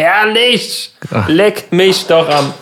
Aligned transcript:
herrlich. 0.00 0.92
Leck 1.28 1.72
mich 1.72 2.06
doch 2.06 2.28
am 2.28 2.52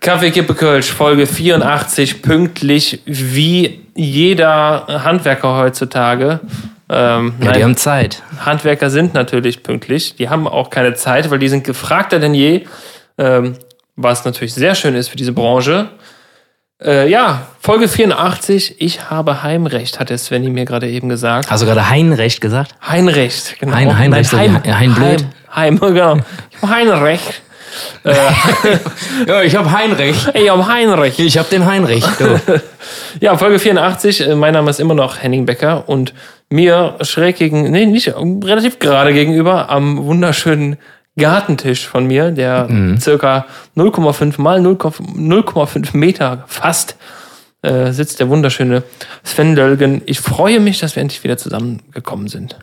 Kaffee 0.00 0.30
Kippe 0.30 0.54
Kölsch, 0.54 0.90
Folge 0.90 1.26
84, 1.26 2.22
pünktlich 2.22 3.00
wie 3.06 3.80
jeder 3.94 4.86
Handwerker 5.04 5.56
heutzutage. 5.58 6.40
Ähm, 6.88 7.34
Ja, 7.38 7.52
die 7.52 7.58
nein, 7.58 7.62
haben 7.62 7.76
Zeit. 7.76 8.22
Handwerker 8.38 8.90
sind 8.90 9.14
natürlich 9.14 9.62
pünktlich. 9.62 10.16
Die 10.16 10.28
haben 10.28 10.46
auch 10.48 10.70
keine 10.70 10.94
Zeit, 10.94 11.30
weil 11.30 11.38
die 11.38 11.48
sind 11.48 11.64
gefragter 11.64 12.18
denn 12.18 12.34
je. 12.34 12.62
Ähm, 13.18 13.54
was 13.94 14.24
natürlich 14.24 14.54
sehr 14.54 14.74
schön 14.74 14.94
ist 14.94 15.08
für 15.08 15.16
diese 15.16 15.32
Branche. 15.32 15.88
Äh, 16.84 17.08
ja, 17.08 17.46
Folge 17.60 17.86
84. 17.88 18.76
Ich 18.80 19.10
habe 19.10 19.42
Heimrecht, 19.42 20.00
hat 20.00 20.10
der 20.10 20.18
Svenny 20.18 20.50
mir 20.50 20.64
gerade 20.64 20.88
eben 20.88 21.08
gesagt. 21.08 21.50
Hast 21.50 21.62
du 21.62 21.66
gerade 21.66 21.88
Heinrecht 21.88 22.40
gesagt? 22.40 22.74
Heinrecht, 22.86 23.56
genau. 23.60 23.74
Hein- 23.76 23.96
Heinrecht, 23.98 24.32
wie 24.32 24.36
Heim, 24.36 24.54
Hein- 24.64 24.78
Heinblöd. 24.78 25.24
Heim, 25.54 25.80
Heim, 25.80 25.94
genau. 25.94 26.16
Ich 26.16 26.62
habe 26.62 26.74
Heinrecht. 26.74 27.42
Ja, 29.26 29.40
ich 29.42 29.56
habe 29.56 29.72
Heinrecht. 29.72 30.32
Ich 30.34 30.50
habe 30.50 30.66
Heinrecht. 30.66 31.18
Ich 31.18 31.38
habe 31.38 31.48
den 31.48 31.64
Heinrecht. 31.64 32.08
Du. 32.18 32.40
Ja, 33.20 33.36
Folge 33.38 33.58
84. 33.58 34.26
äh, 34.28 34.34
Mein 34.34 34.52
Name 34.54 34.68
ist 34.70 34.80
immer 34.80 34.94
noch 34.94 35.22
Henning 35.22 35.46
Becker 35.46 35.88
und 35.88 36.12
mir 36.50 36.96
schräg 37.02 37.36
gegen, 37.36 37.70
nee, 37.70 37.86
nicht 37.86 38.12
relativ 38.14 38.78
gerade 38.78 39.12
gegenüber 39.14 39.70
am 39.70 40.04
wunderschönen 40.04 40.76
Gartentisch 41.18 41.86
von 41.86 42.06
mir, 42.06 42.30
der 42.30 42.68
circa 42.98 43.44
0,5 43.76 44.40
mal 44.40 44.60
0,5 44.60 45.96
Meter 45.96 46.44
fast 46.46 46.96
äh, 47.62 47.92
sitzt 47.92 48.18
der 48.18 48.28
wunderschöne 48.28 48.82
Sven 49.22 49.54
Dölgen. 49.54 50.02
Ich 50.06 50.20
freue 50.20 50.58
mich, 50.58 50.80
dass 50.80 50.96
wir 50.96 51.02
endlich 51.02 51.22
wieder 51.22 51.36
zusammengekommen 51.36 52.28
sind. 52.28 52.58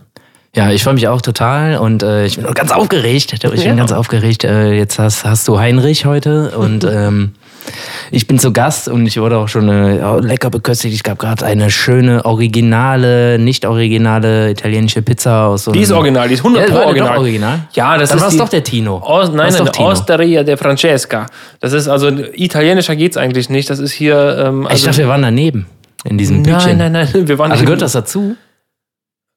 Ja, 0.55 0.71
ich 0.71 0.83
freue 0.83 0.95
mich 0.95 1.07
auch 1.07 1.21
total 1.21 1.77
und 1.77 2.01
äh, 2.01 2.25
ich 2.25 2.37
bin 2.37 2.51
ganz 2.55 2.71
aufgeregt. 2.71 3.31
Ich 3.33 3.39
bin 3.39 3.55
Ja. 3.61 3.75
ganz 3.75 3.91
aufgeregt. 3.91 4.43
Äh, 4.43 4.73
jetzt 4.73 4.97
hast, 4.97 5.23
hast 5.25 5.47
du 5.47 5.59
Heinrich 5.59 6.05
heute 6.05 6.57
und 6.57 6.83
ähm, 6.91 7.35
ich 8.11 8.27
bin 8.27 8.39
zu 8.39 8.51
Gast 8.53 8.87
und 8.87 9.05
ich 9.05 9.19
wurde 9.19 9.37
auch 9.37 9.47
schon 9.47 9.69
äh, 9.69 10.19
lecker 10.19 10.49
beköstigt. 10.49 10.95
Es 10.95 11.03
gab 11.03 11.19
gerade 11.19 11.45
eine 11.45 11.69
schöne, 11.69 12.23
originale, 12.25 13.39
nicht 13.39 13.65
originale 13.65 14.51
italienische 14.51 15.01
Pizza 15.01 15.47
aus 15.47 15.63
so 15.65 15.71
Die 15.71 15.81
ist 15.81 15.91
original, 15.91 16.27
die 16.27 16.33
ist 16.35 16.43
100 16.43 16.69
Ja, 16.69 16.85
original. 16.85 17.17
original? 17.17 17.59
Ja, 17.73 17.97
das 17.97 18.09
Dann 18.09 18.19
ist 18.19 18.31
die- 18.31 18.37
doch 18.37 18.49
der 18.49 18.63
Tino. 18.63 18.97
Aus, 18.97 19.31
nein, 19.31 19.53
nein, 19.53 19.71
Tino. 19.71 19.89
Osteria 19.89 20.43
de 20.43 20.57
Francesca. 20.57 21.25
Das 21.59 21.73
ist 21.73 21.87
also 21.87 22.09
italienischer 22.09 22.95
geht's 22.95 23.17
eigentlich 23.17 23.49
nicht. 23.49 23.69
Das 23.69 23.79
ist 23.79 23.91
hier. 23.91 24.45
Ähm, 24.47 24.63
Ich 24.65 24.71
also, 24.71 24.85
dachte, 24.87 24.97
wir 24.99 25.07
waren 25.07 25.21
daneben. 25.21 25.65
In 26.05 26.17
diesem 26.17 26.41
nein, 26.41 26.53
Bütchen. 26.55 26.77
nein, 26.77 26.91
nein, 26.93 27.09
wir 27.13 27.37
waren 27.37 27.51
Also 27.51 27.63
gehört 27.65 27.81
das 27.81 27.91
dazu? 27.91 28.35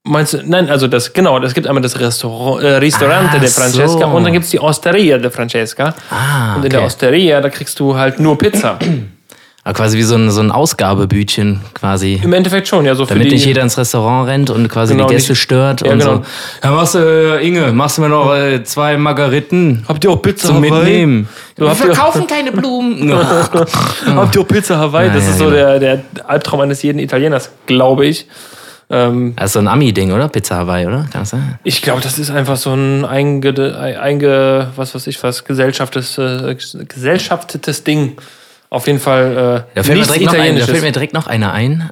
Meinst 0.04 0.32
du, 0.32 0.38
nein, 0.44 0.68
also 0.68 0.88
das, 0.88 1.12
genau, 1.12 1.38
es 1.42 1.54
gibt 1.54 1.68
einmal 1.68 1.80
das 1.82 2.00
Restaurant, 2.00 2.60
äh, 2.64 2.74
Ristorante 2.78 3.36
Ah, 3.36 3.38
de 3.38 3.48
Francesca 3.48 3.98
so. 4.00 4.06
und 4.06 4.24
dann 4.24 4.32
gibt's 4.32 4.50
die 4.50 4.58
Osteria 4.58 5.16
de 5.18 5.30
Francesca. 5.30 5.94
Ah, 6.10 6.56
Und 6.56 6.64
in 6.64 6.70
der 6.70 6.80
okay. 6.80 6.86
Osteria, 6.88 7.40
da 7.40 7.48
kriegst 7.48 7.78
du 7.78 7.94
halt 7.96 8.18
nur 8.18 8.36
Pizza. 8.36 8.78
Ah, 9.64 9.72
quasi 9.72 9.96
wie 9.96 10.02
so 10.02 10.16
ein, 10.16 10.28
so 10.32 10.40
ein 10.40 10.50
Ausgabebütchen 10.50 11.60
quasi. 11.72 12.20
Im 12.20 12.32
Endeffekt 12.32 12.66
schon, 12.66 12.84
ja, 12.84 12.96
so 12.96 13.06
für 13.06 13.14
Damit 13.14 13.28
die, 13.28 13.36
nicht 13.36 13.46
jeder 13.46 13.62
ins 13.62 13.78
Restaurant 13.78 14.28
rennt 14.28 14.50
und 14.50 14.68
quasi 14.68 14.92
Genau, 14.94 15.06
die 15.06 15.14
Gäste 15.14 15.34
nicht- 15.34 15.40
stört 15.40 15.86
Ja, 15.86 15.92
und 15.92 15.98
genau. 16.00 16.14
so. 16.16 16.22
Ja, 16.64 16.70
machst 16.72 16.94
du, 16.96 16.98
äh, 16.98 17.46
Inge, 17.46 17.70
machst 17.70 17.96
du 17.96 18.02
mir 18.02 18.08
noch 18.08 18.34
äh, 18.34 18.64
zwei 18.64 18.96
Margariten 18.96 19.84
Habt 19.86 20.02
ihr 20.02 20.10
auch 20.10 20.16
Pizza 20.20 20.48
zum 20.48 20.56
Hawaii? 20.56 20.72
Mitnehmen? 20.72 21.28
So, 21.56 21.68
habt, 21.68 21.78
ihr, 21.84 22.26
keine 22.26 22.50
Blumen. 22.50 23.14
habt 24.16 24.34
ihr 24.34 24.40
auch 24.40 24.48
Pizza 24.48 24.78
Hawaii? 24.78 25.10
das 25.14 25.22
Ja, 25.26 25.30
ist 25.30 25.38
ja, 25.40 25.44
so 25.46 25.50
der, 25.52 25.78
der 25.78 26.00
Albtraum 26.26 26.58
eines 26.62 26.82
jeden 26.82 26.98
Italieners, 26.98 27.48
glaube 27.66 28.06
ich. 28.06 28.26
Ähm, 28.92 29.32
Das 29.36 29.46
ist 29.46 29.52
so 29.54 29.58
ein 29.58 29.68
Ami-Ding, 29.68 30.12
oder? 30.12 30.28
Pizza 30.28 30.56
Hawaii, 30.58 30.86
oder? 30.86 31.06
Kann 31.10 31.22
das 31.22 31.30
sein? 31.30 31.58
ich 31.64 31.80
glaube, 31.82 32.02
das 32.02 32.18
ist 32.18 32.30
einfach 32.30 32.56
so 32.56 32.74
ein 32.74 33.04
einge, 33.04 33.76
einge 34.00 34.68
was 34.76 34.94
weiß 34.94 35.06
ich 35.06 35.20
was, 35.22 35.44
gesellschaftetes, 35.44 36.18
äh, 36.18 36.54
gesellschaftetes 36.86 37.84
Ding. 37.84 38.16
Auf 38.70 38.86
jeden 38.86 39.00
Fall 39.00 39.32
äh, 39.32 39.74
Da 39.74 39.82
fällt, 39.82 39.88
mir 39.88 39.94
nichts 39.94 40.12
direkt 40.12 40.24
noch 40.26 40.32
ein, 40.32 40.36
da 40.36 40.42
Italienisches. 40.44 40.70
fällt 40.70 40.82
mir 40.82 40.92
direkt 40.92 41.14
noch 41.14 41.26
einer 41.26 41.52
ein. 41.52 41.90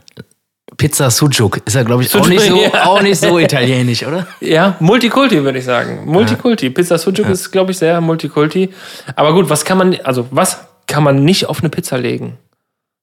Pizza 0.77 1.11
Sujuk. 1.11 1.59
Ist 1.67 1.75
ja, 1.75 1.83
glaube 1.83 2.03
ich, 2.03 2.15
auch 2.15 2.27
nicht, 2.29 2.41
so, 2.43 2.57
ja. 2.75 2.87
auch 2.87 3.03
nicht 3.03 3.19
so 3.21 3.39
italienisch, 3.39 4.07
oder? 4.07 4.27
Ja, 4.41 4.77
Multikulti 4.81 5.43
würde 5.43 5.59
ich 5.59 5.65
sagen. 5.65 6.05
Multikulti. 6.07 6.71
Pizza 6.71 6.97
Sujuk 6.97 7.29
ist, 7.29 7.51
glaube 7.51 7.73
ich, 7.73 7.79
sehr 7.79 8.01
Multikulti. 8.01 8.71
Aber 9.17 9.33
gut, 9.35 9.51
was 9.51 9.65
kann 9.65 9.77
man, 9.79 9.97
also 10.05 10.29
was 10.31 10.61
kann 10.87 11.03
man 11.03 11.25
nicht 11.25 11.47
auf 11.47 11.61
eine 11.61 11.69
Pizza 11.71 11.99
legen? 11.99 12.39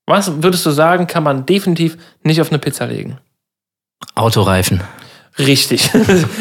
Was 0.07 0.41
würdest 0.41 0.66
du 0.66 0.72
sagen, 0.72 1.06
kann 1.07 1.24
man 1.24 1.46
definitiv 1.46 1.97
nicht 2.24 2.40
auf 2.41 2.50
eine 2.50 2.59
Pizza 2.59 2.86
legen? 2.86 3.18
Autoreifen. 4.16 4.81
Richtig. 5.38 5.90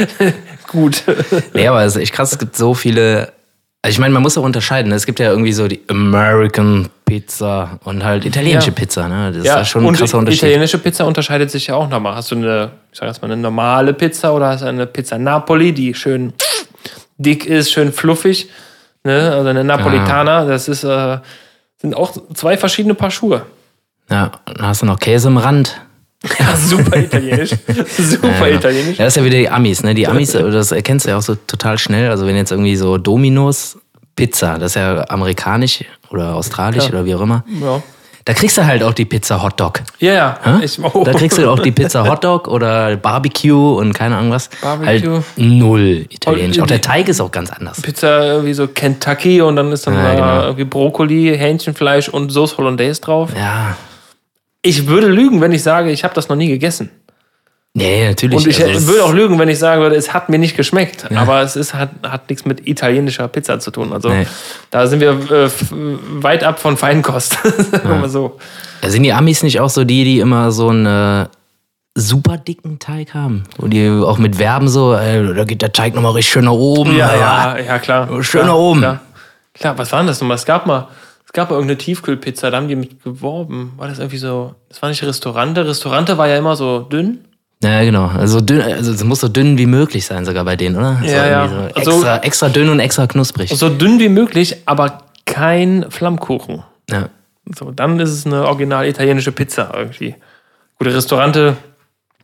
gut. 0.68 1.02
Nee, 1.54 1.68
aber 1.68 1.84
es 1.84 1.96
ist 1.96 2.02
echt 2.02 2.12
krass, 2.14 2.32
es 2.32 2.38
gibt 2.38 2.56
so 2.56 2.74
viele. 2.74 3.32
Also 3.82 3.94
ich 3.94 3.98
meine, 4.00 4.14
man 4.14 4.22
muss 4.22 4.36
auch 4.36 4.42
unterscheiden. 4.42 4.88
ne? 4.88 4.96
Es 4.96 5.06
gibt 5.06 5.20
ja 5.20 5.30
irgendwie 5.30 5.52
so 5.52 5.68
die 5.68 5.80
American 5.88 6.88
Pizza 7.04 7.78
und 7.84 8.02
halt 8.02 8.24
italienische 8.24 8.68
Ja. 8.70 8.74
Pizza. 8.74 9.08
Ne? 9.08 9.28
Das 9.28 9.38
ist 9.38 9.46
ja 9.46 9.64
schon 9.64 9.82
ein 9.84 9.88
und 9.88 9.96
krasser 9.98 10.18
Unterschied. 10.18 10.42
italienische 10.42 10.78
Pizza 10.78 11.06
unterscheidet 11.06 11.50
sich 11.52 11.68
ja 11.68 11.76
auch 11.76 11.88
nochmal. 11.88 12.16
Hast 12.16 12.32
du 12.32 12.34
eine, 12.36 12.70
ich 12.90 12.98
sag 12.98 13.06
jetzt 13.06 13.22
mal, 13.22 13.30
eine 13.30 13.40
normale 13.40 13.94
Pizza 13.94 14.34
oder 14.34 14.48
hast 14.48 14.62
du 14.62 14.66
eine 14.66 14.86
Pizza 14.86 15.18
Napoli, 15.18 15.72
die 15.72 15.94
schön 15.94 16.32
dick 17.18 17.46
ist, 17.46 17.70
schön 17.70 17.92
fluffig? 17.92 18.50
Ne? 19.04 19.30
Also 19.32 19.48
eine 19.50 19.62
Napolitana, 19.62 20.46
das 20.46 20.66
ist, 20.66 20.82
äh, 20.82 21.18
sind 21.80 21.94
auch 21.96 22.16
zwei 22.34 22.56
verschiedene 22.56 22.94
Paar 22.94 23.12
Schuhe. 23.12 23.46
Ja, 24.10 24.32
dann 24.46 24.66
hast 24.66 24.82
du 24.82 24.86
noch 24.86 24.98
Käse 24.98 25.28
im 25.28 25.36
Rand. 25.36 25.80
Ja, 26.38 26.56
super 26.56 26.96
italienisch. 26.96 27.50
Super 27.98 28.50
italienisch. 28.50 28.98
Ja, 28.98 29.04
das 29.04 29.14
ist 29.14 29.16
ja 29.18 29.24
wieder 29.24 29.38
die 29.38 29.48
Amis, 29.48 29.82
ne? 29.82 29.94
Die 29.94 30.06
Amis, 30.08 30.32
das 30.32 30.72
erkennst 30.72 31.06
du 31.06 31.10
ja 31.10 31.18
auch 31.18 31.22
so 31.22 31.34
total 31.34 31.78
schnell. 31.78 32.10
Also 32.10 32.26
wenn 32.26 32.36
jetzt 32.36 32.50
irgendwie 32.50 32.76
so 32.76 32.96
Dominos 32.98 33.78
Pizza, 34.16 34.58
das 34.58 34.72
ist 34.72 34.76
ja 34.76 35.04
amerikanisch 35.10 35.84
oder 36.10 36.34
australisch 36.34 36.84
Ja. 36.84 36.90
oder 36.90 37.04
wie 37.04 37.14
auch 37.14 37.20
immer. 37.20 37.44
Ja, 37.60 37.82
Da 38.24 38.32
kriegst 38.32 38.56
du 38.58 38.64
halt 38.66 38.82
auch 38.82 38.94
die 38.94 39.04
Pizza 39.04 39.40
Hotdog. 39.42 39.82
ja. 40.00 40.38
ja. 40.44 40.60
Ich, 40.62 40.82
oh. 40.82 41.04
Da 41.04 41.12
kriegst 41.12 41.36
du 41.38 41.48
auch 41.50 41.58
die 41.60 41.70
Pizza 41.70 42.08
Hotdog 42.08 42.48
oder 42.48 42.96
Barbecue 42.96 43.76
und 43.76 43.92
keine 43.92 44.16
Ahnung 44.16 44.30
was. 44.32 44.48
Barbecue. 44.62 45.10
Halt 45.12 45.24
null 45.36 46.06
italienisch. 46.08 46.56
Und 46.56 46.62
Auch 46.64 46.66
der 46.66 46.80
Teig 46.80 47.08
ist 47.08 47.20
auch 47.20 47.30
ganz 47.30 47.50
anders. 47.52 47.82
Pizza 47.82 48.24
irgendwie 48.26 48.54
so 48.54 48.66
Kentucky 48.66 49.42
und 49.42 49.54
dann 49.56 49.70
ist 49.70 49.86
dann 49.86 49.94
Ja, 49.94 50.02
da 50.02 50.14
genau. 50.14 50.42
irgendwie 50.46 50.64
Brokkoli, 50.64 51.36
Hähnchenfleisch 51.36 52.08
und 52.08 52.30
Sauce 52.32 52.56
Hollandaise 52.56 53.00
drauf. 53.02 53.30
Ja. 53.36 53.76
Ich 54.66 54.86
würde 54.86 55.06
lügen, 55.08 55.40
wenn 55.40 55.52
ich 55.52 55.62
sage, 55.62 55.90
ich 55.90 56.02
habe 56.04 56.14
das 56.14 56.28
noch 56.28 56.36
nie 56.36 56.48
gegessen. 56.48 56.90
Nee, 57.74 58.08
natürlich. 58.08 58.38
Und 58.38 58.46
ich 58.46 58.64
Also 58.64 58.86
würde 58.88 59.04
auch 59.04 59.12
lügen, 59.12 59.38
wenn 59.38 59.50
ich 59.50 59.58
sagen 59.58 59.82
würde, 59.82 59.96
es 59.96 60.14
hat 60.14 60.30
mir 60.30 60.38
nicht 60.38 60.56
geschmeckt. 60.56 61.10
Aber 61.14 61.42
es 61.42 61.56
ist, 61.56 61.74
hat, 61.74 61.90
hat 62.02 62.30
nichts 62.30 62.46
mit 62.46 62.66
italienischer 62.66 63.28
Pizza 63.28 63.60
zu 63.60 63.70
tun. 63.70 63.92
Also 63.92 64.08
Nee. 64.08 64.26
da 64.70 64.86
sind 64.86 65.00
wir 65.00 65.10
äh, 65.10 65.50
weit 66.22 66.42
ab 66.42 66.58
von 66.58 66.78
Feinkost. 66.78 67.38
Mal 67.84 68.08
so. 68.08 68.38
Ja, 68.82 68.88
sind 68.88 69.02
die 69.02 69.12
Amis 69.12 69.42
nicht 69.42 69.60
auch 69.60 69.68
so 69.68 69.84
die, 69.84 70.04
die 70.04 70.20
immer 70.20 70.52
so 70.52 70.70
einen 70.70 70.86
äh, 70.86 71.26
super 71.94 72.38
dicken 72.38 72.78
Teig 72.78 73.12
haben? 73.12 73.44
Wo 73.58 73.66
die 73.68 73.90
auch 73.90 74.16
mit 74.16 74.38
Werben 74.38 74.68
so, 74.68 74.94
äh, 74.94 75.34
da 75.34 75.44
geht 75.44 75.60
der 75.60 75.72
Teig 75.72 75.94
nochmal 75.94 76.12
richtig 76.12 76.32
schön 76.32 76.46
nach 76.46 76.52
oben. 76.52 76.96
Ja, 76.96 77.58
ja, 77.58 77.78
klar. 77.78 78.08
Schön 78.22 78.40
klar, 78.40 78.46
nach 78.54 78.54
oben. 78.58 78.80
Klar. 78.80 79.00
klar, 79.52 79.76
was 79.78 79.92
war 79.92 79.98
denn 80.00 80.06
das 80.08 80.18
nochmal? 80.22 80.36
Es 80.36 80.46
gab 80.46 80.66
mal, 80.66 80.88
es 81.26 81.32
gab 81.32 81.50
irgendeine 81.50 81.76
Tiefkühlpizza, 81.76 82.50
da 82.50 82.56
haben 82.56 82.68
die 82.68 82.76
mit 82.76 83.02
geworben. 83.02 83.72
War 83.76 83.88
das 83.88 83.98
irgendwie 83.98 84.16
so, 84.18 84.54
das 84.68 84.80
war 84.80 84.88
nicht 84.88 85.02
Restaurante. 85.02 85.66
Restaurante 85.66 86.16
war 86.16 86.28
ja 86.28 86.36
immer 86.38 86.56
so 86.56 86.80
dünn. 86.80 87.24
Ja, 87.62 87.82
genau. 87.84 88.06
Also, 88.06 88.40
dünn, 88.40 88.60
also 88.60 88.92
es 88.92 89.02
muss 89.02 89.20
so 89.20 89.28
dünn 89.28 89.58
wie 89.58 89.66
möglich 89.66 90.06
sein, 90.06 90.24
sogar 90.24 90.44
bei 90.44 90.56
denen, 90.56 90.76
oder? 90.76 90.98
So 91.02 91.06
Ja, 91.06 91.26
ja. 91.26 91.48
So 91.48 91.54
Also- 91.74 91.90
extra, 91.90 92.16
extra 92.18 92.48
dünn 92.50 92.68
und 92.68 92.80
extra 92.80 93.06
knusprig. 93.06 93.50
So 93.50 93.68
dünn 93.68 93.98
wie 93.98 94.08
möglich, 94.08 94.56
aber 94.66 94.98
kein 95.24 95.90
Flammkuchen. 95.90 96.62
Ja. 96.90 97.08
So, 97.56 97.70
dann 97.70 97.98
ist 98.00 98.10
es 98.10 98.26
eine 98.26 98.46
original 98.46 98.86
italienische 98.86 99.32
Pizza 99.32 99.72
irgendwie. 99.76 100.14
Gute 100.78 100.94
Restaurante 100.94 101.56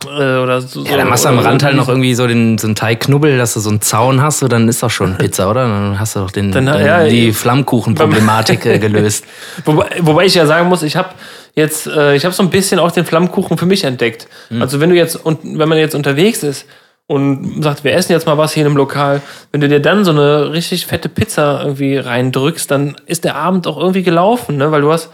oder 0.07 0.61
so. 0.61 0.85
Ja, 0.85 0.97
dann 0.97 1.09
machst 1.09 1.25
du 1.25 1.29
am 1.29 1.39
oder 1.39 1.49
Rand 1.49 1.63
halt 1.63 1.77
noch 1.77 1.89
irgendwie 1.89 2.15
so 2.15 2.27
den 2.27 2.59
so 2.59 2.67
einen 2.67 2.75
Teigknubbel, 2.75 3.39
dass 3.39 3.55
du 3.55 3.61
so 3.61 3.71
einen 3.71 3.81
Zaun 3.81 4.23
hast, 4.23 4.41
so, 4.41 4.49
dann 4.49 4.69
ist 4.69 4.83
doch 4.83 4.91
schon 4.91 5.17
Pizza, 5.19 5.51
oder? 5.51 5.63
Dann 5.67 5.99
hast 5.99 6.17
du 6.17 6.21
doch 6.21 6.31
den, 6.31 6.53
Dann, 6.53 6.67
dann, 6.67 6.85
ja, 6.85 7.05
die 7.05 7.33
Flammkuchenproblematik 7.33 8.67
äh, 8.67 8.79
gelöst. 8.79 9.25
Wobei, 9.65 9.87
wobei 10.01 10.25
ich 10.27 10.35
ja 10.35 10.47
sagen 10.47 10.69
muss, 10.69 10.83
ich 10.83 10.97
habe 10.97 11.11
jetzt, 11.55 11.87
äh, 11.87 12.15
ich 12.15 12.25
habe 12.25 12.35
so 12.35 12.43
ein 12.43 12.51
bisschen 12.51 12.79
auch 12.79 12.91
den 12.93 13.05
Flammkuchen 13.05 13.59
für 13.59 13.67
mich 13.67 13.85
entdeckt. 13.85 14.27
Hm. 14.49 14.63
Also 14.63 14.81
wenn 14.81 14.91
du 14.91 14.97
jetzt, 14.97 15.17
und 15.17 15.41
wenn 15.43 15.69
man 15.69 15.79
jetzt 15.79 15.95
unterwegs 15.95 16.43
ist 16.43 16.67
und 17.07 17.63
sagt, 17.63 17.85
wir 17.85 17.93
essen 17.95 18.13
jetzt 18.13 18.27
mal 18.27 18.39
was 18.39 18.53
hier 18.55 18.63
in 18.63 18.69
einem 18.69 18.77
Lokal, 18.77 19.21
wenn 19.51 19.61
du 19.61 19.69
dir 19.69 19.81
dann 19.81 20.05
so 20.05 20.13
eine 20.13 20.53
richtig 20.53 20.87
fette 20.87 21.09
Pizza 21.09 21.61
irgendwie 21.63 21.97
reindrückst, 21.99 22.71
dann 22.71 22.97
ist 23.07 23.25
der 23.25 23.37
Abend 23.37 23.67
auch 23.67 23.77
irgendwie 23.77 24.03
gelaufen, 24.03 24.57
ne? 24.57 24.71
Weil 24.73 24.81
du 24.83 24.93
hast. 24.93 25.11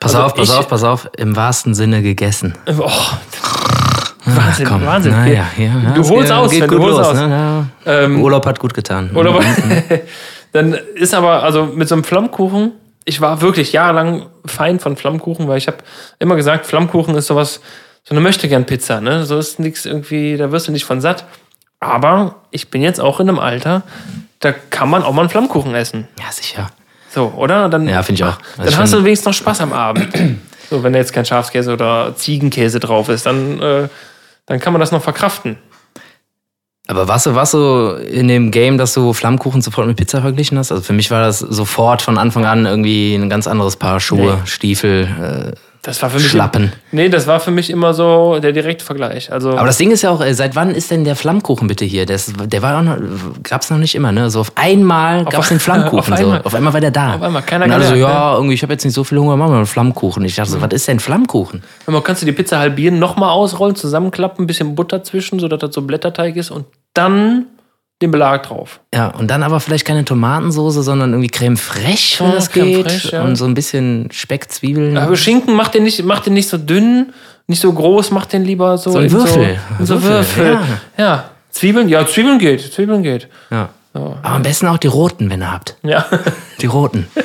Pass 0.00 0.14
also 0.14 0.26
auf, 0.26 0.34
pass 0.34 0.48
ich- 0.48 0.54
auf, 0.54 0.68
pass 0.68 0.82
auf. 0.84 1.08
Im 1.16 1.36
wahrsten 1.36 1.74
Sinne 1.74 2.02
gegessen. 2.02 2.54
Oh, 2.78 2.90
Wahnsinn, 4.24 4.66
Komm, 4.66 4.86
Wahnsinn. 4.86 5.12
Na, 5.12 5.26
ja, 5.26 5.44
Du 5.94 6.08
holst 6.08 6.28
geht- 6.28 6.30
aus, 6.32 6.50
geht 6.50 6.70
du 6.70 6.78
holst 6.78 6.98
los, 6.98 7.06
aus. 7.08 7.14
Ne? 7.16 7.66
Ja. 7.84 7.92
Ähm, 8.04 8.22
Urlaub 8.22 8.46
hat 8.46 8.58
gut 8.60 8.72
getan. 8.74 9.10
Oder 9.14 9.34
dann 10.52 10.74
ist 10.94 11.14
aber, 11.14 11.42
also 11.42 11.64
mit 11.66 11.88
so 11.88 11.94
einem 11.94 12.04
Flammkuchen, 12.04 12.72
ich 13.04 13.20
war 13.20 13.40
wirklich 13.40 13.72
jahrelang 13.72 14.26
Feind 14.46 14.80
von 14.80 14.96
Flammkuchen, 14.96 15.48
weil 15.48 15.58
ich 15.58 15.66
habe 15.66 15.78
immer 16.18 16.36
gesagt, 16.36 16.66
Flammkuchen 16.66 17.14
ist 17.16 17.26
sowas, 17.26 17.60
so 18.04 18.14
eine 18.14 18.20
Möchtegern-Pizza, 18.20 19.00
ne? 19.00 19.24
So 19.24 19.38
ist 19.38 19.58
nichts 19.58 19.86
irgendwie, 19.86 20.36
da 20.36 20.52
wirst 20.52 20.68
du 20.68 20.72
nicht 20.72 20.84
von 20.84 21.00
satt. 21.00 21.24
Aber 21.80 22.36
ich 22.50 22.70
bin 22.70 22.82
jetzt 22.82 23.00
auch 23.00 23.18
in 23.18 23.28
einem 23.28 23.38
Alter, 23.40 23.82
da 24.40 24.52
kann 24.52 24.88
man 24.88 25.02
auch 25.02 25.12
mal 25.12 25.22
einen 25.22 25.30
Flammkuchen 25.30 25.74
essen. 25.74 26.06
Ja, 26.20 26.30
sicher. 26.30 26.70
So, 27.10 27.32
oder? 27.36 27.68
Dann, 27.68 27.88
Ja, 27.88 28.02
finde 28.02 28.22
ich 28.22 28.24
auch. 28.24 28.36
Dann 28.56 28.66
Also 28.66 28.78
hast 28.78 28.90
schon- 28.90 29.00
du 29.00 29.04
wenigstens 29.04 29.26
noch 29.26 29.34
Spaß 29.34 29.60
am 29.62 29.72
Abend. 29.72 30.08
so, 30.70 30.82
wenn 30.82 30.92
da 30.92 30.98
jetzt 31.00 31.12
kein 31.12 31.24
Schafskäse 31.24 31.72
oder 31.72 32.14
Ziegenkäse 32.16 32.78
drauf 32.80 33.08
ist, 33.08 33.26
dann, 33.26 33.60
äh, 33.60 33.88
dann 34.46 34.60
kann 34.60 34.72
man 34.72 34.80
das 34.80 34.92
noch 34.92 35.02
verkraften. 35.02 35.58
Aber 36.88 37.06
warst 37.06 37.26
du, 37.26 37.34
warst 37.34 37.54
du 37.54 37.96
in 38.10 38.26
dem 38.28 38.50
Game, 38.50 38.76
dass 38.76 38.92
du 38.92 39.12
Flammkuchen 39.12 39.62
sofort 39.62 39.86
mit 39.86 39.96
Pizza 39.96 40.20
verglichen 40.20 40.58
hast? 40.58 40.72
Also 40.72 40.82
für 40.82 40.92
mich 40.92 41.10
war 41.10 41.22
das 41.22 41.38
sofort 41.38 42.02
von 42.02 42.18
Anfang 42.18 42.44
an 42.44 42.66
irgendwie 42.66 43.14
ein 43.14 43.30
ganz 43.30 43.46
anderes 43.46 43.76
Paar 43.76 44.00
Schuhe, 44.00 44.38
Nee. 44.40 44.46
Stiefel, 44.46 45.54
Das 45.84 46.00
war 46.00 46.10
für 46.10 46.18
mich. 46.18 46.28
Schlappen. 46.28 46.72
Nee, 46.92 47.08
das 47.08 47.26
war 47.26 47.40
für 47.40 47.50
mich 47.50 47.68
immer 47.68 47.92
so 47.92 48.38
der 48.38 48.52
direkte 48.52 48.84
Vergleich. 48.84 49.32
Also, 49.32 49.50
Aber 49.50 49.66
das 49.66 49.78
Ding 49.78 49.90
ist 49.90 50.02
ja 50.02 50.10
auch, 50.10 50.20
äh, 50.20 50.32
seit 50.32 50.54
wann 50.54 50.76
ist 50.76 50.92
denn 50.92 51.02
der 51.02 51.16
Flammkuchen 51.16 51.66
bitte 51.66 51.84
hier? 51.84 52.06
Das, 52.06 52.32
der 52.32 52.62
war 52.62 52.78
auch 52.78 52.82
noch, 52.82 52.98
gab's 53.42 53.68
noch 53.68 53.78
nicht 53.78 53.96
immer, 53.96 54.12
ne? 54.12 54.30
So 54.30 54.38
auf 54.40 54.52
einmal 54.54 55.24
gab's 55.24 55.48
den 55.48 55.58
Flammkuchen. 55.60 55.98
auf 55.98 56.20
einmal. 56.20 56.38
so. 56.38 56.46
auf 56.46 56.54
einmal 56.54 56.72
war 56.72 56.80
der 56.80 56.92
da. 56.92 57.16
Auf 57.16 57.22
einmal, 57.22 57.42
keiner 57.42 57.64
Und 57.64 57.72
alle 57.72 57.86
so, 57.86 57.94
gemerkt, 57.94 58.14
ja, 58.14 58.34
irgendwie, 58.36 58.54
ich 58.54 58.62
habe 58.62 58.72
jetzt 58.72 58.84
nicht 58.84 58.94
so 58.94 59.02
viel 59.02 59.18
Hunger, 59.18 59.36
machen 59.36 59.50
wir 59.50 59.56
einen 59.56 59.66
Flammkuchen. 59.66 60.24
Ich 60.24 60.36
dachte 60.36 60.52
so, 60.52 60.60
was 60.60 60.72
ist 60.72 60.86
denn 60.86 61.00
Flammkuchen? 61.00 61.64
man 61.88 62.04
kannst 62.04 62.22
du 62.22 62.26
die 62.26 62.32
Pizza 62.32 62.60
halbieren, 62.60 63.00
nochmal 63.00 63.30
ausrollen, 63.30 63.74
zusammenklappen, 63.74 64.44
ein 64.44 64.46
bisschen 64.46 64.76
Butter 64.76 65.02
zwischen, 65.02 65.40
sodass 65.40 65.58
das 65.58 65.74
so 65.74 65.82
Blätterteig 65.82 66.36
ist 66.36 66.52
und 66.52 66.66
dann 66.94 67.46
den 68.02 68.10
Belag 68.10 68.42
drauf. 68.44 68.80
Ja, 68.94 69.08
und 69.08 69.30
dann 69.30 69.42
aber 69.42 69.60
vielleicht 69.60 69.86
keine 69.86 70.04
Tomatensoße, 70.04 70.82
sondern 70.82 71.10
irgendwie 71.12 71.28
Creme 71.30 71.56
fraiche, 71.56 72.20
wenn 72.24 72.30
Ja, 72.30 72.34
das 72.36 72.50
Creme 72.50 72.66
geht. 72.66 72.90
fraiche, 72.90 73.16
ja. 73.16 73.22
Und 73.22 73.36
so 73.36 73.44
ein 73.46 73.54
bisschen 73.54 74.08
Speck, 74.12 74.50
Zwiebeln. 74.50 74.98
Aber 74.98 75.16
Schinken 75.16 75.54
macht 75.54 75.74
den 75.74 75.84
nicht, 75.84 76.04
macht 76.04 76.26
den 76.26 76.34
nicht 76.34 76.48
so 76.48 76.58
dünn, 76.58 77.12
nicht 77.46 77.60
so 77.60 77.72
groß, 77.72 78.10
macht 78.10 78.32
den 78.32 78.44
lieber 78.44 78.76
so. 78.78 78.90
So 78.92 78.98
ein 78.98 79.04
in 79.06 79.12
Würfel. 79.12 79.58
So, 79.78 79.80
in 79.80 79.86
so 79.86 80.02
Würfel, 80.02 80.44
Würfel. 80.46 80.58
Ja. 80.98 81.24
Zwiebeln, 81.50 81.88
ja, 81.88 82.06
Zwiebeln 82.06 82.38
geht, 82.38 82.72
Zwiebeln 82.72 83.02
geht. 83.02 83.28
ja. 83.50 83.68
Aber 83.94 84.16
am 84.22 84.42
besten 84.42 84.66
auch 84.68 84.78
die 84.78 84.86
roten, 84.86 85.28
wenn 85.28 85.42
ihr 85.42 85.52
habt. 85.52 85.76
Ja. 85.82 86.06
Die 86.60 86.66
roten. 86.66 87.06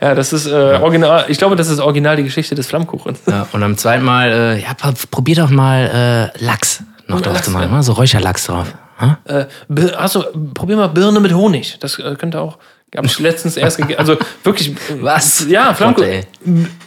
Ja, 0.00 0.16
das 0.16 0.32
ist 0.32 0.46
äh, 0.46 0.50
original. 0.82 1.26
Ich 1.28 1.38
glaube, 1.38 1.54
das 1.54 1.68
ist 1.68 1.78
original 1.78 2.16
die 2.16 2.24
Geschichte 2.24 2.56
des 2.56 2.66
Flammkuchens. 2.66 3.20
Ja, 3.26 3.46
und 3.52 3.62
am 3.62 3.76
zweiten 3.78 4.04
Mal, 4.04 4.32
äh, 4.32 4.60
ja, 4.60 4.74
pro- 4.74 4.90
probier 5.08 5.36
doch 5.36 5.50
mal 5.50 6.32
äh, 6.36 6.44
Lachs 6.44 6.82
noch 7.06 7.20
drauf 7.20 7.34
Lachs, 7.34 7.44
zu 7.44 7.52
machen. 7.52 7.68
ja. 7.70 7.76
ne? 7.76 7.82
So 7.84 7.92
Räucherlachs 7.92 8.46
drauf. 8.46 8.66
Hm? 8.98 9.16
Äh, 9.24 9.92
achso, 9.94 10.24
probier 10.54 10.76
mal 10.76 10.88
Birne 10.88 11.20
mit 11.20 11.34
Honig. 11.34 11.78
Das 11.80 11.98
äh, 11.98 12.14
könnte 12.16 12.40
auch. 12.40 12.58
Hab 12.94 13.04
ich 13.04 13.18
letztens 13.18 13.56
erst 13.56 13.76
gegessen. 13.78 13.98
Also 13.98 14.16
wirklich. 14.42 14.74
Was? 15.00 15.46
Ja, 15.48 15.76
ey. 15.98 16.22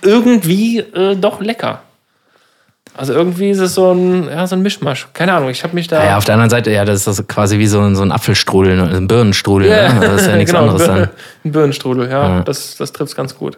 Irgendwie 0.02 0.80
äh, 0.80 1.16
doch 1.16 1.42
lecker. 1.42 1.84
Also 2.96 3.14
irgendwie 3.14 3.52
ist 3.52 3.60
es 3.60 3.76
so 3.76 3.94
ein, 3.94 4.28
ja, 4.28 4.46
so 4.46 4.56
ein 4.56 4.62
Mischmasch. 4.62 5.08
Keine 5.14 5.34
Ahnung, 5.34 5.50
ich 5.50 5.64
habe 5.64 5.74
mich 5.74 5.88
da. 5.88 6.04
Ja, 6.04 6.18
auf 6.18 6.26
der 6.26 6.34
anderen 6.34 6.50
Seite, 6.50 6.72
ja, 6.72 6.84
das 6.84 7.08
ist 7.08 7.28
quasi 7.30 7.58
wie 7.58 7.68
so 7.68 7.80
ein, 7.80 7.96
so 7.96 8.02
ein 8.02 8.12
Apfelstrudel, 8.12 8.76
ne? 8.76 8.98
ein 8.98 9.08
Birnenstrudel. 9.08 9.70
Ja, 9.70 9.94
Ne? 9.94 10.00
Das 10.02 10.22
ist 10.22 10.28
ja 10.28 10.36
nichts 10.36 10.52
genau, 10.52 10.64
anderes 10.64 10.86
dann. 10.86 11.10
Ein 11.46 11.52
Birnenstrudel, 11.52 12.10
ja. 12.10 12.42
Das, 12.42 12.76
das 12.76 12.92
trifft 12.92 13.16
ganz 13.16 13.38
gut. 13.38 13.58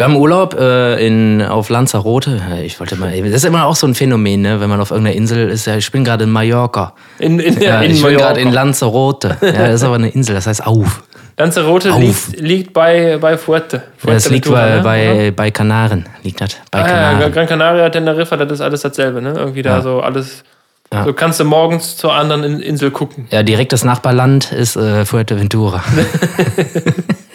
Ich 0.00 0.06
war 0.06 0.14
im 0.14 0.16
Urlaub 0.16 0.54
äh, 0.58 1.06
in, 1.06 1.42
auf 1.42 1.68
Lanzarote. 1.68 2.40
Ja, 2.48 2.56
Ich 2.62 2.80
wollte 2.80 2.96
mal, 2.96 3.12
das 3.20 3.32
ist 3.34 3.44
immer 3.44 3.66
auch 3.66 3.76
so 3.76 3.86
ein 3.86 3.94
Phänomen, 3.94 4.40
ne? 4.40 4.58
wenn 4.58 4.70
man 4.70 4.80
auf 4.80 4.92
irgendeiner 4.92 5.14
Insel 5.14 5.50
ist. 5.50 5.66
Ja, 5.66 5.76
ich 5.76 5.92
bin 5.92 6.04
gerade 6.04 6.24
in 6.24 6.30
Mallorca. 6.30 6.94
In, 7.18 7.38
in, 7.38 7.60
Ja, 7.60 7.82
in 7.82 7.90
ich 7.90 7.96
bin 7.98 8.04
Mallorca. 8.04 8.26
gerade 8.28 8.40
in 8.40 8.50
Lanzarote. 8.50 9.36
Ja, 9.42 9.52
das 9.66 9.74
ist 9.74 9.82
aber 9.84 9.96
eine 9.96 10.08
Insel, 10.08 10.34
das 10.36 10.46
heißt 10.46 10.66
auf. 10.66 11.02
Lanzarote 11.36 11.90
liegt, 11.98 12.40
liegt 12.40 12.72
bei, 12.72 13.18
bei 13.20 13.36
Fuerte. 13.36 13.82
Ja, 14.06 14.14
das 14.14 14.30
liegt 14.30 14.50
bei, 14.50 14.76
ne? 14.76 14.80
bei, 14.82 15.32
bei 15.36 15.50
Kanaren. 15.50 16.06
Liegt 16.22 16.40
das 16.40 16.56
bei 16.70 16.78
Ah, 16.82 16.86
ja, 16.88 16.94
Kanaren. 17.12 17.32
Gran 17.32 17.46
Canaria, 17.46 17.90
Teneriffa, 17.90 18.38
das 18.38 18.52
ist 18.52 18.60
alles 18.62 18.80
dasselbe, 18.80 19.20
ne? 19.20 19.34
Irgendwie 19.36 19.60
da 19.60 19.82
so 19.82 20.00
alles. 20.00 20.44
Ja. 20.90 21.04
So 21.04 21.12
kannst 21.12 21.40
du 21.40 21.44
morgens 21.44 21.98
zur 21.98 22.14
anderen 22.14 22.42
In- 22.42 22.60
Insel 22.60 22.90
gucken. 22.90 23.28
Ja, 23.30 23.42
direkt 23.42 23.72
das 23.74 23.84
Nachbarland 23.84 24.50
ist 24.50 24.76
äh, 24.76 25.04
Fuerteventura. 25.04 25.84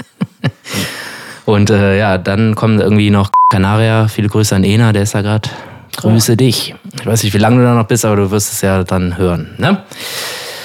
Und 1.46 1.70
äh, 1.70 1.98
ja, 1.98 2.18
dann 2.18 2.56
kommen 2.56 2.80
irgendwie 2.80 3.10
noch 3.10 3.30
Kanaria. 3.52 4.08
Viele 4.08 4.30
Grüße 4.30 4.56
an 4.56 4.64
Ena, 4.64 4.94
der 4.94 5.04
ist 5.04 5.16
da 5.16 5.22
gerade. 5.22 5.50
Grüße 5.98 6.36
dich. 6.36 6.76
Ich 7.00 7.06
weiß 7.06 7.24
nicht, 7.24 7.34
wie 7.34 7.38
lange 7.38 7.58
du 7.58 7.64
da 7.64 7.74
noch 7.74 7.88
bist, 7.88 8.04
aber 8.04 8.16
du 8.18 8.32
wirst 8.32 8.52
es 8.52 8.62
ja 8.62 8.84
dann 8.84 9.18
hören. 9.18 9.52
Ne? 9.58 9.84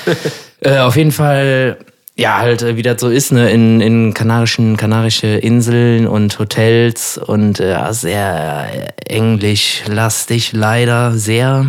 äh, 0.61 0.79
auf 0.79 0.97
jeden 0.97 1.13
Fall, 1.13 1.77
ja, 2.17 2.39
halt, 2.39 2.63
äh, 2.63 2.77
wie 2.77 2.83
das 2.83 3.01
so 3.01 3.09
ist, 3.09 3.31
ne, 3.31 3.51
in, 3.51 3.81
in 3.81 4.13
kanarischen, 4.15 4.77
kanarische 4.77 5.29
Inseln 5.29 6.09
und 6.09 6.39
Hotels 6.39 7.17
und 7.19 7.61
äh, 7.61 7.71
ja, 7.73 7.93
sehr 7.93 8.67
englischlastig, 9.07 10.53
leider 10.53 11.13
sehr. 11.13 11.67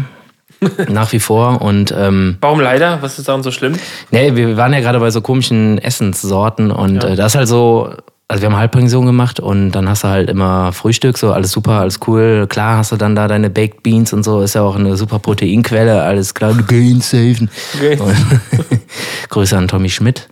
Nach 0.90 1.12
wie 1.12 1.20
vor. 1.20 1.62
Und 1.62 1.92
ähm, 1.98 2.38
Warum 2.42 2.60
leider? 2.60 3.02
Was 3.02 3.18
ist 3.18 3.28
daran 3.28 3.42
so 3.42 3.50
schlimm? 3.52 3.74
Nee, 4.12 4.36
wir 4.36 4.58
waren 4.58 4.74
ja 4.74 4.80
gerade 4.80 5.00
bei 5.00 5.10
so 5.10 5.22
komischen 5.22 5.80
Essenssorten 5.80 6.70
und 6.72 7.04
Ja. 7.04 7.10
äh, 7.10 7.16
das 7.16 7.34
ist 7.34 7.38
halt 7.38 7.48
so, 7.48 7.94
also 8.32 8.44
wir 8.44 8.50
haben 8.50 8.58
Halbpension 8.58 9.06
gemacht 9.06 9.42
und 9.42 9.72
dann 9.72 9.90
hast 9.90 10.06
du 10.06 10.08
halt 10.08 10.30
immer 10.30 10.72
Frühstück, 10.72 11.18
so 11.18 11.34
alles 11.34 11.52
super, 11.52 11.82
alles 11.82 12.00
cool. 12.08 12.48
Klar 12.48 12.78
hast 12.78 12.94
du 12.94 12.96
dann 12.96 13.14
da 13.14 13.28
deine 13.28 13.50
Baked 13.50 13.84
Beans 13.84 14.14
und 14.14 14.24
so, 14.24 14.42
ist 14.42 14.56
ja 14.56 14.62
auch 14.62 14.78
eine 14.78 14.96
super 14.96 15.20
Proteinquelle, 15.20 16.02
alles 16.02 16.34
klar, 16.34 16.54
Gain 16.68 17.02
safen. 17.02 17.50
Grüße 19.30 19.58
an 19.58 19.68
Tommy 19.68 19.90
Schmidt. 19.90 20.30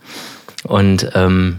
Und 0.64 1.10
ähm, 1.14 1.58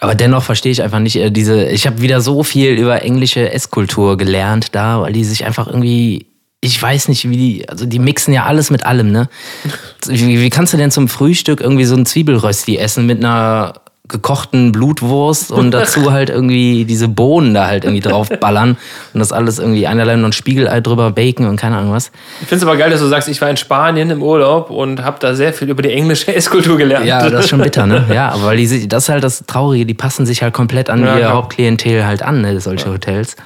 aber 0.00 0.14
dennoch 0.14 0.42
verstehe 0.42 0.72
ich 0.72 0.82
einfach 0.82 0.98
nicht 0.98 1.16
äh, 1.16 1.30
diese. 1.30 1.64
Ich 1.64 1.86
habe 1.86 2.02
wieder 2.02 2.20
so 2.20 2.42
viel 2.42 2.72
über 2.72 3.02
englische 3.02 3.52
Esskultur 3.52 4.18
gelernt 4.18 4.74
da, 4.74 5.00
weil 5.00 5.14
die 5.14 5.24
sich 5.24 5.46
einfach 5.46 5.66
irgendwie. 5.66 6.26
Ich 6.60 6.80
weiß 6.80 7.08
nicht, 7.08 7.28
wie 7.28 7.36
die. 7.36 7.68
Also 7.68 7.86
die 7.86 7.98
mixen 7.98 8.34
ja 8.34 8.44
alles 8.44 8.70
mit 8.70 8.84
allem, 8.84 9.10
ne? 9.10 9.28
Wie, 10.08 10.40
wie 10.40 10.50
kannst 10.50 10.72
du 10.72 10.76
denn 10.76 10.90
zum 10.90 11.06
Frühstück 11.06 11.60
irgendwie 11.60 11.84
so 11.84 11.94
ein 11.94 12.04
Zwiebelrösti 12.04 12.76
essen 12.76 13.06
mit 13.06 13.18
einer 13.18 13.81
gekochten 14.08 14.72
Blutwurst 14.72 15.52
und 15.52 15.70
dazu 15.70 16.12
halt 16.12 16.28
irgendwie 16.28 16.84
diese 16.84 17.08
Bohnen 17.08 17.54
da 17.54 17.66
halt 17.68 17.84
irgendwie 17.84 18.00
drauf 18.00 18.28
ballern 18.40 18.76
und 19.14 19.20
das 19.20 19.32
alles 19.32 19.58
irgendwie 19.58 19.86
einerlei 19.86 20.14
ein 20.14 20.32
Spiegelei 20.32 20.80
drüber, 20.80 21.12
Bacon 21.12 21.46
und 21.46 21.56
keine 21.56 21.76
Ahnung 21.76 21.92
was. 21.92 22.10
Ich 22.40 22.48
finde 22.48 22.56
es 22.56 22.68
aber 22.68 22.76
geil, 22.76 22.90
dass 22.90 23.00
du 23.00 23.06
sagst, 23.06 23.28
ich 23.28 23.40
war 23.40 23.48
in 23.48 23.56
Spanien 23.56 24.10
im 24.10 24.22
Urlaub 24.22 24.70
und 24.70 25.04
habe 25.04 25.18
da 25.20 25.34
sehr 25.34 25.52
viel 25.52 25.70
über 25.70 25.82
die 25.82 25.92
englische 25.92 26.34
Esskultur 26.34 26.76
gelernt. 26.76 27.06
Ja, 27.06 27.28
das 27.30 27.44
ist 27.44 27.50
schon 27.50 27.60
bitter, 27.60 27.86
ne? 27.86 28.04
Ja, 28.12 28.30
aber 28.30 28.46
weil 28.46 28.56
die, 28.56 28.88
das 28.88 29.04
ist 29.04 29.08
halt 29.08 29.24
das 29.24 29.44
Traurige, 29.46 29.86
die 29.86 29.94
passen 29.94 30.26
sich 30.26 30.42
halt 30.42 30.52
komplett 30.52 30.90
an 30.90 31.04
Ja, 31.04 31.14
ihr 31.14 31.20
klar. 31.20 31.34
Hauptklientel 31.34 32.04
halt 32.04 32.22
an, 32.22 32.42
ne, 32.42 32.60
solche 32.60 32.90
Hotels. 32.90 33.36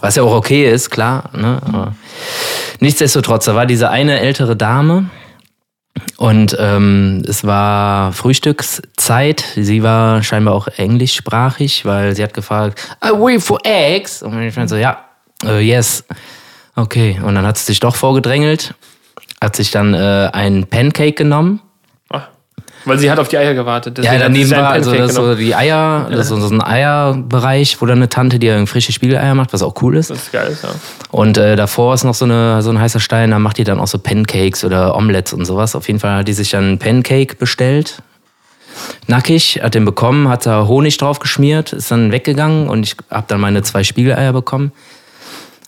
Was 0.00 0.16
ja 0.16 0.22
auch 0.22 0.34
okay 0.34 0.70
ist, 0.70 0.90
klar, 0.90 1.30
ne? 1.36 1.58
Aber 1.66 1.94
nichtsdestotrotz, 2.80 3.44
da 3.44 3.54
war 3.54 3.66
diese 3.66 3.90
eine 3.90 4.18
ältere 4.20 4.56
Dame 4.56 5.08
und 6.16 6.56
ähm, 6.58 7.22
es 7.26 7.44
war 7.44 8.12
Frühstückszeit. 8.12 9.44
Sie 9.56 9.82
war 9.82 10.22
scheinbar 10.22 10.54
auch 10.54 10.68
englischsprachig, 10.68 11.84
weil 11.84 12.14
sie 12.14 12.22
hat 12.22 12.34
gefragt, 12.34 12.80
I 13.04 13.08
wait 13.08 13.42
for 13.42 13.58
eggs. 13.64 14.22
Und 14.22 14.40
ich 14.42 14.54
meinte 14.56 14.70
so, 14.70 14.76
ja, 14.76 15.04
äh, 15.44 15.60
yes. 15.60 16.04
Okay, 16.76 17.20
und 17.22 17.34
dann 17.34 17.46
hat 17.46 17.58
sie 17.58 17.64
sich 17.64 17.80
doch 17.80 17.96
vorgedrängelt, 17.96 18.74
hat 19.40 19.56
sich 19.56 19.70
dann 19.70 19.94
äh, 19.94 20.30
einen 20.32 20.66
Pancake 20.66 21.12
genommen 21.12 21.60
Weil 22.84 22.98
sie 22.98 23.10
hat 23.10 23.18
auf 23.18 23.28
die 23.28 23.36
Eier 23.36 23.54
gewartet. 23.54 23.98
ja, 23.98 24.04
deswegen 24.04 24.20
daneben 24.22 24.50
war 24.52 24.70
also 24.70 24.94
das 24.94 25.14
so 25.14 25.34
die 25.34 25.54
Eier, 25.54 26.08
das 26.10 26.30
ist 26.30 26.40
so 26.40 26.48
ein 26.48 26.62
Eierbereich, 26.62 27.80
wo 27.80 27.86
dann 27.86 27.98
eine 27.98 28.08
Tante, 28.08 28.38
die 28.38 28.46
ja 28.46 28.64
frische 28.66 28.92
Spiegeleier 28.92 29.34
macht, 29.34 29.52
was 29.52 29.62
auch 29.62 29.74
cool 29.82 29.96
ist. 29.96 30.10
Das 30.10 30.18
ist 30.18 30.32
geil, 30.32 30.56
ja. 30.62 30.68
Und 31.10 31.36
äh, 31.36 31.56
davor 31.56 31.94
ist 31.94 32.04
noch 32.04 32.14
so, 32.14 32.24
eine, 32.24 32.62
so 32.62 32.70
ein 32.70 32.80
heißer 32.80 33.00
Stein, 33.00 33.30
da 33.30 33.38
macht 33.38 33.58
die 33.58 33.64
dann 33.64 33.80
auch 33.80 33.86
so 33.86 33.98
Pancakes 33.98 34.64
oder 34.64 34.96
Omelettes 34.96 35.32
und 35.34 35.44
sowas. 35.44 35.74
Auf 35.74 35.88
jeden 35.88 36.00
Fall 36.00 36.18
hat 36.18 36.28
die 36.28 36.32
sich 36.32 36.50
dann 36.50 36.64
einen 36.64 36.78
Pancake 36.78 37.36
bestellt. 37.36 38.02
Nackig, 39.06 39.60
hat 39.62 39.74
den 39.74 39.84
bekommen, 39.84 40.28
hat 40.28 40.46
da 40.46 40.66
Honig 40.66 40.96
drauf 40.96 41.18
geschmiert, 41.18 41.72
ist 41.72 41.90
dann 41.90 42.12
weggegangen 42.12 42.68
und 42.68 42.84
ich 42.84 42.96
habe 43.10 43.24
dann 43.28 43.40
meine 43.40 43.62
zwei 43.62 43.84
Spiegeleier 43.84 44.32
bekommen. 44.32 44.72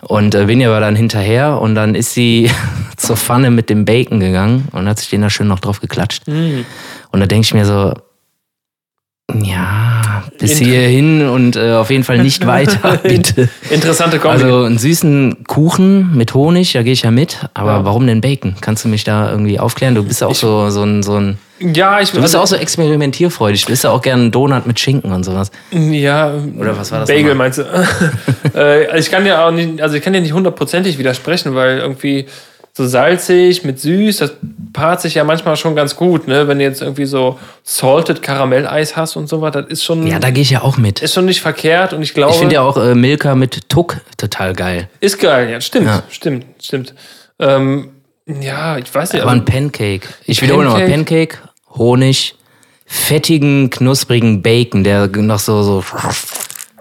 Und 0.07 0.35
äh, 0.35 0.49
Vinja 0.49 0.69
war 0.71 0.81
dann 0.81 0.97
hinterher 0.97 1.61
und 1.61 1.75
dann 1.75 1.95
ist 1.95 2.13
sie 2.13 2.51
zur 2.97 3.17
Pfanne 3.17 3.51
mit 3.51 3.71
dem 3.71 3.85
Bacon 3.85 4.21
gegangen 4.21 4.69
und 4.73 4.89
hat 4.89 4.99
sich 4.99 5.11
den 5.11 5.23
da 5.23 5.31
schön 5.31 5.49
noch 5.49 5.61
drauf 5.61 5.81
geklatscht. 5.81 6.27
Mm. 6.27 6.65
Und 7.13 7.21
da 7.21 7.27
denke 7.27 7.45
ich 7.45 7.55
mir 7.55 7.65
so, 7.65 7.95
ja, 9.33 10.02
bis 10.38 10.52
Inter- 10.61 10.64
hierhin 10.64 11.29
und 11.29 11.57
äh, 11.57 11.73
auf 11.73 11.91
jeden 11.91 12.05
Fall 12.05 12.19
nicht 12.19 12.47
weiter, 12.47 12.99
bitte. 13.02 13.49
Interessante 13.71 14.19
Kombi. 14.19 14.43
Also 14.43 14.64
einen 14.64 14.79
süßen 14.79 15.45
Kuchen 15.47 16.17
mit 16.17 16.35
Honig, 16.35 16.73
da 16.73 16.83
gehe 16.83 16.93
ich 16.93 17.02
ja 17.02 17.11
mit. 17.11 17.38
Aber 17.55 17.73
Ja. 17.73 17.85
warum 17.85 18.07
denn 18.07 18.21
Bacon? 18.21 18.55
Kannst 18.61 18.85
du 18.85 18.88
mich 18.88 19.05
da 19.05 19.31
irgendwie 19.31 19.59
aufklären? 19.59 19.95
Du 19.95 20.02
bist 20.02 20.21
ja 20.21 20.26
auch 20.26 20.35
so, 20.35 20.71
so 20.71 20.83
ein, 20.83 21.02
so 21.02 21.17
ein, 21.17 21.38
ja, 21.61 22.00
ich 22.00 22.11
du 22.11 22.21
bist 22.21 22.35
ja 22.35 22.41
auch 22.41 22.47
so 22.47 22.57
experimentierfreudig. 22.57 23.64
Du 23.67 23.71
bist 23.71 23.85
ja 23.85 23.91
auch 23.91 24.02
gerne 24.02 24.23
einen 24.23 24.31
Donut 24.33 24.67
mit 24.67 24.81
Schinken 24.81 25.12
und 25.12 25.23
sowas. 25.25 25.50
Ja, 25.71 26.33
Oder 26.59 26.76
was 26.76 26.91
war 26.91 27.00
das 27.00 27.09
Bagel 27.09 27.23
nochmal? 27.35 27.37
meinst 27.37 27.59
du? 27.59 27.64
äh, 28.59 28.99
ich 28.99 29.11
kann 29.11 29.25
ja 29.26 29.47
auch 29.47 29.52
nicht, 29.52 29.81
also 29.81 29.97
ich 29.97 30.02
kann 30.02 30.12
ja 30.14 30.21
nicht 30.21 30.33
hundertprozentig 30.33 30.99
widersprechen, 30.99 31.55
weil 31.55 31.79
irgendwie 31.79 32.26
so 32.75 32.87
salzig 32.87 33.64
mit 33.64 33.79
süß, 33.81 34.17
das 34.19 34.33
paart 34.73 35.02
sich 35.02 35.14
ja 35.14 35.25
manchmal 35.25 35.57
schon 35.57 35.76
ganz 35.76 35.95
gut, 35.95 36.26
ne? 36.26 36.49
Wenn 36.49 36.59
du 36.59 36.64
jetzt 36.64 36.81
irgendwie 36.81 37.05
so 37.05 37.38
salted 37.62 38.23
Karamelleis 38.23 38.97
hast 38.97 39.17
und 39.17 39.29
sowas, 39.29 39.52
das 39.52 39.67
ist 39.67 39.85
schon, 39.85 40.07
Ja, 40.07 40.19
da 40.19 40.31
gehe 40.31 40.43
ich 40.43 40.50
ja 40.50 40.62
auch 40.62 40.79
mit. 40.79 41.00
ist 41.02 41.12
schon 41.12 41.26
nicht 41.26 41.43
verkehrt 41.43 41.93
und 41.93 42.00
ich 42.02 42.14
glaube, 42.14 42.33
Ich 42.33 42.38
finde 42.38 42.55
ja 42.55 42.62
auch 42.62 42.79
äh, 42.79 42.95
Milka 42.95 43.35
mit 43.35 43.69
Tuck 43.69 43.99
total 44.17 44.55
geil. 44.55 44.88
ist 45.00 45.19
geil, 45.21 45.50
ja, 45.50 45.61
stimmt, 45.61 45.87
Ja. 45.87 46.02
stimmt, 46.09 46.47
stimmt. 46.62 46.95
Ähm, 47.38 47.91
ja, 48.26 48.79
ich 48.79 48.95
weiß 48.95 49.12
nicht, 49.12 49.21
Aber 49.23 49.33
also, 49.33 49.43
ein 49.43 49.45
Pancake. 49.45 50.09
Ich 50.25 50.41
wiederhole 50.41 50.64
nochmal, 50.64 50.88
Pancake? 50.88 51.37
Pancake, 51.37 51.49
Honig, 51.76 52.35
fettigen, 52.87 53.69
knusprigen 53.69 54.41
Bacon, 54.43 54.83
der 54.85 55.09
noch 55.09 55.38
so, 55.41 55.62
so 55.62 55.85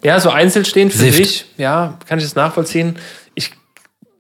Ja, 0.03 0.19
so 0.19 0.29
einzeln 0.29 0.65
stehen 0.65 0.89
für 0.89 0.97
Sift. 0.99 1.17
sich, 1.17 1.45
ja, 1.57 1.97
kann 2.07 2.17
ich 2.19 2.23
das 2.25 2.35
nachvollziehen. 2.35 2.97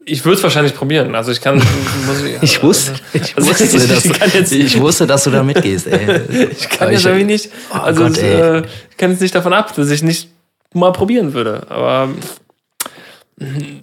Ich, 0.05 0.13
ich 0.13 0.25
würde 0.25 0.37
es 0.37 0.43
wahrscheinlich 0.43 0.73
probieren. 0.75 1.13
Also 1.15 1.31
ich 1.31 1.41
kann. 1.41 1.55
Muss, 1.57 2.23
Ich 2.41 2.61
wusste, 2.63 2.93
ich, 3.13 3.35
Also 3.37 3.49
wusste, 3.49 3.63
ich- 3.65 3.87
dass, 3.87 4.05
ich 4.05 4.33
jetzt- 4.33 4.51
ich 4.51 4.79
wusste, 4.81 5.05
dass 5.07 5.23
du 5.25 5.29
da 5.31 5.43
mitgehst, 5.43 5.87
ey. 5.87 6.47
Ich 6.51 6.69
kann 6.69 6.91
jetzt 6.91 7.05
irgendwie 7.05 7.25
nicht. 7.25 7.49
Oh 7.73 7.77
Also 7.77 8.01
Gott, 8.03 8.11
es, 8.13 8.17
äh, 8.19 8.59
ich 8.89 8.97
kann 8.97 9.11
jetzt 9.11 9.21
nicht 9.21 9.35
davon 9.35 9.53
ab, 9.53 9.75
dass 9.75 9.89
ich 9.89 10.01
nicht 10.03 10.29
mal 10.73 10.91
probieren 10.91 11.33
würde. 11.33 11.65
Aber 11.69 12.09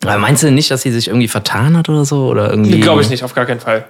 Aber 0.05 0.19
meinst 0.19 0.43
du 0.43 0.51
nicht, 0.51 0.71
dass 0.71 0.83
sie 0.83 0.93
sich 0.93 1.09
irgendwie 1.09 1.29
vertan 1.29 1.77
hat 1.77 1.89
oder 1.89 2.05
so? 2.05 2.27
Oder 2.29 2.51
irgendwie? 2.51 2.81
glaube 2.81 3.03
ich 3.03 3.11
nicht, 3.11 3.25
auf 3.25 3.35
gar 3.35 3.47
keinen 3.47 3.61
Fall. 3.61 3.87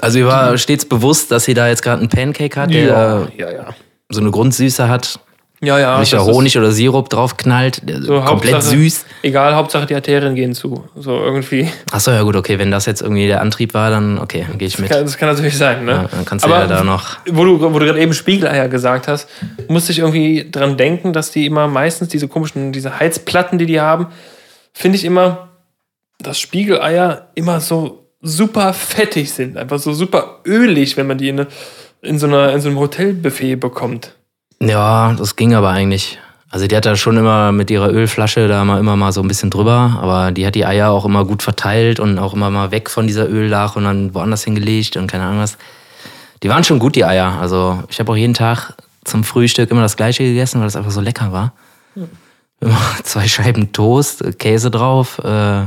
Also 0.00 0.18
ihr 0.18 0.26
war 0.26 0.58
stets 0.58 0.84
bewusst, 0.84 1.30
dass 1.30 1.44
sie 1.44 1.54
da 1.54 1.68
jetzt 1.68 1.82
gerade 1.82 2.00
einen 2.00 2.08
Pancake 2.08 2.60
hat, 2.60 2.70
der 2.72 2.84
ja, 2.84 3.28
ja, 3.36 3.52
ja. 3.52 3.74
so 4.08 4.20
eine 4.20 4.30
Grundsüße 4.32 4.88
hat. 4.88 5.20
Ja, 5.62 5.78
ja. 5.78 5.98
Das 5.98 6.12
ist 6.12 6.18
Honig 6.18 6.58
oder 6.58 6.70
Sirup 6.72 7.08
drauf 7.08 7.36
knallt, 7.36 7.88
der 7.88 8.02
so 8.02 8.20
komplett 8.20 8.54
Hauptsache- 8.54 8.76
süß. 8.76 9.04
Egal, 9.22 9.54
Hauptsache 9.54 9.86
die 9.86 9.94
Arterien 9.94 10.34
gehen 10.34 10.52
zu. 10.52 10.84
So 10.96 11.12
irgendwie. 11.22 11.68
Achso, 11.90 12.10
ja 12.10 12.22
gut, 12.22 12.36
okay, 12.36 12.58
wenn 12.58 12.70
das 12.70 12.86
jetzt 12.86 13.00
irgendwie 13.00 13.26
der 13.26 13.40
Antrieb 13.40 13.72
war, 13.72 13.90
dann 13.90 14.18
okay, 14.18 14.44
dann 14.48 14.58
gehe 14.58 14.68
ich 14.68 14.78
mit. 14.78 14.90
Kann, 14.90 15.04
das 15.04 15.16
kann 15.16 15.28
natürlich 15.28 15.56
sein, 15.56 15.84
ne? 15.84 15.92
Ja, 15.92 16.08
dann 16.10 16.24
kannst 16.24 16.44
du 16.44 16.50
Aber 16.50 16.60
ja 16.60 16.66
da 16.66 16.84
noch. 16.84 17.16
Wo 17.30 17.44
du, 17.44 17.60
wo 17.72 17.78
du 17.78 17.86
gerade 17.86 18.00
eben 18.00 18.12
Spiegeleier 18.12 18.68
gesagt 18.68 19.08
hast, 19.08 19.28
musste 19.68 19.92
ich 19.92 20.00
irgendwie 20.00 20.48
dran 20.50 20.76
denken, 20.76 21.12
dass 21.12 21.30
die 21.30 21.46
immer 21.46 21.66
meistens 21.68 22.08
diese 22.08 22.28
komischen, 22.28 22.72
diese 22.72 22.98
Heizplatten, 22.98 23.58
die 23.58 23.66
die 23.66 23.80
haben, 23.80 24.08
finde 24.72 24.96
ich 24.98 25.04
immer, 25.04 25.48
dass 26.18 26.38
Spiegeleier 26.38 27.28
immer 27.34 27.60
so 27.60 28.08
super 28.20 28.72
fettig 28.72 29.32
sind. 29.32 29.56
Einfach 29.56 29.78
so 29.78 29.92
super 29.92 30.40
ölig, 30.46 30.96
wenn 30.96 31.06
man 31.06 31.18
die 31.18 31.28
in, 31.28 31.46
in, 32.02 32.18
so, 32.18 32.26
einer, 32.26 32.52
in 32.52 32.60
so 32.60 32.68
einem 32.68 32.78
Hotelbuffet 32.78 33.56
bekommt. 33.56 34.14
Ja, 34.60 35.12
das 35.14 35.36
ging 35.36 35.54
aber 35.54 35.70
eigentlich. 35.70 36.18
Also 36.50 36.68
die 36.68 36.76
hat 36.76 36.86
da 36.86 36.94
schon 36.94 37.16
immer 37.16 37.50
mit 37.50 37.70
ihrer 37.70 37.90
Ölflasche 37.90 38.46
da 38.46 38.64
mal 38.64 38.78
immer 38.78 38.94
mal 38.94 39.10
so 39.10 39.20
ein 39.20 39.26
bisschen 39.26 39.50
drüber, 39.50 39.98
aber 40.00 40.30
die 40.30 40.46
hat 40.46 40.54
die 40.54 40.64
Eier 40.64 40.90
auch 40.90 41.04
immer 41.04 41.24
gut 41.24 41.42
verteilt 41.42 41.98
und 41.98 42.18
auch 42.18 42.32
immer 42.32 42.48
mal 42.48 42.70
weg 42.70 42.90
von 42.90 43.08
dieser 43.08 43.28
Öllache 43.28 43.78
und 43.78 43.84
dann 43.84 44.14
woanders 44.14 44.44
hingelegt 44.44 44.96
und 44.96 45.08
keine 45.08 45.24
Ahnung 45.24 45.40
was. 45.40 45.58
Die 46.44 46.48
waren 46.48 46.62
schon 46.62 46.78
gut, 46.78 46.94
die 46.94 47.04
Eier. 47.04 47.38
Also 47.40 47.82
ich 47.88 47.98
habe 47.98 48.12
auch 48.12 48.16
jeden 48.16 48.34
Tag 48.34 48.74
zum 49.04 49.24
Frühstück 49.24 49.70
immer 49.70 49.82
das 49.82 49.96
gleiche 49.96 50.22
gegessen, 50.22 50.60
weil 50.60 50.66
das 50.66 50.76
einfach 50.76 50.92
so 50.92 51.00
lecker 51.00 51.32
war. 51.32 51.54
Immer 52.60 52.78
zwei 53.02 53.26
Scheiben 53.26 53.72
Toast, 53.72 54.38
Käse 54.38 54.70
drauf, 54.70 55.18
äh, 55.24 55.64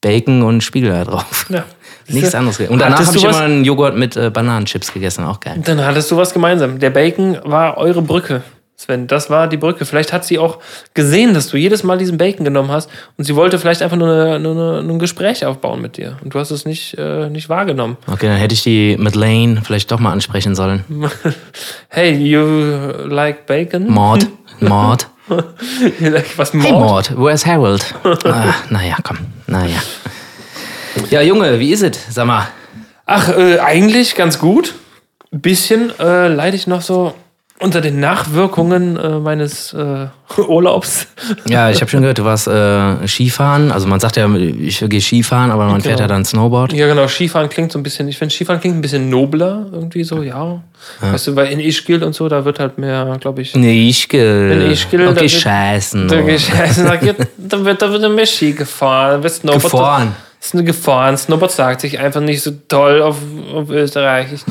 Bacon 0.00 0.42
und 0.42 0.62
Spiegeleier 0.62 1.04
drauf. 1.04 1.46
Ja. 1.50 1.64
Nichts 2.08 2.34
anderes. 2.34 2.60
Und 2.60 2.78
danach 2.78 3.04
habe 3.06 3.16
ich 3.16 3.24
was- 3.24 3.36
immer 3.36 3.44
einen 3.44 3.64
Joghurt 3.64 3.96
mit 3.96 4.16
äh, 4.16 4.30
Bananenchips 4.30 4.92
gegessen, 4.92 5.24
auch 5.24 5.40
geil. 5.40 5.60
Dann 5.64 5.84
hattest 5.84 6.10
du 6.10 6.16
was 6.16 6.32
gemeinsam. 6.32 6.78
Der 6.78 6.90
Bacon 6.90 7.38
war 7.44 7.76
eure 7.78 8.02
Brücke. 8.02 8.42
Sven, 8.78 9.06
das 9.06 9.30
war 9.30 9.48
die 9.48 9.56
Brücke. 9.56 9.86
Vielleicht 9.86 10.12
hat 10.12 10.26
sie 10.26 10.38
auch 10.38 10.58
gesehen, 10.92 11.32
dass 11.32 11.48
du 11.48 11.56
jedes 11.56 11.82
Mal 11.82 11.96
diesen 11.96 12.18
Bacon 12.18 12.44
genommen 12.44 12.70
hast 12.70 12.90
und 13.16 13.24
sie 13.24 13.34
wollte 13.34 13.58
vielleicht 13.58 13.80
einfach 13.80 13.96
nur, 13.96 14.06
eine, 14.12 14.38
nur, 14.38 14.52
eine, 14.52 14.82
nur 14.82 14.96
ein 14.96 14.98
Gespräch 14.98 15.46
aufbauen 15.46 15.80
mit 15.80 15.96
dir. 15.96 16.18
Und 16.22 16.34
du 16.34 16.38
hast 16.38 16.50
es 16.50 16.66
nicht, 16.66 16.92
äh, 16.98 17.30
nicht 17.30 17.48
wahrgenommen. 17.48 17.96
Okay, 18.06 18.26
dann 18.26 18.36
hätte 18.36 18.52
ich 18.52 18.62
die 18.62 18.96
mit 18.98 19.14
Lane 19.16 19.62
vielleicht 19.64 19.90
doch 19.90 19.98
mal 19.98 20.12
ansprechen 20.12 20.54
sollen. 20.54 20.84
Hey, 21.88 22.12
you 22.16 22.42
like 23.08 23.46
bacon? 23.46 23.88
Mord, 23.90 24.26
Mord. 24.60 25.08
You 25.28 26.10
like 26.10 26.36
was 26.36 26.52
Hey 26.52 26.70
Mord? 26.70 27.10
Mord, 27.10 27.12
where's 27.16 27.46
Harold? 27.46 27.82
ah, 28.04 28.54
naja, 28.70 28.96
komm, 29.02 29.16
naja. 29.46 29.78
Ja, 31.10 31.20
Junge, 31.22 31.58
wie 31.60 31.70
ist 31.72 31.82
es? 31.82 31.98
Sag 32.10 32.26
mal. 32.26 32.48
Ach, 33.06 33.28
äh, 33.36 33.58
eigentlich 33.60 34.14
ganz 34.14 34.38
gut. 34.38 34.74
Ein 35.32 35.40
bisschen 35.40 35.92
äh, 35.98 36.28
leide 36.28 36.56
ich 36.56 36.66
noch 36.66 36.80
so 36.82 37.14
unter 37.58 37.80
den 37.80 38.00
Nachwirkungen 38.00 38.96
äh, 38.98 39.18
meines 39.18 39.72
äh, 39.72 40.06
Urlaubs. 40.40 41.06
Ja, 41.48 41.70
ich 41.70 41.80
habe 41.80 41.90
schon 41.90 42.00
gehört, 42.02 42.18
du 42.18 42.24
warst 42.24 42.48
äh, 42.48 43.06
Skifahren. 43.06 43.70
Also 43.72 43.86
man 43.86 43.98
sagt 44.00 44.16
ja, 44.16 44.28
ich 44.34 44.80
gehe 44.88 45.00
Skifahren, 45.00 45.50
aber 45.50 45.66
man 45.66 45.80
fährt 45.80 45.96
Genau. 45.96 46.00
ja 46.00 46.06
dann 46.08 46.24
Snowboard. 46.24 46.72
Ja, 46.74 46.86
genau. 46.86 47.06
Skifahren 47.08 47.48
klingt 47.48 47.72
so 47.72 47.78
ein 47.78 47.82
bisschen, 47.82 48.08
ich 48.08 48.18
finde 48.18 48.34
Skifahren 48.34 48.60
klingt 48.60 48.76
ein 48.76 48.82
bisschen 48.82 49.08
nobler, 49.08 49.66
irgendwie 49.72 50.04
so, 50.04 50.22
ja. 50.22 50.60
Weißt 51.00 51.28
du, 51.28 51.36
weil 51.36 51.50
in 51.52 51.60
Ischgl 51.60 52.02
und 52.02 52.14
so, 52.14 52.28
da 52.28 52.44
wird 52.44 52.58
halt 52.60 52.76
mehr, 52.78 53.16
glaube 53.20 53.40
ich, 53.42 53.54
Nee, 53.54 53.88
gehe. 54.08 54.52
In 54.52 54.70
Ischgl, 54.72 55.04
da 55.06 55.10
Okay, 55.12 55.20
wird- 55.22 55.30
scheißen. 55.30 56.08
da, 56.08 56.20
geht- 56.20 56.50
da, 56.76 56.96
geht, 56.96 57.16
da 57.38 57.64
wird 57.64 57.80
da 57.82 57.90
wird 57.90 58.12
mehr 58.12 58.26
Ski 58.26 58.52
gefahren. 58.52 59.22
wird 59.22 59.32
Snowboard, 59.32 59.62
Gefahren. 59.62 60.16
Ist 60.40 60.54
eine 60.54 60.64
gefahren. 60.64 61.16
Snowboard 61.16 61.50
sagt 61.50 61.80
sich 61.80 61.98
einfach 61.98 62.20
nicht 62.20 62.42
so 62.42 62.52
toll 62.68 63.02
auf, 63.02 63.16
auf 63.54 63.70
Österreichisch. 63.70 64.42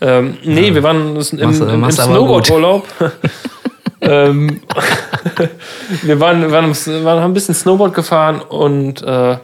Ähm, 0.00 0.36
nee, 0.44 0.72
wir 0.74 0.82
waren 0.82 1.16
im, 1.16 1.38
im, 1.38 1.68
im. 1.68 1.90
Snowboard-Urlaub. 1.90 2.86
ähm, 4.00 4.60
wir 6.02 6.20
waren, 6.20 6.50
waren, 6.50 6.74
waren, 7.04 7.20
haben 7.20 7.30
ein 7.30 7.34
bisschen 7.34 7.54
Snowboard 7.54 7.94
gefahren 7.94 8.40
und 8.40 9.02
äh, 9.02 9.36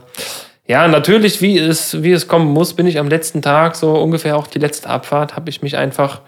ja, 0.68 0.86
natürlich, 0.86 1.40
wie 1.40 1.58
es, 1.58 2.02
wie 2.02 2.12
es 2.12 2.28
kommen 2.28 2.52
muss, 2.52 2.74
bin 2.74 2.86
ich 2.86 2.98
am 2.98 3.08
letzten 3.08 3.40
Tag, 3.40 3.74
so 3.74 3.94
ungefähr 3.94 4.36
auch 4.36 4.46
die 4.46 4.58
letzte 4.58 4.90
Abfahrt, 4.90 5.34
habe 5.34 5.48
ich 5.48 5.62
mich 5.62 5.78
einfach, 5.78 6.20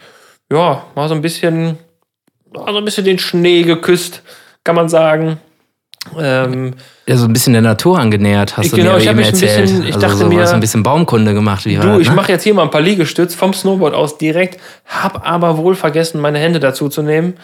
ja, 0.50 0.82
mal 0.94 1.08
so 1.08 1.14
ein 1.14 1.20
bisschen, 1.20 1.76
mal 2.50 2.72
so 2.72 2.78
ein 2.78 2.84
bisschen 2.86 3.04
den 3.04 3.18
Schnee 3.18 3.62
geküsst, 3.64 4.22
kann 4.64 4.76
man 4.76 4.88
sagen. 4.88 5.38
Ähm, 6.18 6.74
Ja, 7.06 7.16
so 7.16 7.26
ein 7.26 7.32
bisschen 7.32 7.52
der 7.52 7.62
Natur 7.62 7.98
angenähert, 7.98 8.56
hast 8.56 8.66
Ich- 8.66 8.70
du 8.70 8.78
genau, 8.78 8.92
mir 8.92 8.98
ich 8.98 9.08
eben 9.08 9.18
erzählt. 9.18 9.62
bisschen- 9.62 9.82
ich 9.82 9.94
also 9.94 10.00
dachte 10.06 10.16
so, 10.16 10.26
mir- 10.28 10.46
so 10.46 10.54
ein 10.54 10.60
bisschen 10.60 10.82
Baumkunde 10.82 11.34
gemacht. 11.34 11.66
Wie 11.66 11.78
war 11.78 11.84
Du, 11.94 12.00
ich 12.00 12.08
ne? 12.08 12.14
mache 12.14 12.32
jetzt 12.32 12.42
hier 12.44 12.54
mal 12.54 12.62
ein 12.62 12.70
paar 12.70 12.80
Liegestütz 12.80 13.34
vom 13.34 13.52
Snowboard 13.52 13.94
aus 13.94 14.16
direkt, 14.16 14.58
hab 14.86 15.26
aber 15.28 15.58
wohl 15.58 15.74
vergessen, 15.74 16.20
meine 16.20 16.38
Hände 16.38 16.58
dazu 16.60 16.88
zu 16.88 17.02
nehmen. 17.02 17.34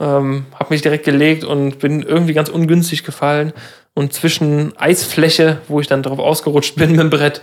Ähm, 0.00 0.46
hab 0.58 0.70
mich 0.70 0.82
direkt 0.82 1.04
gelegt 1.04 1.44
und 1.44 1.78
bin 1.78 2.02
irgendwie 2.02 2.34
ganz 2.34 2.48
ungünstig 2.48 3.04
gefallen. 3.04 3.52
Und 3.94 4.12
zwischen 4.12 4.76
Eisfläche, 4.76 5.58
wo 5.68 5.80
ich 5.80 5.86
dann 5.86 6.02
drauf 6.02 6.18
ausgerutscht 6.18 6.74
bin 6.74 6.90
mit 6.92 7.00
dem 7.00 7.10
Brett, 7.10 7.40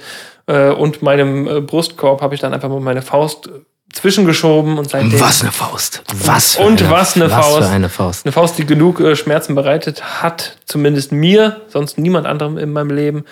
äh, 0.48 0.70
und 0.70 1.02
meinem 1.02 1.48
äh, 1.48 1.62
Brustkorb 1.62 2.22
habe 2.22 2.36
ich 2.36 2.42
dann 2.42 2.54
einfach 2.54 2.68
mal 2.70 2.82
meine 2.82 3.02
Faust 3.02 3.50
zwischengeschoben 3.94 4.78
und 4.78 4.90
seitdem. 4.90 5.20
Was 5.20 5.42
eine 5.42 5.52
Faust. 5.52 6.04
Was 6.14 6.56
für 6.56 6.64
Und 6.64 6.82
eine, 6.82 6.92
was 6.92 7.16
eine 7.16 7.26
was 7.26 7.34
Faust. 7.34 7.58
für 7.58 7.74
eine 7.74 7.90
Faust. 7.90 8.26
Eine 8.26 8.32
Faust, 8.32 8.58
die 8.58 8.66
genug 8.66 9.00
äh, 9.00 9.16
Schmerzen 9.16 9.56
bereitet 9.56 10.22
hat, 10.22 10.58
zumindest 10.66 11.12
mir, 11.12 11.62
sonst 11.68 11.98
niemand 11.98 12.28
anderem 12.28 12.58
in 12.58 12.72
meinem 12.72 12.92
Leben, 12.92 13.26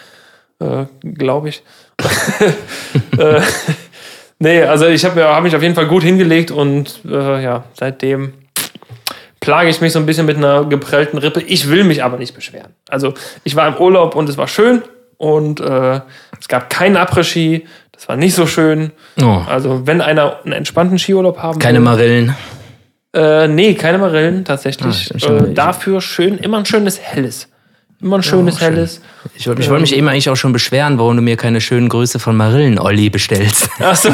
äh, 0.60 0.86
glaube 1.04 1.50
ich. 1.50 1.64
äh, 3.18 3.42
nee, 4.40 4.64
also 4.64 4.88
ich 4.88 5.06
habe 5.06 5.24
hab 5.24 5.44
mich 5.44 5.56
auf 5.56 5.62
jeden 5.62 5.76
Fall 5.76 5.88
gut 5.88 6.04
hingelegt 6.04 6.52
und 6.52 7.02
äh, 7.06 7.44
ja, 7.44 7.64
seitdem 7.74 8.34
plage 9.40 9.70
ich 9.70 9.82
mich 9.82 9.94
so 9.94 10.00
ein 10.00 10.06
bisschen 10.06 10.26
mit 10.26 10.38
einer 10.38 10.66
geprellten 10.66 11.18
Rippe. 11.18 11.42
Ich 11.42 11.70
will 11.70 11.84
mich 11.84 12.04
aber 12.04 12.18
nicht 12.18 12.36
beschweren. 12.36 12.74
Also 12.90 13.14
ich 13.44 13.56
war 13.56 13.68
im 13.68 13.76
Urlaub 13.76 14.16
und 14.16 14.30
es 14.30 14.38
war 14.38 14.48
schön 14.48 14.84
und 15.18 15.60
äh, 15.60 16.02
es 16.40 16.48
gab 16.48 16.70
keinen 16.70 16.98
Après-Ski. 16.98 17.66
Das 18.00 18.08
war 18.08 18.16
nicht 18.16 18.34
so 18.34 18.48
schön. 18.48 18.92
Oh, 19.22 19.42
Also 19.46 19.86
wenn 19.86 20.00
einer 20.00 20.38
einen 20.46 20.54
entspannten 20.54 20.98
Skiurlaub 20.98 21.40
haben 21.40 21.60
keine 21.60 21.80
will, 21.80 21.84
Marillen. 21.86 22.36
äh, 23.14 23.48
nee, 23.50 23.74
keine 23.74 23.98
Marillen 23.98 24.40
Ah, 24.40 24.44
tatsächlich. 24.48 25.12
schon. 25.18 25.52
äh, 25.52 25.54
dafür 25.54 26.00
schön, 26.00 26.38
immer 26.38 26.60
ein 26.60 26.66
schönes 26.66 26.98
helles. 27.02 27.50
Immer 28.02 28.20
ein 28.20 28.24
schönes 28.24 28.58
schön. 28.60 28.70
helles. 28.74 29.02
Ich 29.36 29.46
wollte 29.48 29.62
ich 29.62 29.70
wollte 29.70 29.82
mich 29.82 29.94
eben 29.98 30.08
eigentlich 30.08 30.30
auch 30.30 30.38
schon 30.38 30.54
beschweren, 30.54 30.98
warum 30.98 31.18
du 31.18 31.22
mir 31.22 31.36
keine 31.36 31.60
schönen 31.60 31.90
Größe 31.90 32.20
von 32.20 32.38
Marillen-Olli 32.38 33.10
bestellst. 33.10 33.70
Achso. 33.80 34.08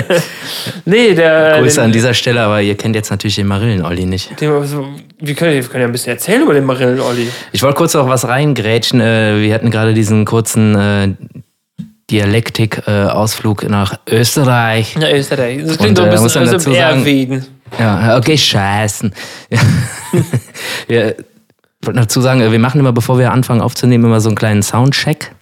nee, 0.86 1.14
der. 1.14 1.58
Grüße 1.60 1.76
den, 1.76 1.84
an 1.84 1.92
dieser 1.92 2.14
Stelle, 2.14 2.40
aber 2.40 2.62
ihr 2.62 2.76
kennt 2.76 2.96
jetzt 2.96 3.10
natürlich 3.10 3.36
den 3.36 3.46
Marillen-Olli 3.46 4.06
nicht. 4.06 4.40
den, 4.40 4.50
also, 4.52 4.88
wir, 5.18 5.34
können, 5.34 5.52
wir 5.52 5.62
können 5.64 5.82
ja 5.82 5.88
ein 5.88 5.92
bisschen 5.92 6.12
erzählen 6.14 6.40
über 6.42 6.54
den 6.54 6.64
Marillen-Olli. 6.64 7.28
Ich 7.52 7.62
wollte 7.62 7.76
kurz 7.76 7.92
noch 7.92 8.08
was 8.08 8.26
reingrätschen. 8.26 9.02
Äh, 9.02 9.40
Wir 9.42 9.54
hatten 9.54 9.70
gerade 9.70 9.92
diesen 9.92 10.24
kurzen 10.24 10.74
äh, 12.10 12.22
Dialektik-Ausflug 12.22 13.68
nach 13.68 13.98
Österreich. 14.08 14.96
Ja, 15.00 15.10
Österreich. 15.10 15.62
Das 15.64 15.78
klingt 15.78 15.98
doch 15.98 16.04
ein 16.04 16.10
äh, 16.10 16.12
bisschen 16.12 16.42
man 16.42 16.54
also 16.54 16.70
dazu 16.70 16.72
sagen- 16.72 17.00
Erwägen. 17.00 17.46
Ja, 17.78 18.16
okay, 18.16 18.36
scheißen. 18.36 19.12
wir 20.88 21.14
wollten 21.82 22.00
dazu 22.00 22.20
sagen, 22.20 22.40
äh, 22.40 22.52
wir 22.52 22.58
machen 22.58 22.80
immer, 22.80 22.92
bevor 22.92 23.18
wir 23.18 23.32
anfangen 23.32 23.60
aufzunehmen, 23.60 24.04
immer 24.04 24.20
so 24.20 24.28
einen 24.28 24.36
kleinen 24.36 24.62
Soundcheck, 24.62 25.32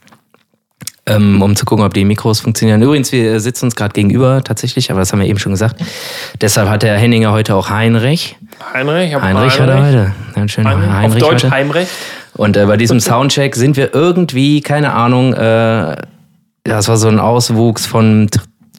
ähm, 1.07 1.41
um 1.43 1.57
zu 1.57 1.65
gucken, 1.65 1.85
ob 1.85 1.95
die 1.95 2.05
Mikros 2.05 2.41
funktionieren. 2.41 2.83
Übrigens, 2.83 3.13
wir 3.13 3.41
sitzen 3.41 3.67
uns 3.67 3.77
gerade 3.77 3.93
gegenüber 3.95 4.43
tatsächlich, 4.45 4.91
aber 4.91 5.01
das 5.01 5.13
haben 5.13 5.21
wir 5.21 5.27
eben 5.27 5.39
schon 5.39 5.53
gesagt. 5.53 5.81
Deshalb 6.41 6.69
hat 6.69 6.83
der 6.83 6.99
Henninger 6.99 7.33
heute 7.33 7.55
auch 7.55 7.71
Heinrich. 7.71 8.37
Heinrich, 8.75 9.09
ich 9.09 9.15
hab 9.15 9.23
Heinrich, 9.23 9.59
hat 9.59 9.69
er 9.69 9.87
heute. 9.87 10.13
Ja, 10.37 10.49
schön, 10.49 10.69
Heinrich. 10.69 10.91
Heinrich, 10.91 11.23
Auf 11.23 11.31
Deutsch 11.31 11.45
heute. 11.45 11.51
Heimrecht. 11.51 11.91
Und 12.35 12.57
äh, 12.57 12.67
bei 12.67 12.77
diesem 12.77 13.01
Soundcheck 13.01 13.57
sind 13.57 13.77
wir 13.77 13.95
irgendwie, 13.95 14.61
keine 14.61 14.93
Ahnung, 14.93 15.33
äh, 15.33 15.97
das 16.69 16.89
war 16.89 16.97
so 16.97 17.09
ein 17.09 17.19
Auswuchs 17.19 17.87
von 17.87 18.29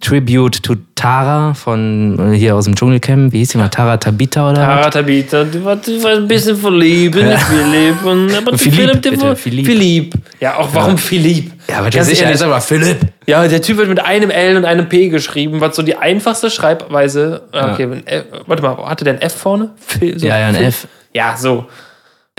Tribute 0.01 0.63
to 0.63 0.75
Tara 0.95 1.53
von 1.53 2.33
äh, 2.33 2.37
hier 2.37 2.55
aus 2.55 2.63
dem 2.65 2.75
Dschungelcamp. 2.75 3.33
Wie 3.33 3.39
hieß 3.39 3.49
die 3.49 3.57
mal? 3.57 3.67
Tara 3.67 3.97
Tabita 3.97 4.49
oder? 4.49 4.55
Tara 4.61 4.89
Tabita, 4.89 5.43
du 5.43 5.63
warst, 5.65 5.87
du 5.87 6.01
warst 6.01 6.17
ein 6.21 6.27
bisschen 6.27 6.55
verliebt 6.55 7.17
in 7.17 7.37
Philipp. 7.37 8.05
Und, 8.05 8.33
aber 8.33 8.57
Philipp, 8.57 8.75
Philipp, 8.75 9.01
der 9.01 9.09
bitte, 9.11 9.23
war- 9.23 9.35
Philipp. 9.35 9.65
Philipp. 9.65 10.13
Ja, 10.39 10.55
auch 10.57 10.69
warum 10.71 10.97
Philipp? 10.97 11.51
Ja, 11.69 11.79
aber 11.79 11.93
ehrlich. 11.93 12.21
ist 12.21 12.41
aber 12.41 12.61
Philipp. 12.61 12.99
Ja, 13.27 13.45
der 13.45 13.61
Typ 13.61 13.75
wird 13.77 13.89
mit 13.89 13.99
einem 13.99 14.29
L 14.29 14.55
und 14.55 14.63
einem 14.63 14.87
P 14.87 15.09
geschrieben, 15.09 15.59
was 15.59 15.75
so 15.75 15.81
die 15.83 15.97
einfachste 15.97 16.49
Schreibweise. 16.49 17.41
ah, 17.51 17.73
Okay, 17.73 17.89
wenn 17.91 18.07
F, 18.07 18.23
warte 18.47 18.63
mal, 18.63 18.77
hatte 18.89 19.03
der 19.03 19.15
ein 19.15 19.21
F 19.21 19.35
vorne? 19.35 19.71
Phil- 19.85 20.17
so- 20.17 20.25
Ja, 20.27 20.39
ja, 20.39 20.47
ein 20.47 20.55
Phil- 20.55 20.65
F. 20.67 20.87
Ja, 21.13 21.35
so. 21.37 21.65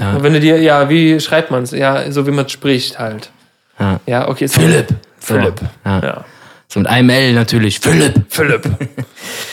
Ja. 0.01 0.13
Und 0.15 0.23
wenn 0.23 0.33
du 0.33 0.41
dir, 0.41 0.59
ja, 0.63 0.89
wie 0.89 1.21
schreibt 1.21 1.51
man 1.51 1.65
es? 1.65 1.73
Ja, 1.73 2.11
so 2.11 2.27
wie 2.27 2.31
man 2.31 2.47
es 2.47 2.53
spricht 2.53 2.99
halt. 2.99 3.31
Ja. 3.79 4.01
Ja, 4.07 4.29
okay. 4.29 4.49
Philipp. 4.49 4.89
Philipp. 5.21 5.61
Ja. 5.85 6.01
Ja. 6.01 6.25
So 6.69 6.81
mit 6.81 6.89
einem 6.89 7.11
L 7.11 7.33
natürlich. 7.35 7.81
Philipp. 7.81 8.25
Philipp. 8.29 8.69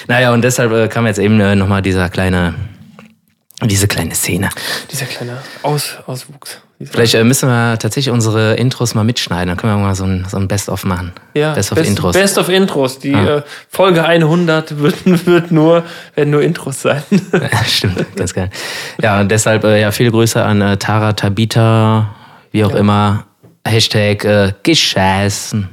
Naja, 0.08 0.32
und 0.34 0.42
deshalb 0.42 0.72
äh, 0.72 0.88
kam 0.88 1.06
jetzt 1.06 1.20
eben 1.20 1.40
äh, 1.42 1.54
nochmal 1.56 1.82
dieser 1.82 2.08
kleine, 2.10 2.54
diese 3.64 3.88
kleine 3.88 4.16
Szene. 4.16 4.50
Dieser 4.90 5.06
kleine 5.06 5.38
Aus, 5.64 5.98
Auswuchs. 6.06 6.62
Vielleicht 6.82 7.16
äh, 7.16 7.24
müssen 7.26 7.50
wir 7.50 7.78
tatsächlich 7.80 8.14
unsere 8.14 8.54
Intros 8.54 8.94
mal 8.96 9.04
mitschneiden. 9.04 9.48
Dann 9.50 9.58
können 9.58 9.74
wir 9.74 9.80
mal 9.86 9.96
so 9.96 10.06
ein, 10.06 10.26
so 10.30 10.38
ein 10.38 10.48
Best-of 10.48 10.86
machen. 10.86 11.12
Ja, 11.34 11.54
Best 11.54 11.72
of 11.74 11.80
Intros. 11.80 12.14
Best 12.14 12.38
of 12.38 12.48
Intros. 12.50 13.00
Die 13.00 13.14
Ah. 13.16 13.38
äh, 13.38 13.42
Folge 13.70 14.06
100 14.06 14.78
wird, 14.80 15.26
wird 15.26 15.52
nur, 15.52 15.84
werden 16.16 16.30
nur 16.30 16.42
Intros 16.44 16.84
sein. 16.84 17.02
Ja, 17.34 17.64
Stimmt, 17.66 18.16
ganz 18.16 18.34
geil. 18.34 18.50
Ja, 19.02 19.20
und 19.20 19.30
deshalb 19.30 19.64
äh, 19.66 19.82
ja, 19.82 19.92
viele 19.92 20.12
Grüße 20.12 20.42
an 20.42 20.62
äh, 20.62 20.78
Tara 20.78 21.14
Tabita, 21.14 22.16
wie 22.52 22.64
auch 22.64 22.76
immer. 22.76 23.26
Hashtag 23.68 24.24
äh, 24.26 24.54
gescheißen. 24.64 25.68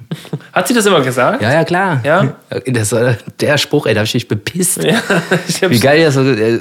Hat 0.53 0.69
sie 0.69 0.75
das 0.75 0.87
immer 0.87 1.01
gesagt? 1.01 1.43
Ja, 1.43 1.53
ja, 1.53 1.65
klar. 1.65 2.01
Ja? 2.05 2.35
Das, 2.67 2.93
äh, 2.93 3.15
der 3.41 3.59
Spruch, 3.59 3.87
ey, 3.87 3.95
da 3.95 4.01
hab 4.01 4.07
ich 4.07 4.15
mich 4.15 4.29
bepisst. 4.29 4.83
Ja, 4.85 5.01
ich 5.49 5.61
Wie 5.69 5.81
geil 5.81 6.05
das 6.05 6.15
so, 6.15 6.23
äh, 6.23 6.61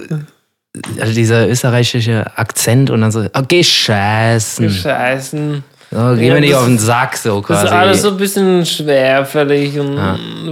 also 0.99 1.13
dieser 1.13 1.47
österreichische 1.47 2.25
Akzent 2.35 2.89
und 2.89 3.01
dann 3.01 3.11
so, 3.11 3.25
oh, 3.33 3.41
gescheißen. 3.47 4.69
Scheißen. 4.69 5.63
So, 5.91 6.15
geh 6.15 6.27
Ja, 6.27 6.33
mir 6.33 6.39
nicht 6.41 6.53
das- 6.53 6.59
auf 6.61 6.65
den 6.65 6.79
Sack, 6.79 7.15
so 7.17 7.37
Das 7.41 7.45
quasi. 7.47 7.65
ist 7.67 7.71
alles 7.71 8.01
so 8.01 8.07
ein 8.09 8.17
bisschen 8.17 8.65
schwerfällig 8.65 9.77
und 9.79 9.95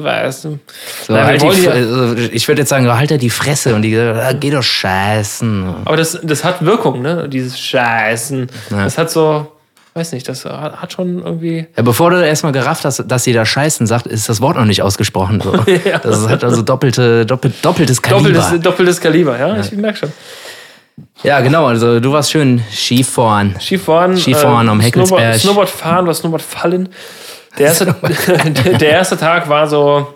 weißt 0.03 0.43
du. 0.43 0.59
so, 1.07 1.13
Nein, 1.13 1.41
wir 1.41 1.50
halt 1.50 1.57
die, 1.57 1.63
ja- 1.63 1.71
also, 1.71 2.15
ich 2.31 2.47
würde 2.47 2.61
jetzt 2.61 2.69
sagen, 2.69 2.88
halt 2.95 3.09
da 3.09 3.17
die 3.17 3.31
Fresse 3.31 3.73
und 3.73 3.81
die 3.81 3.89
gesagt, 3.89 4.19
ah, 4.19 4.33
geh 4.39 4.51
doch 4.51 4.61
scheißen. 4.61 5.77
Aber 5.85 5.97
das, 5.97 6.19
das 6.21 6.43
hat 6.43 6.63
Wirkung, 6.63 7.01
ne? 7.01 7.27
Dieses 7.27 7.59
Scheißen. 7.59 8.47
Ja. 8.69 8.83
Das 8.83 9.00
hat 9.00 9.09
so, 9.09 9.50
weiß 9.93 10.13
nicht, 10.13 10.27
das 10.29 10.45
hat, 10.45 10.93
schon 10.93 11.24
irgendwie. 11.24 11.67
Ja, 11.75 11.83
bevor 11.83 12.12
du 12.12 12.25
erstmal 12.25 12.53
gerafft 12.53 12.86
hast, 12.86 13.03
dass 13.07 13.24
sie 13.24 13.33
da 13.33 13.45
scheißen 13.45 13.88
sagt, 13.88 14.07
ist 14.07 14.29
das 14.29 14.41
Wort 14.41 14.57
noch 14.57 14.65
nicht 14.65 14.81
ausgesprochen. 14.81 15.41
So. 15.41 15.51
Ja. 15.86 16.00
Das 16.00 16.27
hat 16.27 16.43
also 16.43 16.62
doppelte, 16.62 17.25
doppelt, 17.25 17.55
doppeltes 17.62 18.01
Kaliber. 18.01 18.29
Doppeltes, 18.29 18.62
doppeltes 18.62 19.01
Kaliber, 19.01 19.39
ja? 19.39 19.60
Ich 19.60 19.71
merke 19.71 20.00
schon. 20.00 20.12
Ja, 21.24 21.39
genau, 21.39 21.65
also 21.65 22.00
du 22.00 22.12
warst 22.12 22.31
schön 22.31 22.62
Skifahren. 22.71 23.55
Skifahren. 23.60 24.17
Skifahren 24.17 24.69
am 24.69 24.79
Heckelsberg. 24.79 25.36
Snowboard, 25.36 25.39
Snowboard 25.39 25.69
fahren 25.69 26.03
oder 26.05 26.13
Snowboard 26.13 26.41
fallen. 26.41 26.89
Der 27.57 27.67
erste, 27.67 27.86
der, 28.65 28.77
der 28.77 28.89
erste 28.89 29.17
Tag 29.17 29.50
war 29.50 29.67
so, 29.67 30.07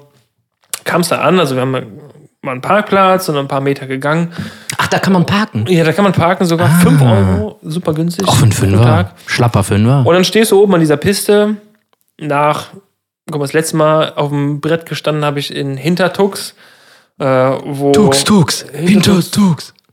kam 0.83 1.01
es 1.01 1.09
da 1.09 1.19
an, 1.19 1.39
also 1.39 1.55
wir 1.55 1.61
haben 1.61 1.75
mal 2.45 2.51
einen 2.53 2.61
Parkplatz 2.61 3.27
und 3.29 3.37
ein 3.37 3.47
paar 3.47 3.61
Meter 3.61 3.87
gegangen. 3.87 4.31
Ach, 4.77 4.87
da 4.87 4.99
kann 4.99 5.13
man 5.13 5.25
parken. 5.25 5.65
Ja, 5.67 5.83
da 5.83 5.91
kann 5.93 6.03
man 6.03 6.13
parken, 6.13 6.45
sogar 6.45 6.69
5 6.69 7.01
Euro, 7.01 7.59
super 7.63 7.93
günstig. 7.93 8.27
Auch 8.27 8.35
für 8.35 8.43
einen 8.43 8.51
Fünfer. 8.51 9.11
Schlapper 9.25 9.63
Fünfer. 9.63 10.05
Und 10.05 10.13
dann 10.13 10.23
stehst 10.23 10.51
du 10.51 10.61
oben 10.61 10.75
an 10.75 10.79
dieser 10.79 10.97
Piste. 10.97 11.57
Nach, 12.19 12.67
guck 13.29 13.39
mal, 13.39 13.45
das 13.45 13.53
letzte 13.53 13.77
Mal 13.77 14.13
auf 14.15 14.29
dem 14.29 14.61
Brett 14.61 14.85
gestanden 14.85 15.25
habe 15.25 15.39
ich 15.39 15.53
in 15.53 15.75
Hintertux, 15.75 16.55
äh, 17.19 17.25
wo 17.25 17.91
Tux, 17.91 18.23
Tux. 18.23 18.65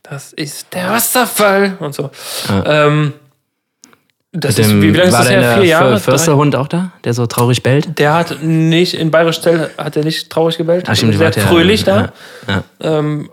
das 0.02 0.32
ist 0.32 0.72
der 0.74 0.90
Wasserfall 0.90 1.76
und 1.80 1.94
so. 1.94 2.10
Ja. 2.48 2.86
Ähm, 2.86 3.14
das 4.32 4.58
ist, 4.58 4.70
wie, 4.80 4.90
lange 4.90 5.02
ist 5.08 5.12
das 5.18 5.28
her? 5.30 5.40
der 5.40 5.54
Vier 5.56 5.64
Jahre? 5.66 6.00
Försterhund 6.00 6.56
auch 6.56 6.66
da, 6.68 6.90
der 7.04 7.12
so 7.12 7.26
traurig 7.26 7.62
bellt? 7.62 7.98
Der 7.98 8.14
hat 8.14 8.42
nicht, 8.42 8.94
in 8.94 9.10
Bayerisch 9.10 9.40
Tell 9.40 9.70
hat 9.76 9.96
er 9.96 10.04
nicht 10.04 10.30
traurig 10.30 10.56
gebellt. 10.56 10.86
Ach, 10.88 10.96
stimmt, 10.96 11.14
sehr 11.16 11.26
wart 11.26 11.36
ja- 11.36 11.42
fröhlich 11.42 11.84
da. 11.84 12.12
Ja, 12.48 12.62
ja. 12.80 12.98
Ähm, 12.98 13.28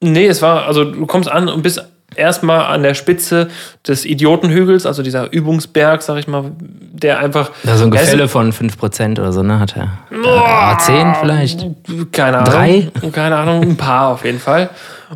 nee, 0.00 0.26
es 0.26 0.42
war, 0.42 0.66
also 0.66 0.84
du 0.84 1.06
kommst 1.06 1.30
an 1.30 1.48
und 1.48 1.62
bist 1.62 1.82
erstmal 2.14 2.66
an 2.66 2.82
der 2.82 2.94
Spitze 2.94 3.48
des 3.86 4.04
Idiotenhügels, 4.04 4.84
also 4.86 5.02
dieser 5.02 5.32
Übungsberg, 5.32 6.02
sag 6.02 6.18
ich 6.18 6.26
mal, 6.28 6.52
der 6.60 7.18
einfach. 7.20 7.50
Da 7.64 7.76
so 7.76 7.84
ein 7.84 7.90
Der 7.90 8.02
ist- 8.02 8.10
Gefälle 8.10 8.28
von 8.28 8.52
5% 8.52 9.18
oder 9.20 9.32
so, 9.32 9.42
ne? 9.42 9.58
Hat 9.60 9.76
er. 9.76 9.92
Ah, 10.26 10.76
10 10.78 11.14
vielleicht? 11.20 11.64
Keine 12.12 12.38
Ahnung. 12.38 12.52
Drei? 12.52 12.88
Keine 13.12 13.36
Ahnung, 13.36 13.62
ein 13.62 13.76
paar 13.76 14.08
auf 14.08 14.24
jeden 14.24 14.40
Fall. 14.40 14.68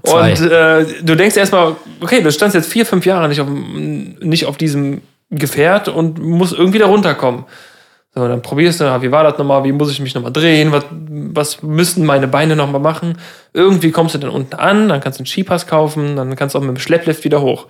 Zwei. 0.05 0.31
Und 0.33 0.50
äh, 0.50 0.85
du 1.02 1.14
denkst 1.16 1.37
erstmal, 1.37 1.76
okay, 2.00 2.22
du 2.22 2.31
standst 2.33 2.55
jetzt 2.55 2.70
vier, 2.70 2.87
fünf 2.87 3.05
Jahre 3.07 3.28
nicht 3.28 3.40
auf, 3.40 3.48
nicht 3.48 4.46
auf 4.46 4.57
diesem 4.57 5.02
Gefährt 5.31 5.88
und 5.88 6.18
musst 6.18 6.52
irgendwie 6.52 6.78
da 6.78 6.87
runterkommen. 6.87 7.44
So, 8.14 8.28
dann 8.28 8.42
probierst 8.42 8.81
du, 8.81 8.85
ah, 8.85 9.00
wie 9.00 9.11
war 9.11 9.24
das 9.24 9.38
nochmal, 9.38 9.64
wie 9.64 9.72
muss 9.72 9.90
ich 9.90 9.98
mich 10.00 10.14
nochmal 10.14 10.33
drehen, 10.33 10.70
was, 10.70 10.85
was 10.90 11.62
müssten 11.62 12.05
meine 12.05 12.28
Beine 12.28 12.57
nochmal 12.57 12.81
machen. 12.83 13.16
Irgendwie 13.55 13.90
kommst 13.90 14.14
du 14.14 14.18
dann 14.18 14.28
unten 14.31 14.55
an, 14.55 14.88
dann 14.90 15.00
kannst 15.00 15.18
du 15.18 15.22
einen 15.22 15.26
Skipass 15.26 15.66
kaufen, 15.66 16.16
dann 16.16 16.37
kannst 16.37 16.55
du 16.55 16.59
auch 16.59 16.62
mit 16.62 16.76
dem 16.76 16.81
Schlepplift 16.81 17.24
wieder 17.24 17.40
hoch. 17.40 17.68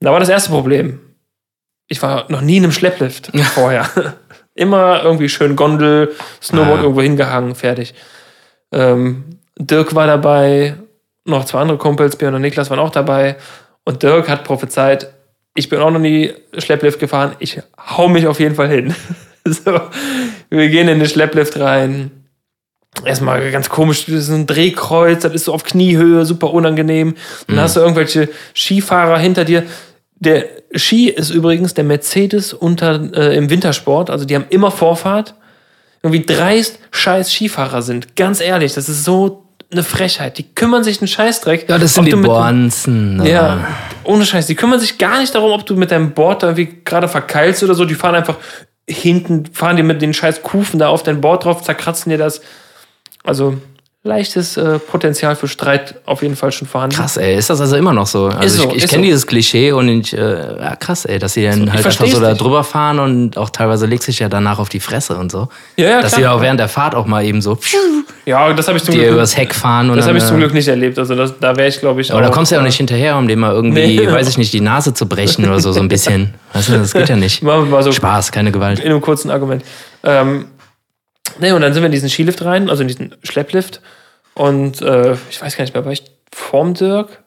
Da 0.00 0.12
war 0.12 0.20
das 0.20 0.28
erste 0.28 0.50
Problem. 0.50 1.00
Ich 1.88 2.02
war 2.02 2.26
noch 2.30 2.42
nie 2.42 2.58
in 2.58 2.64
einem 2.64 2.72
Schlepplift 2.72 3.30
vorher. 3.54 3.88
Immer 4.54 5.02
irgendwie 5.02 5.30
schön 5.30 5.56
Gondel, 5.56 6.12
Snowboard 6.42 6.80
Ah. 6.80 6.82
irgendwo 6.82 7.00
hingehangen, 7.02 7.54
fertig. 7.54 7.94
Ähm, 8.70 9.24
Dirk 9.58 9.94
war 9.94 10.06
dabei, 10.06 10.74
noch 11.24 11.44
zwei 11.44 11.60
andere 11.60 11.78
Kumpels, 11.78 12.16
Björn 12.16 12.34
und 12.34 12.42
Niklas 12.42 12.70
waren 12.70 12.78
auch 12.78 12.90
dabei. 12.90 13.36
Und 13.84 14.02
Dirk 14.02 14.28
hat 14.28 14.44
prophezeit, 14.44 15.12
ich 15.54 15.68
bin 15.68 15.80
auch 15.80 15.90
noch 15.90 16.00
nie 16.00 16.32
Schlepplift 16.58 16.98
gefahren, 16.98 17.36
ich 17.38 17.60
hau 17.78 18.08
mich 18.08 18.26
auf 18.26 18.40
jeden 18.40 18.54
Fall 18.54 18.68
hin. 18.68 18.94
so, 19.44 19.80
wir 20.50 20.68
gehen 20.68 20.88
in 20.88 20.98
den 20.98 21.08
Schlepplift 21.08 21.58
rein. 21.58 22.10
Erstmal 23.04 23.50
ganz 23.50 23.68
komisch, 23.68 24.06
das 24.06 24.14
ist 24.14 24.30
ein 24.30 24.46
Drehkreuz, 24.46 25.22
das 25.22 25.34
ist 25.34 25.44
so 25.46 25.52
auf 25.52 25.64
Kniehöhe, 25.64 26.24
super 26.24 26.52
unangenehm. 26.52 27.14
Dann 27.48 27.60
hast 27.60 27.76
du 27.76 27.80
irgendwelche 27.80 28.28
Skifahrer 28.54 29.18
hinter 29.18 29.44
dir. 29.44 29.64
Der 30.14 30.46
Ski 30.74 31.10
ist 31.10 31.30
übrigens 31.30 31.74
der 31.74 31.84
Mercedes 31.84 32.52
unter, 32.52 33.12
äh, 33.14 33.36
im 33.36 33.50
Wintersport, 33.50 34.10
also 34.10 34.24
die 34.24 34.36
haben 34.36 34.46
immer 34.50 34.70
Vorfahrt 34.70 35.34
irgendwie 36.04 36.26
dreist 36.26 36.78
scheiß 36.90 37.32
Skifahrer 37.32 37.80
sind. 37.80 38.14
Ganz 38.14 38.40
ehrlich, 38.40 38.74
das 38.74 38.90
ist 38.90 39.04
so 39.04 39.43
eine 39.74 39.82
Frechheit. 39.84 40.38
Die 40.38 40.54
kümmern 40.54 40.82
sich 40.84 41.00
einen 41.00 41.08
Scheißdreck. 41.08 41.68
Ja, 41.68 41.78
das 41.78 41.94
sind 41.94 42.06
die 42.06 42.10
du 42.12 42.16
mit- 42.16 42.26
ne? 43.16 43.30
Ja, 43.30 43.66
ohne 44.04 44.24
Scheiß. 44.24 44.46
Die 44.46 44.54
kümmern 44.54 44.80
sich 44.80 44.98
gar 44.98 45.20
nicht 45.20 45.34
darum, 45.34 45.52
ob 45.52 45.66
du 45.66 45.76
mit 45.76 45.90
deinem 45.90 46.12
Board 46.12 46.42
da 46.42 46.48
irgendwie 46.48 46.80
gerade 46.84 47.08
verkeilst 47.08 47.62
oder 47.62 47.74
so. 47.74 47.84
Die 47.84 47.94
fahren 47.94 48.14
einfach 48.14 48.36
hinten, 48.88 49.46
fahren 49.52 49.76
dir 49.76 49.82
mit 49.84 50.02
den 50.02 50.12
scheiß 50.14 50.42
Kufen 50.42 50.78
da 50.78 50.88
auf 50.88 51.02
dein 51.02 51.20
Board 51.20 51.44
drauf, 51.44 51.62
zerkratzen 51.62 52.10
dir 52.10 52.18
das. 52.18 52.40
Also 53.22 53.58
leichtes 54.06 54.58
äh, 54.58 54.78
Potenzial 54.78 55.34
für 55.34 55.48
Streit 55.48 55.94
auf 56.04 56.22
jeden 56.22 56.36
Fall 56.36 56.52
schon 56.52 56.68
vorhanden. 56.68 56.94
Krass, 56.94 57.16
ey, 57.16 57.36
ist 57.36 57.48
das 57.48 57.62
also 57.62 57.74
immer 57.76 57.94
noch 57.94 58.06
so? 58.06 58.26
Also 58.26 58.64
so, 58.64 58.68
ich, 58.74 58.84
ich 58.84 58.90
kenne 58.90 59.02
so. 59.02 59.06
dieses 59.06 59.26
Klischee 59.26 59.72
und 59.72 59.88
ich, 59.88 60.14
äh, 60.14 60.18
ja, 60.60 60.76
krass, 60.76 61.06
ey, 61.06 61.18
dass 61.18 61.32
sie 61.32 61.44
dann 61.44 61.72
halt 61.72 61.86
einfach 61.86 62.06
so 62.06 62.20
da 62.20 62.34
drüber 62.34 62.64
fahren 62.64 62.98
und 62.98 63.38
auch 63.38 63.48
teilweise 63.48 63.86
legt 63.86 64.02
sich 64.02 64.18
ja 64.18 64.28
danach 64.28 64.58
auf 64.58 64.68
die 64.68 64.80
Fresse 64.80 65.16
und 65.16 65.32
so. 65.32 65.48
Ja, 65.76 65.88
ja, 65.88 66.02
dass 66.02 66.12
klar. 66.12 66.20
sie 66.20 66.28
auch 66.28 66.42
während 66.42 66.60
der 66.60 66.68
Fahrt 66.68 66.94
auch 66.94 67.06
mal 67.06 67.24
eben 67.24 67.40
so 67.40 67.58
Ja, 68.26 68.52
das 68.52 68.68
habe 68.68 68.76
ich 68.76 68.84
zum 68.84 68.94
Glück. 68.94 69.10
übers 69.10 69.38
Heck 69.38 69.54
fahren 69.54 69.88
und 69.88 69.96
Das 69.96 70.06
habe 70.06 70.18
ich 70.18 70.24
zum 70.24 70.36
äh, 70.36 70.40
Glück 70.40 70.52
nicht 70.52 70.68
erlebt. 70.68 70.98
Also 70.98 71.14
das, 71.14 71.38
da 71.40 71.56
wäre 71.56 71.68
ich, 71.68 71.80
glaube 71.80 72.02
ich, 72.02 72.12
Aber 72.12 72.20
da 72.20 72.28
kommst 72.28 72.50
du 72.52 72.56
ja 72.56 72.60
auch 72.60 72.64
äh, 72.64 72.68
nicht 72.68 72.76
hinterher, 72.76 73.16
um 73.16 73.26
dem 73.26 73.40
mal 73.40 73.52
irgendwie, 73.52 74.00
Nee. 74.00 74.06
weiß 74.12 74.28
ich 74.28 74.36
nicht, 74.36 74.52
die 74.52 74.60
Nase 74.60 74.92
zu 74.92 75.08
brechen 75.08 75.46
oder 75.46 75.60
so, 75.60 75.72
so 75.72 75.80
ein 75.80 75.88
bisschen. 75.88 76.34
Weißt 76.52 76.68
du, 76.68 76.72
das 76.72 76.92
geht 76.92 77.08
ja 77.08 77.16
nicht. 77.16 77.42
So 77.80 77.92
Spaß, 77.92 78.32
keine 78.32 78.52
Gewalt. 78.52 78.80
in 78.80 78.86
einem 78.86 79.00
kurzen 79.00 79.30
Argument. 79.30 79.64
Ähm, 80.04 80.46
ne, 81.40 81.54
und 81.54 81.60
dann 81.60 81.72
sind 81.72 81.82
wir 81.82 81.86
in 81.86 81.92
diesen 81.92 82.08
Skilift 82.08 82.44
rein, 82.44 82.70
also 82.70 82.82
in 82.82 82.88
diesen 82.88 83.14
Schlepplift. 83.22 83.80
Und 84.34 84.82
äh, 84.82 85.16
ich 85.30 85.40
weiß 85.40 85.56
gar 85.56 85.64
nicht 85.64 85.74
mehr, 85.74 85.84
war 85.84 85.92
ich 85.92 86.04
vorm 86.32 86.74
Dirk? 86.74 87.22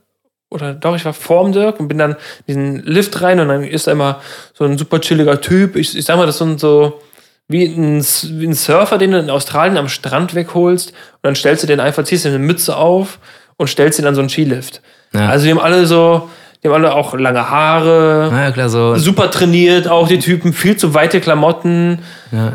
Oder 0.49 0.73
doch, 0.73 0.95
ich 0.95 1.05
war 1.05 1.13
vorm 1.13 1.51
Dirk 1.51 1.79
und 1.79 1.87
bin 1.87 1.97
dann 1.97 2.15
in 2.45 2.47
diesen 2.47 2.83
Lift 2.83 3.21
rein 3.21 3.39
und 3.39 3.49
dann 3.49 3.63
ist 3.63 3.87
da 3.87 3.91
immer 3.91 4.21
so 4.53 4.63
ein 4.63 4.77
super 4.77 5.01
chilliger 5.01 5.41
Typ. 5.41 5.75
Ich, 5.75 5.97
ich 5.97 6.05
sag 6.05 6.17
mal, 6.17 6.25
das 6.25 6.37
sind 6.37 6.59
so 6.59 7.01
wie 7.49 7.65
ein, 7.65 8.01
wie 8.01 8.47
ein 8.47 8.53
Surfer, 8.53 8.97
den 8.97 9.11
du 9.11 9.19
in 9.19 9.29
Australien 9.29 9.77
am 9.77 9.89
Strand 9.89 10.35
wegholst. 10.35 10.91
Und 10.91 11.19
dann 11.23 11.35
stellst 11.35 11.63
du 11.63 11.67
den 11.67 11.79
einfach, 11.79 12.03
ziehst 12.03 12.25
dir 12.25 12.29
eine 12.29 12.39
Mütze 12.39 12.75
auf 12.77 13.19
und 13.57 13.67
stellst 13.67 13.99
ihn 13.99 14.05
an 14.05 14.15
so 14.15 14.21
einen 14.21 14.29
Skilift. 14.29 14.81
Ja. 15.13 15.29
Also 15.29 15.45
die 15.45 15.51
haben 15.51 15.59
alle 15.59 15.85
so, 15.85 16.29
die 16.63 16.67
haben 16.67 16.75
alle 16.75 16.95
auch 16.95 17.13
lange 17.13 17.49
Haare 17.49 18.31
ja, 18.33 18.51
klar, 18.51 18.69
so. 18.69 18.95
super 18.95 19.29
trainiert, 19.29 19.87
auch 19.87 20.07
die 20.07 20.17
Typen, 20.17 20.53
viel 20.53 20.75
zu 20.75 20.93
weite 20.95 21.21
Klamotten, 21.21 21.99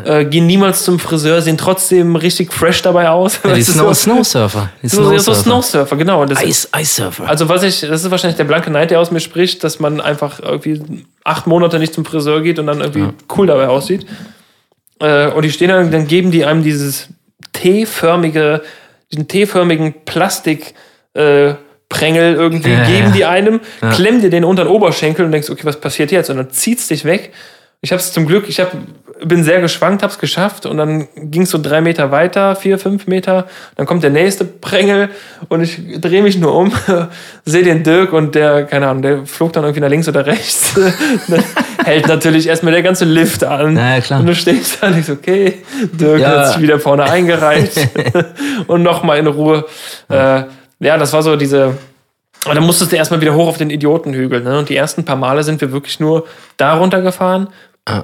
äh, 0.03 0.25
gehen 0.25 0.45
niemals 0.45 0.83
zum 0.83 0.99
Friseur, 0.99 1.41
sehen 1.41 1.57
trotzdem 1.57 2.17
richtig 2.17 2.51
fresh 2.51 2.81
dabei 2.81 3.09
aus. 3.09 3.39
Ja, 3.47 3.53
die 3.53 3.63
Snow, 3.63 3.87
so, 3.87 3.93
Snowsurfer. 3.93 4.69
Die 4.81 4.87
so, 4.87 5.03
so 5.03 5.09
Snowsurfer. 5.09 5.41
Snowsurfer, 5.41 5.95
genau. 5.95 6.25
Das, 6.25 6.43
Ice, 6.43 6.67
Ice 6.77 6.95
Surfer. 6.95 7.27
also 7.27 7.47
was 7.47 7.63
ich, 7.63 7.81
das 7.81 8.03
ist 8.03 8.11
wahrscheinlich 8.11 8.37
der 8.37 8.43
blanke 8.43 8.71
Neid, 8.71 8.91
der 8.91 8.99
aus 8.99 9.11
mir 9.11 9.19
spricht, 9.19 9.63
dass 9.63 9.79
man 9.79 10.01
einfach 10.01 10.39
irgendwie 10.41 11.05
acht 11.23 11.47
Monate 11.47 11.79
nicht 11.79 11.93
zum 11.93 12.03
Friseur 12.03 12.41
geht 12.41 12.59
und 12.59 12.67
dann 12.67 12.81
irgendwie 12.81 13.07
cool 13.37 13.47
dabei 13.47 13.67
aussieht. 13.69 14.05
Äh, 14.99 15.27
und 15.27 15.43
die 15.43 15.51
stehen 15.51 15.69
dann, 15.69 15.91
dann 15.91 16.07
geben 16.07 16.31
die 16.31 16.45
einem 16.45 16.63
dieses 16.63 17.07
T-förmige, 17.53 18.61
diesen 19.11 19.27
T-förmigen 19.27 19.93
Plastik, 20.05 20.73
äh, 21.13 21.53
Prängel 21.93 22.33
irgendwie 22.35 22.71
Ja, 22.71 22.83
geben 22.85 23.07
ja. 23.07 23.11
die 23.11 23.25
einem, 23.25 23.59
klemm 23.93 24.21
dir 24.21 24.29
den 24.29 24.43
unter 24.43 24.63
den 24.63 24.71
Oberschenkel 24.71 25.25
und 25.25 25.31
denkst, 25.31 25.49
okay, 25.49 25.63
was 25.65 25.79
passiert 25.79 26.11
jetzt? 26.11 26.29
Und 26.29 26.37
dann 26.37 26.49
zieht's 26.51 26.87
dich 26.87 27.05
weg. 27.05 27.31
Ich 27.81 27.91
habe 27.91 27.99
es 27.99 28.13
zum 28.13 28.25
Glück, 28.25 28.45
ich 28.47 28.61
hab, 28.61 28.71
bin 29.25 29.43
sehr 29.43 29.59
geschwankt, 29.59 30.03
habe 30.03 30.13
es 30.13 30.17
geschafft 30.17 30.65
und 30.65 30.77
dann 30.77 31.05
ging 31.17 31.41
es 31.41 31.49
so 31.49 31.57
drei 31.61 31.81
Meter 31.81 32.11
weiter, 32.11 32.55
vier, 32.55 32.79
fünf 32.79 33.07
Meter. 33.07 33.45
Dann 33.75 33.85
kommt 33.85 34.03
der 34.03 34.09
nächste 34.09 34.45
Prängel 34.45 35.09
und 35.49 35.61
ich 35.61 35.79
drehe 35.99 36.23
mich 36.23 36.37
nur 36.37 36.55
um, 36.55 36.71
sehe 37.45 37.63
den 37.63 37.83
Dirk 37.83 38.13
und 38.13 38.35
der, 38.35 38.63
keine 38.63 38.87
Ahnung, 38.87 39.01
der 39.01 39.25
flog 39.25 39.51
dann 39.51 39.63
irgendwie 39.65 39.81
nach 39.81 39.89
links 39.89 40.07
oder 40.07 40.25
rechts. 40.25 40.75
hält 41.85 42.07
natürlich 42.07 42.47
erstmal 42.47 42.71
der 42.71 42.83
ganze 42.83 43.03
Lift 43.03 43.43
an. 43.43 43.73
Na 43.73 43.95
ja, 43.95 44.01
klar. 44.01 44.21
Und 44.21 44.27
du 44.27 44.35
stehst 44.35 44.77
da 44.81 44.87
und 44.87 44.93
denkst, 44.93 45.09
okay, 45.09 45.55
Dirk 45.91 46.21
Ja. 46.21 46.29
hat 46.29 46.47
sich 46.53 46.61
wieder 46.61 46.79
vorne 46.79 47.03
eingereicht 47.03 47.77
und 48.67 48.81
nochmal 48.81 49.19
in 49.19 49.27
Ruhe. 49.27 49.65
Äh, 50.07 50.43
ja, 50.79 50.97
das 50.97 51.13
war 51.13 51.23
so 51.23 51.35
diese. 51.35 51.77
Und 52.45 52.55
dann 52.55 52.65
musstest 52.65 52.91
du 52.91 52.95
erstmal 52.97 53.21
wieder 53.21 53.35
hoch 53.35 53.47
auf 53.47 53.57
den 53.57 53.69
Idiotenhügel. 53.69 54.41
Ne? 54.41 54.59
Und 54.59 54.69
die 54.69 54.75
ersten 54.75 55.05
paar 55.05 55.15
Male 55.15 55.43
sind 55.43 55.61
wir 55.61 55.71
wirklich 55.71 55.99
nur 55.99 56.25
da 56.57 56.73
runtergefahren. 56.73 57.47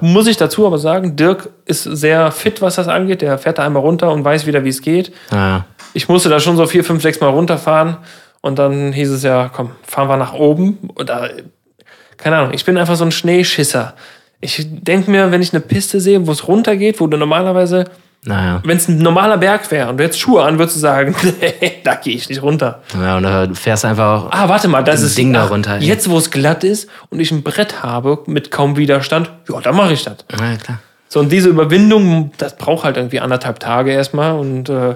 Muss 0.02 0.26
ich 0.26 0.36
dazu 0.36 0.66
aber 0.66 0.78
sagen, 0.78 1.16
Dirk 1.16 1.48
ist 1.64 1.84
sehr 1.84 2.32
fit, 2.32 2.60
was 2.60 2.74
das 2.74 2.86
angeht. 2.86 3.22
Der 3.22 3.38
fährt 3.38 3.58
da 3.58 3.64
einmal 3.64 3.82
runter 3.82 4.12
und 4.12 4.24
weiß 4.24 4.46
wieder, 4.46 4.62
wie 4.62 4.68
es 4.68 4.82
geht. 4.82 5.10
Ja. 5.32 5.64
Ich 5.94 6.08
musste 6.08 6.28
da 6.28 6.38
schon 6.38 6.56
so 6.56 6.66
vier, 6.66 6.84
fünf, 6.84 7.02
sechs 7.02 7.20
Mal 7.20 7.30
runterfahren. 7.30 7.96
Und 8.42 8.58
dann 8.58 8.92
hieß 8.92 9.10
es 9.10 9.22
ja, 9.22 9.50
komm, 9.54 9.70
fahren 9.82 10.08
wir 10.08 10.18
nach 10.18 10.34
oben. 10.34 10.90
Oder, 10.96 11.30
keine 12.18 12.36
Ahnung, 12.36 12.52
ich 12.52 12.66
bin 12.66 12.76
einfach 12.76 12.96
so 12.96 13.04
ein 13.04 13.12
Schneeschisser. 13.12 13.94
Ich 14.42 14.66
denke 14.68 15.10
mir, 15.10 15.30
wenn 15.32 15.42
ich 15.42 15.52
eine 15.52 15.60
Piste 15.60 16.00
sehe, 16.00 16.26
wo 16.26 16.32
es 16.32 16.46
runtergeht, 16.46 17.00
wo 17.00 17.06
du 17.06 17.16
normalerweise, 17.16 17.86
Naja. 18.22 18.60
wenn 18.64 18.76
es 18.76 18.86
ein 18.86 18.98
normaler 18.98 19.38
Berg 19.38 19.70
wäre 19.70 19.88
und 19.88 19.96
du 19.96 20.04
jetzt 20.04 20.20
Schuhe 20.20 20.42
an, 20.42 20.58
würdest 20.58 20.76
du 20.76 20.80
sagen, 20.80 21.14
nee, 21.40 21.80
da 21.82 21.94
gehe 21.94 22.14
ich 22.14 22.28
nicht 22.28 22.42
runter. 22.42 22.82
Ja, 22.94 23.16
und 23.16 23.22
da 23.22 23.48
fährst 23.54 23.84
du 23.84 23.88
einfach. 23.88 24.26
Ah, 24.30 24.48
warte 24.48 24.68
mal, 24.68 24.82
das 24.84 25.00
ist 25.00 25.16
Ding 25.16 25.32
da 25.32 25.44
ach, 25.46 25.50
runter, 25.50 25.76
ey. 25.76 25.84
Jetzt, 25.86 26.10
wo 26.10 26.18
es 26.18 26.30
glatt 26.30 26.62
ist 26.62 26.88
und 27.08 27.18
ich 27.20 27.30
ein 27.32 27.42
Brett 27.42 27.82
habe 27.82 28.18
mit 28.26 28.50
kaum 28.50 28.76
Widerstand, 28.76 29.30
ja, 29.50 29.60
dann 29.60 29.74
mache 29.74 29.94
ich 29.94 30.04
das. 30.04 30.16
Ja, 30.38 30.56
klar. 30.56 30.78
So, 31.08 31.18
und 31.20 31.32
diese 31.32 31.48
Überwindung, 31.48 32.30
das 32.38 32.56
braucht 32.56 32.84
halt 32.84 32.96
irgendwie 32.98 33.20
anderthalb 33.20 33.58
Tage 33.58 33.90
erstmal. 33.90 34.32
Und 34.38 34.68
äh, 34.68 34.94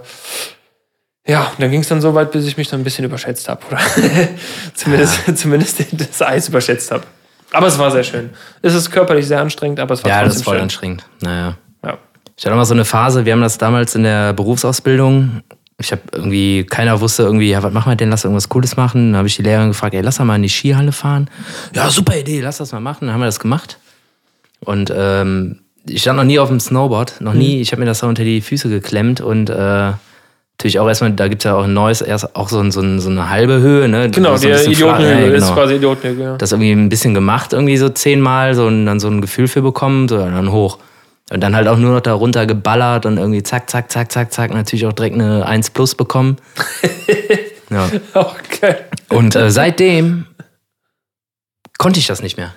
ja, 1.27 1.51
dann 1.59 1.71
ging 1.71 1.81
es 1.81 1.89
dann 1.89 2.01
so 2.03 2.15
weit, 2.15 2.31
bis 2.31 2.47
ich 2.47 2.57
mich 2.59 2.69
dann 2.69 2.81
ein 2.83 2.85
bisschen 2.85 3.05
überschätzt 3.07 3.49
habe. 3.49 3.63
Oder 3.71 3.81
zumindest, 4.75 5.37
zumindest 5.39 5.85
das 5.93 6.21
Eis 6.23 6.49
überschätzt 6.49 6.91
habe. 6.91 7.05
Aber 7.53 7.67
es 7.69 7.79
war 7.79 7.91
sehr 7.91 8.05
schön. 8.05 8.31
Es 8.63 8.75
ist 8.75 8.91
körperlich 8.91 9.27
sehr 9.27 9.41
anstrengend, 9.41 9.81
aber 9.81 9.95
es 9.95 10.05
war 10.05 10.11
Ja, 10.11 10.19
das 10.23 10.35
trotzdem 10.35 10.39
ist 10.41 10.45
voll 10.45 10.55
schön. 10.57 10.63
anstrengend. 10.63 11.05
Naja. 11.21 11.57
Ich 12.37 12.45
hatte 12.45 12.57
mal 12.57 12.65
so 12.65 12.75
eine 12.75 12.85
Phase, 12.85 13.25
wir 13.25 13.33
haben 13.33 13.41
das 13.43 13.59
damals 13.59 13.95
in 13.95 14.03
der 14.03 14.33
Berufsausbildung. 14.33 15.43
Ich 15.79 15.93
habe 15.93 16.03
irgendwie, 16.13 16.65
keiner 16.65 17.01
wusste 17.01 17.25
irgendwie, 17.25 17.51
ja, 17.51 17.63
was 17.63 17.73
machen 17.73 17.91
wir 17.91 17.97
denn, 17.97 18.11
lass 18.11 18.25
irgendwas 18.25 18.49
Cooles 18.49 18.77
machen. 18.77 19.13
Dann 19.13 19.19
habe 19.19 19.29
ich 19.29 19.37
die 19.37 19.43
Lehrerin 19.43 19.69
gefragt, 19.69 19.95
ey, 19.95 20.03
lass 20.03 20.17
doch 20.19 20.25
mal 20.25 20.37
in 20.37 20.43
die 20.43 20.49
Skihalle 20.49 20.93
fahren. 20.93 21.29
Ja, 21.75 21.91
super 21.91 22.17
Idee, 22.17 22.41
lass 22.41 22.59
das 22.59 22.73
mal 22.73 22.81
machen. 22.81 23.07
Dann 23.07 23.13
haben 23.15 23.21
wir 23.21 23.27
das 23.27 23.41
gemacht. 23.41 23.79
Und 24.61 24.93
ähm, 24.97 25.61
ich 25.87 26.01
stand 26.03 26.17
noch 26.17 26.25
nie 26.25 26.39
auf 26.39 26.49
dem 26.49 26.61
Snowboard, 26.61 27.21
noch 27.21 27.33
Mhm. 27.35 27.39
nie. 27.39 27.61
Ich 27.61 27.73
habe 27.73 27.81
mir 27.81 27.87
das 27.87 28.01
da 28.01 28.07
unter 28.09 28.25
die 28.25 28.41
Füße 28.41 28.69
geklemmt 28.69 29.21
und 29.21 29.51
äh, 29.51 29.55
natürlich 29.55 30.79
auch 30.79 30.89
erstmal, 30.89 31.13
da 31.13 31.29
gibt's 31.29 31.45
ja 31.45 31.55
auch 31.57 31.65
ein 31.65 31.75
neues, 31.75 32.01
erst 32.01 32.35
auch 32.37 32.49
so, 32.49 32.61
ein, 32.61 32.71
so, 32.73 32.81
ein, 32.81 33.01
so 33.01 33.11
eine 33.11 33.29
halbe 33.29 33.59
Höhe, 33.61 33.89
ne? 33.89 34.09
Genau, 34.11 34.37
So 34.37 34.49
flach- 34.49 34.63
Idiotenhügel 34.67 35.29
ja, 35.31 35.35
ist 35.37 35.43
genau 35.45 35.55
quasi 35.55 35.75
Idiotenhügel. 35.75 36.25
Ja. 36.25 36.37
das 36.37 36.53
irgendwie 36.53 36.73
ein 36.73 36.89
bisschen 36.89 37.15
gemacht, 37.15 37.53
irgendwie 37.53 37.77
so 37.77 37.89
zehnmal, 37.91 38.55
so 38.55 38.67
und 38.67 38.87
dann 38.87 39.01
so 39.01 39.09
ein 39.09 39.21
Gefühl 39.21 39.49
für 39.49 39.61
bekommen, 39.63 40.09
so 40.09 40.17
und 40.19 40.33
dann 40.33 40.51
hoch. 40.53 40.79
Und 41.31 41.41
dann 41.41 41.57
halt 41.57 41.69
auch 41.69 41.79
nur 41.79 41.95
noch 41.95 42.01
da 42.01 42.13
runter 42.13 42.47
geballert 42.47 43.07
und 43.07 43.17
irgendwie 43.17 43.43
zack, 43.43 43.71
zack, 43.71 43.91
zack, 43.91 44.13
zack, 44.13 44.33
zack, 44.33 44.53
natürlich 44.53 44.85
auch 44.85 44.93
direkt 44.93 45.15
eine 45.15 45.47
1 45.47 45.71
Plus 45.71 45.95
bekommen. 45.95 46.37
ja. 47.71 47.89
Okay. 48.13 48.75
Und 49.09 49.35
äh, 49.35 49.51
seitdem 49.51 50.27
konnte 51.79 51.99
ich 51.99 52.07
das 52.07 52.23
nicht 52.23 52.37
mehr. 52.37 52.55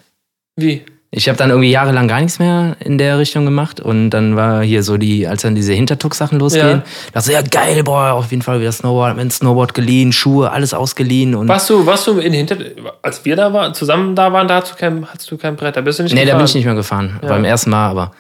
Wie? 0.58 0.84
Ich 1.10 1.30
habe 1.30 1.38
dann 1.38 1.50
irgendwie 1.50 1.72
jahrelang 1.72 2.10
gar 2.10 2.20
nichts 2.20 2.38
mehr 2.38 2.76
in 2.82 2.98
der 2.98 3.18
Richtung 3.18 3.46
gemacht 3.46 3.80
und 3.80 4.10
dann 4.10 4.36
war 4.36 4.62
hier 4.62 4.84
so 4.84 4.98
die, 4.98 5.26
als 5.26 5.44
dann 5.44 5.56
diese 5.56 5.72
Hintertuck-Sachen 5.72 6.38
losgehen, 6.38 6.84
dachte 7.14 7.32
ich, 7.32 7.34
ja 7.34 7.42
geil, 7.42 7.82
boah, 7.84 8.12
auf 8.12 8.30
jeden 8.32 8.44
Fall 8.44 8.60
wieder 8.60 8.74
Snowboard, 8.74 9.18
ein 9.18 9.32
Snowboard 9.32 9.74
geliehen, 9.74 10.12
Schuhe, 10.12 10.52
alles 10.52 10.74
ausgeliehen 10.74 11.34
und 11.34 11.48
Warst 11.48 11.70
du, 11.70 11.86
warst 11.86 12.08
du 12.08 12.20
in 12.20 12.34
Hinter... 12.34 12.58
Als 13.02 13.24
wir 13.24 13.38
da 13.38 13.54
waren, 13.54 13.74
zusammen 13.74 14.16
da 14.16 14.34
waren, 14.34 14.50
da 14.50 14.58
hattest 14.58 14.74
du 14.74 14.78
kein, 14.78 15.08
hattest 15.10 15.32
du 15.32 15.38
kein 15.38 15.56
Brett. 15.56 15.78
Da 15.78 15.82
bist 15.82 16.00
du 16.00 16.04
nicht 16.04 16.14
Nee, 16.14 16.26
da 16.26 16.36
bin 16.36 16.44
ich 16.44 16.52
gefahren. 16.52 16.58
nicht 16.58 16.66
mehr 16.66 16.76
gefahren. 16.76 17.20
Ja. 17.22 17.30
Beim 17.30 17.46
ersten 17.46 17.70
Mal 17.70 17.90
aber. 17.90 18.12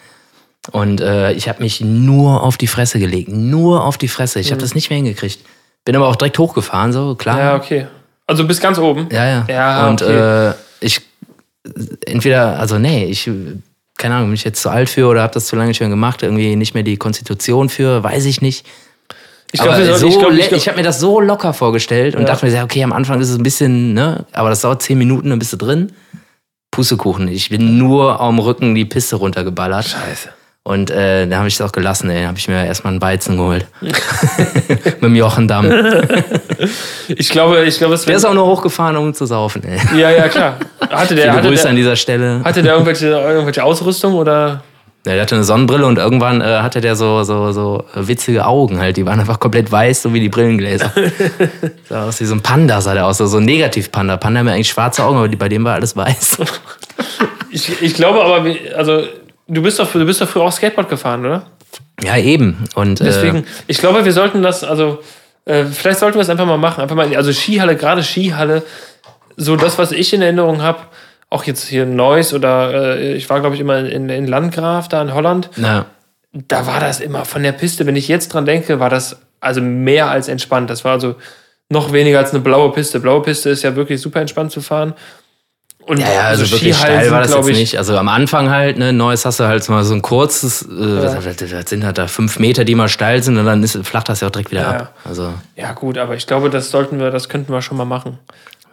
Und 0.71 1.01
äh, 1.01 1.32
ich 1.34 1.47
habe 1.49 1.62
mich 1.63 1.82
nur 1.82 2.43
auf 2.43 2.58
die 2.58 2.67
Fresse 2.67 2.99
gelegt. 2.99 3.30
Nur 3.30 3.84
auf 3.86 3.97
die 3.97 4.08
Fresse. 4.08 4.39
Ich 4.39 4.51
habe 4.51 4.62
das 4.62 4.75
nicht 4.75 4.89
mehr 4.89 4.97
hingekriegt. 4.97 5.39
Bin 5.86 5.95
aber 5.95 6.08
auch 6.08 6.15
direkt 6.15 6.38
hochgefahren, 6.39 6.91
so, 6.91 7.15
klar. 7.15 7.36
Mhm. 7.36 7.41
Ja, 7.41 7.56
okay. 7.56 7.88
Also 8.25 8.43
du 8.43 8.47
bist 8.47 8.62
ganz 8.62 8.77
oben. 8.77 9.08
ja. 9.12 9.25
ja. 9.25 9.45
Ja, 9.49 9.88
Und 9.88 10.01
okay. 10.01 10.49
äh, 10.49 10.53
ich 10.82 11.01
entweder, 12.06 12.60
also 12.60 12.77
nee, 12.80 13.06
ich, 13.06 13.30
keine 13.97 14.15
Ahnung, 14.15 14.27
bin 14.30 14.36
ich 14.36 14.43
jetzt 14.43 14.62
zu 14.62 14.69
alt 14.69 14.89
für 14.89 15.08
oder 15.08 15.21
habe 15.21 15.34
das 15.34 15.47
zu 15.47 15.56
lange 15.56 15.73
schon 15.73 15.89
gemacht, 15.89 16.23
irgendwie 16.23 16.56
nicht 16.56 16.73
mehr 16.73 16.84
die 16.84 16.97
Konstitution 16.97 17.69
für, 17.69 18.03
weiß 18.03 18.25
ich 18.25 18.41
nicht. 18.41 18.65
Ich 19.53 19.62
glaube, 19.62 19.95
so, 19.95 20.08
ich, 20.08 20.19
glaub, 20.19 20.32
ich, 20.34 20.51
ich 20.51 20.67
habe 20.67 20.77
mir 20.77 20.84
das 20.84 20.99
so 20.99 21.21
locker 21.21 21.53
vorgestellt 21.53 22.15
und 22.15 22.21
Ja. 22.21 22.27
dachte 22.27 22.45
mir, 22.45 22.63
okay, 22.63 22.84
am 22.84 22.91
Anfang 22.91 23.21
ist 23.21 23.30
es 23.30 23.38
ein 23.38 23.43
bisschen, 23.43 23.93
ne, 23.93 24.25
aber 24.34 24.49
das 24.49 24.62
dauert 24.62 24.82
zehn 24.82 24.97
Minuten, 24.97 25.30
dann 25.30 25.39
bist 25.39 25.53
du 25.53 25.58
drin. 25.58 25.93
Pustekuchen. 26.71 27.30
Ich 27.30 27.49
bin 27.49 27.77
nur 27.77 28.19
am 28.19 28.39
Rücken 28.39 28.75
die 28.75 28.86
Piste 28.86 29.15
runtergeballert. 29.15 29.86
Scheiße. 29.86 30.30
Und 30.67 30.91
äh, 30.91 31.25
da 31.27 31.38
habe 31.38 31.47
ich 31.47 31.53
es 31.53 31.62
auch 31.62 31.71
gelassen, 31.71 32.10
ey. 32.10 32.23
Da 32.23 32.27
habe 32.27 32.38
ich 32.38 32.49
mir 32.49 32.65
erstmal 32.65 32.91
einen 32.91 33.01
Weizen 33.01 33.38
geholt. 33.38 33.65
Mit 33.82 35.01
dem 35.01 35.15
Jochendamm. 35.15 35.71
Ich 37.10 37.30
glaube, 37.30 37.63
ich 37.65 37.77
glaube, 37.77 37.93
es 37.93 38.03
Der 38.03 38.15
ist 38.17 38.25
auch 38.25 38.34
nur 38.34 38.47
hochgefahren, 38.47 38.97
um 38.97 39.13
zu 39.13 39.25
saufen, 39.27 39.63
ey. 39.63 39.80
Ja, 39.97 40.10
ja, 40.10 40.27
klar. 40.27 40.58
Hatte 40.89 41.15
der, 41.15 41.25
Viele 41.25 41.38
hatte 41.38 41.47
Grüße 41.47 41.62
der, 41.63 41.69
an 41.69 41.75
dieser 41.77 41.95
Stelle. 41.95 42.41
hatte 42.43 42.63
der 42.63 42.73
irgendwelche, 42.73 43.08
irgendwelche 43.08 43.63
Ausrüstung 43.63 44.15
oder? 44.15 44.63
Ja, 45.06 45.13
der 45.13 45.21
hatte 45.21 45.36
eine 45.36 45.43
Sonnenbrille 45.45 45.86
und 45.86 45.97
irgendwann 45.99 46.41
äh, 46.41 46.45
hatte 46.62 46.82
der 46.82 46.95
so, 46.97 47.23
so, 47.23 47.51
so 47.53 47.86
witzige 47.93 48.45
Augen 48.45 48.80
halt. 48.80 48.97
Die 48.97 49.06
waren 49.06 49.19
einfach 49.19 49.39
komplett 49.39 49.71
weiß, 49.71 50.01
so 50.01 50.13
wie 50.13 50.19
die 50.19 50.30
Brillengläser. 50.30 50.91
sah 51.88 52.08
aus 52.08 52.19
wie 52.19 52.25
so 52.25 52.34
ein 52.36 52.41
Panda, 52.41 52.82
sah 52.82 52.93
der 52.93 53.06
aus. 53.06 53.19
So 53.19 53.27
so 53.27 53.38
ein 53.38 53.45
Negativ-Panda. 53.45 54.17
Panda 54.17 54.39
haben 54.41 54.47
ja 54.47 54.53
eigentlich 54.56 54.69
schwarze 54.69 55.03
Augen, 55.06 55.17
aber 55.17 55.30
bei 55.30 55.47
dem 55.47 55.63
war 55.63 55.75
alles 55.75 55.95
weiß. 55.95 56.39
Ich, 57.51 57.82
ich 57.82 57.93
glaube 57.93 58.21
aber, 58.23 58.43
wie- 58.43 58.69
also 58.75 59.03
du 59.47 59.62
bist 59.62 59.79
doch, 59.79 59.91
du 59.91 60.05
bist 60.05 60.21
doch 60.21 60.27
früher 60.27 60.43
auch 60.43 60.51
Skateboard 60.51 60.89
gefahren, 60.89 61.25
oder? 61.25 61.45
ja, 62.03 62.17
eben. 62.17 62.65
Und 62.75 63.01
äh, 63.01 63.05
Deswegen, 63.05 63.45
ich 63.67 63.79
glaube, 63.79 64.05
wir 64.05 64.13
sollten 64.13 64.41
das, 64.41 64.63
also 64.63 64.99
äh, 65.45 65.65
vielleicht 65.65 65.99
sollten 65.99 66.17
wir 66.17 66.21
es 66.21 66.29
einfach 66.29 66.45
mal 66.45 66.57
machen. 66.57 66.81
Einfach 66.81 66.95
mal, 66.95 67.15
also 67.15 67.31
Skihalle, 67.33 67.75
gerade 67.75 68.03
Skihalle, 68.03 68.63
so 69.36 69.55
das, 69.55 69.77
was 69.77 69.91
ich 69.91 70.13
in 70.13 70.21
Erinnerung 70.21 70.62
habe, 70.62 70.79
auch 71.29 71.43
jetzt 71.43 71.67
hier 71.67 71.83
in 71.83 71.95
Neuss 71.95 72.33
oder 72.33 72.97
äh, 72.97 73.13
ich 73.15 73.29
war, 73.29 73.39
glaube 73.39 73.55
ich, 73.55 73.62
immer 73.62 73.79
in, 73.79 74.10
in 74.10 74.27
Landgraf, 74.27 74.88
da 74.88 75.01
in 75.01 75.13
Holland. 75.13 75.49
na, 75.55 75.86
da 76.31 76.67
war 76.67 76.79
das 76.79 76.99
immer 76.99 77.25
von 77.25 77.41
der 77.41 77.51
Piste, 77.51 77.86
wenn 77.86 77.95
ich 77.95 78.07
jetzt 78.07 78.33
dran 78.33 78.45
denke, 78.45 78.79
war 78.79 78.89
das 78.89 79.17
also 79.39 79.62
mehr 79.62 80.10
als 80.10 80.27
entspannt. 80.27 80.69
Das 80.69 80.83
war 80.86 80.93
also 80.93 81.15
noch 81.69 81.93
weniger 81.93 82.19
als 82.19 82.31
eine 82.31 82.41
blaue 82.41 82.71
Piste. 82.71 82.99
Blaue 82.99 83.21
Piste 83.21 83.49
ist 83.49 83.63
ja 83.63 83.75
wirklich 83.75 84.01
super 84.01 84.21
entspannt 84.21 84.51
zu 84.51 84.62
fahren. 84.62 84.93
Und 85.88 86.00
Ja, 86.02 86.12
ja, 86.12 86.21
also, 86.23 86.41
wirklich 86.52 86.76
Skihallen 86.76 87.00
steil 87.00 87.12
war 87.12 87.21
das 87.21 87.34
jetzt 87.34 87.47
nicht. 87.47 87.78
Also 87.78 87.97
am 87.97 88.10
Anfang 88.10 88.50
halt, 88.50 88.78
ne, 88.78 88.91
Neues 88.91 89.23
hast 89.23 89.39
du 89.39 89.45
halt 89.45 89.67
mal 89.69 89.86
so 89.86 89.93
ein 89.93 90.02
kurzes, 90.02 90.63
äh, 90.63 90.67
was, 90.69 91.26
was 91.26 91.69
sind 91.69 91.86
halt 91.86 91.97
da 91.97 92.08
fünf 92.08 92.39
Meter, 92.39 92.65
die 92.65 92.76
mal 92.76 92.89
steil 92.89 93.23
sind 93.23 93.38
und 93.38 93.45
dann 93.45 93.63
ist, 93.63 93.78
flacht 93.86 94.10
das 94.10 94.19
ja 94.19 94.28
auch 94.28 94.32
direkt 94.32 94.52
wieder 94.52 94.63
Ja, 94.63 94.69
ab. 94.71 94.93
Also 95.06 95.34
Ja, 95.56 95.71
gut, 95.71 95.97
aber 95.97 96.15
ich 96.15 96.28
glaube, 96.28 96.50
das 96.50 96.71
sollten 96.71 97.00
wir, 97.00 97.10
das 97.10 97.30
könnten 97.30 97.54
wir 97.54 97.62
schon 97.62 97.78
mal 97.78 97.86
machen. 97.86 98.19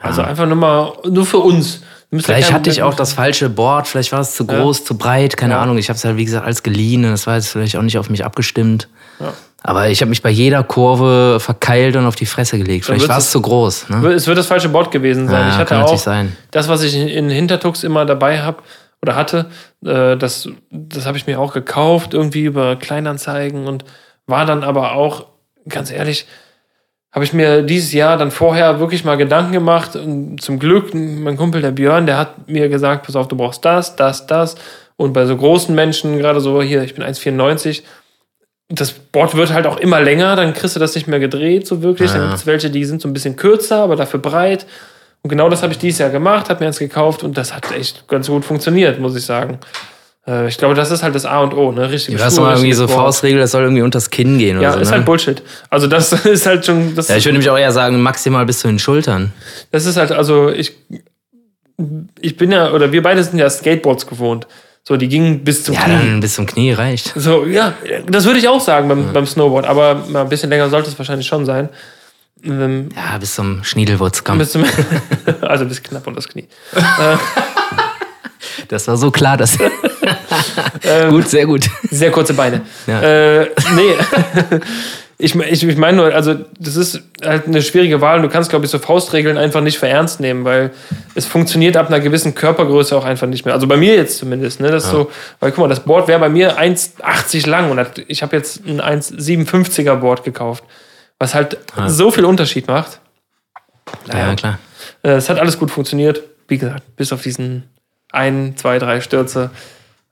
Also 0.00 0.22
einfach 0.22 0.46
nur 0.46 0.56
mal, 0.56 0.92
nur 1.08 1.24
für 1.24 1.38
uns. 1.38 1.82
Vielleicht 2.20 2.50
ja 2.50 2.54
hatte 2.54 2.70
ich 2.70 2.82
auch 2.82 2.94
das 2.94 3.12
falsche 3.12 3.48
Board, 3.48 3.86
vielleicht 3.86 4.12
war 4.12 4.20
es 4.20 4.34
zu 4.34 4.46
groß, 4.46 4.84
zu 4.84 4.96
breit, 4.96 5.36
keine 5.36 5.54
Ja. 5.54 5.62
Ahnung. 5.62 5.78
Ich 5.78 5.88
habe 5.88 5.96
es 5.96 6.04
halt, 6.04 6.16
wie 6.16 6.24
gesagt, 6.24 6.44
alles 6.44 6.62
geliehen 6.62 7.04
und 7.04 7.10
das 7.10 7.26
war 7.26 7.34
jetzt 7.36 7.48
vielleicht 7.48 7.76
auch 7.76 7.82
nicht 7.82 7.98
auf 7.98 8.10
mich 8.10 8.24
abgestimmt. 8.24 8.88
Ja. 9.20 9.32
Aber 9.62 9.88
ich 9.88 10.02
habe 10.02 10.10
mich 10.10 10.20
bei 10.20 10.28
jeder 10.30 10.62
Kurve 10.62 11.38
verkeilt 11.40 11.96
und 11.96 12.04
auf 12.04 12.16
die 12.16 12.26
Fresse 12.26 12.58
gelegt. 12.58 12.84
Vielleicht 12.84 13.08
war 13.08 13.16
es 13.16 13.30
zu 13.30 13.40
groß. 13.40 13.88
Ne? 13.88 14.08
Es 14.12 14.26
wird 14.26 14.36
das 14.36 14.46
falsche 14.46 14.68
Board 14.68 14.90
gewesen 14.90 15.26
sein. 15.26 15.40
Ja, 15.40 15.48
ich 15.48 15.54
hatte 15.54 15.74
kann 15.74 15.82
auch 15.84 15.96
sein. 15.96 16.36
das, 16.50 16.68
was 16.68 16.82
ich 16.82 16.94
in 16.94 17.30
Hintertux 17.30 17.82
immer 17.82 18.04
dabei 18.04 18.42
habe 18.42 18.58
oder 19.00 19.16
hatte, 19.16 19.46
äh, 19.84 20.16
das, 20.18 20.48
das 20.70 21.06
habe 21.06 21.16
ich 21.16 21.26
mir 21.26 21.40
auch 21.40 21.54
gekauft, 21.54 22.12
irgendwie 22.12 22.44
über 22.44 22.76
Kleinanzeigen 22.76 23.66
und 23.66 23.84
war 24.26 24.44
dann 24.44 24.64
aber 24.64 24.92
auch, 24.92 25.26
ganz 25.68 25.90
ehrlich, 25.90 26.26
habe 27.14 27.24
ich 27.24 27.32
mir 27.32 27.62
dieses 27.62 27.92
Jahr 27.92 28.16
dann 28.18 28.32
vorher 28.32 28.80
wirklich 28.80 29.04
mal 29.04 29.16
Gedanken 29.16 29.52
gemacht. 29.52 29.94
Und 29.94 30.42
zum 30.42 30.58
Glück, 30.58 30.92
mein 30.94 31.36
Kumpel, 31.36 31.62
der 31.62 31.70
Björn, 31.70 32.06
der 32.06 32.18
hat 32.18 32.48
mir 32.48 32.68
gesagt, 32.68 33.06
pass 33.06 33.14
auf, 33.14 33.28
du 33.28 33.36
brauchst 33.36 33.64
das, 33.64 33.94
das, 33.94 34.26
das. 34.26 34.56
Und 34.96 35.12
bei 35.12 35.24
so 35.24 35.36
großen 35.36 35.74
Menschen, 35.74 36.18
gerade 36.18 36.40
so 36.40 36.60
hier, 36.60 36.82
ich 36.82 36.94
bin 36.94 37.04
1,94, 37.04 37.82
das 38.68 38.90
Board 38.92 39.36
wird 39.36 39.52
halt 39.52 39.66
auch 39.66 39.76
immer 39.76 40.00
länger, 40.00 40.34
dann 40.34 40.54
kriegst 40.54 40.74
du 40.74 40.80
das 40.80 40.94
nicht 40.96 41.06
mehr 41.06 41.20
gedreht, 41.20 41.66
so 41.68 41.82
wirklich. 41.82 42.10
Dann 42.10 42.20
Ja. 42.22 42.26
gibt 42.28 42.38
es 42.40 42.46
welche, 42.46 42.70
die 42.70 42.84
sind 42.84 43.00
so 43.00 43.08
ein 43.08 43.12
bisschen 43.12 43.36
kürzer, 43.36 43.76
aber 43.78 43.94
dafür 43.94 44.18
breit. 44.20 44.66
Und 45.22 45.30
genau 45.30 45.48
das 45.48 45.62
habe 45.62 45.72
ich 45.72 45.78
dieses 45.78 46.00
Jahr 46.00 46.10
gemacht, 46.10 46.50
habe 46.50 46.60
mir 46.60 46.66
eins 46.66 46.78
gekauft 46.78 47.22
und 47.22 47.38
das 47.38 47.54
hat 47.54 47.70
echt 47.72 48.08
ganz 48.08 48.26
gut 48.26 48.44
funktioniert, 48.44 48.98
muss 48.98 49.14
ich 49.16 49.24
sagen. 49.24 49.58
Äh, 50.26 50.48
ich 50.48 50.56
glaube, 50.58 50.74
das 50.74 50.90
ist 50.90 51.02
halt 51.02 51.14
das 51.14 51.26
A 51.26 51.40
und 51.40 51.52
O, 51.54 51.72
ne? 51.72 51.90
Richtige 51.90 52.16
Du 52.16 52.24
hast 52.24 52.38
mal 52.40 52.52
irgendwie 52.54 52.72
so. 52.72 52.88
Faustregel, 52.88 53.40
das 53.40 53.50
soll 53.50 53.62
irgendwie 53.62 53.82
unters 53.82 54.08
Kinn 54.10 54.38
gehen 54.38 54.60
Ja, 54.60 54.68
oder 54.70 54.78
so. 54.78 54.80
ist 54.80 54.88
ne? 54.90 54.96
halt 54.96 55.04
Bullshit. 55.06 55.42
Also 55.70 55.86
das 55.86 56.12
ist 56.24 56.46
halt 56.46 56.64
schon, 56.64 56.94
das, 56.94 57.08
ja, 57.08 57.16
ich 57.16 57.24
würde 57.24 57.34
nämlich 57.34 57.50
auch 57.50 57.58
eher 57.58 57.72
sagen, 57.72 58.00
maximal 58.00 58.46
bis 58.46 58.60
zu 58.60 58.68
den 58.68 58.78
Schultern. 58.78 59.32
das 59.70 59.84
ist 59.86 59.96
halt, 59.96 60.12
also 60.12 60.48
ich, 60.50 60.74
ich 62.20 62.36
bin 62.36 62.52
ja, 62.52 62.70
oder 62.72 62.92
wir 62.92 63.02
beide 63.02 63.22
sind 63.22 63.38
ja 63.38 63.50
Skateboards 63.50 64.06
gewohnt. 64.06 64.46
So, 64.86 64.96
die 64.98 65.08
gingen 65.08 65.44
bis 65.44 65.64
zum 65.64 65.74
Ja, 65.74 65.80
Knie. 65.84 65.92
dann 65.94 66.20
bis 66.20 66.34
zum 66.34 66.44
Knie 66.46 66.72
reicht. 66.72 67.12
So, 67.16 67.46
ja, 67.46 67.72
das 68.06 68.26
würde 68.26 68.38
ich 68.38 68.48
auch 68.48 68.60
sagen 68.60 68.86
beim, 68.88 69.12
beim 69.14 69.26
Snowboard, 69.26 69.66
aber 69.66 70.04
mal 70.10 70.22
ein 70.22 70.28
bisschen 70.28 70.50
länger 70.50 70.68
sollte 70.68 70.90
es 70.90 70.98
wahrscheinlich 70.98 71.26
schon 71.26 71.46
sein. 71.46 71.70
Ähm, 72.44 72.90
Ja, 72.94 73.16
bis 73.18 73.34
zum 73.34 73.64
Schniedelwurz, 73.64 74.22
komm. 74.24 74.36
bis 74.38 74.52
zum, 74.52 74.62
also 75.40 75.64
bis 75.64 75.82
knapp 75.82 76.06
unter 76.06 76.16
das 76.18 76.28
Knie. 76.28 76.46
Das 78.68 78.86
war 78.88 78.96
so 78.96 79.10
klar, 79.10 79.36
dass. 79.36 79.58
Ähm, 80.86 81.10
gut, 81.10 81.28
sehr 81.28 81.46
gut. 81.46 81.68
Sehr 81.90 82.10
kurze 82.10 82.34
Beine. 82.34 82.60
Ja. 82.86 83.00
Äh, 83.40 83.50
nee. 83.74 83.94
ich, 85.18 85.34
ich, 85.34 85.62
ich 85.66 85.76
meine 85.78 85.96
nur, 85.96 86.14
also 86.14 86.34
das 86.58 86.76
ist 86.76 87.00
halt 87.24 87.46
eine 87.46 87.62
schwierige 87.62 88.00
Wahl 88.02 88.16
und 88.16 88.22
du 88.24 88.28
kannst, 88.28 88.50
glaube 88.50 88.64
ich, 88.66 88.70
so 88.70 88.78
Faustregeln 88.78 89.38
einfach 89.38 89.62
nicht 89.62 89.78
für 89.78 89.88
ernst 89.88 90.20
nehmen, 90.20 90.44
weil 90.44 90.72
es 91.14 91.24
funktioniert 91.26 91.76
ab 91.78 91.86
einer 91.88 92.00
gewissen 92.00 92.34
Körpergröße 92.34 92.94
auch 92.96 93.04
einfach 93.04 93.26
nicht 93.26 93.44
mehr. 93.46 93.54
Also 93.54 93.66
bei 93.66 93.76
mir 93.78 93.94
jetzt 93.94 94.18
zumindest. 94.18 94.60
Ne? 94.60 94.70
Das 94.70 94.84
ist 94.84 94.90
so, 94.90 95.10
weil 95.40 95.52
guck 95.52 95.60
mal, 95.60 95.68
das 95.68 95.80
Board 95.80 96.06
wäre 96.08 96.20
bei 96.20 96.28
mir 96.28 96.58
1,80 96.58 97.48
lang 97.48 97.70
und 97.70 97.78
hat- 97.78 98.02
ich 98.06 98.22
habe 98.22 98.36
jetzt 98.36 98.66
ein 98.66 98.80
1,57er 98.80 99.94
Board 99.96 100.24
gekauft, 100.24 100.64
was 101.18 101.34
halt 101.34 101.56
so 101.86 102.10
viel 102.10 102.24
Unterschied 102.26 102.68
macht. 102.68 103.00
Ja, 104.12 104.34
klar. 104.34 104.58
Äh, 105.02 105.10
Es 105.12 105.30
hat 105.30 105.38
alles 105.38 105.58
gut 105.58 105.70
funktioniert. 105.70 106.22
Wie 106.48 106.58
gesagt, 106.58 106.82
bis 106.96 107.10
auf 107.12 107.22
diesen 107.22 107.64
ein, 108.14 108.54
zwei, 108.56 108.78
drei 108.78 109.00
Stürze. 109.00 109.50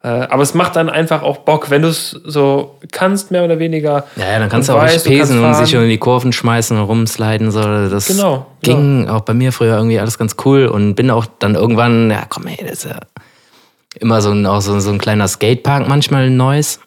Äh, 0.05 0.09
Aber 0.09 0.43
es 0.43 0.55
macht 0.55 0.75
dann 0.75 0.91
einfach 0.91 1.23
auch 1.23 1.39
Bock, 1.39 1.71
wenn 1.71 1.83
du 1.83 1.89
es 1.89 2.11
so 2.25 2.77
kannst, 2.91 3.31
mehr 3.31 3.45
oder 3.45 3.59
weniger. 3.61 4.05
Ja, 4.17 4.33
ja, 4.33 4.39
dann 4.41 4.49
kannst 4.49 4.69
du 4.69 4.73
auch 4.73 4.79
weißt, 4.79 5.07
pesen 5.07 5.45
und 5.45 5.55
sich 5.55 5.73
in 5.75 5.89
die 5.89 5.99
Kurven 5.99 6.33
schmeißen 6.33 6.77
und 6.77 6.85
rumsliden. 6.85 7.53
So. 7.53 7.61
Das 7.89 8.07
Genau, 8.09 8.47
ging 8.63 9.09
auch 9.09 9.21
bei 9.21 9.33
mir 9.35 9.53
früher 9.53 9.77
irgendwie 9.77 10.01
alles 10.01 10.19
ganz 10.19 10.35
cool 10.45 10.67
und 10.67 10.97
bin 10.97 11.11
auch 11.11 11.27
dann 11.39 11.55
irgendwann, 11.55 12.11
ja 12.11 12.25
komm 12.29 12.49
ey, 12.49 12.59
das 12.63 12.85
ist 12.85 12.85
ja 12.87 12.99
immer 14.01 14.21
so 14.21 14.33
ein, 14.33 14.45
auch 14.47 14.61
so, 14.61 14.81
so 14.81 14.91
ein 14.91 14.99
kleiner 14.99 15.29
Skatepark 15.29 15.87
manchmal 15.87 16.25
ein 16.25 16.37
neues. 16.37 16.81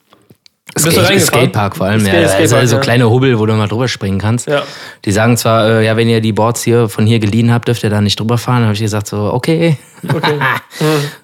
Bist 0.75 0.85
du 0.88 0.91
Skate? 0.91 1.21
Skatepark 1.21 1.77
vor 1.77 1.85
allem, 1.88 2.01
Skate- 2.01 2.13
ja. 2.13 2.19
Also 2.19 2.35
Skatepark, 2.35 2.67
so 2.67 2.75
ja. 2.75 2.81
kleine 2.81 3.09
Hubbel, 3.09 3.39
wo 3.39 3.45
du 3.45 3.53
mal 3.53 3.67
drüber 3.67 3.88
springen 3.88 4.19
kannst. 4.19 4.47
Ja. 4.47 4.63
Die 5.05 5.11
sagen 5.13 5.38
zwar, 5.38 5.65
äh, 5.67 5.85
ja, 5.85 5.95
wenn 5.95 6.09
ihr 6.09 6.19
die 6.21 6.33
Boards 6.33 6.63
hier 6.63 6.89
von 6.89 7.05
hier 7.07 7.19
geliehen 7.19 7.51
habt, 7.53 7.67
dürft 7.69 7.83
ihr 7.83 7.89
da 7.89 8.01
nicht 8.01 8.19
drüber 8.19 8.38
fahren. 8.38 8.59
Da 8.59 8.65
habe 8.65 8.73
ich 8.75 8.81
gesagt, 8.81 9.07
so, 9.07 9.33
okay. 9.33 9.77
Okay. 10.13 10.38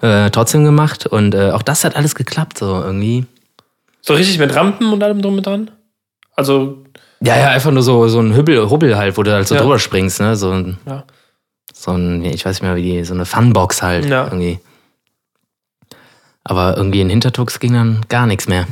äh, 0.00 0.30
trotzdem 0.30 0.64
gemacht. 0.64 1.06
Und 1.06 1.34
äh, 1.34 1.50
auch 1.50 1.62
das 1.62 1.84
hat 1.84 1.94
alles 1.96 2.14
geklappt, 2.14 2.58
so 2.58 2.66
irgendwie. 2.82 3.26
So 4.00 4.14
richtig 4.14 4.38
mit 4.38 4.54
Rampen 4.54 4.90
und 4.92 5.02
allem 5.02 5.20
drum 5.22 5.36
und 5.36 5.46
dran? 5.46 5.70
Also, 6.34 6.82
Ja, 7.20 7.36
ja, 7.36 7.48
einfach 7.50 7.70
nur 7.70 7.82
so, 7.82 8.08
so 8.08 8.20
ein 8.20 8.34
Hübbel, 8.34 8.70
Hubbel 8.70 8.96
halt, 8.96 9.16
wo 9.18 9.22
du 9.22 9.32
halt 9.32 9.46
so 9.46 9.54
Ja. 9.54 9.60
drüber 9.60 9.78
springst, 9.78 10.18
ne? 10.20 10.34
So 10.34 10.50
ein, 10.50 10.78
ja. 10.86 11.04
so 11.74 11.92
ein, 11.92 12.24
ich 12.24 12.44
weiß 12.46 12.54
nicht 12.56 12.62
mehr, 12.62 12.74
wie 12.74 12.82
die, 12.82 13.04
so 13.04 13.12
eine 13.14 13.26
Funbox 13.26 13.82
halt 13.82 14.06
Ja. 14.06 14.24
irgendwie. 14.24 14.58
Aber 16.44 16.76
irgendwie 16.76 17.00
in 17.02 17.08
Hintertux 17.10 17.60
ging 17.60 17.74
dann 17.74 18.00
gar 18.08 18.26
nichts 18.26 18.48
mehr. 18.48 18.66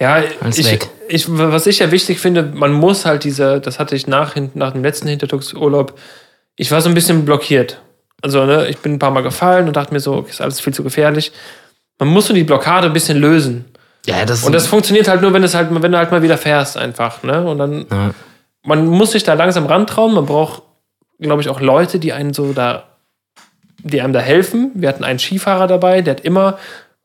Ja, 0.00 0.22
Alles 0.40 0.58
ich, 0.58 0.70
weg. 0.70 0.88
ich, 1.08 1.26
was 1.28 1.66
ich 1.66 1.80
ja 1.80 1.90
wichtig 1.90 2.20
finde, 2.20 2.42
man 2.42 2.72
muss 2.72 3.04
halt 3.04 3.24
diese, 3.24 3.60
das 3.60 3.78
hatte 3.78 3.96
ich 3.96 4.06
nach, 4.06 4.36
nach 4.54 4.72
dem 4.72 4.82
letzten 4.82 5.08
Hintertux-Urlaub, 5.08 5.98
ich 6.56 6.70
war 6.70 6.80
so 6.80 6.88
ein 6.88 6.94
bisschen 6.94 7.24
blockiert. 7.24 7.80
Also, 8.20 8.44
ne, 8.44 8.68
ich 8.68 8.78
bin 8.78 8.94
ein 8.94 8.98
paar 8.98 9.10
Mal 9.10 9.22
gefallen 9.22 9.68
und 9.68 9.76
dachte 9.76 9.92
mir 9.92 10.00
so, 10.00 10.14
okay, 10.14 10.30
ist 10.30 10.40
alles 10.40 10.60
viel 10.60 10.74
zu 10.74 10.82
gefährlich. 10.82 11.32
Man 11.98 12.08
muss 12.08 12.26
so 12.26 12.34
die 12.34 12.44
Blockade 12.44 12.86
ein 12.86 12.92
bisschen 12.92 13.18
lösen. 13.18 13.64
Ja, 14.06 14.24
das, 14.24 14.44
Und 14.44 14.52
das 14.52 14.66
funktioniert 14.66 15.08
halt 15.08 15.22
nur, 15.22 15.32
wenn, 15.32 15.42
es 15.42 15.54
halt, 15.54 15.68
wenn 15.70 15.92
du 15.92 15.98
halt 15.98 16.10
mal 16.10 16.22
wieder 16.22 16.38
fährst, 16.38 16.76
einfach. 16.76 17.22
Ne? 17.22 17.44
Und 17.44 17.58
dann, 17.58 17.86
ja. 17.90 18.10
man 18.64 18.86
muss 18.86 19.12
sich 19.12 19.22
da 19.22 19.34
langsam 19.34 19.66
rantrauen. 19.66 20.14
Man 20.14 20.26
braucht, 20.26 20.62
glaube 21.18 21.42
ich, 21.42 21.48
auch 21.48 21.60
Leute, 21.60 21.98
die 21.98 22.12
einen 22.12 22.32
so 22.32 22.52
da, 22.52 22.84
die 23.82 24.00
einem 24.00 24.12
da 24.12 24.20
helfen. 24.20 24.70
Wir 24.74 24.88
hatten 24.88 25.04
einen 25.04 25.18
Skifahrer 25.18 25.66
dabei, 25.66 26.02
der 26.02 26.16
hat 26.16 26.20
immer, 26.24 26.58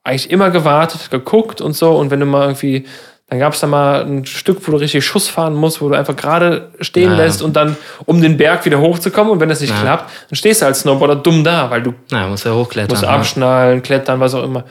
eigentlich 0.04 0.32
immer 0.32 0.50
gewartet, 0.52 1.10
geguckt 1.12 1.62
und 1.62 1.74
so. 1.74 1.92
Und 1.96 2.12
wenn 2.12 2.20
du 2.20 2.26
mal 2.26 2.44
irgendwie, 2.44 2.86
dann 3.30 3.40
gab 3.40 3.54
es 3.54 3.62
da 3.62 3.68
mal 3.68 4.04
ein 4.04 4.26
Stück, 4.26 4.60
wo 4.68 4.72
du 4.72 4.78
richtig 4.78 5.06
Schuss 5.06 5.28
fahren 5.28 5.54
musst, 5.56 5.82
wo 5.82 5.90
du 5.90 5.96
einfach 5.96 6.16
gerade 6.16 6.72
stehen 6.82 7.12
Ja. 7.12 7.18
lässt 7.18 7.42
und 7.42 7.56
dann, 7.56 7.78
um 8.06 8.22
den 8.22 8.38
Berg 8.38 8.66
wieder 8.66 8.80
hochzukommen. 8.80 9.32
Und 9.32 9.40
wenn 9.40 9.50
das 9.50 9.62
nicht 9.62 9.74
Ja. 9.74 9.82
klappt, 9.82 10.12
dann 10.30 10.36
stehst 10.36 10.62
du 10.62 10.66
als 10.66 10.82
Snowboarder 10.82 11.16
dumm 11.16 11.44
da, 11.44 11.70
weil 11.70 11.82
du 11.82 11.94
Na, 12.12 12.28
muss 12.28 12.44
ja 12.44 12.54
hochklettern. 12.54 12.90
musst 12.96 13.04
abschnallen, 13.06 13.82
klettern, 13.82 14.20
was 14.20 14.34
auch 14.36 14.44
immer. 14.44 14.66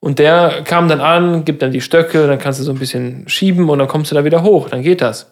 Und 0.00 0.18
der 0.18 0.62
kam 0.64 0.88
dann 0.88 1.00
an, 1.00 1.44
gibt 1.44 1.62
dann 1.62 1.70
die 1.72 1.80
Stöcke, 1.80 2.26
dann 2.26 2.38
kannst 2.38 2.60
du 2.60 2.64
so 2.64 2.70
ein 2.72 2.78
bisschen 2.78 3.28
schieben 3.28 3.68
und 3.70 3.78
dann 3.78 3.88
kommst 3.88 4.10
du 4.10 4.14
da 4.14 4.24
wieder 4.24 4.42
hoch, 4.42 4.68
dann 4.68 4.82
geht 4.82 5.00
das. 5.00 5.30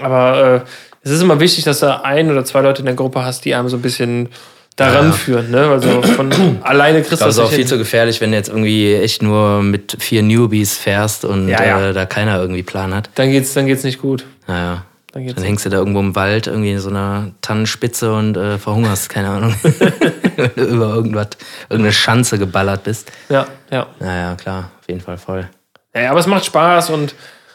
Aber 0.00 0.62
äh, 0.64 0.68
es 1.02 1.10
ist 1.10 1.22
immer 1.22 1.40
wichtig, 1.40 1.64
dass 1.64 1.80
du 1.80 2.04
ein 2.04 2.30
oder 2.30 2.44
zwei 2.44 2.60
Leute 2.60 2.80
in 2.80 2.86
der 2.86 2.94
Gruppe 2.94 3.24
hast, 3.24 3.44
die 3.44 3.54
einem 3.54 3.68
so 3.68 3.76
ein 3.76 3.82
bisschen 3.82 4.28
daran 4.76 5.06
Ja. 5.06 5.12
führen. 5.12 5.50
Ne? 5.50 5.68
Also 5.68 6.02
von 6.02 6.30
alleine 6.62 7.00
kriegst 7.02 7.20
du 7.22 7.24
Das 7.26 7.28
ist 7.34 7.36
das 7.36 7.38
auch 7.38 7.42
nicht 7.44 7.54
viel 7.56 7.58
hin. 7.64 7.68
zu 7.68 7.78
gefährlich, 7.78 8.20
wenn 8.20 8.30
du 8.30 8.36
jetzt 8.36 8.48
irgendwie 8.48 8.94
echt 8.94 9.22
nur 9.22 9.62
mit 9.62 9.96
vier 9.98 10.22
Newbies 10.22 10.76
fährst 10.78 11.24
und 11.24 11.48
Ja, 11.48 11.64
ja. 11.64 11.88
Äh, 11.88 11.92
da 11.92 12.06
keiner 12.06 12.38
irgendwie 12.40 12.62
Plan 12.62 12.94
hat. 12.94 13.10
Dann 13.14 13.30
geht's, 13.30 13.54
dann 13.54 13.66
geht's 13.66 13.84
nicht 13.84 14.00
gut. 14.00 14.24
Naja. 14.46 14.84
Dann 15.12 15.22
geht's 15.24 15.36
Dann 15.36 15.44
hängst 15.44 15.64
du 15.64 15.70
da 15.70 15.78
irgendwo 15.78 16.00
im 16.00 16.14
Wald, 16.14 16.46
irgendwie 16.46 16.72
in 16.72 16.78
so 16.78 16.90
einer 16.90 17.30
Tannenspitze 17.40 18.12
und 18.12 18.36
äh, 18.36 18.58
verhungerst, 18.58 19.08
keine 19.08 19.30
Ahnung. 19.30 19.54
Wenn 20.36 20.50
du 20.56 20.62
über 20.64 20.94
irgendwas, 20.94 21.28
irgendeine 21.70 21.92
Schanze 21.94 22.38
geballert 22.38 22.84
bist. 22.84 23.10
Ja, 23.30 23.46
ja. 23.70 23.86
Naja, 23.98 24.34
klar, 24.34 24.70
auf 24.78 24.86
jeden 24.88 25.00
Fall 25.00 25.16
voll. 25.16 25.48
ja. 25.94 26.10
Aber 26.10 26.20
es 26.20 26.26
macht 26.26 26.44
Spaß 26.44 26.90
und 26.90 27.14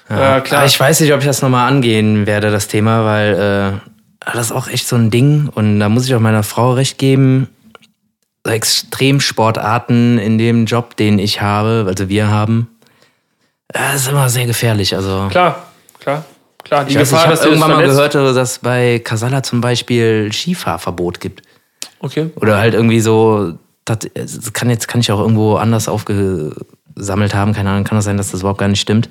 äh, 0.09 0.41
klar. 0.41 0.65
Ich 0.65 0.77
weiß 0.79 0.99
nicht, 1.01 1.13
ob 1.13 1.19
ich 1.19 1.25
das 1.27 1.41
nochmal 1.43 1.67
angehen 1.71 2.25
werde, 2.25 2.49
das 2.49 2.67
Thema, 2.67 3.05
weil 3.05 3.33
äh, 3.75 3.90
das 4.25 4.47
ist 4.47 4.51
auch 4.51 4.67
echt 4.67 4.87
so 4.87 4.95
ein 4.95 5.09
Ding. 5.09 5.49
Und 5.53 5.79
da 5.79 5.89
muss 5.89 6.05
ich 6.05 6.15
auch 6.15 6.19
meiner 6.19 6.43
Frau 6.43 6.73
recht 6.73 6.97
geben. 6.97 7.49
So 8.45 8.51
Extremsportarten 8.51 10.17
in 10.17 10.37
dem 10.37 10.65
Job, 10.65 10.95
den 10.95 11.19
ich 11.19 11.41
habe, 11.41 11.85
also 11.87 12.09
wir 12.09 12.29
haben, 12.29 12.67
äh, 13.67 13.79
das 13.93 14.03
ist 14.03 14.09
immer 14.09 14.29
sehr 14.29 14.47
gefährlich. 14.47 14.95
Also 14.95 15.27
klar, 15.29 15.67
klar, 15.99 16.25
klar. 16.63 16.85
Die 16.85 16.91
ich, 16.91 16.97
weiß, 16.97 17.09
Gefahr, 17.11 17.25
ich 17.25 17.29
dass 17.31 17.45
irgendwann 17.45 17.71
mal 17.71 17.85
gehört, 17.85 18.15
dass 18.15 18.59
bei 18.59 18.99
Casala 18.99 19.43
zum 19.43 19.61
Beispiel 19.61 20.31
Skifahrverbot 20.33 21.19
gibt. 21.19 21.43
Okay. 21.99 22.31
Oder 22.35 22.57
halt 22.57 22.73
irgendwie 22.73 22.99
so, 22.99 23.59
das, 23.85 23.99
das 24.15 24.53
kann 24.53 24.71
jetzt 24.71 24.87
kann 24.87 25.01
ich 25.01 25.11
auch 25.11 25.19
irgendwo 25.19 25.57
anders 25.57 25.87
aufgesammelt 25.87 27.35
haben, 27.35 27.53
keine 27.53 27.69
Ahnung, 27.69 27.83
kann 27.83 27.97
das 27.97 28.05
sein, 28.05 28.17
dass 28.17 28.31
das 28.31 28.39
überhaupt 28.39 28.59
gar 28.59 28.69
nicht 28.69 28.81
stimmt. 28.81 29.07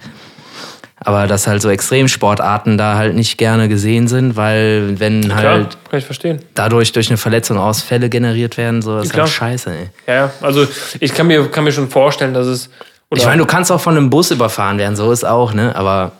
Aber 1.02 1.26
dass 1.26 1.46
halt 1.46 1.62
so 1.62 1.70
Extremsportarten 1.70 2.76
da 2.76 2.96
halt 2.96 3.14
nicht 3.14 3.38
gerne 3.38 3.68
gesehen 3.68 4.06
sind, 4.06 4.36
weil 4.36 5.00
wenn 5.00 5.22
Klar, 5.22 5.42
halt 5.42 5.78
kann 5.90 5.98
ich 5.98 6.04
verstehen. 6.04 6.40
dadurch 6.54 6.92
durch 6.92 7.08
eine 7.08 7.16
Verletzung 7.16 7.56
Ausfälle 7.56 8.10
generiert 8.10 8.56
werden, 8.58 8.82
so 8.82 8.98
ist 8.98 9.12
Klar. 9.12 9.24
halt 9.24 9.32
scheiße, 9.34 9.70
ey. 9.70 9.90
Ja, 10.06 10.14
ja. 10.14 10.32
Also 10.42 10.66
ich 11.00 11.14
kann 11.14 11.26
mir, 11.26 11.50
kann 11.50 11.64
mir 11.64 11.72
schon 11.72 11.88
vorstellen, 11.88 12.34
dass 12.34 12.46
es. 12.46 12.68
Ich 13.14 13.24
meine, 13.24 13.38
du 13.38 13.46
kannst 13.46 13.72
auch 13.72 13.80
von 13.80 13.96
einem 13.96 14.10
Bus 14.10 14.30
überfahren 14.30 14.78
werden, 14.78 14.94
so 14.94 15.10
ist 15.10 15.24
auch, 15.24 15.52
ne? 15.54 15.74
Aber 15.74 16.12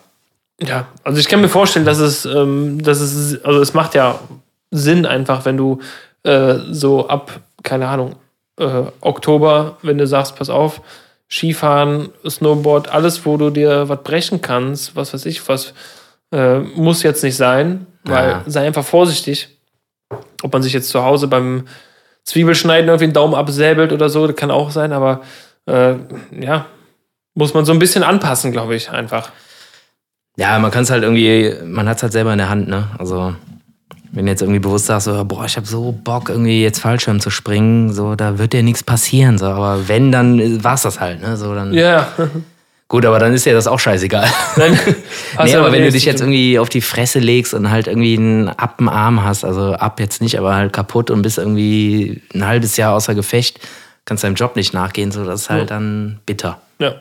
Ja, 0.63 0.87
also 1.05 1.21
ich 1.21 1.29
kann 1.29 1.41
mir 1.43 1.49
vorstellen, 1.49 1.85
dass 1.85 1.99
es, 1.99 2.25
ähm, 2.25 2.83
dass 2.83 3.01
es, 3.01 3.45
also 3.45 3.61
es 3.61 3.75
macht 3.75 3.95
ja 3.95 4.19
Sinn 4.71 5.05
einfach, 5.07 5.45
wenn 5.45 5.57
du 5.59 5.79
äh, 6.23 6.55
so 6.71 7.07
ab, 7.09 7.39
keine 7.63 7.87
Ahnung, 7.87 8.17
äh, 8.59 8.83
Oktober, 9.03 9.77
wenn 9.83 9.99
du 9.99 10.07
sagst, 10.07 10.37
pass 10.37 10.49
auf, 10.51 10.81
Skifahren, 11.33 12.11
Snowboard, 12.29 12.89
alles, 12.89 13.25
wo 13.25 13.37
du 13.37 13.51
dir 13.51 13.89
was 13.89 14.03
brechen 14.03 14.41
kannst, 14.41 14.97
was 14.97 15.15
weiß 15.15 15.27
ich, 15.27 15.47
was 15.49 15.75
äh, 16.33 16.59
muss 16.59 17.03
jetzt 17.03 17.23
nicht 17.23 17.37
sein, 17.37 17.87
weil 18.05 18.29
Ja. 18.31 18.43
sei 18.47 18.67
einfach 18.67 18.85
vorsichtig. 18.85 19.49
Ob 20.43 20.53
man 20.53 20.63
sich 20.63 20.73
jetzt 20.73 20.89
zu 20.89 21.03
Hause 21.05 21.29
beim 21.29 21.67
Zwiebelschneiden 22.25 22.89
irgendwie 22.89 23.05
einen 23.05 23.13
Daumen 23.13 23.35
absäbelt 23.35 23.93
oder 23.93 24.09
so, 24.09 24.27
das 24.27 24.37
kann 24.37 24.51
auch 24.51 24.71
sein, 24.71 24.93
aber 24.93 25.21
äh, 25.67 25.95
ja, 26.41 26.67
muss 27.35 27.55
man 27.55 27.65
so 27.65 27.73
ein 27.73 27.79
bisschen 27.79 28.03
anpassen, 28.03 28.51
glaube 28.53 28.75
ich, 28.75 28.91
einfach. 28.91 29.31
ja, 30.37 30.59
man 30.59 30.71
kann 30.71 30.83
es 30.83 30.91
halt 30.91 31.03
irgendwie, 31.05 31.55
man 31.65 31.89
hat 31.89 31.99
es 31.99 32.03
halt 32.03 32.13
selber 32.13 32.33
in 32.33 32.39
der 32.39 32.49
Hand, 32.49 32.69
ne? 32.69 32.89
Also 32.99 33.35
wenn 34.13 34.27
du 34.27 34.33
jetzt 34.33 34.43
irgendwie 34.43 34.61
bewusst 34.61 34.87
sagst, 34.87 35.05
so, 35.05 35.25
boah, 35.25 35.45
ich 35.45 35.57
habe 35.57 35.67
so 35.67 35.93
Bock, 35.93 36.29
irgendwie 36.29 36.63
jetzt 36.63 36.81
Fallschirm 36.81 37.21
zu 37.21 37.31
springen, 37.31 37.93
so, 37.93 38.15
da 38.17 38.39
wird 38.39 38.53
dir 38.53 38.63
nichts 38.63 38.83
passieren, 38.83 39.39
so. 39.39 39.47
Aber 39.47 39.89
wenn, 39.89 40.11
dann 40.11 40.65
war 40.65 40.75
es 40.75 40.83
das 40.83 41.01
halt, 41.01 41.23
ne? 41.23 41.37
So, 41.37 41.55
dann, 41.55 41.73
Ja. 41.73 42.09
Gut, 42.89 43.07
aber 43.07 43.21
dann 43.21 43.33
ist 43.33 43.47
dir 43.47 43.55
das 43.55 43.69
auch 43.69 43.79
scheißegal. 43.79 44.29
Nein, 44.57 44.77
nee, 45.45 45.53
ja 45.53 45.61
aber 45.61 45.71
wenn 45.71 45.85
du 45.85 45.93
dich 45.93 46.05
jetzt 46.05 46.21
irgendwie 46.21 46.59
auf 46.59 46.69
die 46.69 46.81
Fresse 46.81 47.21
legst 47.21 47.55
und 47.55 47.71
halt 47.71 47.87
irgendwie 47.87 48.17
einen 48.17 48.49
Appenarm 48.49 49.23
hast, 49.23 49.45
also 49.45 49.75
ab 49.75 50.01
jetzt 50.01 50.21
nicht, 50.21 50.37
aber 50.37 50.57
halt 50.57 50.73
kaputt 50.73 51.09
und 51.13 51.23
bist 51.23 51.39
irgendwie 51.39 52.21
ein 52.35 52.45
halbes 52.45 52.77
Jahr 52.77 52.95
außer 52.95 53.15
Gefecht, 53.15 53.61
kannst 54.07 54.25
deinem 54.25 54.35
Job 54.35 54.57
nicht 54.57 54.75
nachgehen, 54.75 55.13
so, 55.13 55.25
das 55.25 55.43
ist 55.43 55.51
halt 55.51 55.71
dann 55.71 56.19
bitter. 56.27 56.61
Ja, 56.81 56.95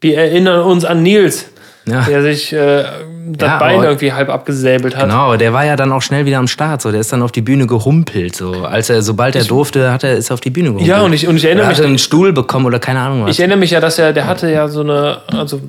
wir 0.00 0.18
erinnern 0.18 0.62
uns 0.62 0.84
an 0.84 1.02
Nils. 1.02 1.46
Ja. 1.90 2.02
der 2.02 2.22
sich 2.22 2.52
äh, 2.52 2.84
das 3.30 3.48
Ja, 3.48 3.58
Bein 3.58 3.82
irgendwie 3.82 4.12
halb 4.12 4.28
abgesäbelt 4.30 4.96
hat. 4.96 5.04
Genau, 5.04 5.36
der 5.36 5.52
war 5.52 5.64
ja 5.64 5.76
dann 5.76 5.92
auch 5.92 6.02
schnell 6.02 6.24
wieder 6.24 6.38
am 6.38 6.48
Start. 6.48 6.80
So, 6.82 6.90
der 6.90 7.00
ist 7.00 7.12
dann 7.12 7.22
auf 7.22 7.32
die 7.32 7.42
Bühne 7.42 7.66
gehumpelt. 7.66 8.34
So, 8.36 8.64
als 8.64 8.88
er, 8.90 9.02
sobald 9.02 9.36
er 9.36 9.44
durfte, 9.44 9.92
hat 9.92 10.04
er 10.04 10.16
ist 10.16 10.30
er 10.30 10.34
auf 10.34 10.40
die 10.40 10.50
Bühne 10.50 10.68
gehumpelt. 10.68 10.88
Ja, 10.88 11.02
und 11.02 11.12
ich, 11.12 11.26
und 11.28 11.36
ich 11.36 11.44
erinnere 11.44 11.64
er 11.64 11.68
mich, 11.68 11.78
hatte 11.78 11.86
einen 11.86 11.98
Stuhl 11.98 12.32
bekommen 12.32 12.66
oder 12.66 12.78
keine 12.78 13.00
Ahnung 13.00 13.24
was. 13.24 13.30
ich 13.32 13.40
erinnere 13.40 13.58
mich 13.58 13.70
ja, 13.70 13.80
dass 13.80 13.98
er, 13.98 14.12
der 14.12 14.26
hatte 14.26 14.50
ja 14.50 14.68
so 14.68 14.80
eine, 14.80 15.18
also 15.28 15.60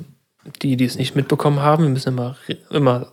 die, 0.62 0.76
die 0.76 0.84
es 0.86 0.96
nicht 0.96 1.14
mitbekommen 1.16 1.60
haben, 1.60 1.82
wir 1.84 1.90
müssen 1.90 2.08
immer, 2.08 2.36
immer 2.70 3.08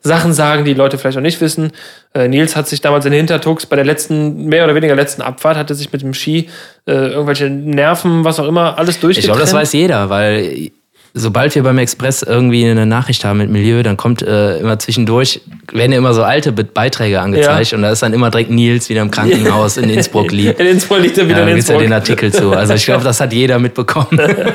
Sachen 0.00 0.32
sagen, 0.32 0.64
die 0.64 0.72
Leute 0.74 0.96
vielleicht 0.96 1.18
auch 1.18 1.22
nicht 1.22 1.40
wissen. 1.40 1.72
Äh, 2.14 2.28
Nils 2.28 2.56
hat 2.56 2.68
sich 2.68 2.80
damals 2.80 3.04
in 3.04 3.12
Hintertux 3.12 3.66
bei 3.66 3.76
der 3.76 3.84
letzten, 3.84 4.46
mehr 4.46 4.64
oder 4.64 4.74
weniger 4.74 4.94
letzten 4.94 5.20
Abfahrt, 5.22 5.56
hatte 5.58 5.74
sich 5.74 5.92
mit 5.92 6.00
dem 6.02 6.14
Ski 6.14 6.48
äh, 6.86 6.92
irgendwelche 6.92 7.50
Nerven, 7.50 8.24
was 8.24 8.40
auch 8.40 8.46
immer, 8.46 8.78
alles 8.78 8.94
Ich 8.96 9.00
durchgetrennt. 9.02 9.34
glaube, 9.36 9.40
das 9.40 9.52
weiß 9.52 9.72
jeder, 9.74 10.08
weil 10.08 10.70
sobald 11.18 11.54
wir 11.54 11.62
beim 11.62 11.78
Express 11.78 12.22
irgendwie 12.22 12.64
eine 12.68 12.86
Nachricht 12.86 13.24
haben 13.24 13.38
mit 13.38 13.50
Milieu, 13.50 13.82
dann 13.82 13.96
kommt 13.96 14.22
äh, 14.22 14.58
immer 14.58 14.78
zwischendurch, 14.78 15.40
werden 15.72 15.92
ja 15.92 15.98
immer 15.98 16.14
so 16.14 16.22
alte 16.22 16.52
Be 16.52 16.64
Beiträge 16.64 17.20
angezeigt 17.20 17.72
und 17.74 17.82
da 17.82 17.90
ist 17.90 18.02
dann 18.02 18.12
immer 18.14 18.30
direkt 18.30 18.50
Nils 18.50 18.88
wieder 18.88 19.02
im 19.02 19.10
Krankenhaus 19.10 19.76
in 19.76 19.90
Innsbruck 19.90 20.32
liegt. 20.32 20.58
In 20.60 20.66
Innsbruck 20.66 21.00
liegt 21.00 21.18
er 21.18 21.26
wieder 21.28 21.40
Ja, 21.40 21.46
in 21.46 21.54
gibt's 21.56 21.68
ja 21.68 21.74
Innsbruck. 21.74 21.88
den 21.88 21.92
Artikel 21.92 22.32
zu. 22.32 22.52
Also 22.52 22.74
ich 22.74 22.84
glaube, 22.84 23.04
das 23.04 23.20
hat 23.20 23.32
jeder 23.32 23.58
mitbekommen. 23.58 24.08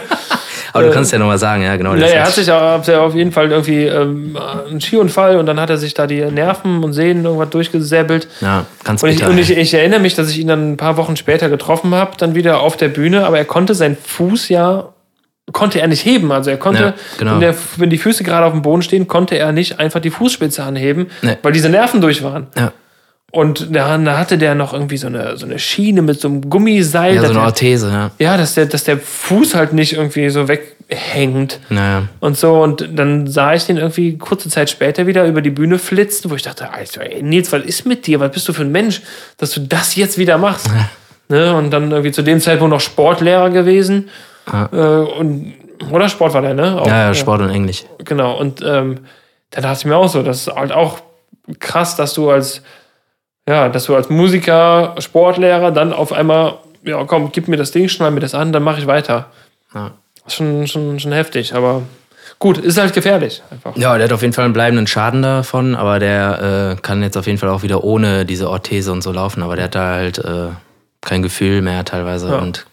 Aber 0.75 0.85
du 0.85 0.91
kannst 0.91 1.11
ja 1.11 1.19
nochmal 1.19 1.37
sagen, 1.37 1.61
ja 1.61 1.75
genau. 1.75 1.93
Naja, 1.93 2.07
er 2.07 2.23
hat- 2.25 2.33
sich 2.33 2.51
auf 2.51 3.13
jeden 3.13 3.31
Fall 3.31 3.51
irgendwie 3.51 3.83
ähm, 3.83 4.35
einen 4.67 4.81
Skiunfall 4.81 5.37
und 5.37 5.45
dann 5.45 5.59
hat 5.59 5.69
er 5.69 5.77
sich 5.77 5.93
da 5.93 6.07
die 6.07 6.21
Nerven 6.25 6.83
und 6.83 6.93
Sehnen 6.93 7.23
irgendwas 7.25 7.51
durchgesäbelt. 7.51 8.27
ja, 8.41 8.65
ganz 8.83 9.03
Und, 9.03 9.09
ich, 9.09 9.17
bitter. 9.17 9.29
und 9.29 9.37
ich, 9.37 9.55
ich 9.55 9.71
erinnere 9.75 9.99
mich, 9.99 10.15
dass 10.15 10.31
ich 10.31 10.39
ihn 10.39 10.47
dann 10.47 10.71
ein 10.71 10.77
paar 10.77 10.97
Wochen 10.97 11.15
später 11.15 11.47
getroffen 11.49 11.93
habe, 11.93 12.13
dann 12.17 12.33
wieder 12.33 12.59
auf 12.61 12.75
der 12.75 12.87
Bühne, 12.87 13.27
aber 13.27 13.37
er 13.37 13.45
konnte 13.45 13.75
seinen 13.75 13.97
Fuß 14.03 14.49
ja, 14.49 14.92
konnte 15.53 15.79
er 15.79 15.87
nicht 15.87 16.03
heben. 16.05 16.31
Also 16.31 16.49
er 16.49 16.57
konnte, 16.57 16.81
Ja, 16.83 16.93
genau. 17.17 17.31
wenn, 17.33 17.39
der, 17.39 17.55
wenn 17.77 17.89
die 17.89 17.97
Füße 17.97 18.23
gerade 18.25 18.45
auf 18.45 18.51
dem 18.53 18.61
Boden 18.61 18.81
stehen, 18.81 19.07
konnte 19.07 19.37
er 19.37 19.51
nicht 19.53 19.79
einfach 19.79 20.01
die 20.01 20.09
Fußspitze 20.09 20.63
anheben, 20.63 21.07
Nee. 21.21 21.37
weil 21.41 21.53
diese 21.53 21.69
Nerven 21.69 22.01
durch 22.01 22.21
waren. 22.23 22.47
ja. 22.57 22.71
Und 23.31 23.75
da, 23.75 23.97
da 23.97 24.19
hatte 24.19 24.37
der 24.37 24.53
noch 24.53 24.73
irgendwie 24.73 24.97
so 24.97 25.07
eine, 25.07 25.37
so 25.37 25.47
eine 25.47 25.57
Schiene 25.57 26.03
mit 26.03 26.21
so 26.21 26.27
einem 26.27 26.51
Gummiseil. 26.51 27.15
ja, 27.15 27.21
so 27.25 27.31
eine 27.31 27.41
Orthese, 27.41 27.89
ja. 27.89 28.11
ja, 28.19 28.37
dass 28.37 28.53
der, 28.53 28.67
dass 28.67 28.83
der 28.83 28.99
Fuß 28.99 29.55
halt 29.55 29.73
nicht 29.73 29.93
irgendwie 29.93 30.29
so 30.29 30.47
weghängt. 30.47 31.59
Naja. 31.69 32.03
Und 32.19 32.37
so, 32.37 32.61
und 32.61 32.87
dann 32.93 33.25
sah 33.25 33.55
ich 33.55 33.65
den 33.65 33.77
irgendwie 33.77 34.19
kurze 34.19 34.49
Zeit 34.49 34.69
später 34.69 35.07
wieder 35.07 35.25
über 35.25 35.41
die 35.41 35.49
Bühne 35.49 35.79
flitzen, 35.79 36.29
wo 36.29 36.35
ich 36.35 36.43
dachte, 36.43 36.71
Alter, 36.71 37.01
ey, 37.11 37.23
Nils, 37.23 37.51
was 37.51 37.63
ist 37.63 37.87
mit 37.87 38.05
dir? 38.05 38.19
Was 38.19 38.31
bist 38.31 38.47
du 38.49 38.53
für 38.53 38.61
ein 38.61 38.71
Mensch, 38.71 39.01
dass 39.39 39.49
du 39.49 39.61
das 39.61 39.95
jetzt 39.95 40.19
wieder 40.19 40.37
machst? 40.37 40.69
ne? 41.27 41.55
Und 41.55 41.71
dann 41.71 41.89
irgendwie 41.89 42.11
zu 42.11 42.21
dem 42.21 42.39
Zeitpunkt 42.39 42.71
noch 42.71 42.81
Sportlehrer 42.81 43.49
gewesen. 43.49 44.09
Äh, 44.51 44.75
und, 44.77 45.53
oder 45.91 46.09
Sport 46.09 46.33
war 46.33 46.41
der, 46.41 46.53
ne? 46.53 46.81
Auch, 46.81 46.87
Ja, 46.87 47.07
ja, 47.07 47.13
Sport 47.13 47.41
und 47.41 47.49
Englisch. 47.49 47.83
Genau. 47.99 48.37
Und 48.37 48.61
ähm, 48.65 48.99
da 49.51 49.61
dachte 49.61 49.79
ich 49.79 49.85
mir 49.85 49.95
auch 49.95 50.07
so, 50.09 50.23
das 50.23 50.47
ist 50.47 50.55
halt 50.55 50.71
auch 50.71 50.99
krass, 51.59 51.95
dass 51.95 52.13
du 52.13 52.29
als, 52.29 52.61
ja, 53.47 53.69
dass 53.69 53.85
du 53.85 53.95
als 53.95 54.09
Musiker, 54.09 54.95
Sportlehrer 54.99 55.71
dann 55.71 55.93
auf 55.93 56.11
einmal, 56.13 56.55
ja, 56.83 57.03
komm, 57.05 57.31
gib 57.31 57.47
mir 57.47 57.57
das 57.57 57.71
Ding, 57.71 57.87
schnall 57.89 58.11
mir 58.11 58.19
das 58.19 58.33
an, 58.35 58.51
dann 58.51 58.63
mache 58.63 58.79
ich 58.79 58.87
weiter. 58.87 59.27
Ja. 59.73 59.91
Schon, 60.27 60.67
schon, 60.67 60.99
schon 60.99 61.11
heftig, 61.11 61.53
aber 61.53 61.81
gut, 62.39 62.57
ist 62.57 62.77
halt 62.79 62.93
gefährlich 62.93 63.41
einfach. 63.51 63.75
Ja, 63.75 63.95
der 63.97 64.05
hat 64.05 64.13
auf 64.13 64.21
jeden 64.21 64.33
Fall 64.33 64.45
einen 64.45 64.53
bleibenden 64.53 64.87
Schaden 64.87 65.21
davon, 65.21 65.75
aber 65.75 65.99
der 65.99 66.75
äh, 66.77 66.81
kann 66.81 67.03
jetzt 67.03 67.17
auf 67.17 67.25
jeden 67.27 67.37
Fall 67.37 67.49
auch 67.49 67.61
wieder 67.63 67.83
ohne 67.83 68.25
diese 68.25 68.49
Orthese 68.49 68.91
und 68.93 69.01
so 69.01 69.11
laufen. 69.11 69.43
Aber 69.43 69.55
der 69.57 69.65
hat 69.65 69.75
da 69.75 69.93
halt 69.95 70.19
äh, 70.19 70.47
kein 71.01 71.23
Gefühl 71.23 71.61
mehr 71.61 71.83
teilweise 71.83 72.29
Ja. 72.29 72.37
und 72.39 72.65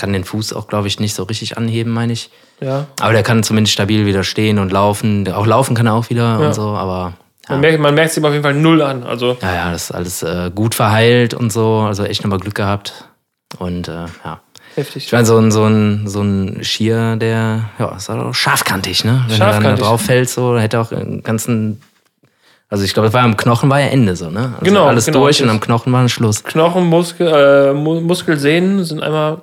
kann 0.00 0.12
den 0.12 0.24
Fuß 0.24 0.52
auch, 0.54 0.66
glaube 0.66 0.88
ich, 0.88 0.98
nicht 0.98 1.14
so 1.14 1.22
richtig 1.24 1.56
anheben, 1.56 1.92
meine 1.92 2.12
ich. 2.12 2.30
Ja. 2.60 2.86
Aber 3.00 3.12
der 3.12 3.22
kann 3.22 3.42
zumindest 3.42 3.72
stabil 3.74 4.06
wieder 4.06 4.24
stehen 4.24 4.58
und 4.58 4.72
laufen. 4.72 5.30
Auch 5.32 5.46
laufen 5.46 5.76
kann 5.76 5.86
er 5.86 5.94
auch 5.94 6.10
wieder 6.10 6.38
Ja. 6.40 6.46
und 6.48 6.54
so, 6.54 6.62
aber 6.70 7.12
ja. 7.48 7.54
Man 7.54 7.60
merkt, 7.60 7.80
man 7.80 7.94
merkt 7.94 8.10
es 8.10 8.16
ihm 8.16 8.24
auf 8.24 8.32
jeden 8.32 8.42
Fall 8.44 8.54
null 8.54 8.82
an. 8.82 9.02
Also, 9.04 9.36
ja, 9.40 9.54
ja, 9.54 9.72
das 9.72 9.84
ist 9.84 9.90
alles 9.92 10.22
äh, 10.22 10.50
gut 10.54 10.74
verheilt 10.74 11.34
und 11.34 11.52
so. 11.52 11.80
Also 11.86 12.04
echt 12.04 12.22
nochmal 12.22 12.38
Glück 12.40 12.54
gehabt. 12.54 13.08
Und 13.58 13.88
äh, 13.88 14.06
ja. 14.24 14.40
heftig. 14.76 15.06
Ich 15.06 15.12
meine, 15.12 15.26
so 15.26 15.36
ein, 15.38 15.50
so 15.50 15.64
ein, 15.64 16.06
so 16.06 16.20
ein 16.22 16.60
Skier, 16.62 17.16
der, 17.16 17.64
ja, 17.78 17.96
ist 17.96 18.08
auch 18.10 18.32
scharfkantig, 18.34 19.04
ne? 19.04 19.24
Wenn 19.28 19.32
er 19.34 19.38
dann 19.38 19.38
da 19.38 19.52
Scharfkantig. 19.52 19.84
drauf 19.84 20.00
fällt, 20.02 20.30
so, 20.30 20.58
hätte 20.58 20.78
auch 20.80 20.92
einen 20.92 21.22
ganzen, 21.24 21.80
also 22.68 22.84
ich 22.84 22.94
glaube, 22.94 23.08
das 23.08 23.14
war 23.14 23.22
am 23.24 23.36
Knochen 23.36 23.68
war 23.68 23.80
ja 23.80 23.88
Ende 23.88 24.14
so, 24.14 24.30
ne? 24.30 24.52
Also 24.52 24.64
Genau, 24.64 24.84
Alles 24.86 25.06
genau, 25.06 25.20
durch 25.24 25.42
und 25.42 25.48
am 25.50 25.58
Knochen 25.58 25.92
war 25.92 26.00
ein 26.02 26.08
Schluss. 26.08 26.44
Knochen, 26.44 26.84
Muskel, 26.86 27.26
äh, 27.26 27.72
Mu- 27.72 28.00
Muskelsehnen 28.00 28.84
sind 28.84 29.02
einmal 29.02 29.38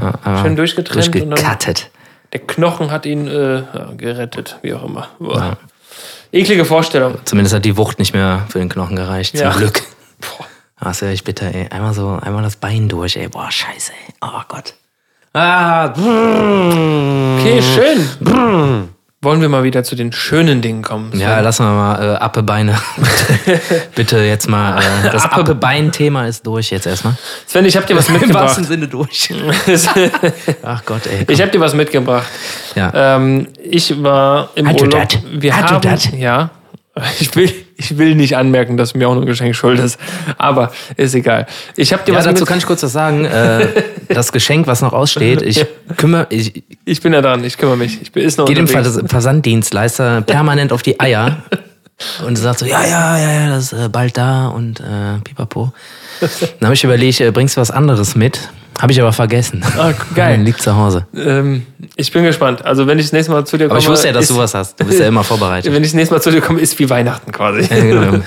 Ja, 0.00 0.14
aber 0.24 0.42
schön 0.42 0.56
durchgetrennt 0.56 1.06
und 1.06 1.14
dann 1.14 1.28
durchgekattet. 1.30 1.90
der 2.32 2.40
Knochen 2.40 2.90
hat 2.90 3.06
ihn 3.06 3.26
äh, 3.28 3.56
ja, 3.58 3.90
gerettet, 3.96 4.58
wie 4.62 4.74
auch 4.74 4.84
immer. 4.84 5.08
Boah. 5.18 5.56
Eklige 6.32 6.64
Vorstellung. 6.64 7.18
Zumindest 7.24 7.54
hat 7.54 7.64
die 7.64 7.76
Wucht 7.76 7.98
nicht 7.98 8.14
mehr 8.14 8.46
für 8.48 8.58
den 8.60 8.68
Knochen 8.68 8.96
gereicht, 8.96 9.34
Ja. 9.34 9.50
zum 9.50 9.60
Glück. 9.60 9.82
Boah. 10.20 10.46
Das 10.80 11.00
ja 11.00 11.08
echt 11.08 11.24
bitter, 11.24 11.46
ey. 11.54 11.66
Einmal 11.70 11.92
so, 11.92 12.18
einmal 12.22 12.42
das 12.42 12.56
Bein 12.56 12.88
durch, 12.88 13.16
ey. 13.16 13.28
Boah, 13.28 13.50
scheiße, 13.50 13.92
ey. 13.92 14.14
Oh 14.22 14.40
Gott. 14.48 14.74
Ah, 15.32 15.88
brrr. 15.88 17.36
Okay, 17.38 17.62
schön. 17.62 18.88
Wollen 19.22 19.42
wir 19.42 19.50
mal 19.50 19.64
wieder 19.64 19.84
zu 19.84 19.96
den 19.96 20.12
schönen 20.12 20.62
Dingen 20.62 20.80
kommen? 20.82 21.12
Ja, 21.14 21.40
lassen 21.40 21.66
wir 21.66 21.72
mal 21.72 22.14
äh, 22.14 22.24
Appebeine. 22.24 22.80
Bitte 23.94 24.16
jetzt 24.20 24.48
mal. 24.48 24.78
Äh, 24.80 25.10
das 25.12 25.24
Appe- 25.26 25.40
Appebein-Thema 25.42 26.26
ist 26.26 26.46
durch 26.46 26.70
jetzt 26.70 26.86
erstmal. 26.86 27.18
Sven, 27.46 27.66
ich 27.66 27.76
habe 27.76 27.84
dir 27.86 27.96
was 27.96 28.06
Im 28.08 28.14
mitgebracht. 28.14 28.44
wahrsten 28.44 28.64
Sinne 28.64 28.88
durch. 28.88 29.28
Ach 30.62 30.82
Gott, 30.86 31.02
ey. 31.06 31.26
ich 31.28 31.38
habe 31.42 31.50
dir 31.50 31.60
was 31.60 31.74
mitgebracht. 31.74 32.26
Ja. 32.74 33.16
Ähm, 33.16 33.48
ich 33.62 34.02
war 34.02 34.48
im 34.54 34.66
Hat 34.66 34.80
du 34.80 34.84
Urlaub. 34.84 35.08
Wir 35.32 35.54
haben, 35.54 35.98
ja. 36.16 36.48
Ich 37.20 37.36
will, 37.36 37.52
ich 37.80 37.96
will 37.96 38.14
nicht 38.14 38.36
anmerken, 38.36 38.76
dass 38.76 38.92
du 38.92 38.98
mir 38.98 39.08
auch 39.08 39.14
noch 39.14 39.22
ein 39.22 39.26
Geschenk 39.26 39.56
schuldest, 39.56 39.98
aber 40.36 40.70
ist 40.96 41.14
egal. 41.14 41.46
Ich 41.76 41.92
habe 41.92 42.04
dir 42.04 42.12
Ja, 42.12 42.18
was 42.18 42.26
dazu 42.26 42.42
mit, 42.42 42.48
kann 42.48 42.58
ich 42.58 42.66
kurz 42.66 42.82
was 42.82 42.92
sagen. 42.92 43.24
Äh, 43.24 43.68
das 44.08 44.32
Geschenk, 44.32 44.66
was 44.66 44.82
noch 44.82 44.92
aussteht, 44.92 45.42
ich 45.42 45.64
kümmere, 45.96 46.26
ich 46.28 46.62
Ich 46.84 47.00
bin 47.00 47.12
ja 47.12 47.22
dran, 47.22 47.42
ich 47.42 47.56
kümmere 47.56 47.76
mich. 47.76 48.02
Ich 48.02 48.12
bin 48.12 48.24
ist 48.24 48.38
noch 48.38 48.46
gehe 48.46 48.54
dem 48.54 48.68
Versanddienstleister 48.68 50.20
permanent 50.22 50.72
auf 50.72 50.82
die 50.82 51.00
Eier 51.00 51.42
und 52.26 52.36
sagt 52.36 52.60
so, 52.60 52.66
ja, 52.66 52.84
ja, 52.84 53.18
ja, 53.18 53.32
ja, 53.42 53.48
das 53.50 53.72
ist 53.72 53.78
äh, 53.84 53.88
bald 53.88 54.16
da 54.16 54.48
und 54.48 54.80
äh, 54.80 55.18
pipapo. 55.24 55.72
Dann 56.20 56.66
habe 56.66 56.74
ich 56.74 56.84
überlegt, 56.84 57.20
äh, 57.20 57.30
bringst 57.30 57.56
du 57.56 57.60
was 57.60 57.70
anderes 57.70 58.14
mit? 58.14 58.48
Habe 58.80 58.92
ich 58.92 59.00
aber 59.00 59.12
vergessen. 59.12 59.62
Ah, 59.76 59.92
geil. 60.14 60.40
Liegt 60.44 60.62
zu 60.62 60.74
Hause. 60.74 61.04
Ähm, 61.14 61.66
ich 61.96 62.10
bin 62.12 62.24
gespannt. 62.24 62.64
Also 62.64 62.86
wenn 62.86 62.98
ich 62.98 63.06
das 63.06 63.12
nächste 63.12 63.30
Mal 63.32 63.44
zu 63.44 63.58
dir 63.58 63.64
komme, 63.64 63.72
Aber 63.72 63.78
ich 63.82 63.88
wusste 63.88 64.06
ja, 64.06 64.12
dass 64.14 64.22
ist, 64.24 64.30
du 64.30 64.38
was 64.38 64.54
hast. 64.54 64.80
Du 64.80 64.86
bist 64.86 64.98
ja 64.98 65.06
immer 65.06 65.22
vorbereitet. 65.22 65.70
wenn 65.74 65.82
ich 65.82 65.90
das 65.90 65.94
nächste 65.96 66.14
Mal 66.14 66.22
zu 66.22 66.30
dir 66.30 66.40
komme, 66.40 66.60
ist 66.60 66.78
wie 66.78 66.88
Weihnachten 66.88 67.30
quasi. 67.30 67.60
Ja, 67.62 67.80
genau. 67.80 68.22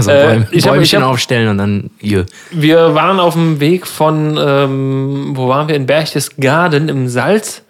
So 0.00 0.10
Äh, 0.10 0.26
Bäum, 0.26 0.46
ich 0.50 0.64
hab- 0.66 0.72
Bäumchen 0.72 0.82
ich 0.82 0.94
hab- 0.96 1.02
aufstellen 1.04 1.48
und 1.50 1.58
dann 1.58 1.90
jö. 2.00 2.24
Wir 2.50 2.94
waren 2.96 3.20
auf 3.20 3.34
dem 3.34 3.60
Weg 3.60 3.86
von, 3.86 4.36
ähm, 4.44 5.32
wo 5.36 5.46
waren 5.48 5.68
wir? 5.68 5.76
In 5.76 5.86
Berchtesgaden 5.86 6.88
im 6.88 7.08
Salz, 7.08 7.62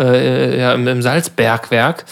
äh, 0.00 0.60
ja, 0.60 0.74
im, 0.74 0.86
im 0.86 1.02
Salzbergwerk. 1.02 2.04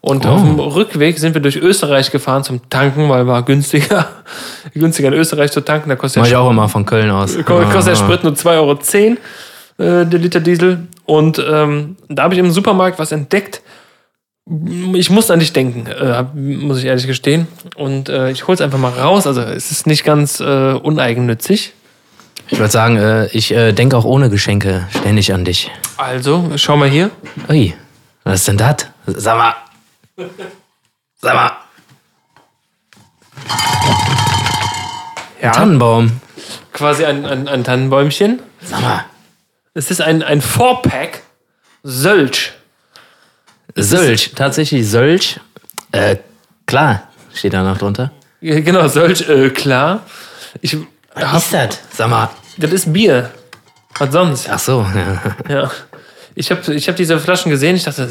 Und 0.00 0.24
Oh. 0.26 0.28
auf 0.30 0.42
dem 0.42 0.60
Rückweg 0.60 1.18
sind 1.18 1.34
wir 1.34 1.40
durch 1.42 1.56
Österreich 1.56 2.10
gefahren 2.12 2.44
zum 2.44 2.68
Tanken, 2.70 3.08
weil 3.08 3.26
war 3.26 3.42
günstiger, 3.42 4.06
günstiger 4.74 5.08
in 5.08 5.14
Österreich 5.14 5.50
zu 5.50 5.60
tanken. 5.60 5.88
Da 5.88 5.96
kostet 5.96 6.20
Mach 6.22 6.28
der, 6.28 6.38
ich 6.38 6.44
auch 6.44 6.50
immer 6.50 6.68
von 6.68 6.86
Köln 6.86 7.10
aus. 7.10 7.34
kostet 7.44 7.86
der 7.86 7.92
Ah. 7.92 7.96
Sprit 7.96 8.22
nur 8.24 8.34
2,10 8.34 8.46
Euro 8.58 8.72
äh, 10.02 10.06
der 10.06 10.18
Liter 10.20 10.40
Diesel. 10.40 10.86
Und 11.04 11.42
ähm, 11.44 11.96
da 12.08 12.22
habe 12.24 12.34
ich 12.34 12.40
im 12.40 12.50
Supermarkt 12.50 12.98
was 12.98 13.10
entdeckt. 13.12 13.60
Ich 14.94 15.10
musste 15.10 15.32
an 15.34 15.40
dich 15.40 15.52
denken, 15.52 15.86
äh, 15.86 16.22
muss 16.34 16.78
ich 16.78 16.84
ehrlich 16.86 17.06
gestehen. 17.06 17.48
Und 17.76 18.08
äh, 18.08 18.30
ich 18.30 18.46
hol's 18.46 18.60
einfach 18.60 18.78
mal 18.78 18.92
raus. 18.92 19.26
Also 19.26 19.42
es 19.42 19.70
ist 19.70 19.86
nicht 19.86 20.04
ganz 20.04 20.40
äh, 20.40 20.72
uneigennützig. 20.72 21.72
Ich 22.50 22.58
würde 22.58 22.72
sagen, 22.72 22.96
äh, 22.96 23.26
ich 23.26 23.52
äh, 23.52 23.72
denke 23.72 23.96
auch 23.96 24.04
ohne 24.04 24.30
Geschenke 24.30 24.86
ständig 24.96 25.34
an 25.34 25.44
dich. 25.44 25.70
Also, 25.98 26.50
schau 26.56 26.76
mal 26.78 26.88
hier. 26.88 27.10
Ui, 27.50 27.74
was 28.24 28.36
ist 28.40 28.48
denn 28.48 28.56
das? 28.56 28.76
Sag 29.06 29.36
mal. 29.36 29.54
Sag 31.20 31.34
mal. 31.34 31.52
Ja, 35.40 35.52
Tannenbaum. 35.52 36.20
quasi 36.72 37.04
ein, 37.04 37.24
ein, 37.24 37.46
ein 37.48 37.62
Tannenbäumchen. 37.62 38.40
Sag 38.62 38.80
mal. 38.80 39.04
Es 39.74 39.90
ist 39.90 40.00
ein, 40.00 40.22
ein 40.22 40.40
Four-Pack 40.40 41.22
Sölch. 41.84 42.52
Sölch, 43.76 44.32
tatsächlich 44.34 44.88
Sölch. 44.90 45.38
Äh, 45.92 46.16
klar, 46.66 47.08
steht 47.32 47.52
da 47.52 47.62
noch 47.62 47.78
drunter. 47.78 48.10
Ja, 48.40 48.58
Genau, 48.60 48.88
Sölch, 48.88 49.28
äh, 49.28 49.50
klar. 49.50 50.00
Ich 50.60 50.76
hab, 51.14 51.36
ist 51.36 51.52
das? 51.54 51.78
Sag 51.92 52.10
mal. 52.10 52.30
das 52.56 52.72
ist 52.72 52.92
Bier. 52.92 53.30
Was 53.98 54.12
sonst? 54.12 54.48
Ach 54.50 54.58
so, 54.58 54.84
ja. 54.94 55.20
Ja. 55.48 55.70
Ich 56.40 56.52
habe 56.52 56.72
ich 56.72 56.88
hab 56.88 56.94
diese 56.94 57.18
Flaschen 57.18 57.50
gesehen, 57.50 57.74
ich 57.74 57.82
dachte, 57.84 58.08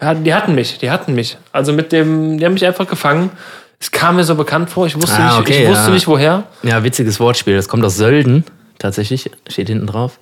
Ja, 0.00 0.14
die 0.14 0.34
hatten 0.34 0.54
mich, 0.56 0.78
die 0.78 0.90
hatten 0.90 1.14
mich. 1.14 1.36
Also 1.52 1.72
mit 1.72 1.92
dem, 1.92 2.36
die 2.38 2.44
haben 2.44 2.54
mich 2.54 2.66
einfach 2.66 2.88
gefangen. 2.88 3.30
Es 3.78 3.92
kam 3.92 4.16
mir 4.16 4.24
so 4.24 4.34
bekannt 4.34 4.70
vor, 4.70 4.86
ich 4.86 4.96
wusste, 4.96 5.16
Ah, 5.20 5.38
nicht, 5.38 5.38
okay, 5.40 5.62
ich 5.62 5.68
wusste 5.68 5.86
ja. 5.88 5.90
nicht 5.94 6.06
woher. 6.08 6.42
Ja, 6.64 6.82
witziges 6.82 7.20
Wortspiel. 7.20 7.54
Das 7.54 7.68
kommt 7.68 7.84
aus 7.84 7.96
Sölden, 7.96 8.44
tatsächlich. 8.78 9.30
Steht 9.48 9.68
hinten 9.68 9.86
drauf. 9.86 10.18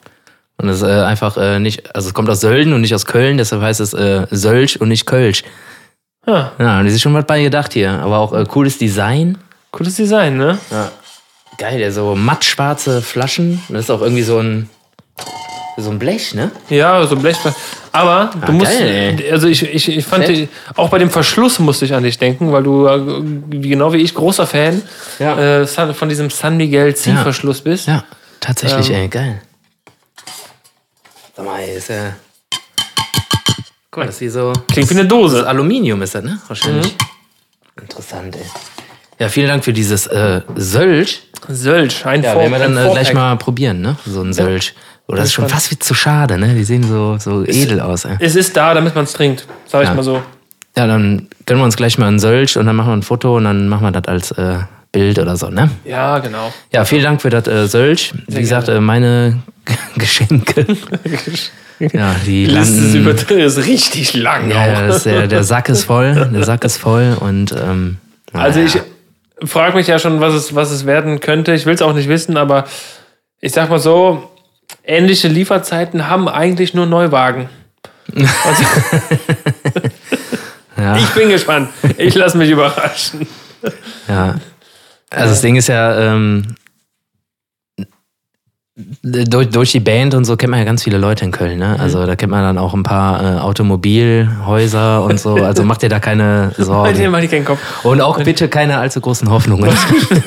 Und 0.59 0.68
es 0.68 0.82
ist 0.82 0.88
äh, 0.88 1.00
einfach 1.03 1.38
äh, 1.38 1.59
nicht, 1.59 1.94
also 1.96 2.09
es 2.09 2.14
kommt 2.14 2.28
aus 2.28 2.40
Sölden 2.40 2.74
und 2.74 2.82
nicht 2.82 2.94
aus 2.94 3.07
Köln, 3.07 3.38
deshalb 3.38 3.62
heißt 3.62 3.80
es 3.80 3.94
äh, 3.94 4.26
Sölsch 4.30 4.76
und 4.76 4.88
nicht 4.88 5.07
Kölsch. 5.07 5.44
Ah, 6.26 6.50
Ja, 6.59 6.78
und 6.80 6.84
das 6.84 6.92
ist 6.94 7.00
schon 7.00 7.14
was 7.14 7.24
bei 7.24 7.42
gedacht 7.42 7.72
hier. 7.72 7.92
Aber 7.92 8.18
auch 8.18 8.32
äh, 8.34 8.44
cooles 8.44 8.76
Design. 8.76 9.38
cooles 9.70 9.96
Design, 9.96 10.36
ne? 10.36 10.59
Geil, 11.57 11.78
der 11.78 11.92
so 11.92 12.14
mattschwarze 12.14 13.00
Flaschen. 13.00 13.62
Das 13.70 13.84
ist 13.84 13.90
auch 13.90 14.03
irgendwie 14.03 14.22
so 14.22 14.38
ein, 14.38 14.68
so 15.76 15.90
ein 15.90 15.98
Blech, 15.98 16.34
ne? 16.34 16.50
Ja, 16.68 17.06
so 17.06 17.16
Blech. 17.16 17.36
Aber 17.92 18.30
du 18.34 18.46
Ah, 18.46 18.52
musst, 18.52 18.72
geil, 18.78 19.22
also 19.30 19.48
ich, 19.48 19.62
ich, 19.62 19.88
ich 19.88 20.04
fand, 20.04 20.28
die, 20.28 20.48
auch 20.76 20.88
bei 20.90 20.98
dem 20.98 21.10
Verschluss 21.10 21.58
musste 21.58 21.84
ich 21.84 21.94
an 21.94 22.02
dich 22.02 22.18
denken, 22.18 22.52
weil 22.52 22.62
du, 22.62 22.86
äh, 22.86 23.00
genau 23.58 23.92
wie 23.92 23.98
ich, 23.98 24.14
großer 24.14 24.46
Fan 24.46 24.82
Ja. 25.18 25.62
äh, 25.62 25.66
von 25.66 26.08
diesem 26.08 26.30
San 26.30 26.56
Miguel 26.56 26.94
Ziehverschluss 26.94 27.60
bist. 27.62 27.88
Ja, 27.88 28.04
tatsächlich, 28.40 28.90
Ähm. 28.90 28.96
ey, 28.96 29.08
geil. 29.08 29.42
Sag 31.36 31.44
mal, 31.46 31.62
ist 31.64 31.88
ja. 31.88 32.14
Guck 33.90 33.98
mal, 34.02 34.06
das 34.06 34.16
ist 34.16 34.20
wie 34.22 34.28
so. 34.28 34.52
Klingt 34.70 34.88
wie 34.90 34.94
eine 34.98 35.06
Dose. 35.06 35.46
Aluminium 35.46 36.00
ist 36.02 36.14
das, 36.14 36.24
ne? 36.24 36.38
Wahrscheinlich. 36.48 36.86
Mhm. 36.94 37.82
Interessant, 37.82 38.36
ey. 38.36 38.42
Ja, 39.18 39.28
vielen 39.28 39.48
Dank 39.48 39.64
für 39.64 39.72
dieses 39.72 40.06
äh, 40.06 40.40
Sölch. 40.56 41.22
Sölch, 41.48 42.04
ein 42.06 42.22
Ja, 42.22 42.36
werden 42.36 42.52
wir 42.52 42.58
dann 42.58 42.76
ein 42.78 42.86
äh, 42.86 42.90
gleich 42.90 43.12
mal 43.14 43.36
probieren, 43.36 43.80
ne? 43.80 43.96
So 44.06 44.22
ein 44.22 44.32
Sölch. 44.32 44.74
Oder 45.12 45.20
das 45.20 45.28
ist 45.28 45.34
schon 45.34 45.48
fast 45.48 45.70
wie 45.70 45.78
zu 45.78 45.94
schade, 45.94 46.38
ne? 46.38 46.54
Die 46.54 46.64
sehen 46.64 46.82
so, 46.82 47.16
so 47.18 47.44
edel 47.44 47.80
aus, 47.80 48.04
ey. 48.04 48.16
Es 48.18 48.34
ist 48.34 48.56
da, 48.56 48.74
damit 48.74 48.94
man 48.94 49.04
es 49.04 49.12
trinkt, 49.12 49.46
sag 49.66 49.82
ich 49.82 49.88
Ja. 49.88 49.94
mal 49.94 50.02
so. 50.02 50.22
Ja, 50.76 50.86
dann 50.86 51.28
gönnen 51.46 51.60
wir 51.60 51.64
uns 51.66 51.76
gleich 51.76 51.98
mal 51.98 52.06
einen 52.08 52.18
Sölch 52.18 52.56
und 52.56 52.64
dann 52.66 52.74
machen 52.76 52.88
wir 52.88 52.96
ein 52.96 53.02
Foto 53.02 53.36
und 53.36 53.44
dann 53.44 53.68
machen 53.68 53.84
wir 53.84 53.90
das 53.92 54.04
als 54.08 54.30
äh, 54.32 54.60
Bild 54.90 55.18
oder 55.18 55.36
so, 55.36 55.48
ne? 55.50 55.70
Ja, 55.84 56.18
genau. 56.18 56.52
Ja, 56.72 56.84
vielen 56.86 57.02
Dank 57.04 57.20
für 57.22 57.28
das 57.30 57.46
äh, 57.46 57.66
Sölch. 57.68 58.14
Wie 58.26 58.40
gesagt, 58.40 58.68
äh, 58.68 58.80
meine 58.80 59.42
Geschenke. 59.96 60.66
ja, 61.78 62.14
die 62.26 62.46
Das 62.46 62.68
ist, 62.70 62.94
landen. 62.94 63.38
ist 63.38 63.66
richtig 63.66 64.14
lang 64.14 64.50
Ja, 64.50 64.86
das 64.86 65.02
der, 65.04 65.26
der 65.26 65.44
Sack 65.44 65.68
ist 65.68 65.84
voll. 65.84 66.30
Der 66.32 66.44
Sack 66.44 66.64
ist 66.64 66.78
voll 66.78 67.16
und 67.20 67.52
ähm, 67.52 67.98
Also 68.32 68.60
naja. 68.60 68.80
ich 69.42 69.50
frage 69.50 69.76
mich 69.76 69.88
ja 69.88 69.98
schon, 69.98 70.20
was 70.20 70.32
es, 70.34 70.54
was 70.54 70.70
es 70.70 70.86
werden 70.86 71.20
könnte. 71.20 71.52
Ich 71.54 71.66
will 71.66 71.74
es 71.74 71.82
auch 71.82 71.92
nicht 71.94 72.08
wissen, 72.08 72.36
aber 72.36 72.64
ich 73.40 73.52
sag 73.52 73.68
mal 73.70 73.78
so, 73.78 74.30
ähnliche 74.84 75.28
Lieferzeiten 75.28 76.08
haben 76.08 76.28
eigentlich 76.28 76.74
nur 76.74 76.86
Neuwagen. 76.86 77.48
Also, 78.14 78.62
ja, 80.76 80.96
ich 80.96 81.08
bin 81.10 81.28
gespannt. 81.28 81.70
Ich 81.98 82.14
lasse 82.14 82.36
mich 82.36 82.50
überraschen. 82.50 83.26
ja. 84.08 84.34
Also 85.10 85.28
das 85.30 85.40
Ding 85.42 85.56
ist 85.56 85.68
ja, 85.68 85.98
ähm, 86.14 86.54
durch, 89.02 89.50
durch 89.50 89.72
die 89.72 89.80
Band 89.80 90.14
und 90.14 90.24
so 90.24 90.36
kennt 90.36 90.50
man 90.50 90.58
ja 90.60 90.64
ganz 90.64 90.82
viele 90.82 90.96
Leute 90.96 91.24
in 91.26 91.30
Köln, 91.30 91.58
ne? 91.58 91.76
Also 91.78 92.06
da 92.06 92.16
kennt 92.16 92.30
man 92.30 92.42
dann 92.42 92.56
auch 92.58 92.72
ein 92.72 92.82
paar 92.82 93.36
äh, 93.36 93.38
Automobilhäuser 93.40 95.04
und 95.04 95.20
so. 95.20 95.34
Also 95.34 95.62
macht 95.64 95.82
ihr 95.82 95.90
da 95.90 96.00
keine 96.00 96.48
Mach 96.50 96.56
dir 96.56 96.64
Sorgen. 96.64 97.10
mal 97.10 97.28
keinen 97.28 97.44
Kopf. 97.44 97.60
Und 97.84 98.00
auch 98.00 98.22
bitte 98.24 98.48
keine 98.48 98.78
allzu 98.78 99.00
großen 99.02 99.30
Hoffnungen. 99.30 99.70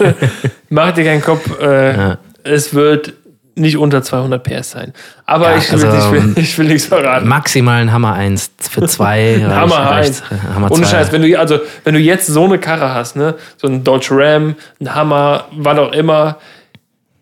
Mach 0.69 0.91
dir 0.91 1.03
keinen 1.03 1.21
Kopf. 1.21 1.59
Äh, 1.59 1.97
Ja. 1.97 2.17
Es 2.43 2.75
wird 2.75 3.13
nicht 3.55 3.77
unter 3.77 4.03
200 4.03 4.43
PS 4.43 4.71
sein. 4.71 4.93
Aber 5.25 5.51
Ja, 5.51 5.57
ich, 5.57 5.71
will, 5.71 5.85
also, 5.85 6.15
ich, 6.15 6.23
will, 6.23 6.33
ich 6.43 6.57
will 6.57 6.67
nichts 6.67 6.87
verraten. 6.87 7.27
Maximal 7.27 7.81
ein 7.81 7.91
Hammer 7.91 8.13
1 8.13 8.51
für 8.59 8.85
zwei. 8.87 9.37
reicht- 9.41 9.49
Hammer 9.55 9.75
reicht. 9.77 10.23
1. 10.29 10.43
Hammer 10.53 10.71
Ohne 10.71 10.83
2. 10.83 10.89
Scheiß, 10.89 11.11
wenn 11.11 11.21
du, 11.21 11.39
also, 11.39 11.59
wenn 11.83 11.93
du 11.93 11.99
jetzt 11.99 12.27
so 12.27 12.43
eine 12.45 12.59
Karre 12.59 12.93
hast, 12.93 13.15
ne, 13.15 13.35
so 13.57 13.67
ein 13.67 13.83
Dodge 13.83 14.09
Ram, 14.11 14.55
ein 14.81 14.93
Hammer, 14.93 15.45
was 15.53 15.77
auch 15.79 15.91
immer, 15.93 16.37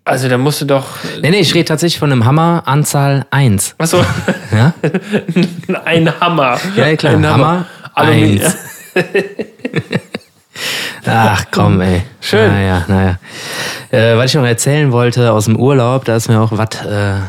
also 0.05 0.27
da 0.27 0.37
musst 0.37 0.59
du 0.59 0.65
doch. 0.65 0.85
Nee, 1.21 1.29
nee, 1.29 1.37
ich 1.39 1.53
rede 1.53 1.65
tatsächlich 1.65 1.97
von 1.99 2.11
einem 2.11 2.25
Hammer 2.25 2.63
Anzahl 2.65 3.25
1. 3.31 3.75
Achso, 3.77 4.03
Ja? 4.51 4.73
ein 5.85 6.19
Hammer. 6.19 6.57
Ja, 6.75 6.93
klar. 6.97 7.13
Ein 7.13 7.25
Hammer, 7.25 7.65
Aluminium. 7.93 8.41
eins. 8.43 8.55
Ach 11.05 11.45
komm, 11.51 11.81
ey. 11.81 12.03
Schön. 12.21 12.51
Naja, 12.51 12.85
naja. 12.87 13.19
Äh, 13.91 14.17
was 14.17 14.31
ich 14.31 14.35
noch 14.35 14.45
erzählen 14.45 14.91
wollte 14.91 15.31
aus 15.31 15.45
dem 15.45 15.57
Urlaub, 15.57 16.05
da 16.05 16.15
ist 16.15 16.29
mir 16.29 16.39
auch 16.39 16.51
was 16.51 16.85
äh, 16.85 17.19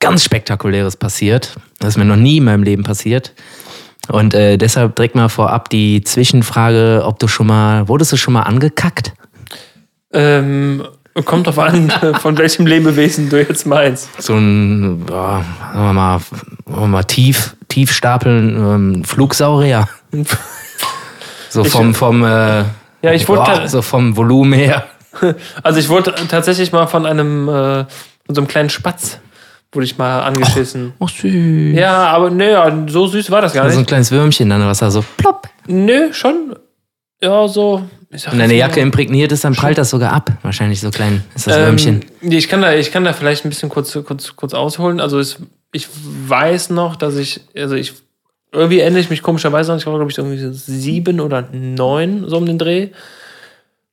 ganz 0.00 0.24
Spektakuläres 0.24 0.96
passiert. 0.96 1.56
Das 1.78 1.90
ist 1.90 1.96
mir 1.96 2.04
noch 2.04 2.16
nie 2.16 2.38
in 2.38 2.44
meinem 2.44 2.62
Leben 2.62 2.82
passiert. 2.82 3.32
Und 4.08 4.34
äh, 4.34 4.56
deshalb 4.56 4.96
direkt 4.96 5.14
mal 5.14 5.28
vorab 5.28 5.68
die 5.70 6.02
Zwischenfrage, 6.02 7.02
ob 7.04 7.18
du 7.18 7.28
schon 7.28 7.46
mal, 7.46 7.88
wurdest 7.88 8.12
du 8.12 8.16
schon 8.16 8.34
mal 8.34 8.42
angekackt? 8.42 9.12
Ähm, 10.12 10.86
kommt 11.24 11.46
drauf 11.46 11.58
an, 11.58 11.90
von 12.20 12.38
welchem 12.38 12.66
Lebewesen 12.66 13.28
du 13.28 13.38
jetzt 13.38 13.66
meinst. 13.66 14.08
So 14.22 14.34
ein, 14.34 15.04
ja, 15.10 15.44
sagen 15.72 15.84
wir 15.84 15.92
mal, 15.92 16.18
sagen 16.20 16.80
wir 16.80 16.86
mal 16.86 17.04
tief, 17.04 17.56
tief 17.68 17.92
stapeln, 17.92 18.56
ähm, 18.56 19.04
Flugsaurier. 19.04 19.88
So 21.48 21.64
vom, 21.64 21.94
vom, 21.94 22.22
äh, 22.22 22.64
Ja, 23.06 23.12
ich 23.12 23.28
wurde, 23.28 23.42
boah, 23.42 23.68
so 23.68 23.82
vom 23.82 24.16
Volumen 24.16 24.52
her. 24.52 24.86
also 25.62 25.78
ich 25.80 25.88
wurde 25.88 26.14
tatsächlich 26.28 26.72
mal 26.72 26.86
von 26.86 27.06
einem, 27.06 27.48
äh, 27.48 27.84
von 28.26 28.34
so 28.34 28.40
einem 28.40 28.48
kleinen 28.48 28.68
Spatz, 28.70 29.18
wurde 29.72 29.84
ich 29.86 29.96
mal 29.98 30.20
angeschissen. 30.20 30.92
Oh, 30.98 31.06
süß. 31.06 31.76
Ja, 31.76 32.08
aber 32.08 32.30
nö, 32.30 32.54
so 32.88 33.06
süß 33.06 33.30
war 33.30 33.40
das 33.42 33.52
gar 33.52 33.64
So 33.68 33.76
ein 33.76 33.78
nicht. 33.78 33.88
kleines 33.88 34.10
Würmchen 34.10 34.50
dann, 34.50 34.66
was 34.66 34.78
da 34.78 34.90
so 34.90 35.04
plopp. 35.16 35.48
Nö, 35.66 36.12
schon, 36.12 36.54
ja, 37.22 37.48
so. 37.48 37.82
Und 38.30 38.38
deine 38.38 38.54
Jacke 38.54 38.76
mal- 38.80 38.82
imprägniert 38.86 39.32
ist, 39.32 39.44
dann 39.44 39.54
prallt 39.54 39.78
das 39.78 39.90
sogar 39.90 40.12
ab. 40.12 40.30
Wahrscheinlich 40.42 40.80
so 40.80 40.90
klein 40.90 41.24
ist 41.34 41.46
das 41.46 41.56
Würmchen. 41.56 42.02
Ähm, 42.02 42.28
nee, 42.28 42.36
ich, 42.38 42.48
kann 42.48 42.62
da, 42.62 42.72
ich 42.74 42.92
kann 42.92 43.04
da 43.04 43.12
vielleicht 43.12 43.44
ein 43.44 43.48
bisschen 43.48 43.68
kurz, 43.68 43.92
kurz, 44.04 44.36
kurz 44.36 44.54
ausholen. 44.54 45.00
Also 45.00 45.18
es, 45.18 45.38
ich 45.72 45.88
weiß 46.28 46.70
noch, 46.70 46.96
dass 46.96 47.16
ich, 47.16 47.40
also 47.56 47.74
ich, 47.74 47.94
irgendwie 48.52 48.80
erinnere 48.80 49.00
ich 49.00 49.10
mich 49.10 49.22
komischerweise 49.22 49.72
an, 49.72 49.78
ich 49.78 49.86
war, 49.86 49.94
glaube 49.94 50.10
ich, 50.10 50.18
irgendwie 50.18 50.38
so 50.38 50.50
sieben 50.52 51.20
oder 51.20 51.48
neun, 51.52 52.28
so 52.28 52.36
um 52.36 52.46
den 52.46 52.58
Dreh. 52.58 52.88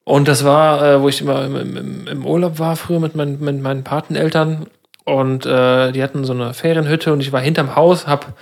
Und 0.05 0.27
das 0.27 0.43
war, 0.43 0.83
äh, 0.85 1.01
wo 1.01 1.09
ich 1.09 1.21
immer 1.21 1.45
im, 1.45 1.77
im, 1.77 2.07
im 2.07 2.25
Urlaub 2.25 2.59
war, 2.59 2.75
früher 2.75 2.99
mit, 2.99 3.15
mein, 3.15 3.39
mit 3.39 3.61
meinen 3.61 3.83
Pateneltern. 3.83 4.67
Und 5.05 5.45
äh, 5.45 5.91
die 5.91 6.01
hatten 6.03 6.23
so 6.23 6.33
eine 6.33 6.53
Ferienhütte 6.53 7.11
und 7.11 7.19
ich 7.19 7.31
war 7.31 7.41
hinterm 7.41 7.75
Haus, 7.75 8.07
hab 8.07 8.33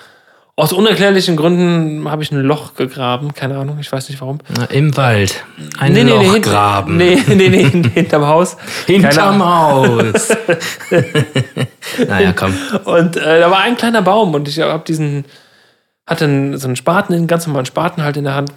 aus 0.56 0.74
unerklärlichen 0.74 1.38
Gründen 1.38 2.08
habe 2.12 2.22
ich 2.22 2.32
ein 2.32 2.42
Loch 2.42 2.76
gegraben, 2.76 3.34
keine 3.34 3.58
Ahnung, 3.58 3.78
ich 3.80 3.92
weiß 3.92 4.10
nicht 4.10 4.22
warum. 4.22 4.40
Na, 4.56 4.66
Im 4.66 4.96
Wald. 4.98 5.44
Ein 5.80 5.94
nee, 5.94 6.04
Loch 6.04 6.34
hint- 6.34 6.46
graben. 6.46 6.98
Nee, 6.98 7.18
nee, 7.28 7.50
nee, 7.50 7.64
hinterm 7.94 8.28
Haus. 8.28 8.58
Hinterm. 8.86 9.44
Haus. 9.44 10.30
naja, 12.08 12.34
komm. 12.34 12.54
Und 12.86 13.18
äh, 13.18 13.40
da 13.40 13.50
war 13.50 13.60
ein 13.62 13.78
kleiner 13.78 14.02
Baum 14.02 14.36
und 14.36 14.48
ich 14.48 14.60
habe 14.60 14.84
diesen, 14.86 15.26
hatte 16.12 16.26
einen, 16.26 16.58
so 16.58 16.68
einen 16.68 16.76
Spaten, 16.76 17.14
einen 17.14 17.28
ganz 17.28 17.48
normalen 17.48 17.66
Spaten 17.66 18.04
halt 18.04 18.18
in 18.18 18.26
der 18.26 18.36
Hand 18.36 18.52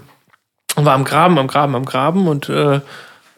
und 0.76 0.84
war 0.84 0.94
am 0.94 1.04
Graben, 1.04 1.38
am 1.38 1.46
Graben, 1.46 1.74
am 1.74 1.84
Graben 1.84 2.26
und 2.28 2.48
äh, 2.48 2.80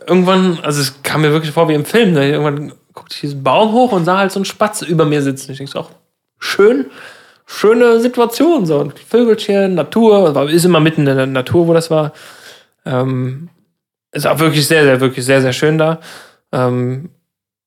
irgendwann, 0.06 0.58
also 0.62 0.80
es 0.80 1.02
kam 1.02 1.20
mir 1.20 1.32
wirklich 1.32 1.52
vor 1.52 1.68
wie 1.68 1.74
im 1.74 1.84
Film, 1.84 2.14
ne? 2.14 2.28
irgendwann 2.30 2.72
guckte 2.94 3.14
ich 3.14 3.20
diesen 3.20 3.42
Baum 3.42 3.72
hoch 3.72 3.92
und 3.92 4.04
sah 4.04 4.18
halt 4.18 4.32
so 4.32 4.38
einen 4.38 4.46
Spatz 4.46 4.82
über 4.82 5.04
mir 5.04 5.22
sitzen. 5.22 5.52
Ich 5.52 5.58
denke 5.58 5.70
so, 5.70 5.80
ach, 5.80 5.90
schön, 6.38 6.86
schöne 7.44 8.00
Situation, 8.00 8.66
so 8.66 8.80
ein 8.80 8.92
Vögelchen, 8.92 9.74
Natur, 9.74 10.48
ist 10.48 10.64
immer 10.64 10.80
mitten 10.80 11.06
in 11.06 11.16
der 11.16 11.26
Natur, 11.26 11.68
wo 11.68 11.74
das 11.74 11.90
war. 11.90 12.12
Ähm, 12.86 13.50
ist 14.12 14.26
auch 14.26 14.38
wirklich 14.38 14.66
sehr, 14.66 14.84
sehr, 14.84 15.00
wirklich 15.00 15.24
sehr, 15.26 15.42
sehr 15.42 15.52
schön 15.52 15.76
da. 15.76 16.00
Ähm, 16.52 17.10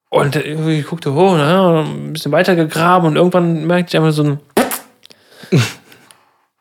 und 0.10 0.36
irgendwie 0.36 0.82
guckte 0.82 1.14
hoch, 1.14 1.36
na, 1.38 1.82
ein 1.82 2.14
bisschen 2.14 2.32
weiter 2.32 2.56
gegraben 2.56 3.06
und 3.06 3.16
irgendwann 3.16 3.68
merkte 3.68 3.92
ich 3.92 3.98
einfach 3.98 4.14
so 4.14 4.24
ein. 4.24 4.40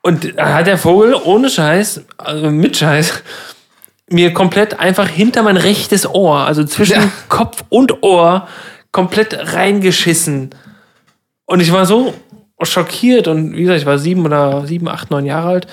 Und 0.03 0.39
da 0.39 0.55
hat 0.55 0.67
der 0.67 0.79
Vogel 0.79 1.15
ohne 1.15 1.51
Scheiß, 1.51 2.03
also 2.17 2.51
mit 2.51 2.77
Scheiß, 2.77 3.23
mir 4.11 4.33
komplett 4.33 4.79
einfach 4.81 5.09
hinter 5.09 5.43
mein 5.43 5.57
rechtes 5.57 6.09
Ohr, 6.09 6.41
also 6.41 6.65
zwischen 6.65 7.01
Ja. 7.01 7.11
Kopf 7.29 7.65
und 7.69 8.03
Ohr, 8.03 8.49
komplett 8.93 9.55
reingeschissen. 9.55 10.51
Und 11.45 11.61
ich 11.61 11.73
war 11.73 11.85
so 11.85 12.15
schockiert 12.63 13.29
und 13.29 13.55
wie 13.55 13.63
gesagt, 13.63 13.81
ich 13.81 13.87
war 13.87 13.99
sieben 13.99 14.25
oder 14.25 14.67
sieben, 14.67 14.89
acht, 14.89 15.11
neun 15.11 15.27
Jahre 15.27 15.49
alt, 15.49 15.67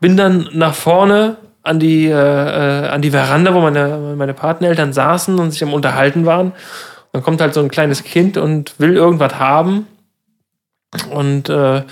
bin 0.00 0.16
dann 0.16 0.48
nach 0.52 0.74
vorne 0.74 1.36
an 1.62 1.78
die, 1.80 2.06
äh, 2.06 2.10
äh, 2.10 2.88
an 2.88 3.02
die 3.02 3.10
Veranda, 3.10 3.54
wo 3.54 3.60
meine, 3.60 4.14
meine 4.16 4.34
Pateneltern 4.34 4.92
saßen 4.92 5.38
und 5.38 5.50
sich 5.50 5.62
am 5.62 5.72
Unterhalten 5.72 6.26
waren. 6.26 6.52
Dann 7.12 7.22
kommt 7.22 7.40
halt 7.40 7.54
so 7.54 7.60
ein 7.60 7.70
kleines 7.70 8.04
Kind 8.04 8.36
und 8.36 8.78
will 8.78 8.96
irgendwas 8.96 9.38
haben. 9.38 9.86
Und 11.10 11.48
äh, 11.48 11.82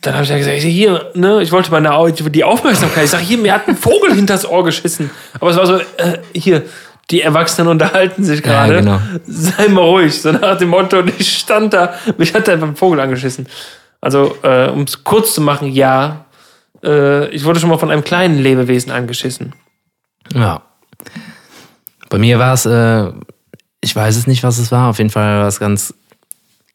dann 0.00 0.14
habe 0.14 0.22
ich 0.22 0.30
ja 0.30 0.38
gesagt, 0.38 0.56
ich 0.56 0.62
sag, 0.62 0.70
hier, 0.70 1.10
ne, 1.14 1.42
ich 1.42 1.50
wollte 1.50 1.72
meine 1.72 2.12
die 2.12 2.44
Aufmerksamkeit. 2.44 3.04
Ich 3.04 3.10
sage, 3.10 3.24
hier, 3.24 3.38
mir 3.38 3.52
hat 3.52 3.66
ein 3.66 3.76
Vogel 3.76 4.14
hinters 4.14 4.48
Ohr 4.48 4.62
geschissen. 4.62 5.10
Aber 5.40 5.50
es 5.50 5.56
war 5.56 5.66
so, 5.66 5.78
äh, 5.78 6.18
hier, 6.32 6.62
die 7.10 7.22
Erwachsenen 7.22 7.66
unterhalten 7.68 8.22
sich 8.22 8.44
Ja, 8.46 8.66
gerade. 8.66 8.76
genau. 8.76 9.00
Sei 9.26 9.66
mal 9.66 9.82
ruhig, 9.82 10.20
so 10.20 10.30
nach 10.30 10.58
dem 10.58 10.68
Motto. 10.68 11.00
Und 11.00 11.12
ich 11.18 11.38
stand 11.38 11.72
da, 11.72 11.94
mich 12.18 12.32
hat 12.34 12.48
einfach 12.48 12.68
ein 12.68 12.76
Vogel 12.76 13.00
angeschissen. 13.00 13.48
Also, 14.00 14.36
äh, 14.42 14.68
um 14.68 14.82
es 14.82 15.02
kurz 15.02 15.34
zu 15.34 15.40
machen, 15.40 15.68
ja, 15.72 16.24
äh, 16.84 17.28
ich 17.30 17.44
wurde 17.44 17.58
schon 17.58 17.68
mal 17.68 17.78
von 17.78 17.90
einem 17.90 18.04
kleinen 18.04 18.38
Lebewesen 18.38 18.92
angeschissen. 18.92 19.54
Ja. 20.32 20.62
Bei 22.08 22.18
mir 22.18 22.38
war 22.38 22.54
es, 22.54 22.64
äh, 22.64 23.10
ich 23.80 23.96
weiß 23.96 24.16
es 24.16 24.28
nicht, 24.28 24.44
was 24.44 24.58
es 24.58 24.70
war. 24.70 24.88
Auf 24.90 24.98
jeden 24.98 25.10
Fall 25.10 25.40
war 25.40 25.48
es 25.48 25.58
ganz, 25.58 25.94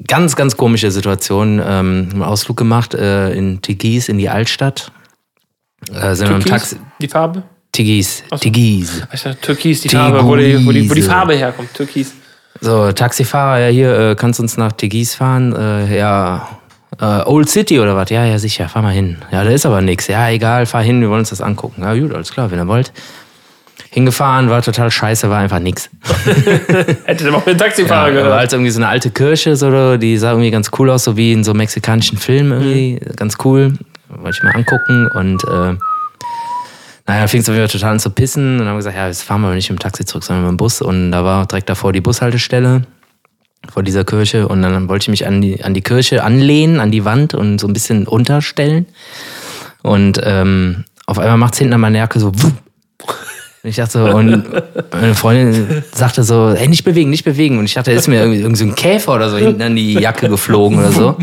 ganz, 0.07 0.35
ganz 0.35 0.57
komische 0.57 0.91
Situation. 0.91 1.61
Ähm, 1.65 2.09
einen 2.11 2.23
Ausflug 2.23 2.57
gemacht 2.57 2.93
äh, 2.93 3.31
in 3.33 3.61
Tigis, 3.61 4.09
in 4.09 4.17
die 4.17 4.29
Altstadt. 4.29 4.91
Äh, 5.93 6.15
sind 6.15 6.29
wir 6.29 6.35
im 6.35 6.41
Türkis? 6.41 6.69
Taxi. 6.69 6.77
Die 7.01 7.07
Farbe? 7.07 7.43
Tigis. 7.71 8.23
So. 8.29 8.37
Tigis. 8.37 9.03
Ich 9.13 9.21
dachte, 9.21 9.39
Türkis, 9.41 9.81
die 9.81 9.89
Farbe, 9.89 10.23
wo 10.23 10.35
die, 10.35 10.65
wo, 10.65 10.71
die, 10.71 10.89
wo 10.89 10.93
die. 10.93 11.01
Farbe 11.01 11.35
herkommt. 11.35 11.73
Türkis. 11.73 12.13
So, 12.61 12.91
Taxifahrer, 12.91 13.59
ja, 13.59 13.67
hier, 13.67 13.99
äh, 13.99 14.15
kannst 14.15 14.39
du 14.39 14.43
uns 14.43 14.55
nach 14.55 14.71
Tigis 14.71 15.13
fahren? 15.13 15.53
Äh, 15.53 15.97
ja, 15.97 16.47
äh, 17.01 17.21
Old 17.25 17.49
City 17.49 17.79
oder 17.79 17.95
was? 17.97 18.09
Ja, 18.09 18.23
ja, 18.23 18.39
sicher, 18.39 18.69
fahr 18.69 18.81
mal 18.81 18.93
hin. 18.93 19.17
Ja, 19.31 19.43
da 19.43 19.49
ist 19.49 19.65
aber 19.65 19.81
nichts. 19.81 20.07
Ja, 20.07 20.29
egal, 20.29 20.65
fahr 20.65 20.81
hin, 20.81 21.01
wir 21.01 21.09
wollen 21.09 21.19
uns 21.19 21.31
das 21.31 21.41
angucken. 21.41 21.81
Ja, 21.83 21.93
gut, 21.93 22.13
alles 22.13 22.31
klar, 22.31 22.49
wenn 22.51 22.59
ihr 22.59 22.67
wollt. 22.67 22.93
Hingefahren, 23.91 24.49
war 24.49 24.61
total 24.61 24.91
scheiße, 24.91 25.29
war 25.29 25.39
einfach 25.39 25.59
nix. 25.59 25.89
Hätte 27.05 27.23
der 27.23 27.31
mal 27.31 27.37
mit 27.39 27.47
dem 27.47 27.57
Taxifahrer 27.57 28.09
Ja, 28.09 28.15
war 28.15 28.23
gehört. 28.23 28.39
halt 28.39 28.53
irgendwie 28.53 28.71
so 28.71 28.79
eine 28.79 28.87
alte 28.89 29.09
Kirche, 29.11 29.55
so, 29.55 29.97
die 29.97 30.17
sah 30.17 30.31
irgendwie 30.31 30.51
ganz 30.51 30.69
cool 30.77 30.89
aus, 30.89 31.03
so 31.05 31.15
wie 31.15 31.31
in 31.31 31.43
so 31.43 31.53
mexikanischen 31.53 32.17
Filmen 32.17 32.51
irgendwie. 32.51 32.99
Ganz 33.15 33.37
cool. 33.45 33.73
Wollte 34.09 34.37
ich 34.37 34.43
mal 34.43 34.53
angucken 34.55 35.07
und 35.13 35.43
äh, 35.45 35.75
naja, 37.07 37.27
fing 37.27 37.41
es 37.41 37.47
wieder 37.47 37.67
total 37.67 37.93
an 37.93 37.99
zu 37.99 38.09
pissen 38.09 38.53
und 38.53 38.57
dann 38.59 38.67
haben 38.67 38.73
wir 38.75 38.79
gesagt, 38.79 38.97
ja, 38.97 39.07
jetzt 39.07 39.23
fahren 39.23 39.41
wir 39.41 39.53
nicht 39.53 39.69
mit 39.69 39.79
dem 39.79 39.81
Taxi 39.83 40.05
zurück, 40.05 40.23
sondern 40.23 40.43
mit 40.45 40.53
dem 40.53 40.57
Bus. 40.57 40.81
Und 40.81 41.11
da 41.11 41.23
war 41.23 41.45
direkt 41.45 41.69
davor 41.69 41.93
die 41.93 42.01
Bushaltestelle 42.01 42.81
vor 43.69 43.83
dieser 43.83 44.03
Kirche 44.03 44.47
und 44.47 44.61
dann 44.61 44.87
wollte 44.89 45.03
ich 45.03 45.09
mich 45.09 45.25
an 45.27 45.41
die, 45.41 45.63
an 45.63 45.73
die 45.73 45.81
Kirche 45.81 46.23
anlehnen, 46.23 46.79
an 46.79 46.91
die 46.91 47.05
Wand 47.05 47.33
und 47.33 47.59
so 47.59 47.67
ein 47.67 47.73
bisschen 47.73 48.07
unterstellen. 48.07 48.87
Und 49.83 50.19
ähm, 50.23 50.83
auf 51.05 51.19
einmal 51.19 51.37
macht 51.37 51.53
es 51.53 51.59
hinten 51.59 51.73
an 51.73 51.81
meiner 51.81 51.99
Jacke 51.99 52.19
so 52.19 52.31
wupp. 52.33 52.53
Und 53.65 53.69
ich 53.69 53.77
dachte 53.77 53.93
so, 53.93 54.05
und 54.05 54.45
meine 54.93 55.15
Freundin 55.15 55.83
sagte 55.91 56.21
so, 56.23 56.53
hey, 56.55 56.67
nicht 56.67 56.83
bewegen, 56.83 57.09
nicht 57.09 57.23
bewegen. 57.25 57.57
Und 57.57 57.65
ich 57.65 57.73
dachte, 57.73 57.89
da 57.89 57.97
ist 57.97 58.07
mir 58.07 58.19
irgendwie, 58.19 58.41
irgendwie 58.41 58.59
so 58.59 58.65
ein 58.65 58.75
Käfer 58.75 59.15
oder 59.15 59.27
so 59.31 59.37
hinten 59.37 59.59
an 59.63 59.75
die 59.75 59.93
Jacke 59.93 60.29
geflogen 60.29 60.77
oder 60.77 60.91
so. 60.91 61.17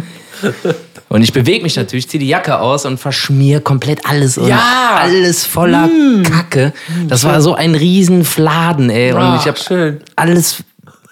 Und 1.08 1.22
ich 1.22 1.32
bewege 1.32 1.62
mich 1.62 1.76
natürlich, 1.76 2.08
ziehe 2.08 2.18
die 2.18 2.26
Jacke 2.26 2.58
aus 2.58 2.84
und 2.84 2.98
verschmier 2.98 3.60
komplett 3.60 4.00
alles 4.06 4.38
und 4.38 4.48
Ja! 4.48 4.98
alles 5.00 5.46
voller 5.46 5.88
Kacke. 6.24 6.72
Das 7.06 7.22
war 7.22 7.40
so 7.40 7.54
ein 7.54 7.76
riesen 7.76 8.24
Fladen, 8.24 8.90
ey. 8.90 9.12
Und 9.12 9.20
Ah, 9.20 9.38
ich 9.40 9.46
habe 9.46 9.56
schön. 9.60 10.00
alles, 10.16 10.64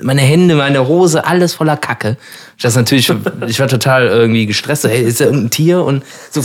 meine 0.02 0.22
Hände, 0.22 0.56
meine 0.56 0.88
Hose, 0.88 1.24
alles 1.24 1.54
voller 1.54 1.76
Kacke. 1.76 2.16
Das 2.60 2.74
natürlich, 2.74 3.12
ich 3.46 3.60
war 3.60 3.68
total 3.68 4.08
irgendwie 4.08 4.46
gestresst. 4.46 4.82
Hey, 4.82 5.02
ist 5.04 5.20
da 5.20 5.26
irgendein 5.26 5.50
Tier? 5.50 5.84
Und 5.84 6.02
so 6.32 6.42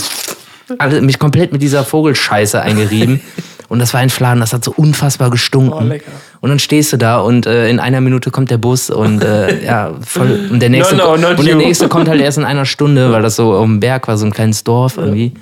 alle, 0.77 1.01
mich 1.01 1.17
komplett 1.17 1.51
mit 1.53 1.63
dieser 1.63 1.83
Vogelscheiße 1.83 2.61
eingerieben. 2.61 3.19
Und 3.68 3.80
das 3.80 3.93
war 3.93 3.99
ein 4.01 4.09
Fladen, 4.09 4.39
das 4.39 4.53
hat 4.53 4.63
so 4.63 4.72
unfassbar 4.76 5.30
gestunken. 5.30 5.91
Oh. 5.91 6.11
Und 6.41 6.49
dann 6.49 6.59
stehst 6.59 6.93
du 6.93 6.97
da 6.97 7.18
und 7.20 7.45
äh, 7.47 7.70
in 7.70 7.80
einer 7.80 8.01
Minute 8.01 8.30
kommt 8.32 8.51
der 8.51 8.57
Bus 8.57 8.89
und 8.89 9.24
äh, 9.24 9.63
ja, 9.66 9.93
voll. 10.05 10.49
Und 10.51 10.59
der 10.61 10.70
nächste, 10.70 10.95
No, 10.95 11.18
no, 11.18 11.30
und 11.30 11.45
der 11.45 11.55
nächste 11.55 11.88
kommt 11.88 12.07
halt 12.07 12.22
erst 12.22 12.38
in 12.38 12.45
einer 12.45 12.66
Stunde, 12.66 13.11
weil 13.11 13.22
das 13.22 13.36
so 13.36 13.53
auf 13.53 13.66
dem 13.66 13.80
Berg 13.80 14.07
war, 14.07 14.18
so 14.18 14.26
ein 14.26 14.32
kleines 14.32 14.63
Dorf 14.63 14.97
irgendwie. 14.97 15.34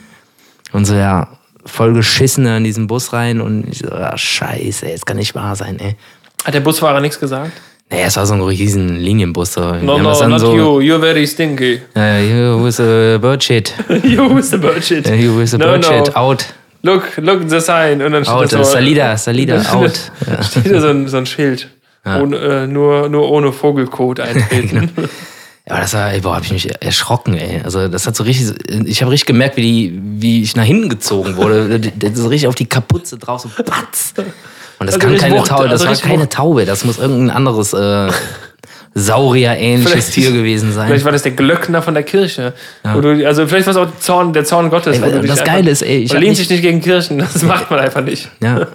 Und 0.71 0.85
so, 0.85 0.95
ja, 0.95 1.27
voll 1.65 1.93
geschissen 1.93 2.45
in 2.45 2.63
diesen 2.63 2.87
Bus 2.87 3.13
rein 3.13 3.41
und 3.41 3.67
ich 3.71 3.79
so, 3.79 3.91
ah, 3.91 4.17
scheiße, 4.17 4.87
jetzt 4.87 5.05
kann 5.05 5.17
nicht 5.17 5.35
wahr 5.35 5.55
sein, 5.55 5.79
ey. 5.79 5.95
Hat 6.45 6.53
der 6.53 6.59
Busfahrer 6.61 6.99
nichts 6.99 7.19
gesagt? 7.19 7.51
Naja, 7.89 8.05
es 8.07 8.17
war 8.17 8.25
so 8.25 8.33
ein 8.33 8.41
riesen 8.41 8.97
Linienbus. 8.97 9.53
So. 9.53 9.61
No, 9.75 9.99
no, 9.99 10.27
not 10.27 10.39
so, 10.39 10.55
you. 10.55 10.79
You're 10.81 10.99
very 10.99 11.27
stinky. 11.27 11.79
Uh, 11.95 12.21
you 12.21 12.63
with 12.63 12.79
a 12.79 13.19
bird 13.19 13.43
shit. 13.43 13.73
you 14.03 14.37
is 14.37 14.49
the 14.49 14.57
bullshit. 14.57 15.07
Uh, 15.07 15.13
you 15.13 15.37
with 15.37 15.53
a 15.53 15.57
No, 15.57 15.65
bird 15.67 15.81
no. 15.83 15.89
shit. 15.89 16.15
Out. 16.17 16.45
Look, 16.83 17.17
look 17.17 17.49
the 17.49 17.59
sign. 17.59 18.01
Und 18.01 18.11
dann 18.11 18.23
steht 18.25 18.35
Out. 18.35 18.53
da 18.53 18.63
so, 18.63 18.71
salida, 18.71 19.17
salida, 19.17 19.55
out. 19.73 20.11
Ja. 20.27 20.43
steht 20.43 20.69
da 20.71 20.81
so 20.81 20.89
ein, 20.89 21.07
so 21.07 21.17
ein 21.17 21.25
Schild. 21.25 21.69
Ohne, 22.05 22.35
äh, 22.37 22.67
nur, 22.67 23.07
nur 23.07 23.31
ohne 23.31 23.51
Vogelkot 23.51 24.19
eintreten. 24.19 24.91
Genau. 25.65 25.69
Ja, 25.69 25.75
aber 25.75 25.81
das 25.83 25.93
war, 25.93 26.11
ey, 26.11 26.19
boah, 26.19 26.35
hab 26.35 26.43
ich 26.43 26.51
mich 26.51 26.83
erschrocken, 26.83 27.35
ey. 27.35 27.61
Also, 27.63 27.87
das 27.87 28.05
hat 28.05 28.17
so 28.17 28.25
richtig, 28.25 28.53
ich 28.85 29.01
habe 29.01 29.13
richtig 29.13 29.27
gemerkt, 29.27 29.55
wie, 29.55 29.61
die, 29.61 30.01
wie 30.03 30.43
ich 30.43 30.57
nach 30.57 30.65
hinten 30.65 30.89
gezogen 30.89 31.37
wurde. 31.37 31.79
Das 31.79 32.19
ist 32.19 32.29
richtig 32.29 32.49
auf 32.49 32.55
die 32.55 32.65
Kapuze 32.65 33.17
drauf, 33.17 33.39
so 33.39 33.49
patz. 33.63 34.13
Und 34.79 34.87
das 34.87 34.95
Also 34.95 35.07
kann 35.07 35.17
keine 35.17 35.41
Taube, 35.41 35.69
das 35.69 35.85
also 35.85 36.03
war 36.03 36.09
keine. 36.09 36.27
Taube, 36.27 36.65
das 36.65 36.83
muss 36.83 36.97
irgendein 36.97 37.29
anderes 37.33 37.71
äh, 37.71 38.11
Saurier-ähnliches 38.95 40.11
Tier 40.11 40.31
gewesen 40.31 40.71
sein. 40.71 40.87
Vielleicht 40.87 41.05
war 41.05 41.11
das 41.11 41.23
der 41.23 41.31
Glöckner 41.31 41.81
von 41.81 41.93
der 41.93 42.03
Kirche. 42.03 42.53
Wo 42.83 43.01
du, 43.01 43.25
also 43.25 43.47
vielleicht 43.47 43.65
war 43.65 43.71
es 43.71 43.77
auch 43.77 43.99
Zorn, 43.99 44.33
der 44.33 44.45
Zorn 44.45 44.69
Gottes. 44.69 44.99
Ey, 44.99 45.27
das 45.27 45.43
Geile 45.43 45.71
ist, 45.71 45.81
ey, 45.81 46.03
ich 46.03 46.13
Man 46.13 46.21
lehnt 46.21 46.37
sich 46.37 46.49
nicht 46.49 46.61
gegen 46.61 46.79
Kirchen. 46.81 47.17
Das 47.17 47.41
macht 47.41 47.71
man 47.71 47.79
einfach 47.79 48.03
nicht. 48.03 48.29
Ja. 48.41 48.67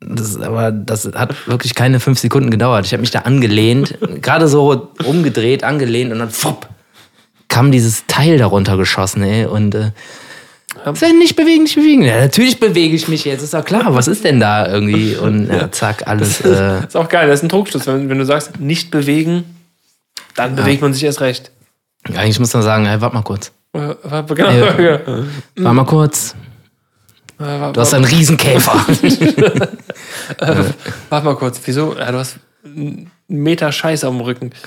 Das, 0.00 0.40
aber 0.40 0.72
das 0.72 1.10
hat 1.14 1.34
wirklich 1.46 1.74
keine 1.74 2.00
fünf 2.00 2.18
Sekunden 2.18 2.50
gedauert. 2.50 2.86
Ich 2.86 2.92
habe 2.92 3.00
mich 3.00 3.10
da 3.10 3.20
angelehnt, 3.20 3.98
gerade 4.22 4.46
so 4.46 4.90
umgedreht, 5.04 5.64
angelehnt 5.64 6.12
und 6.12 6.18
dann 6.18 6.30
fupp, 6.30 6.68
kam 7.48 7.72
dieses 7.72 8.06
Teil 8.06 8.38
darunter 8.38 8.76
geschossen, 8.76 9.22
ey. 9.22 9.46
Und 9.46 9.74
äh, 9.74 9.90
ja. 10.84 10.92
nicht 11.18 11.34
bewegen, 11.36 11.64
nicht 11.64 11.76
bewegen. 11.76 12.02
Ja, 12.02 12.20
natürlich 12.20 12.60
bewege 12.60 12.94
ich 12.94 13.08
mich 13.08 13.24
jetzt, 13.24 13.42
ist 13.42 13.54
doch 13.54 13.64
klar. 13.64 13.94
Was 13.94 14.06
ist 14.06 14.24
denn 14.24 14.38
da 14.38 14.70
irgendwie? 14.70 15.16
Und 15.16 15.48
ja, 15.48 15.70
zack, 15.72 16.06
alles. 16.06 16.40
Äh, 16.42 16.84
ist 16.86 16.96
auch 16.96 17.08
geil, 17.08 17.28
das 17.28 17.40
ist 17.40 17.44
ein 17.44 17.48
Trugschluss. 17.48 17.86
Wenn, 17.86 18.08
wenn 18.08 18.18
du 18.18 18.24
sagst, 18.26 18.60
nicht 18.60 18.90
bewegen, 18.90 19.44
dann 20.36 20.54
bewegt 20.56 20.82
man 20.82 20.92
sich 20.92 21.04
erst 21.04 21.20
recht. 21.20 21.50
eigentlich 22.14 22.38
muss 22.38 22.52
man 22.54 22.62
sagen, 22.62 22.86
hey, 22.86 23.00
warte 23.00 23.14
mal 23.16 23.22
kurz. 23.22 23.52
Äh, 23.72 23.94
warte, 24.02 24.34
Genau. 24.34 24.50
Ja. 24.50 25.00
Warte 25.56 25.74
mal 25.74 25.84
kurz. 25.84 26.34
Äh, 27.38 27.72
Du 27.72 27.80
hast 27.80 27.92
einen 27.94 28.04
Riesenkäfer. 28.04 28.86
äh, 30.38 30.54
warte 31.10 31.26
mal 31.26 31.36
kurz, 31.36 31.60
wieso? 31.64 31.94
Ja, 31.96 32.10
du 32.12 32.18
hast 32.18 32.36
einen 32.64 33.10
Meter 33.28 33.70
Scheiße 33.72 34.06
am 34.06 34.20
Rücken. 34.20 34.52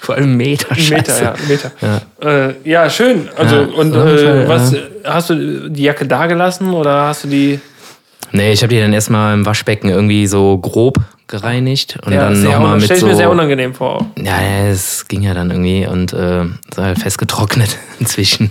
Vor 0.00 0.14
allem 0.14 0.36
Meter 0.36 0.74
Scheiße. 0.74 0.94
Meter, 0.94 1.22
ja, 1.22 1.34
Meter. 1.48 1.72
Ja, 1.80 2.00
äh, 2.48 2.54
ja 2.64 2.88
schön. 2.88 3.28
Also, 3.36 3.56
Ja, 3.56 3.62
und 3.62 3.92
jeden 3.92 4.18
äh, 4.18 4.48
was, 4.48 4.74
hast 5.04 5.30
du 5.30 5.68
die 5.68 5.82
Jacke 5.82 6.06
da 6.06 6.26
gelassen 6.26 6.72
oder 6.72 7.08
hast 7.08 7.24
du 7.24 7.28
die. 7.28 7.60
Nee, 8.32 8.52
ich 8.52 8.62
habe 8.62 8.72
die 8.72 8.80
dann 8.80 8.92
erstmal 8.92 9.34
im 9.34 9.44
Waschbecken 9.44 9.88
irgendwie 9.88 10.26
so 10.26 10.58
grob 10.58 10.98
gereinigt 11.28 11.98
und 12.04 12.12
dann 12.14 12.36
sehr 12.36 12.58
nochmal 12.58 12.78
mit 12.78 12.96
so... 12.96 13.06
mir 13.06 13.16
sehr 13.16 13.30
unangenehm 13.30 13.74
vor. 13.74 14.06
Ja, 14.16 14.40
ja, 14.40 14.66
es 14.68 15.06
ging 15.08 15.22
ja 15.22 15.34
dann 15.34 15.50
irgendwie 15.50 15.86
und 15.86 16.12
äh, 16.12 16.44
so 16.74 16.82
halt 16.82 16.98
festgetrocknet 16.98 17.76
inzwischen. 18.00 18.50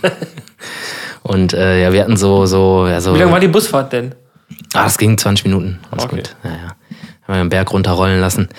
und 1.23 1.53
äh, 1.53 1.82
ja, 1.82 1.93
wir 1.93 2.01
hatten 2.01 2.17
so, 2.17 2.45
so, 2.45 2.88
ja, 2.88 2.99
so. 3.01 3.15
Wie 3.15 3.19
lange 3.19 3.32
war 3.32 3.39
die 3.39 3.47
Busfahrt 3.47 3.93
denn? 3.93 4.13
Ah, 4.73 4.84
das 4.84 4.97
ging 4.97 5.17
20 5.17 5.45
Minuten. 5.45 5.80
Alles 5.91 6.05
Okay. 6.05 6.15
gut. 6.17 6.36
Ja, 6.43 6.49
ja. 6.51 6.57
Haben 7.28 7.36
wir 7.36 7.36
den 7.38 7.49
Berg 7.49 7.71
runterrollen 7.71 8.19
lassen. 8.19 8.49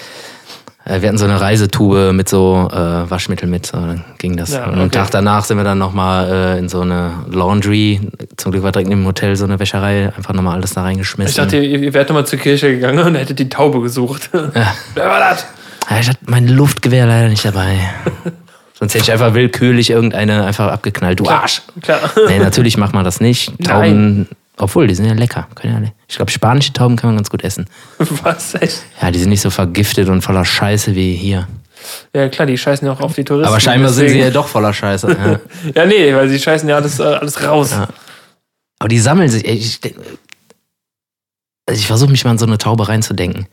Äh, 0.86 1.02
wir 1.02 1.08
hatten 1.08 1.18
so 1.18 1.24
eine 1.24 1.40
Reisetube 1.40 2.12
mit 2.12 2.28
so 2.28 2.68
äh, 2.72 3.10
Waschmittel 3.10 3.48
mit, 3.48 3.66
so, 3.66 3.76
dann 3.76 4.04
ging 4.18 4.36
das. 4.36 4.52
Ja, 4.52 4.66
Und 4.66 4.74
am 4.74 4.86
okay. 4.86 4.98
Tag 4.98 5.10
danach 5.10 5.44
sind 5.44 5.56
wir 5.56 5.64
dann 5.64 5.78
nochmal 5.78 6.30
äh, 6.30 6.58
in 6.58 6.68
so 6.68 6.80
eine 6.80 7.12
Laundry. 7.30 8.00
Zum 8.36 8.52
Glück 8.52 8.62
war 8.62 8.72
direkt 8.72 8.90
im 8.90 9.04
Hotel 9.04 9.34
so 9.36 9.44
eine 9.44 9.58
Wäscherei, 9.58 10.12
einfach 10.16 10.32
nochmal 10.32 10.54
alles 10.54 10.74
da 10.74 10.82
reingeschmissen. 10.82 11.30
Ich 11.30 11.36
dachte, 11.36 11.56
ihr, 11.56 11.80
ihr 11.80 11.94
wärt 11.94 12.08
nochmal 12.08 12.26
zur 12.26 12.38
Kirche 12.38 12.70
gegangen 12.70 13.04
und 13.04 13.14
hättet 13.16 13.38
die 13.38 13.48
Taube 13.48 13.80
gesucht. 13.80 14.30
Wer 14.32 15.08
war 15.08 15.18
das? 15.18 15.46
Ja, 15.90 15.98
ich 16.00 16.08
hatte 16.08 16.18
mein 16.26 16.46
Luftgewehr 16.48 17.06
leider 17.06 17.28
nicht 17.28 17.44
dabei. 17.44 17.78
Sonst 18.78 18.94
hätte 18.94 19.04
ich 19.04 19.12
einfach 19.12 19.32
willkürlich 19.32 19.90
irgendeine 19.90 20.44
einfach 20.44 20.70
abgeknallt. 20.70 21.18
Du 21.18 21.26
Arsch! 21.26 21.62
Klar. 21.80 21.98
Nee, 22.28 22.38
natürlich 22.38 22.76
macht 22.76 22.92
man 22.94 23.04
das 23.04 23.20
nicht. 23.20 23.52
Tauben, 23.64 24.28
obwohl, 24.58 24.86
die 24.86 24.94
sind 24.94 25.06
ja 25.06 25.12
lecker. 25.14 25.48
Können 25.54 25.72
ja 25.72 25.78
alle. 25.78 25.92
Ich 26.08 26.16
glaube, 26.16 26.30
spanische 26.30 26.72
Tauben 26.72 26.96
kann 26.96 27.10
man 27.10 27.16
ganz 27.16 27.30
gut 27.30 27.44
essen. 27.44 27.66
Was? 27.98 28.54
Echt? 28.54 28.82
Ja, 29.00 29.10
die 29.10 29.18
sind 29.18 29.28
nicht 29.30 29.40
so 29.42 29.50
vergiftet 29.50 30.08
und 30.08 30.22
voller 30.22 30.44
Scheiße 30.44 30.94
wie 30.94 31.14
hier. 31.14 31.46
Ja, 32.14 32.28
klar, 32.28 32.46
die 32.46 32.56
scheißen 32.56 32.86
ja 32.86 32.92
auch 32.94 33.00
auf 33.00 33.14
die 33.14 33.24
Touristen. 33.24 33.48
Aber 33.52 33.60
scheinbar 33.60 33.90
sind 33.90 34.08
sie 34.08 34.14
deswegen- 34.14 34.24
ja 34.24 34.30
doch 34.30 34.48
voller 34.48 34.72
Scheiße. 34.72 35.08
Ja. 35.10 35.40
Ja, 35.74 35.86
nee, 35.86 36.14
weil 36.14 36.28
sie 36.28 36.38
scheißen 36.38 36.68
ja 36.68 36.76
alles, 36.76 36.98
äh, 36.98 37.02
alles 37.04 37.42
raus. 37.42 37.72
Aber 38.78 38.88
die 38.88 38.98
sammeln 38.98 39.28
sich. 39.28 39.44
Ich, 39.46 39.80
also 41.68 41.78
ich 41.80 41.86
versuche 41.86 42.10
mich 42.10 42.24
mal 42.24 42.32
in 42.32 42.38
so 42.38 42.46
eine 42.46 42.58
Taube 42.58 42.88
reinzudenken. 42.88 43.46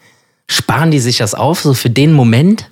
Sparen 0.49 0.91
die 0.91 0.99
sich 0.99 1.17
das 1.17 1.35
auf, 1.35 1.61
so 1.61 1.73
für 1.73 1.89
den 1.89 2.13
Moment? 2.13 2.69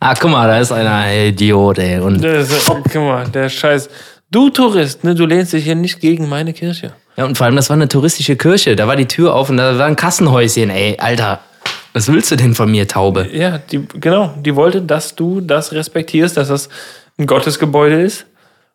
Ah, 0.00 0.14
guck 0.18 0.30
mal, 0.30 0.46
da 0.48 0.58
ist 0.58 0.72
einer 0.72 1.06
ey, 1.06 1.28
Idiot, 1.28 1.78
ey. 1.78 1.98
Und, 2.00 2.24
ist, 2.24 2.70
oh, 2.70 2.78
guck 2.82 2.94
mal, 2.94 3.28
der 3.28 3.48
Scheiß. 3.48 3.88
Du 4.32 4.48
Tourist, 4.48 5.02
ne, 5.02 5.14
du 5.14 5.26
lehnst 5.26 5.52
dich 5.52 5.64
hier 5.64 5.74
nicht 5.74 6.00
gegen 6.00 6.28
meine 6.28 6.52
Kirche. 6.52 6.92
ja, 7.16 7.24
und 7.24 7.36
vor 7.36 7.46
allem, 7.46 7.56
das 7.56 7.68
war 7.68 7.74
eine 7.74 7.88
touristische 7.88 8.36
Kirche. 8.36 8.76
Da 8.76 8.86
war 8.86 8.94
die 8.94 9.06
Tür 9.06 9.34
auf 9.34 9.50
und 9.50 9.56
da 9.56 9.76
war 9.76 9.86
ein 9.86 9.96
Kassenhäuschen, 9.96 10.70
ey. 10.70 10.96
Alter, 10.98 11.40
was 11.92 12.06
willst 12.06 12.30
du 12.30 12.36
denn 12.36 12.54
von 12.54 12.70
mir, 12.70 12.86
Taube? 12.86 13.28
Ja, 13.32 13.58
die, 13.58 13.84
genau, 13.94 14.32
die 14.38 14.54
wollte, 14.54 14.82
dass 14.82 15.16
du 15.16 15.40
das 15.40 15.72
respektierst, 15.72 16.36
dass 16.36 16.46
das 16.46 16.68
ein 17.18 17.26
Gottesgebäude 17.26 18.00
ist. 18.00 18.26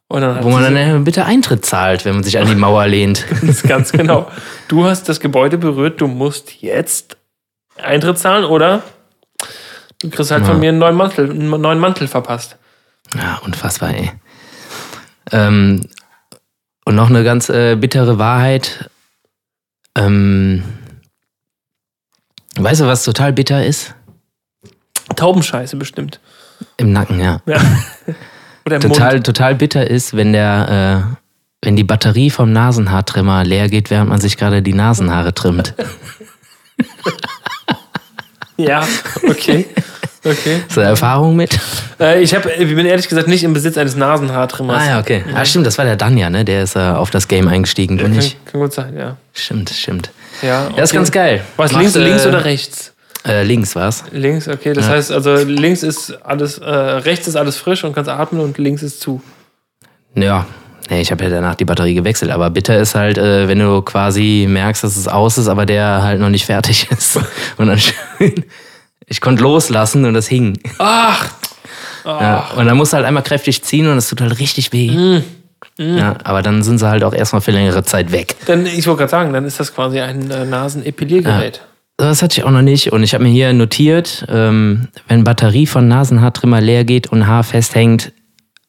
Wo 0.10 0.20
man 0.20 0.76
dann 0.76 1.04
bitte 1.04 1.26
Eintritt 1.26 1.66
zahlt, 1.66 2.06
wenn 2.06 2.14
man 2.16 2.24
sich 2.24 2.38
an 2.38 2.48
die 2.48 2.54
Mauer 2.56 2.86
lehnt. 2.86 3.26
das 3.42 3.64
ganz 3.64 3.92
genau. 3.92 4.30
Du 4.68 4.86
hast 4.86 5.10
das 5.10 5.20
Gebäude 5.20 5.58
berührt, 5.58 6.00
du 6.00 6.08
musst 6.08 6.62
jetzt 6.62 7.18
Eintritt 7.82 8.20
zahlen 8.20 8.44
oder 8.44 8.84
du 10.02 10.10
kriegst 10.10 10.30
halt 10.32 10.46
von 10.46 10.60
mir 10.60 10.70
einen 10.70 10.78
neuen 10.78 10.96
Mantel, 10.96 11.32
einen 11.32 11.50
neuen 11.50 11.80
Mantel 11.80 12.08
verpasst. 12.08 12.58
Ja, 13.16 13.42
unfassbar, 13.44 13.96
ey. 13.96 14.12
Ähm, 15.32 15.82
und 16.86 16.96
noch 16.96 17.10
eine 17.10 17.24
ganz 17.24 17.50
äh, 17.50 17.76
bittere 17.76 18.20
Wahrheit. 18.20 18.90
Ähm, 19.98 20.64
weißt 22.58 22.82
du, 22.82 22.86
was 22.86 23.04
total 23.04 23.34
bitter 23.34 23.66
ist? 23.66 23.96
Taubenscheiße 25.16 25.78
bestimmt. 25.78 26.20
Im 26.78 26.92
Nacken, 26.92 27.20
ja. 27.20 27.42
Ja. 27.46 27.58
Oder 28.66 28.78
im 28.78 28.82
Total, 28.82 29.14
Mund. 29.14 29.26
total 29.26 29.56
bitter 29.56 29.90
ist, 29.90 30.16
wenn 30.16 30.34
der, 30.34 31.14
äh, 31.14 31.66
wenn 31.66 31.76
die 31.76 31.84
Batterie 31.84 32.30
vom 32.32 32.52
Nasenhaartrimmer 32.52 33.44
leer 33.44 33.70
geht, 33.70 33.90
während 33.92 34.10
man 34.10 34.20
sich 34.20 34.38
gerade 34.38 34.62
die 34.64 34.74
Nasenhaare 34.74 35.34
trimmt. 35.34 35.76
Ja, 38.58 38.88
okay. 39.28 39.66
Okay. 40.26 40.62
Hast 40.68 40.76
du 40.76 40.82
da 40.82 40.88
Erfahrung 40.88 41.36
mit? 41.36 41.58
Äh, 42.00 42.22
ich, 42.22 42.34
hab, 42.34 42.46
ich 42.48 42.76
bin 42.76 42.86
ehrlich 42.86 43.08
gesagt 43.08 43.28
nicht 43.28 43.44
im 43.44 43.54
Besitz 43.54 43.78
eines 43.78 43.96
Nasenhaartrimmers. 43.96 44.82
Ah 44.82 44.90
ja, 44.90 45.00
okay. 45.00 45.24
Ah, 45.36 45.46
stimmt, 45.46 45.68
das 45.68 45.78
war 45.78 45.86
der 45.86 45.96
Danja, 45.96 46.30
ne? 46.32 46.44
Der 46.44 46.64
ist 46.64 46.76
äh, 46.76 46.80
auf 46.80 47.12
das 47.12 47.28
Game 47.28 47.48
eingestiegen, 47.48 47.98
du 47.98 48.04
Kann, 48.06 48.14
nicht? 48.14 48.44
kann 48.46 48.60
gut 48.62 48.74
sein, 48.74 48.98
ja. 48.98 49.18
Stimmt, 49.34 49.70
stimmt. 49.70 50.10
Ja, 50.42 50.68
Ja, 50.76 50.84
ist 50.84 50.90
okay. 50.90 50.98
ganz 50.98 51.12
geil. 51.12 51.42
Was, 51.58 51.72
Machst, 51.72 51.84
links, 51.84 51.96
äh, 51.96 52.00
links 52.10 52.26
oder 52.26 52.44
rechts? 52.44 52.94
Äh, 53.28 53.44
links 53.44 53.76
war's. 53.76 54.04
Links, 54.12 54.48
okay. 54.48 54.74
Das 54.74 54.88
heißt, 54.90 55.12
also 55.12 55.36
links 55.36 55.84
ist 55.84 56.12
alles, 56.24 56.58
äh, 56.58 56.70
rechts 56.70 57.28
ist 57.28 57.36
alles 57.36 57.58
frisch 57.58 57.84
und 57.84 57.94
kannst 57.94 58.10
atmen 58.10 58.42
und 58.42 58.58
links 58.58 58.82
ist 58.84 59.02
zu. 59.02 59.22
Ja, 60.16 60.46
nee, 60.90 61.02
ich 61.02 61.12
habe 61.12 61.24
ja 61.24 61.30
danach 61.30 61.56
die 61.56 61.66
Batterie 61.66 61.94
gewechselt, 61.96 62.32
aber 62.32 62.50
bitter 62.50 62.78
ist 62.80 62.96
halt, 62.96 63.18
äh, 63.18 63.48
wenn 63.48 63.60
du 63.60 63.82
quasi 63.82 64.46
merkst, 64.50 64.84
dass 64.84 64.96
es 64.96 65.08
aus 65.08 65.38
ist, 65.38 65.48
aber 65.48 65.66
der 65.66 66.02
halt 66.04 66.20
noch 66.20 66.30
nicht 66.30 66.46
fertig 66.46 66.88
ist. 66.98 67.18
Und 67.58 67.68
dann 67.68 67.80
schön. 67.80 68.46
Ich 69.08 69.22
konnte 69.22 69.44
loslassen 69.44 70.06
und 70.06 70.14
das 70.14 70.28
hing. 70.28 70.60
Ach! 70.80 71.30
Ja, 72.06 72.52
und 72.56 72.68
dann 72.68 72.78
musst 72.78 72.94
du 72.94 72.98
halt 72.98 73.06
einmal 73.06 73.24
kräftig 73.24 73.64
ziehen 73.64 73.88
und 73.88 73.98
es 73.98 74.08
tut 74.10 74.22
halt 74.22 74.40
richtig 74.40 74.72
weh. 74.74 74.92
Mm. 74.92 75.24
Ja, 75.78 76.16
aber 76.24 76.42
dann 76.42 76.64
sind 76.64 76.78
sie 76.78 76.88
halt 76.88 77.04
auch 77.04 77.14
erstmal 77.14 77.42
für 77.42 77.52
längere 77.52 77.84
Zeit 77.84 78.12
weg. 78.12 78.36
Dann, 78.46 78.66
ich 78.66 78.86
wollte 78.88 79.00
gerade 79.00 79.12
sagen, 79.12 79.34
dann 79.34 79.46
ist 79.46 79.60
das 79.60 79.74
quasi 79.74 80.00
ein 80.00 80.30
äh, 80.30 80.46
Nasenepiliergerät. 80.46 81.62
Das 81.98 82.22
hatte 82.22 82.40
ich 82.40 82.46
auch 82.46 82.52
noch 82.52 82.62
nicht 82.62 82.92
und 82.92 83.04
ich 83.04 83.14
habe 83.14 83.24
mir 83.24 83.30
hier 83.30 83.54
notiert, 83.54 84.26
ähm, 84.30 84.90
wenn 85.08 85.24
Batterie 85.24 85.66
von 85.66 85.88
Nasenhaartrimmer 85.88 86.62
leer 86.62 86.84
geht 86.84 87.08
und 87.08 87.26
Haar 87.26 87.44
festhängt, 87.44 88.12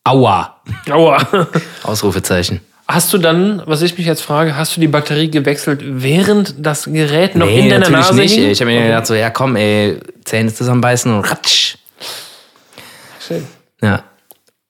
aua! 0.04 0.60
Aua! 0.88 1.18
Ausrufezeichen. 1.82 2.60
Hast 2.88 3.12
du 3.12 3.18
dann, 3.18 3.62
was 3.66 3.82
ich 3.82 3.98
mich 3.98 4.06
jetzt 4.06 4.22
frage, 4.22 4.56
hast 4.56 4.76
du 4.76 4.80
die 4.80 4.86
Batterie 4.86 5.28
gewechselt, 5.28 5.80
während 5.82 6.54
das 6.58 6.84
Gerät 6.84 7.34
noch 7.34 7.48
in 7.48 7.68
deiner 7.68 7.80
natürlich 7.90 8.06
Nase 8.06 8.14
nicht. 8.14 8.34
hing? 8.34 8.50
Ich 8.50 8.60
habe 8.60 8.70
mir 8.70 8.84
gedacht, 8.86 9.06
so, 9.06 9.14
ja 9.14 9.30
komm, 9.30 9.56
ey, 9.56 9.98
Zähne 10.24 10.54
zusammenbeißen 10.54 11.12
und 11.12 11.24
ratsch. 11.28 11.76
Schön. 13.26 13.44
Ja. 13.82 14.04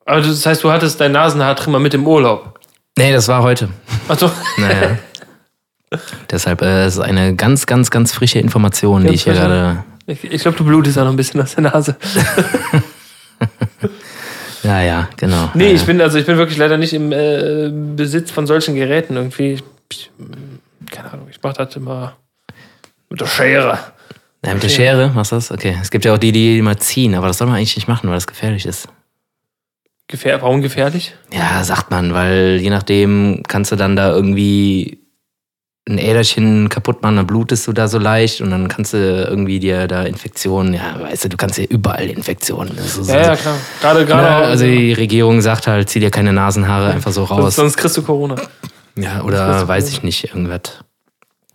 Aber 0.06 0.22
das 0.22 0.46
heißt, 0.46 0.64
du 0.64 0.70
hattest 0.72 0.98
dein 1.00 1.12
Nasenhaartrimmer 1.12 1.78
mit 1.78 1.92
im 1.92 2.06
Urlaub. 2.06 2.58
Nee, 2.96 3.12
das 3.12 3.28
war 3.28 3.42
heute. 3.42 3.68
Also, 4.08 4.30
Naja. 4.56 4.98
Deshalb 6.30 6.62
äh, 6.62 6.86
ist 6.86 6.98
eine 6.98 7.34
ganz, 7.36 7.66
ganz, 7.66 7.90
ganz 7.90 8.12
frische 8.12 8.38
Information, 8.38 9.02
die 9.02 9.08
Ganz 9.08 9.18
ich 9.18 9.24
hier 9.24 9.34
gerade. 9.34 9.84
ich, 10.06 10.24
ich 10.24 10.42
glaube, 10.42 10.56
du 10.56 10.64
blutest 10.64 10.98
auch 10.98 11.04
noch 11.04 11.10
ein 11.10 11.16
bisschen 11.16 11.40
aus 11.42 11.54
der 11.54 11.64
Nase. 11.64 11.96
Ja, 14.62 14.82
ja, 14.82 15.08
genau. 15.16 15.50
Nee, 15.54 15.68
ja. 15.68 15.74
ich 15.74 15.84
bin, 15.84 16.00
also 16.00 16.18
ich 16.18 16.26
bin 16.26 16.36
wirklich 16.36 16.58
leider 16.58 16.76
nicht 16.76 16.92
im 16.92 17.12
äh, 17.12 17.70
Besitz 17.70 18.30
von 18.30 18.46
solchen 18.46 18.74
Geräten 18.74 19.16
irgendwie. 19.16 19.58
Ich, 19.90 20.10
keine 20.90 21.12
Ahnung, 21.12 21.28
ich 21.30 21.42
mache 21.42 21.54
das 21.64 21.76
immer 21.76 22.16
mit 23.08 23.20
der 23.20 23.26
Schere. 23.26 23.78
Ja, 24.44 24.54
mit 24.54 24.62
der 24.62 24.68
Schere 24.68 25.10
machst 25.10 25.32
du 25.32 25.36
das? 25.36 25.50
Okay. 25.50 25.76
Es 25.80 25.90
gibt 25.90 26.04
ja 26.04 26.14
auch 26.14 26.18
die, 26.18 26.32
die 26.32 26.58
immer 26.58 26.76
ziehen, 26.78 27.14
aber 27.14 27.28
das 27.28 27.38
soll 27.38 27.46
man 27.46 27.56
eigentlich 27.56 27.76
nicht 27.76 27.88
machen, 27.88 28.08
weil 28.08 28.16
das 28.16 28.26
gefährlich 28.26 28.66
ist. 28.66 28.88
Gefähr 30.08 30.40
warum 30.40 30.62
gefährlich? 30.62 31.14
Ja, 31.32 31.64
sagt 31.64 31.90
man, 31.90 32.14
weil 32.14 32.58
je 32.60 32.70
nachdem 32.70 33.42
kannst 33.48 33.72
du 33.72 33.76
dann 33.76 33.96
da 33.96 34.12
irgendwie 34.12 35.00
ein 35.88 35.98
Äderchen 35.98 36.68
kaputt 36.68 37.02
machen, 37.02 37.16
dann 37.16 37.26
blutest 37.28 37.66
du 37.68 37.72
da 37.72 37.86
so 37.86 37.98
leicht 37.98 38.40
und 38.40 38.50
dann 38.50 38.66
kannst 38.66 38.92
du 38.92 38.96
irgendwie 38.98 39.60
dir 39.60 39.86
da 39.86 40.02
Infektionen, 40.02 40.74
ja, 40.74 41.00
weißt 41.00 41.24
du, 41.24 41.28
du 41.28 41.36
kannst 41.36 41.58
ja 41.58 41.64
überall 41.64 42.06
Infektionen. 42.10 42.76
Ist 42.76 43.08
Ja, 43.08 43.18
ja, 43.22 43.36
klar. 43.36 43.56
Gerade, 43.80 44.04
gerade. 44.04 44.26
Ja, 44.26 44.38
auch- 44.40 44.46
also 44.48 44.64
die 44.64 44.92
Regierung 44.94 45.40
sagt 45.40 45.68
halt, 45.68 45.88
zieh 45.88 46.00
dir 46.00 46.10
keine 46.10 46.32
Nasenhaare 46.32 46.88
einfach 46.90 47.12
so 47.12 47.22
raus. 47.24 47.54
sonst 47.54 47.76
kriegst 47.76 47.96
du 47.96 48.02
Corona. 48.02 48.34
Ja, 48.96 49.22
oder 49.22 49.66
weiß 49.68 49.88
ich 49.90 50.02
nicht, 50.02 50.24
irgendwas. 50.24 50.82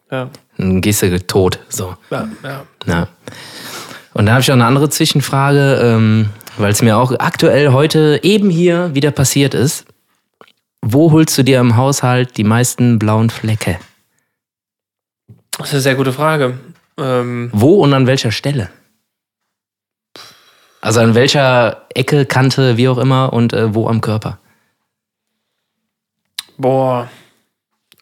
Ja, 0.10 0.30
Dann 0.58 0.80
gehst 0.82 1.02
du 1.02 1.20
tot. 1.26 1.60
So. 1.70 1.96
ja, 2.10 2.28
ja. 2.44 2.64
Ja. 2.86 3.08
Und 4.14 4.26
da 4.28 4.34
habe 4.34 4.42
ich 4.42 4.50
auch 4.52 4.56
eine 4.56 4.66
andere 4.66 4.90
Zwischenfrage, 4.90 5.80
ähm, 5.84 6.30
weil 6.58 6.72
es 6.72 6.82
mir 6.82 6.98
auch 6.98 7.12
aktuell 7.20 7.72
heute 7.72 8.20
eben 8.24 8.50
hier 8.50 8.94
wieder 8.94 9.12
passiert 9.12 9.54
ist. 9.54 9.86
Wo 10.82 11.12
holst 11.12 11.38
du 11.38 11.44
dir 11.44 11.60
im 11.60 11.76
Haushalt 11.78 12.38
die 12.38 12.44
meisten 12.44 12.98
blauen 13.00 13.30
Flecke? 13.30 13.78
Das 15.62 15.70
ist 15.70 15.74
eine 15.76 15.82
sehr 15.82 15.96
gute 15.96 16.14
Frage. 16.14 16.58
Ähm, 16.98 17.50
Wo 17.54 17.76
und 17.84 17.94
an 17.94 18.08
welcher 18.08 18.32
Stelle? 18.32 18.70
Also 20.82 21.00
an 21.00 21.14
welcher 21.16 21.86
Ecke, 21.94 22.26
Kante, 22.26 22.76
wie 22.78 22.88
auch 22.90 22.98
immer 22.98 23.34
und 23.34 23.54
äh, 23.54 23.74
wo 23.74 23.88
am 23.88 24.02
Körper? 24.02 24.40
boah. 26.58 27.10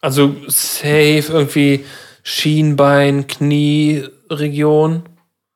Also 0.02 0.34
safe 0.48 1.24
irgendwie 1.28 1.84
Schienbein, 2.22 3.26
Knieregion. 3.26 5.02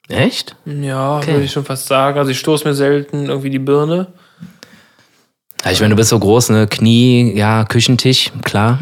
Echt? 0.09 0.57
Ja, 0.66 1.18
Okay. 1.18 1.32
würde 1.32 1.44
ich 1.44 1.52
schon 1.52 1.64
fast 1.64 1.86
sagen. 1.86 2.18
Also 2.18 2.30
ich 2.30 2.38
stoße 2.38 2.66
mir 2.68 2.74
selten 2.74 3.26
irgendwie 3.26 3.50
die 3.50 3.59
Birne. 3.59 4.12
Ja, 5.65 5.71
ich 5.71 5.81
meine, 5.81 5.91
du 5.91 5.97
bist 5.97 6.11
so 6.11 6.19
groß, 6.19 6.51
ne? 6.51 6.67
Knie, 6.67 7.33
ja, 7.35 7.65
Küchentisch, 7.65 8.31
klar. 8.43 8.81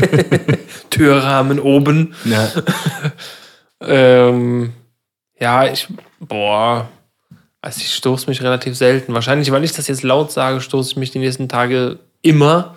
Türrahmen 0.90 1.58
oben. 1.58 2.14
Ja. 2.24 2.48
Ähm, 3.82 4.74
ja, 5.38 5.64
ich, 5.64 5.88
boah, 6.18 6.90
also 7.62 7.80
ich 7.80 7.94
stoße 7.94 8.28
mich 8.28 8.42
relativ 8.42 8.76
selten. 8.76 9.14
Wahrscheinlich, 9.14 9.50
weil 9.50 9.64
ich 9.64 9.72
das 9.72 9.88
jetzt 9.88 10.02
laut 10.02 10.30
sage, 10.30 10.60
stoße 10.60 10.90
ich 10.90 10.96
mich 10.98 11.12
die 11.12 11.18
nächsten 11.18 11.48
Tage 11.48 11.98
immer. 12.20 12.76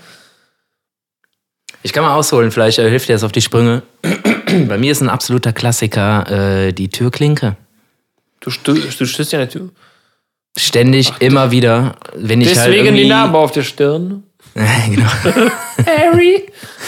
Ich 1.81 1.91
kann 1.91 2.05
mal 2.05 2.15
ausholen, 2.15 2.51
vielleicht 2.51 2.79
äh, 2.79 2.89
hilft 2.89 3.09
dir 3.09 3.13
das 3.13 3.25
auf 3.25 3.33
die 3.33 3.41
Sprünge. 3.41 3.83
Bei 4.67 4.77
mir 4.77 4.93
ist 4.93 5.01
ein 5.01 5.09
absoluter 5.09 5.51
Klassiker 5.51 6.67
äh, 6.67 6.71
die 6.71 6.87
Türklinke. 6.87 7.57
Du, 8.39 8.49
stö 8.49 8.73
du 8.73 9.05
stößt 9.05 9.33
ja 9.33 9.39
an 9.39 9.47
der 9.47 9.49
Tür. 9.49 9.69
Ständig, 10.57 11.11
immer 11.19 11.51
wieder, 11.51 11.95
wenn 12.15 12.41
ich 12.41 12.57
halt 12.57 12.71
Deswegen 12.73 12.95
die 12.95 13.07
Narbe 13.07 13.37
auf 13.37 13.51
der 13.51 13.63
Stirn. 13.63 14.23
genau. 14.53 15.07
Harry. 15.85 16.43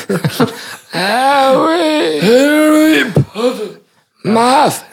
Harry. 0.91 2.19
Harry 2.21 3.05
Potter. 3.33 3.79
Marv! 4.23 4.83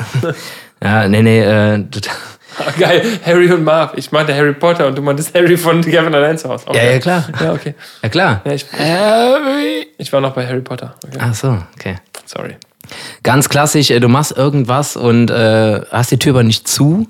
ja, 0.83 1.09
nee, 1.09 1.23
nee, 1.23 1.41
äh, 1.41 1.85
total- 1.91 2.15
Ah, 2.59 2.71
geil, 2.79 3.03
Harry 3.25 3.51
und 3.51 3.65
Marv. 3.65 3.93
Ich 3.97 4.13
meinte 4.13 4.35
Harry 4.35 4.53
Potter 4.53 4.87
und 4.87 4.97
du 4.99 5.01
meintest 5.03 5.35
Harry 5.35 5.57
von 5.57 5.81
Gavin 5.81 6.15
allein 6.15 6.37
zu 6.37 6.51
Hause. 6.51 6.67
ja, 6.75 6.83
ja, 6.83 6.99
klar. 6.99 7.27
Ja, 7.41 7.53
okay. 7.55 7.75
Ja, 8.03 8.09
klar. 8.11 8.43
Ja, 8.45 8.53
ich, 8.53 8.67
Harry. 8.79 9.87
Ich 9.97 10.13
war 10.13 10.21
noch 10.21 10.35
bei 10.35 10.47
Harry 10.47 10.61
Potter. 10.61 10.95
Okay. 11.07 11.17
Ach 11.19 11.35
so, 11.35 11.57
okay. 11.79 11.97
Sorry. 12.27 12.57
Ganz 13.23 13.49
klassisch, 13.49 13.91
äh, 13.91 14.01
du 14.01 14.09
machst 14.09 14.37
irgendwas 14.37 14.97
und 14.97 15.31
äh, 15.31 15.81
hast 15.91 16.11
die 16.11 16.19
Tür 16.19 16.33
aber 16.35 16.43
nicht 16.43 16.69
zu. 16.69 17.07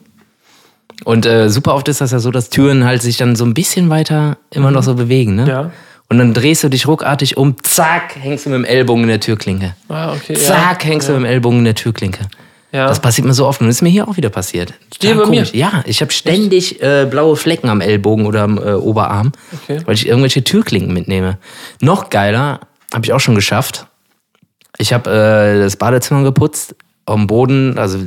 Und 1.05 1.27
äh, 1.27 1.49
super 1.49 1.75
oft 1.75 1.89
ist 1.89 2.01
das 2.01 2.13
ja 2.13 2.19
so, 2.19 2.31
dass 2.31 2.49
Türen 2.51 2.85
halt 2.85 3.03
sich 3.03 3.17
dann 3.17 3.37
so 3.37 3.45
ein 3.45 3.55
bisschen 3.55 3.91
weiter 3.91 4.37
immer 4.51 4.71
noch 4.71 4.83
so 4.83 4.95
bewegen, 4.95 5.35
ne? 5.35 5.49
Ja. 5.49 5.71
Und 6.09 6.19
dann 6.19 6.35
drehst 6.35 6.63
du 6.63 6.69
dich 6.69 6.87
ruckartig 6.87 7.39
um, 7.39 7.57
zack, 7.63 8.17
hängst 8.21 8.45
du 8.45 8.51
mit 8.51 8.59
dem 8.59 8.65
Ellbogen 8.67 9.05
in 9.05 9.09
der 9.09 9.21
Türklinke. 9.21 9.75
Ah, 9.89 10.13
okay. 10.13 10.35
Zack, 10.35 10.85
ja. 10.85 10.91
hängst 10.91 11.09
du 11.09 11.13
mit 11.13 11.23
dem 11.23 11.25
Ellbogen 11.25 11.61
in 11.61 11.65
der 11.65 11.75
Türklinke. 11.75 12.27
Ja. 12.71 12.87
Das 12.87 13.01
passiert 13.01 13.27
mir 13.27 13.35
so 13.35 13.47
oft 13.47 13.61
und 13.61 13.67
das 13.67 13.77
ist 13.77 13.83
mir 13.83 13.91
hier 13.91 14.09
auch 14.09 14.17
wieder 14.17 14.31
passiert. 14.31 14.75
Dir 15.01 15.15
bei 15.15 15.27
mir? 15.27 15.45
Ja, 15.53 15.83
ich 15.87 16.01
habe 16.01 16.13
ständig 16.13 16.83
äh, 16.83 17.07
blaue 17.11 17.37
Flecken 17.37 17.69
am 17.69 17.81
Ellbogen 17.81 18.27
oder 18.27 18.43
am 18.43 18.59
äh, 18.59 18.73
Oberarm, 18.73 19.33
Okay. 19.63 19.81
weil 19.85 19.95
ich 19.95 20.07
irgendwelche 20.07 20.43
Türklinken 20.45 20.93
mitnehme. 20.93 21.39
Noch 21.81 22.09
geiler, 22.11 22.61
habe 22.93 23.05
ich 23.05 23.13
auch 23.13 23.21
schon 23.21 23.35
geschafft. 23.35 23.87
Ich 24.79 24.93
habe 24.93 25.11
äh, 25.11 25.61
das 25.61 25.77
Badezimmer 25.77 26.23
geputzt 26.25 26.75
am 27.05 27.27
Boden, 27.27 27.79
also 27.79 27.99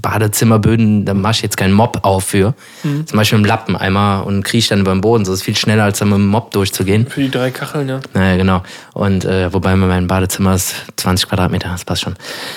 Badezimmerböden, 0.00 1.04
da 1.04 1.12
mache 1.14 1.32
ich 1.32 1.42
jetzt 1.42 1.56
keinen 1.56 1.72
Mob 1.74 1.98
auf 2.02 2.24
für. 2.24 2.54
Mhm. 2.82 3.06
Zum 3.06 3.16
Beispiel 3.18 3.38
im 3.38 3.44
Lappen 3.44 3.76
einmal 3.76 4.22
und 4.22 4.42
kriech 4.42 4.68
dann 4.68 4.80
über 4.80 4.92
den 4.92 5.00
Boden. 5.02 5.24
So 5.24 5.32
ist 5.32 5.42
viel 5.42 5.56
schneller, 5.56 5.84
als 5.84 5.98
dann 5.98 6.08
mit 6.08 6.16
dem 6.16 6.26
Mob 6.28 6.50
durchzugehen. 6.52 7.06
Für 7.08 7.20
die 7.20 7.30
drei 7.30 7.50
Kacheln, 7.50 7.88
ja. 7.88 8.00
Naja, 8.14 8.36
genau. 8.36 8.62
Und 8.94 9.24
äh, 9.24 9.52
wobei 9.52 9.76
mein 9.76 10.06
Badezimmer 10.06 10.54
ist 10.54 10.74
20 10.96 11.28
Quadratmeter, 11.28 11.68
das 11.68 11.84
passt 11.84 12.02
schon. 12.02 12.14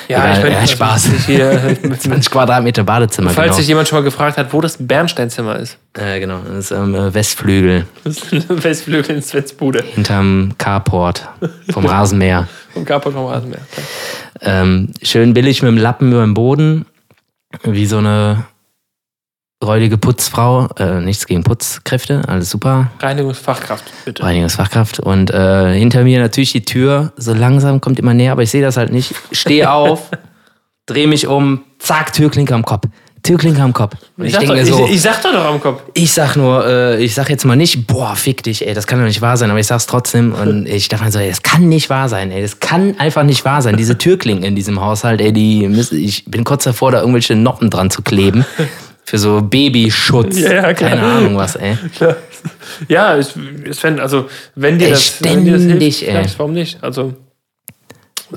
Ja, 0.08 0.20
Egal, 0.20 0.38
ich 0.38 0.44
bin- 0.44 0.52
ja, 0.54 0.60
also, 0.60 0.74
Spaß. 0.74 1.08
ich 1.14 1.26
hier- 1.26 1.78
20 2.00 2.32
Quadratmeter 2.32 2.84
Badezimmer, 2.84 3.32
Falls 3.32 3.48
genau. 3.48 3.58
sich 3.58 3.68
jemand 3.68 3.88
schon 3.88 3.98
mal 4.00 4.04
gefragt 4.04 4.38
hat, 4.38 4.54
wo 4.54 4.62
das 4.62 4.78
Bernsteinzimmer 4.80 5.58
ist. 5.58 5.78
Äh, 5.94 6.22
genau, 6.22 6.40
das 6.48 6.66
ist 6.66 6.72
ähm, 6.72 6.96
äh, 6.96 7.14
Westflügel, 7.14 7.86
Das 8.06 8.18
ist 8.32 8.64
Westflügel 8.64 9.16
in 9.18 9.22
Svens 9.22 9.52
Bude. 9.52 9.84
hinterm 9.94 10.54
Carport 10.58 11.28
vom 11.70 11.86
Rasenmäher. 11.86 12.48
Vom 12.74 12.86
Carport 12.86 13.14
vom 13.14 13.26
Rasenmäher. 13.26 13.62
Ähm, 14.42 14.90
schön 15.02 15.34
billig 15.34 15.62
mit 15.62 15.70
dem 15.70 15.78
Lappen 15.78 16.12
über 16.12 16.22
dem 16.22 16.34
Boden, 16.34 16.86
wie 17.64 17.86
so 17.86 17.98
eine 17.98 18.46
räudige 19.64 19.98
Putzfrau. 19.98 20.68
Äh, 20.78 21.02
nichts 21.02 21.26
gegen 21.28 21.44
Putzkräfte, 21.44 22.24
alles 22.28 22.50
super. 22.50 22.92
Reinigungsfachkraft, 23.00 23.86
bitte. 24.06 24.24
Reinigungsfachkraft. 24.24 25.00
Und 25.00 25.32
äh, 25.32 25.74
hinter 25.74 26.04
mir 26.04 26.20
natürlich 26.20 26.52
die 26.52 26.66
Tür. 26.66 27.14
So 27.18 27.34
langsam 27.34 27.82
kommt 27.82 28.00
immer 28.00 28.14
näher, 28.14 28.32
aber 28.32 28.44
ich 28.44 28.52
sehe 28.52 28.62
das 28.62 28.78
halt 28.78 28.92
nicht. 28.92 29.14
Stehe 29.32 29.72
auf, 29.72 30.10
drehe 30.86 31.08
mich 31.08 31.28
um, 31.28 31.64
zack, 31.80 32.14
Türklinke 32.14 32.56
am 32.56 32.66
Kopf. 32.66 32.88
Türklinke 33.24 33.62
am 33.62 33.74
Kopf. 33.74 33.96
Und 34.18 34.26
ich, 34.26 34.34
sag 34.34 34.42
denke 34.42 34.66
doch, 34.66 34.78
so, 34.80 34.86
ich, 34.86 34.94
ich 34.94 35.02
sag 35.02 35.22
doch 35.22 35.34
noch 35.34 35.46
am 35.46 35.60
Kopf. 35.60 35.82
ich 35.94 36.12
sag 36.12 36.36
nur, 36.36 36.66
äh, 36.66 37.04
ich 37.04 37.14
sag 37.14 37.30
jetzt 37.30 37.46
mal 37.46 37.56
nicht, 37.56 37.88
boah, 37.88 38.16
fick 38.16 38.44
dich, 38.44 38.68
ey, 38.68 38.74
das 38.74 38.88
kann 38.88 39.00
doch 39.00 39.06
nicht 39.06 39.22
wahr 39.22 39.38
sein, 39.38 39.50
aber 39.50 39.60
ich 39.60 39.68
sag's 39.68 39.86
trotzdem 39.86 40.34
und 40.34 40.66
ich 40.68 40.88
dachte 40.88 41.06
mir 41.06 41.12
so, 41.12 41.20
ey, 41.20 41.30
das 41.30 41.44
kann 41.44 41.70
nicht 41.70 41.90
wahr 41.90 42.10
sein, 42.10 42.32
ey, 42.32 42.42
das 42.42 42.60
kann 42.60 43.00
einfach 43.00 43.24
nicht 43.24 43.46
wahr 43.46 43.62
sein. 43.62 43.78
Diese 43.78 43.98
Türklinken 43.98 44.46
in 44.46 44.56
diesem 44.56 44.82
Haushalt, 44.82 45.22
ey, 45.22 45.32
die 45.34 45.68
müssen, 45.68 45.98
ich 46.00 46.26
bin 46.26 46.44
kurz 46.44 46.64
davor, 46.64 46.92
da 46.92 47.00
irgendwelche 47.00 47.36
Noppen 47.36 47.70
dran 47.70 47.90
zu 47.90 48.02
kleben. 48.02 48.46
Für 49.04 49.18
so 49.18 49.42
Babyschutz. 49.42 50.40
Ja, 50.40 50.54
ja, 50.54 50.74
klar. 50.74 50.92
Keine 50.92 51.02
Ahnung 51.04 51.36
was, 51.36 51.56
ey. 51.56 51.76
Klar. 51.96 52.16
Ja, 52.88 53.18
ich, 53.18 53.28
ich 53.66 53.78
fänd, 53.78 54.00
also 54.00 54.30
wenn 54.56 54.80
dir 54.80 54.86
Ey, 54.86 54.92
das, 54.92 55.16
wenn 55.22 55.44
dir 55.44 55.54
das 55.54 55.64
ständig, 55.64 56.00
hilft, 56.00 56.16
ey. 56.16 56.34
warum 56.38 56.54
nicht? 56.54 56.82
Also 56.84 57.14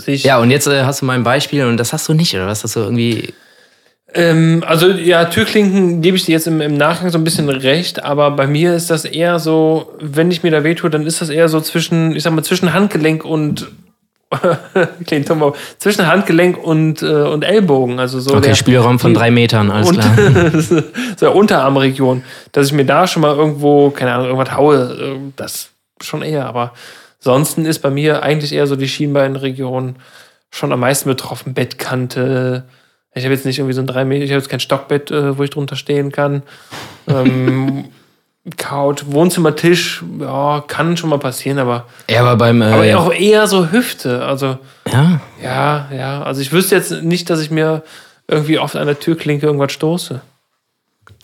ich. 0.07 0.25
Ja, 0.25 0.39
und 0.39 0.51
jetzt 0.51 0.67
äh, 0.67 0.85
hast 0.85 1.03
du 1.03 1.07
mein 1.07 1.23
Beispiel 1.23 1.65
und 1.65 1.77
das 1.77 1.93
hast 1.93 2.09
du 2.09 2.15
nicht, 2.15 2.35
oder 2.35 2.47
was? 2.47 2.65
Hast 2.65 2.77
du 2.77 2.81
irgendwie. 2.81 3.33
Ähm, 4.15 4.63
also 4.67 4.89
ja, 4.91 5.25
Türklinken 5.25 6.01
gebe 6.01 6.17
ich 6.17 6.25
dir 6.25 6.33
jetzt 6.33 6.47
im, 6.47 6.61
im 6.61 6.77
Nachgang 6.77 7.11
so 7.11 7.19
ein 7.19 7.25
bisschen 7.25 7.49
recht, 7.49 8.05
aber 8.05 8.31
bei 8.31 8.47
mir 8.47 8.75
ist 8.75 8.89
das 8.91 9.05
eher 9.05 9.41
so, 9.41 9.93
wenn 10.01 10.31
ich 10.31 10.45
mir 10.45 10.53
da 10.53 10.63
wehtue, 10.63 10.89
dann 10.89 11.05
ist 11.05 11.21
das 11.21 11.31
eher 11.31 11.49
so 11.49 11.61
zwischen, 11.61 12.15
ich 12.15 12.23
sag 12.23 12.33
mal, 12.33 12.45
zwischen 12.45 12.73
Handgelenk 12.73 13.25
und 13.25 13.67
klingt 15.07 15.29
dumm, 15.29 15.53
zwischen 15.79 16.07
Handgelenk 16.07 16.59
und, 16.63 17.03
äh, 17.03 17.07
und 17.07 17.45
Ellbogen. 17.45 17.99
Also 17.99 18.21
so 18.21 18.37
Okay, 18.37 18.49
der, 18.49 18.55
Spielraum 18.55 18.99
von 18.99 19.15
drei 19.15 19.33
Metern, 19.33 19.71
alles 19.71 19.89
und 19.89 19.99
klar. 19.99 20.85
so 21.17 21.33
Unterarmregion, 21.33 22.23
dass 22.53 22.69
ich 22.69 22.73
mir 22.73 22.87
da 22.87 23.07
schon 23.07 23.23
mal 23.23 23.35
irgendwo, 23.35 23.91
keine 23.91 24.13
Ahnung, 24.13 24.27
irgendwas 24.27 24.57
haue, 24.57 24.77
äh, 24.77 25.33
das 25.37 25.71
schon 26.01 26.23
eher, 26.23 26.47
aber 26.47 26.73
ansonsten 27.19 27.65
ist 27.65 27.81
bei 27.81 27.91
mir 27.91 28.23
eigentlich 28.23 28.53
eher 28.53 28.67
so 28.67 28.77
die 28.77 28.89
Schienbeinregion 28.89 29.97
schon 30.51 30.73
am 30.73 30.81
meisten 30.81 31.09
betroffen. 31.09 31.55
Bettkante. 31.55 32.65
Ich 33.15 33.25
habe 33.25 33.35
jetzt 33.35 33.47
nicht 33.47 33.59
irgendwie 33.59 33.75
so 33.75 33.81
ein 33.81 33.87
drei 33.87 34.05
Meter, 34.05 34.25
ich 34.25 34.31
habe 34.31 34.41
jetzt 34.41 34.49
kein 34.49 34.61
Stockbett, 34.61 35.11
äh, 35.11 35.39
wo 35.39 35.43
ich 35.45 35.51
drunter 35.51 35.77
stehen 35.77 36.11
kann. 36.13 36.43
Ähm, 37.07 37.85
Couch, 38.59 39.05
Wohnzimmertisch, 39.07 40.03
ja, 40.21 40.63
kann 40.67 40.97
schon 40.99 41.09
mal 41.11 41.19
passieren, 41.19 41.59
aber, 41.59 41.87
Ja, 42.11 42.21
aber 42.21 42.37
beim. 42.37 42.61
Äh, 42.61 42.67
aber 42.91 42.99
auch 43.07 43.13
eher 43.13 43.47
so 43.47 43.71
Hüfte. 43.71 44.23
Also, 44.25 44.59
ja, 44.93 45.21
ja, 45.43 45.89
ja. 45.97 46.23
Also 46.23 46.43
ich 46.43 46.53
wüsste 46.53 46.75
jetzt 46.75 46.91
nicht, 47.03 47.31
dass 47.31 47.41
ich 47.41 47.51
mir 47.51 47.83
irgendwie 48.29 48.59
oft 48.59 48.77
an 48.77 48.87
der 48.87 48.99
Türklinke 49.01 49.47
irgendwas 49.47 49.73
stoße. 49.73 50.21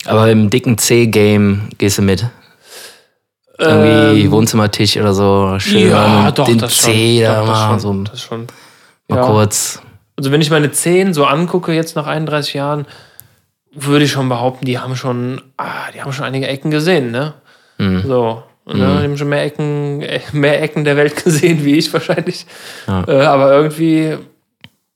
aber 0.05 0.31
im 0.31 0.49
dicken 0.49 0.77
C-Game 0.79 1.69
gehst 1.77 1.97
du 1.99 2.01
mit. 2.01 2.25
Irgendwie 3.59 4.23
Ähm, 4.23 4.31
Wohnzimmertisch 4.31 4.97
oder 4.97 5.13
so. 5.13 5.55
Schön 5.59 5.89
ja, 5.91 6.31
doch, 6.31 6.45
den 6.47 6.57
das 6.57 6.77
C 6.77 7.17
schon. 7.17 7.25
da 7.25 7.39
Doch, 7.41 7.47
mal 7.47 7.53
das 7.73 7.81
schon. 7.83 8.05
so 8.05 8.11
Das 8.11 8.21
schon. 8.21 8.47
mal 9.07 9.15
Ja. 9.17 9.25
kurz. 9.27 9.81
Also 10.21 10.31
wenn 10.31 10.41
ich 10.41 10.51
meine 10.51 10.71
Zehen 10.71 11.15
so 11.15 11.25
angucke, 11.25 11.73
jetzt 11.73 11.95
nach 11.95 12.05
31 12.05 12.53
Jahren, 12.53 12.85
würde 13.73 14.05
ich 14.05 14.11
schon 14.11 14.29
behaupten, 14.29 14.65
die 14.65 14.77
haben 14.77 14.95
schon, 14.95 15.41
ah, 15.57 15.89
die 15.95 15.99
haben 16.01 16.13
schon 16.13 16.25
einige 16.25 16.47
Ecken 16.47 16.69
gesehen, 16.69 17.09
ne? 17.09 17.33
Mhm. 17.79 18.03
So. 18.05 18.43
Ne? 18.67 18.75
Die 18.75 18.83
haben 18.83 19.17
schon 19.17 19.29
mehr 19.29 19.43
Ecken, 19.43 20.03
äh, 20.03 20.19
mehr 20.33 20.61
Ecken 20.61 20.83
der 20.83 20.95
Welt 20.95 21.15
gesehen, 21.23 21.65
wie 21.65 21.75
ich 21.75 21.91
wahrscheinlich. 21.91 22.45
Ja. 22.87 23.03
Äh, 23.07 23.23
aber 23.23 23.51
irgendwie, 23.51 24.15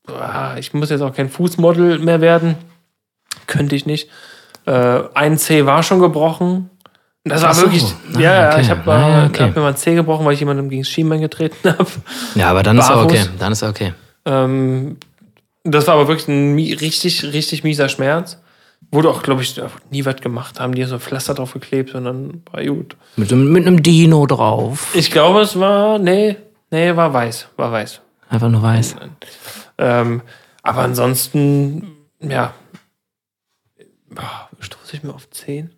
ah, 0.08 0.58
ich 0.60 0.76
muss 0.76 0.92
jetzt 0.92 1.02
auch 1.02 1.16
kein 1.16 1.30
Fußmodel 1.30 1.98
mehr 1.98 2.22
werden. 2.22 2.56
Könnte 3.48 3.76
ich 3.76 3.88
nicht. 3.88 4.08
Äh, 4.68 5.00
ein 5.16 5.40
C 5.40 5.66
war 5.66 5.82
schon 5.82 6.00
gebrochen. 6.00 6.70
Das 7.24 7.42
war 7.42 7.56
so. 7.56 7.64
wirklich, 7.64 7.84
Ah, 8.16 8.20
ja, 8.20 8.34
ja, 8.36 8.50
okay. 8.52 8.62
ich 8.62 8.70
habe 8.70 8.92
Ah, 8.94 9.26
okay. 9.26 9.44
hab 9.46 9.56
mir 9.56 9.62
mal 9.64 9.70
ein 9.70 9.76
C 9.78 9.96
gebrochen, 9.96 10.24
weil 10.24 10.34
ich 10.34 10.40
jemandem 10.40 10.70
gegen 10.70 10.84
das 10.84 10.90
Schienbein 10.90 11.22
getreten 11.22 11.68
habe. 11.80 11.88
Ja, 12.36 12.50
aber 12.52 12.62
dann 12.62 12.78
ist 12.78 12.88
er 12.88 12.98
Barfuß. 12.98 13.12
okay. 13.12 13.30
Dann 13.40 13.52
ist 13.52 13.64
er 13.64 13.70
okay. 13.70 13.94
Ähm, 14.26 14.98
das 15.66 15.88
war 15.88 15.96
aber 15.96 16.08
wirklich 16.08 16.28
ein 16.28 16.56
richtig, 16.56 17.24
richtig 17.24 17.64
mieser 17.64 17.90
Schmerz. 17.90 18.40
Wurde 18.92 19.10
auch, 19.10 19.24
glaube 19.24 19.42
ich, 19.42 19.60
nie 19.90 20.06
was 20.06 20.18
gemacht 20.22 20.60
haben, 20.60 20.76
die 20.76 20.84
so 20.84 20.96
ein 20.96 21.00
Pflaster 21.02 21.34
drauf 21.34 21.54
geklebt 21.54 21.96
und 21.96 22.06
dann 22.06 22.44
war 22.52 22.64
gut. 22.64 22.96
Mit, 23.16 23.32
einem- 23.32 23.52
mit 23.52 23.66
einem 23.66 23.82
Dino 23.82 24.26
drauf. 24.28 24.94
Ich 24.96 25.10
glaube, 25.12 25.42
es 25.42 25.60
war, 25.60 25.98
nee, 25.98 26.36
nee, 26.72 26.96
war 26.96 27.12
weiß, 27.12 27.48
war 27.58 27.72
weiß. 27.72 28.02
Einfach 28.30 28.50
nur 28.50 28.62
weiß. 28.62 28.96
Ähm, 29.78 30.22
aber 30.62 30.82
ansonsten, 30.82 31.96
ja, 32.22 32.54
stoße 34.60 34.98
ich 34.98 35.04
mir 35.04 35.14
auf 35.14 35.30
10? 35.30 35.72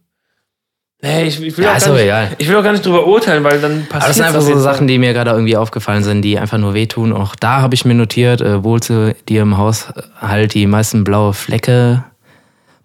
Nee, 1.07 1.23
ich, 1.27 1.41
ich, 1.41 1.57
will 1.57 1.65
Ja, 1.65 1.71
auch 1.73 1.77
ist 1.77 1.87
nicht, 1.87 2.01
egal. 2.01 2.31
ich 2.37 2.47
will 2.49 2.55
auch 2.57 2.63
gar 2.63 2.71
nicht 2.73 2.85
drüber 2.85 3.07
urteilen, 3.07 3.43
weil 3.43 3.59
dann 3.61 3.85
passiert 3.85 3.93
Aber 3.95 4.07
das 4.07 4.15
sind 4.17 4.25
einfach 4.25 4.41
so 4.41 4.59
Sachen, 4.59 4.87
die 4.87 4.97
mir 4.97 5.13
gerade 5.13 5.31
irgendwie 5.31 5.55
aufgefallen 5.57 6.03
sind, 6.03 6.21
die 6.21 6.37
einfach 6.37 6.57
nur 6.57 6.73
wehtun. 6.73 7.13
Auch 7.13 7.35
da 7.35 7.61
habe 7.61 7.75
ich 7.75 7.85
mir 7.85 7.93
notiert, 7.93 8.41
äh, 8.41 8.63
wohl 8.63 8.81
zu 8.81 9.15
dir 9.29 9.41
im 9.43 9.57
Haushalt 9.57 10.53
die 10.53 10.67
meisten 10.67 11.03
blaue 11.03 11.33
Flecke, 11.33 12.03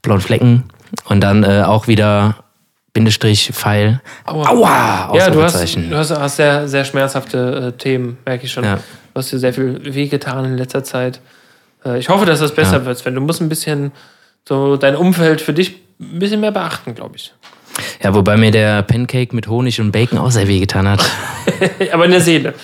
blauen 0.03 0.21
Flecken 0.21 0.65
und 1.07 1.21
dann 1.21 1.43
äh, 1.45 1.63
auch 1.67 1.89
wieder 1.89 2.37
Bindestrich, 2.93 3.51
Pfeil. 3.53 4.01
Aua. 4.27 4.49
Aua! 4.51 5.17
Ja, 5.17 5.31
du 5.31 5.43
hast, 5.43 5.75
du 5.77 5.97
hast, 5.97 6.11
hast 6.11 6.37
sehr, 6.37 6.69
sehr 6.69 6.85
schmerzhafte 6.85 7.73
äh, 7.75 7.79
Themen, 7.79 8.19
merke 8.27 8.45
ich 8.45 8.53
schon. 8.53 8.65
Ja. 8.65 8.77
Du 8.77 9.19
hast 9.19 9.33
dir 9.33 9.39
sehr 9.39 9.55
viel 9.55 9.81
wehgetan 9.95 10.45
in 10.45 10.57
letzter 10.59 10.85
Zeit. 10.85 11.21
Äh, 11.85 11.99
ich 11.99 12.09
hoffe, 12.09 12.27
dass 12.27 12.41
das 12.41 12.55
besser 12.55 12.79
Ja. 12.79 12.85
wird, 12.85 12.99
Sven. 12.99 13.15
Du 13.15 13.21
musst 13.23 13.41
ein 13.41 13.49
bisschen 13.49 13.93
so 14.47 14.77
dein 14.77 14.95
Umfeld 14.97 15.41
für 15.41 15.53
dich 15.55 15.77
ein 16.01 16.19
bisschen 16.19 16.41
mehr 16.41 16.51
beachten, 16.53 16.95
glaube 16.95 17.17
ich. 17.17 17.33
Ja, 18.03 18.15
wobei 18.15 18.37
mir 18.37 18.51
der 18.51 18.83
Pancake 18.83 19.35
mit 19.35 19.49
Honig 19.49 19.81
und 19.81 19.93
Bacon 19.93 20.19
auch 20.19 20.31
sehr 20.31 20.49
wehgetan 20.49 20.89
hat. 20.89 21.05
Aber 21.93 22.05
in 22.05 22.11
der 22.11 22.21
Seele. 22.21 22.55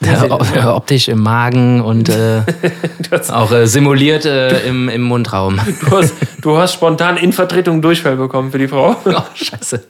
Ja, 0.00 0.30
op- 0.30 0.46
optisch 0.64 1.08
im 1.08 1.20
Magen 1.22 1.80
und 1.80 2.08
äh, 2.08 2.42
auch 3.32 3.50
äh, 3.50 3.66
simuliert 3.66 4.24
äh, 4.26 4.60
im, 4.68 4.88
im 4.88 5.02
Mundraum. 5.02 5.58
du, 5.88 5.96
hast, 5.98 6.14
du 6.40 6.56
hast 6.56 6.74
spontan 6.74 7.16
in 7.16 7.32
Vertretung 7.32 7.82
Durchfall 7.82 8.16
bekommen 8.16 8.52
für 8.52 8.58
die 8.58 8.68
Frau. 8.68 8.96
Oh, 9.04 9.22
scheiße. 9.34 9.82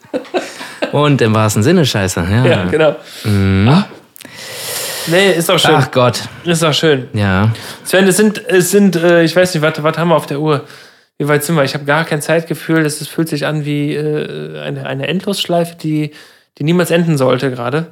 Und 0.93 1.21
im 1.21 1.35
wahrsten 1.35 1.63
Sinne 1.63 1.85
scheiße. 1.85 2.27
Ja. 2.31 2.47
ja, 2.47 2.65
genau. 2.65 2.97
Ah. 3.71 3.85
Nee, 5.09 5.33
ist 5.33 5.51
auch 5.51 5.59
schön. 5.59 5.75
Ach 5.75 5.91
Gott. 5.91 6.21
Ist 6.45 6.63
auch 6.65 6.73
schön. 6.73 7.09
Ja. 7.13 7.51
Sven, 7.85 8.07
es 8.07 8.17
sind, 8.17 8.43
es 8.47 8.71
sind, 8.71 8.97
äh, 8.97 9.23
ich 9.25 9.35
weiß 9.35 9.55
nicht, 9.55 9.63
was, 9.63 9.83
was 9.83 9.97
haben 9.99 10.09
wir 10.09 10.17
auf 10.17 10.27
der 10.27 10.41
Uhr? 10.41 10.65
Wie 11.19 11.27
weit 11.29 11.43
sind 11.45 11.57
wir? 11.57 11.65
Ich 11.65 11.75
habe 11.75 11.85
gar 11.85 12.05
kein 12.05 12.23
Zeitgefühl. 12.23 12.87
Es 12.87 13.07
fühlt 13.09 13.29
sich 13.29 13.45
an 13.47 13.65
wie 13.65 13.95
äh, 13.95 14.61
eine, 14.61 14.87
eine 14.87 15.09
Endlosschleife, 15.09 15.77
die, 15.77 16.13
die 16.59 16.65
niemals 16.65 16.91
enden 16.91 17.19
sollte 17.19 17.51
gerade. 17.51 17.89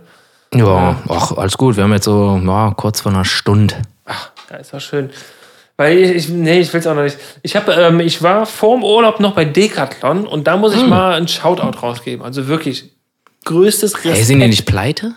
Ja, 0.54 0.96
ach, 1.08 1.32
alles 1.32 1.58
gut. 1.58 1.76
Wir 1.76 1.84
haben 1.84 1.92
jetzt 1.92 2.04
so 2.04 2.40
ja, 2.44 2.72
kurz 2.76 3.00
vor 3.00 3.12
einer 3.12 3.24
Stunde. 3.24 3.74
Ach, 4.04 4.30
ja, 4.50 4.56
ist 4.58 4.72
auch 4.74 4.80
schön. 4.80 5.10
Weil 5.76 5.98
ich, 5.98 6.10
ich 6.10 6.28
nee, 6.28 6.60
ich 6.60 6.72
will 6.72 6.80
es 6.80 6.86
auch 6.86 6.94
noch 6.94 7.02
nicht. 7.02 7.18
Ich, 7.42 7.56
hab, 7.56 7.68
ähm, 7.68 8.00
ich 8.00 8.22
war 8.22 8.46
vorm 8.46 8.82
Urlaub 8.84 9.20
noch 9.20 9.34
bei 9.34 9.44
Decathlon 9.44 10.26
und 10.26 10.46
da 10.46 10.56
muss 10.56 10.74
ich 10.74 10.86
mal 10.86 11.14
einen 11.14 11.28
Shoutout 11.28 11.78
rausgeben. 11.80 12.24
Also 12.24 12.46
wirklich 12.46 12.96
größtes 13.44 13.94
Respekt. 13.96 14.16
Ey, 14.16 14.22
sind 14.24 14.40
die 14.40 14.46
nicht 14.48 14.66
pleite? 14.66 15.14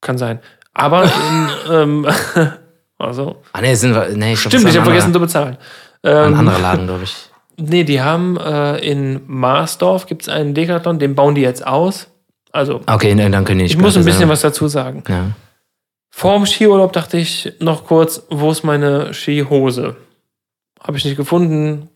Kann 0.00 0.18
sein. 0.18 0.40
Aber 0.72 1.04
in, 1.04 1.48
ähm, 1.70 2.06
also, 2.98 3.36
Ah, 3.52 3.60
nee, 3.60 3.74
sind 3.74 3.94
wir. 3.94 4.08
Nee, 4.16 4.32
ich 4.32 4.40
stimmt, 4.40 4.54
ich 4.54 4.64
habe 4.70 4.78
ein 4.78 4.84
vergessen 4.84 5.12
zu 5.12 5.20
bezahlen. 5.20 5.58
Ein 6.02 6.32
Ähm, 6.32 6.38
anderer 6.38 6.58
Laden, 6.58 6.86
glaube 6.86 7.04
ich. 7.04 7.14
Nee, 7.60 7.84
die 7.84 8.00
haben 8.00 8.36
äh, 8.38 8.78
in 8.78 9.20
Marsdorf 9.26 10.06
gibt 10.06 10.22
es 10.22 10.28
einen 10.28 10.54
Decathlon, 10.54 10.98
den 10.98 11.14
bauen 11.14 11.34
die 11.34 11.42
jetzt 11.42 11.66
aus. 11.66 12.08
Also, 12.52 12.80
Okay, 12.86 13.14
nee, 13.14 13.28
dann 13.28 13.44
können 13.44 13.58
nicht 13.58 13.72
ich 13.74 13.78
muss 13.78 13.96
ein 13.96 14.04
bisschen 14.04 14.20
sein. 14.22 14.28
was 14.28 14.40
dazu 14.40 14.66
sagen. 14.68 15.04
Ja. 15.08 15.32
Vor 16.10 16.34
dem 16.36 16.46
Skiurlaub 16.46 16.92
dachte 16.92 17.18
ich 17.18 17.52
noch 17.60 17.84
kurz, 17.86 18.22
wo 18.30 18.50
ist 18.50 18.64
meine 18.64 19.14
Skihose? 19.14 19.96
Habe 20.82 20.96
ich 20.98 21.04
nicht 21.04 21.16
gefunden. 21.16 21.88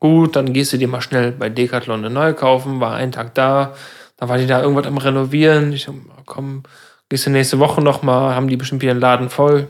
Gut, 0.00 0.34
dann 0.36 0.52
gehst 0.52 0.72
du 0.72 0.78
dir 0.78 0.88
mal 0.88 1.00
schnell 1.00 1.32
bei 1.32 1.48
Decathlon 1.48 2.00
eine 2.00 2.10
neue 2.12 2.34
kaufen. 2.34 2.80
War 2.80 2.94
einen 2.94 3.12
Tag 3.12 3.34
da. 3.34 3.74
Da 4.16 4.28
war 4.28 4.38
die 4.38 4.46
da 4.46 4.60
irgendwas 4.62 4.86
am 4.86 4.98
Renovieren. 4.98 5.72
Ich 5.72 5.88
komm, 6.24 6.64
gehst 7.08 7.26
du 7.26 7.30
nächste 7.30 7.58
Woche 7.58 7.80
noch 7.82 8.02
mal. 8.02 8.34
Haben 8.34 8.48
die 8.48 8.56
bestimmt 8.56 8.82
wieder 8.82 8.94
den 8.94 9.00
Laden 9.00 9.30
voll. 9.30 9.68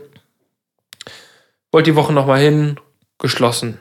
Wollte 1.73 1.91
die 1.91 1.97
Woche 1.97 2.13
noch 2.13 2.27
mal 2.27 2.41
hin. 2.41 2.79
Geschlossen. 3.19 3.79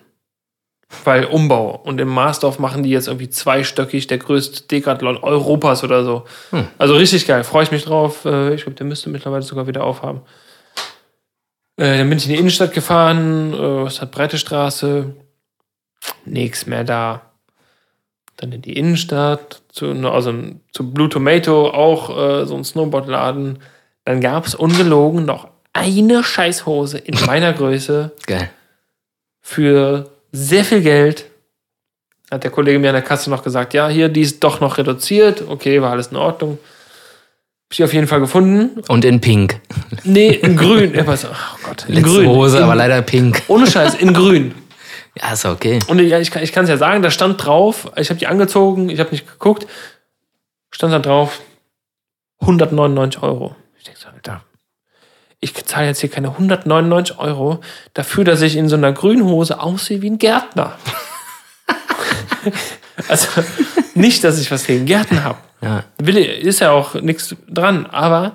Weil 1.03 1.25
Umbau. 1.25 1.71
Und 1.83 1.99
im 1.99 2.07
Marsdorf 2.09 2.59
machen 2.59 2.83
die 2.83 2.89
jetzt 2.91 3.07
irgendwie 3.07 3.29
zweistöckig 3.29 4.07
der 4.07 4.19
größte 4.19 4.63
Decathlon 4.67 5.17
Europas 5.17 5.83
oder 5.83 6.03
so. 6.03 6.25
Hm. 6.51 6.67
Also 6.77 6.95
richtig 6.95 7.25
geil. 7.27 7.43
Freue 7.43 7.63
ich 7.63 7.71
mich 7.71 7.83
drauf. 7.85 8.23
Äh, 8.25 8.53
Ich 8.53 8.63
glaube, 8.63 8.75
der 8.77 8.85
müsste 8.85 9.09
mittlerweile 9.09 9.41
sogar 9.41 9.65
wieder 9.67 9.83
aufhaben. 9.83 10.21
Äh, 11.77 11.97
Dann 11.97 12.09
bin 12.09 12.17
ich 12.19 12.25
in 12.27 12.33
die 12.33 12.39
Innenstadt 12.39 12.73
gefahren. 12.73 13.53
äh, 13.53 13.83
Es 13.87 13.99
hat 14.01 14.11
breite 14.11 14.37
Straße. 14.37 15.15
Nix 16.25 16.65
mehr 16.67 16.83
da. 16.83 17.21
Dann 18.37 18.51
in 18.51 18.61
die 18.61 18.77
Innenstadt. 18.77 19.63
Zu, 19.71 19.87
also 20.09 20.33
zu 20.71 20.91
Blue 20.93 21.09
Tomato, 21.09 21.69
auch 21.71 22.15
äh, 22.15 22.45
so 22.45 22.55
ein 22.55 22.63
Snowboardladen. 22.63 23.59
Dann 24.05 24.21
gab 24.21 24.45
es 24.45 24.53
ungelogen 24.55 25.25
noch 25.25 25.49
eine 25.73 26.23
Scheißhose 26.23 26.99
in 26.99 27.19
meiner 27.25 27.51
Größe 27.53 28.11
Geil. 28.27 28.49
für 29.41 30.11
sehr 30.35 30.65
viel 30.65 30.81
Geld. 30.81 31.25
Hat 32.31 32.43
der 32.43 32.51
Kollege 32.51 32.79
mir 32.79 32.89
an 32.89 32.95
der 32.95 33.03
Kasse 33.03 33.29
noch 33.29 33.43
gesagt, 33.43 33.73
ja, 33.73 33.87
hier, 33.87 34.09
die 34.09 34.21
ist 34.21 34.43
doch 34.43 34.59
noch 34.59 34.77
reduziert. 34.77 35.43
Okay, 35.47 35.81
war 35.81 35.91
alles 35.91 36.07
in 36.07 36.17
Ordnung. 36.17 36.57
Hab 36.57 37.73
ich 37.73 37.83
auf 37.83 37.93
jeden 37.93 38.07
Fall 38.07 38.19
gefunden. 38.19 38.81
Und 38.87 39.05
in 39.05 39.21
Pink. 39.21 39.59
Nee, 40.03 40.29
in 40.29 40.57
grün. 40.57 40.93
Ja, 40.93 41.05
was, 41.07 41.25
oh 41.25 41.29
Gott, 41.63 41.85
in 41.87 41.95
Letzte 41.95 42.09
grün. 42.09 42.27
Hose, 42.29 42.57
in, 42.57 42.63
aber 42.63 42.75
leider 42.75 43.01
Pink. 43.01 43.41
Ohne 43.47 43.67
Scheiß, 43.67 43.95
in 43.95 44.13
grün. 44.13 44.53
Ja, 45.17 45.31
ist 45.31 45.45
okay. 45.45 45.79
Und 45.87 45.99
ich, 45.99 46.29
kann- 46.29 46.43
ich 46.43 46.51
kann 46.51 46.65
es 46.65 46.69
ja 46.69 46.75
sagen, 46.75 47.01
da 47.01 47.09
stand 47.09 47.45
drauf, 47.45 47.89
ich 47.95 48.09
habe 48.09 48.19
die 48.19 48.27
angezogen, 48.27 48.89
ich 48.89 48.99
habe 48.99 49.11
nicht 49.11 49.25
geguckt, 49.25 49.65
stand 50.71 50.91
da 50.91 50.99
drauf 50.99 51.39
199 52.41 53.23
Euro. 53.23 53.55
Ich 53.77 53.85
denke 53.85 53.97
so, 53.97 54.09
Alter, 54.09 54.43
ich 55.39 55.53
zahle 55.65 55.87
jetzt 55.87 55.99
hier 56.01 56.09
keine 56.09 56.29
199 56.29 57.19
Euro 57.19 57.59
dafür, 57.93 58.23
dass 58.23 58.41
ich 58.41 58.55
in 58.55 58.69
so 58.69 58.75
einer 58.75 58.91
grünen 58.93 59.23
Hose 59.25 59.59
aussehe 59.59 60.01
wie 60.01 60.09
ein 60.09 60.17
Gärtner. 60.17 60.73
also 63.07 63.27
nicht, 63.93 64.23
dass 64.23 64.39
ich 64.39 64.51
was 64.51 64.65
gegen 64.65 64.85
Gärten 64.85 65.23
habe. 65.23 65.37
Ja. 65.61 65.83
Will, 65.97 66.17
ist 66.17 66.59
ja 66.59 66.71
auch 66.71 66.95
nichts 66.95 67.35
dran, 67.47 67.85
aber 67.85 68.33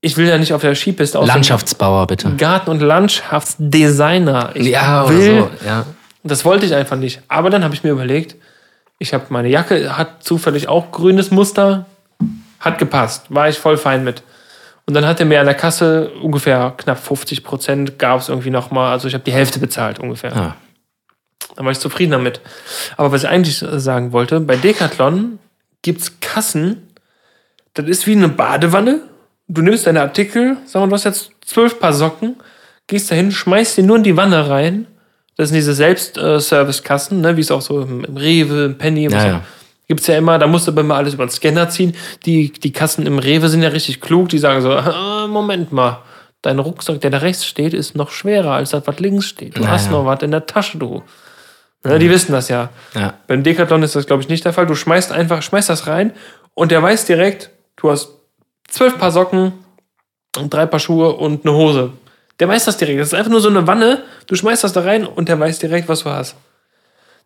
ich 0.00 0.16
will 0.16 0.26
ja 0.28 0.38
nicht 0.38 0.52
auf 0.52 0.60
der 0.60 0.74
Skipiste 0.74 1.18
aussehen. 1.18 1.34
Landschaftsbauer, 1.34 2.06
bitte. 2.06 2.30
Garten- 2.36 2.70
und 2.70 2.80
Landschaftsdesigner. 2.80 4.50
Ich 4.54 4.68
Ja, 4.68 5.04
oder 5.04 5.16
will 5.16 5.40
so. 5.60 5.66
Ja. 5.66 5.86
das 6.22 6.44
wollte 6.44 6.66
ich 6.66 6.74
einfach 6.74 6.96
nicht. 6.96 7.22
Aber 7.28 7.50
dann 7.50 7.64
habe 7.64 7.74
ich 7.74 7.82
mir 7.82 7.90
überlegt, 7.90 8.36
ich 8.98 9.14
habe 9.14 9.26
meine 9.30 9.48
Jacke, 9.48 9.96
hat 9.96 10.22
zufällig 10.22 10.68
auch 10.68 10.90
grünes 10.92 11.30
Muster, 11.30 11.86
hat 12.60 12.78
gepasst, 12.78 13.26
war 13.28 13.48
ich 13.48 13.58
voll 13.58 13.76
fein 13.76 14.04
mit. 14.04 14.22
Und 14.88 14.94
dann 14.94 15.04
hat 15.04 15.20
er 15.20 15.26
mir 15.26 15.38
an 15.38 15.44
der 15.44 15.54
Kasse 15.54 16.12
ungefähr 16.22 16.72
knapp 16.78 16.98
50 16.98 17.44
Prozent 17.44 17.98
gab 17.98 18.20
es 18.20 18.30
irgendwie 18.30 18.48
nochmal, 18.48 18.90
also 18.90 19.06
ich 19.06 19.12
habe 19.12 19.22
die 19.22 19.34
Hälfte 19.34 19.58
bezahlt 19.58 19.98
ungefähr. 19.98 20.34
Ah. 20.34 20.56
Da 21.54 21.62
war 21.62 21.70
ich 21.70 21.78
zufrieden 21.78 22.12
damit. 22.12 22.40
Aber 22.96 23.12
was 23.12 23.22
ich 23.22 23.28
eigentlich 23.28 23.58
sagen 23.58 24.12
wollte, 24.12 24.40
bei 24.40 24.56
Decathlon 24.56 25.40
gibt 25.82 26.00
es 26.00 26.20
Kassen, 26.20 26.88
das 27.74 27.86
ist 27.86 28.06
wie 28.06 28.12
eine 28.12 28.30
Badewanne. 28.30 29.02
Du 29.46 29.60
nimmst 29.60 29.86
deine 29.86 30.00
Artikel, 30.00 30.56
sagen 30.64 30.86
wir, 30.86 30.88
du 30.88 30.94
hast 30.94 31.04
jetzt 31.04 31.32
zwölf 31.44 31.78
Paar 31.78 31.92
Socken, 31.92 32.36
gehst 32.86 33.10
dahin, 33.10 33.30
schmeißt 33.30 33.76
die 33.76 33.82
nur 33.82 33.98
in 33.98 34.04
die 34.04 34.16
Wanne 34.16 34.48
rein. 34.48 34.86
Das 35.36 35.50
sind 35.50 35.56
diese 35.56 35.74
Selbst-Service-Kassen, 35.74 37.20
ne, 37.20 37.36
wie 37.36 37.42
es 37.42 37.50
auch 37.50 37.60
so 37.60 37.82
im, 37.82 38.04
Rewe, 38.04 38.64
im 38.64 38.78
Penny, 38.78 39.04
Ja, 39.04 39.12
was 39.12 39.24
ja. 39.24 39.42
Gibt's 39.88 40.06
ja 40.06 40.18
immer, 40.18 40.38
da 40.38 40.46
musst 40.46 40.66
du 40.66 40.72
aber 40.72 40.82
immer 40.82 40.96
alles 40.96 41.14
über 41.14 41.24
den 41.24 41.30
Scanner 41.30 41.70
ziehen. 41.70 41.94
Die, 42.26 42.52
die 42.52 42.72
Kassen 42.72 43.06
im 43.06 43.18
Rewe 43.18 43.48
sind 43.48 43.62
ja 43.62 43.70
richtig 43.70 44.00
klug, 44.00 44.28
die 44.28 44.38
sagen 44.38 44.60
so, 44.60 44.70
ah, 44.72 45.26
Moment 45.26 45.72
mal, 45.72 46.02
dein 46.42 46.58
Rucksack, 46.58 47.00
der 47.00 47.10
da 47.10 47.18
rechts 47.18 47.46
steht, 47.46 47.72
ist 47.74 47.96
noch 47.96 48.10
schwerer 48.10 48.52
als 48.52 48.70
das, 48.70 48.86
was 48.86 48.98
links 49.00 49.24
steht. 49.26 49.56
Du 49.56 49.62
Ja, 49.62 49.68
hast 49.70 49.90
noch 49.90 50.04
was 50.04 50.22
in 50.22 50.30
der 50.30 50.46
Tasche, 50.46 50.78
du. 50.78 51.02
Ne, 51.84 51.98
die 51.98 52.10
wissen 52.10 52.32
das 52.32 52.48
ja. 52.48 52.70
Ja. 52.94 53.14
Beim 53.28 53.42
Decathlon 53.42 53.82
ist 53.82 53.94
das, 53.94 54.06
glaube 54.06 54.22
ich, 54.22 54.28
nicht 54.28 54.44
der 54.44 54.52
Fall. 54.52 54.66
Du 54.66 54.74
schmeißt 54.74 55.10
einfach, 55.12 55.42
schmeißt 55.42 55.70
das 55.70 55.86
rein 55.86 56.12
und 56.54 56.70
der 56.70 56.82
weiß 56.82 57.06
direkt, 57.06 57.50
du 57.76 57.90
hast 57.90 58.10
zwölf 58.68 58.98
Paar 58.98 59.12
Socken 59.12 59.52
und 60.36 60.52
drei 60.52 60.66
Paar 60.66 60.80
Schuhe 60.80 61.12
und 61.14 61.46
eine 61.46 61.54
Hose. 61.56 61.92
Der 62.40 62.48
weiß 62.48 62.66
das 62.66 62.76
direkt. 62.76 63.00
Das 63.00 63.08
ist 63.08 63.14
einfach 63.14 63.30
nur 63.30 63.40
so 63.40 63.48
eine 63.48 63.66
Wanne. 63.66 64.02
Du 64.26 64.34
schmeißt 64.34 64.64
das 64.64 64.72
da 64.72 64.82
rein 64.82 65.06
und 65.06 65.28
der 65.28 65.40
weiß 65.40 65.60
direkt, 65.60 65.88
was 65.88 66.00
du 66.04 66.10
hast. 66.10 66.36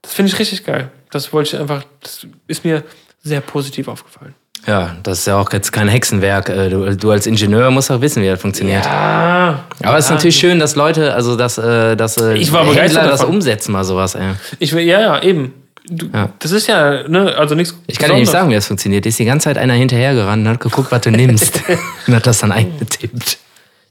Das 0.02 0.12
finde 0.14 0.32
ich 0.32 0.38
richtig 0.38 0.64
geil. 0.64 0.90
Das 1.10 1.32
wollte 1.32 1.54
ich 1.56 1.60
einfach, 1.60 1.84
das 2.00 2.26
ist 2.46 2.64
mir 2.64 2.82
sehr 3.22 3.40
positiv 3.40 3.88
aufgefallen. 3.88 4.34
ja, 4.66 4.96
das 5.02 5.20
ist 5.20 5.26
ja 5.26 5.36
auch 5.36 5.52
jetzt 5.52 5.72
kein 5.72 5.88
Hexenwerk. 5.88 6.48
Äh, 6.48 6.68
Du, 6.70 6.96
du 6.96 7.10
als 7.10 7.26
Ingenieur 7.26 7.70
musst 7.70 7.90
auch 7.90 8.00
wissen, 8.00 8.22
wie 8.22 8.26
das 8.28 8.40
funktioniert. 8.40 8.84
Ah, 8.86 9.60
Aber 9.82 9.98
es 9.98 10.06
ist 10.06 10.10
natürlich 10.10 10.36
schön, 10.36 10.58
dass 10.58 10.74
Leute, 10.76 11.14
also 11.14 11.36
dass, 11.36 11.58
äh, 11.58 11.96
dass 11.96 12.16
äh, 12.16 12.34
Ich 12.34 12.52
war 12.52 12.64
Händler 12.66 13.02
das 13.08 13.20
davon. 13.20 13.36
umsetzen, 13.36 13.72
mal 13.72 13.84
sowas. 13.84 14.14
Ey. 14.14 14.32
ich 14.58 14.72
will, 14.72 14.82
ja, 14.84 15.00
ja, 15.00 15.22
eben. 15.22 15.54
Du, 15.88 16.06
Ja. 16.12 16.30
Das 16.38 16.52
ist 16.52 16.68
ja, 16.68 17.06
ne, 17.08 17.34
also 17.36 17.54
nichts. 17.56 17.76
Ich 17.88 17.98
kann 17.98 18.10
dir 18.10 18.16
nicht 18.16 18.30
sagen, 18.30 18.48
wie 18.50 18.54
das 18.54 18.66
funktioniert. 18.66 19.04
Ist 19.04 19.18
die 19.18 19.24
ganze 19.24 19.44
Zeit 19.44 19.58
einer 19.58 19.74
hinterhergerannt 19.74 20.46
und 20.46 20.52
hat 20.52 20.60
geguckt, 20.60 20.90
was 20.92 21.00
du 21.02 21.10
nimmst. 21.12 21.60
und 22.06 22.14
hat 22.14 22.26
das 22.26 22.38
dann 22.38 22.52
eingetippt. 22.52 23.38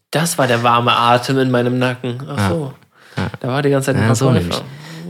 Das 0.10 0.38
war 0.38 0.48
der 0.48 0.64
warme 0.64 0.92
Atem 0.94 1.38
in 1.40 1.52
meinem 1.52 1.80
Nacken. 1.80 2.22
Ach 2.30 2.50
so. 2.50 2.74
Da 3.42 3.48
war 3.50 3.62
die 3.62 3.70
ganze 3.70 3.88
Zeit 3.88 3.96
ein 4.02 4.08
Ja, 4.08 4.16
so 4.16 4.32
nämlich. 4.32 4.62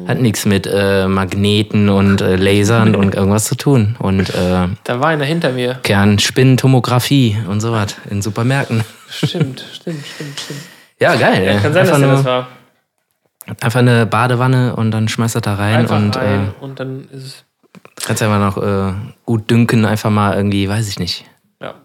Hat 0.08 0.20
nichts 0.20 0.46
mit 0.46 0.68
äh, 0.72 1.08
Magneten 1.08 1.90
und 1.90 2.22
äh, 2.22 2.36
Lasern 2.36 2.96
und 3.02 3.16
irgendwas 3.16 3.46
zu 3.46 3.56
tun. 3.56 3.96
Und 4.00 4.30
äh, 4.30 4.68
Da 4.84 5.00
war 5.00 5.08
einer 5.10 5.26
hinter 5.26 5.52
mir. 5.52 5.76
Kernspintomographie 5.84 7.38
und 7.48 7.62
sowas 7.62 7.96
in 8.10 8.22
Supermärkten. 8.22 8.84
Stimmt, 9.10 9.64
stimmt, 9.74 10.06
stimmt, 10.06 10.40
stimmt. 10.40 10.60
Ja, 11.00 11.16
geil. 11.16 11.44
ey. 11.48 11.60
Kann 11.60 11.74
sein, 11.74 11.86
dass 11.86 11.94
einfach, 11.94 11.98
der 12.00 12.08
nur, 12.08 12.16
das 12.18 12.26
war. 12.26 12.48
einfach 13.62 13.80
eine 13.80 14.06
Badewanne 14.06 14.76
und 14.76 14.92
dann 14.92 15.08
schmeißt 15.08 15.36
er 15.36 15.42
da 15.42 15.56
rein 15.56 15.76
Einfach 15.78 15.98
und 15.98 16.16
rein 16.16 16.54
und 16.62 16.80
dann 16.80 17.08
ist 17.12 17.24
es. 17.24 17.34
äh, 17.74 17.78
kannst 18.06 18.22
einfach 18.24 18.40
noch 18.40 18.62
äh, 18.64 18.94
gut 19.26 19.50
dünken, 19.50 19.86
einfach 19.86 20.10
mal 20.10 20.36
irgendwie, 20.36 20.68
weiß 20.70 20.88
ich 20.90 21.00
nicht. 21.00 21.26
Ja. 21.60 21.76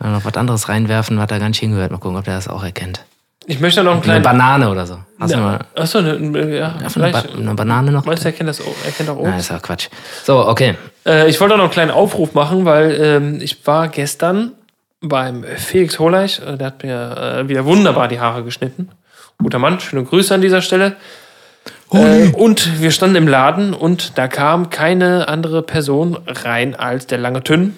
Äh, 0.00 0.08
Noch 0.10 0.24
was 0.24 0.34
anderes 0.36 0.68
reinwerfen, 0.68 1.18
was 1.18 1.26
da 1.28 1.38
gar 1.38 1.48
nicht 1.48 1.60
hingehört. 1.60 1.90
Mal 1.92 1.98
gucken, 1.98 2.18
ob 2.18 2.24
der 2.24 2.34
das 2.36 2.48
auch 2.48 2.62
erkennt. 2.64 3.04
Ich 3.46 3.60
möchte 3.60 3.82
noch 3.82 3.92
einen 3.92 4.02
Eine 4.02 4.20
kleinen. 4.20 4.22
Banane 4.22 4.70
oder 4.70 4.86
so. 4.86 4.98
Hast 5.18 5.34
du 5.34 5.38
mal 5.38 5.58
Achso, 5.76 6.00
ne, 6.00 6.18
ne, 6.18 6.56
ja, 6.56 6.66
einfach 6.68 6.80
eine, 6.80 6.90
vielleicht. 6.90 7.32
ba 7.32 7.38
eine 7.38 7.54
Banane 7.54 7.90
noch? 7.92 8.04
Meinst 8.04 8.24
du, 8.24 8.28
er 8.28 8.32
kennt 8.32 8.48
das 8.48 8.60
auch? 8.60 8.74
Er 8.84 8.92
kennt 8.92 9.08
auch 9.10 9.16
Nein, 9.22 9.34
Obst? 9.34 9.40
ist 9.40 9.50
ja 9.50 9.58
Quatsch. 9.58 9.88
So, 10.24 10.46
okay. 10.48 10.74
Äh, 11.06 11.28
ich 11.28 11.40
wollte 11.40 11.54
auch 11.54 11.58
noch 11.58 11.64
einen 11.64 11.72
kleinen 11.72 11.90
Aufruf 11.90 12.34
machen, 12.34 12.64
weil 12.64 12.96
ähm, 13.00 13.38
ich 13.40 13.66
war 13.66 13.88
gestern 13.88 14.52
beim 15.00 15.44
Felix 15.56 15.98
Holeich. 15.98 16.40
Äh, 16.40 16.56
der 16.56 16.66
hat 16.68 16.82
mir 16.82 17.16
äh, 17.44 17.48
wieder 17.48 17.64
wunderbar 17.64 18.08
die 18.08 18.18
Haare 18.20 18.42
geschnitten. 18.44 18.88
Guter 19.38 19.58
Mann, 19.58 19.78
schöne 19.80 20.04
Grüße 20.04 20.34
an 20.34 20.40
dieser 20.40 20.62
Stelle. 20.62 20.96
Äh, 21.92 22.28
und 22.30 22.80
wir 22.80 22.90
standen 22.90 23.16
im 23.16 23.28
Laden 23.28 23.72
und 23.74 24.18
da 24.18 24.26
kam 24.28 24.70
keine 24.70 25.28
andere 25.28 25.62
Person 25.62 26.18
rein 26.26 26.74
als 26.74 27.06
der 27.06 27.18
lange 27.18 27.42
Tünn. 27.42 27.76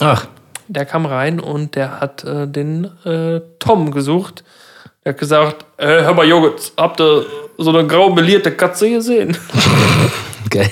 Ach, 0.00 0.26
Der 0.68 0.84
kam 0.86 1.06
rein 1.06 1.40
und 1.40 1.76
der 1.76 2.00
hat 2.00 2.24
äh, 2.24 2.46
den 2.46 2.84
äh, 3.04 3.40
Tom 3.58 3.90
gesucht. 3.90 4.43
Der 5.04 5.12
hat 5.12 5.20
gesagt, 5.20 5.66
äh, 5.76 6.02
hör 6.02 6.14
mal 6.14 6.26
Joghurt, 6.26 6.72
habt 6.76 7.00
ihr 7.00 7.26
so 7.58 7.70
eine 7.70 7.86
grau 7.86 8.10
melierte 8.10 8.52
Katze 8.52 8.90
gesehen? 8.90 9.36
okay. 10.46 10.70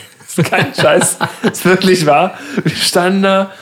Kein 0.48 0.74
Scheiß. 0.74 1.18
Das 1.42 1.58
ist 1.58 1.64
wirklich 1.66 2.06
wahr. 2.06 2.38
Wir 2.64 2.74
standen 2.74 3.22
da, 3.22 3.52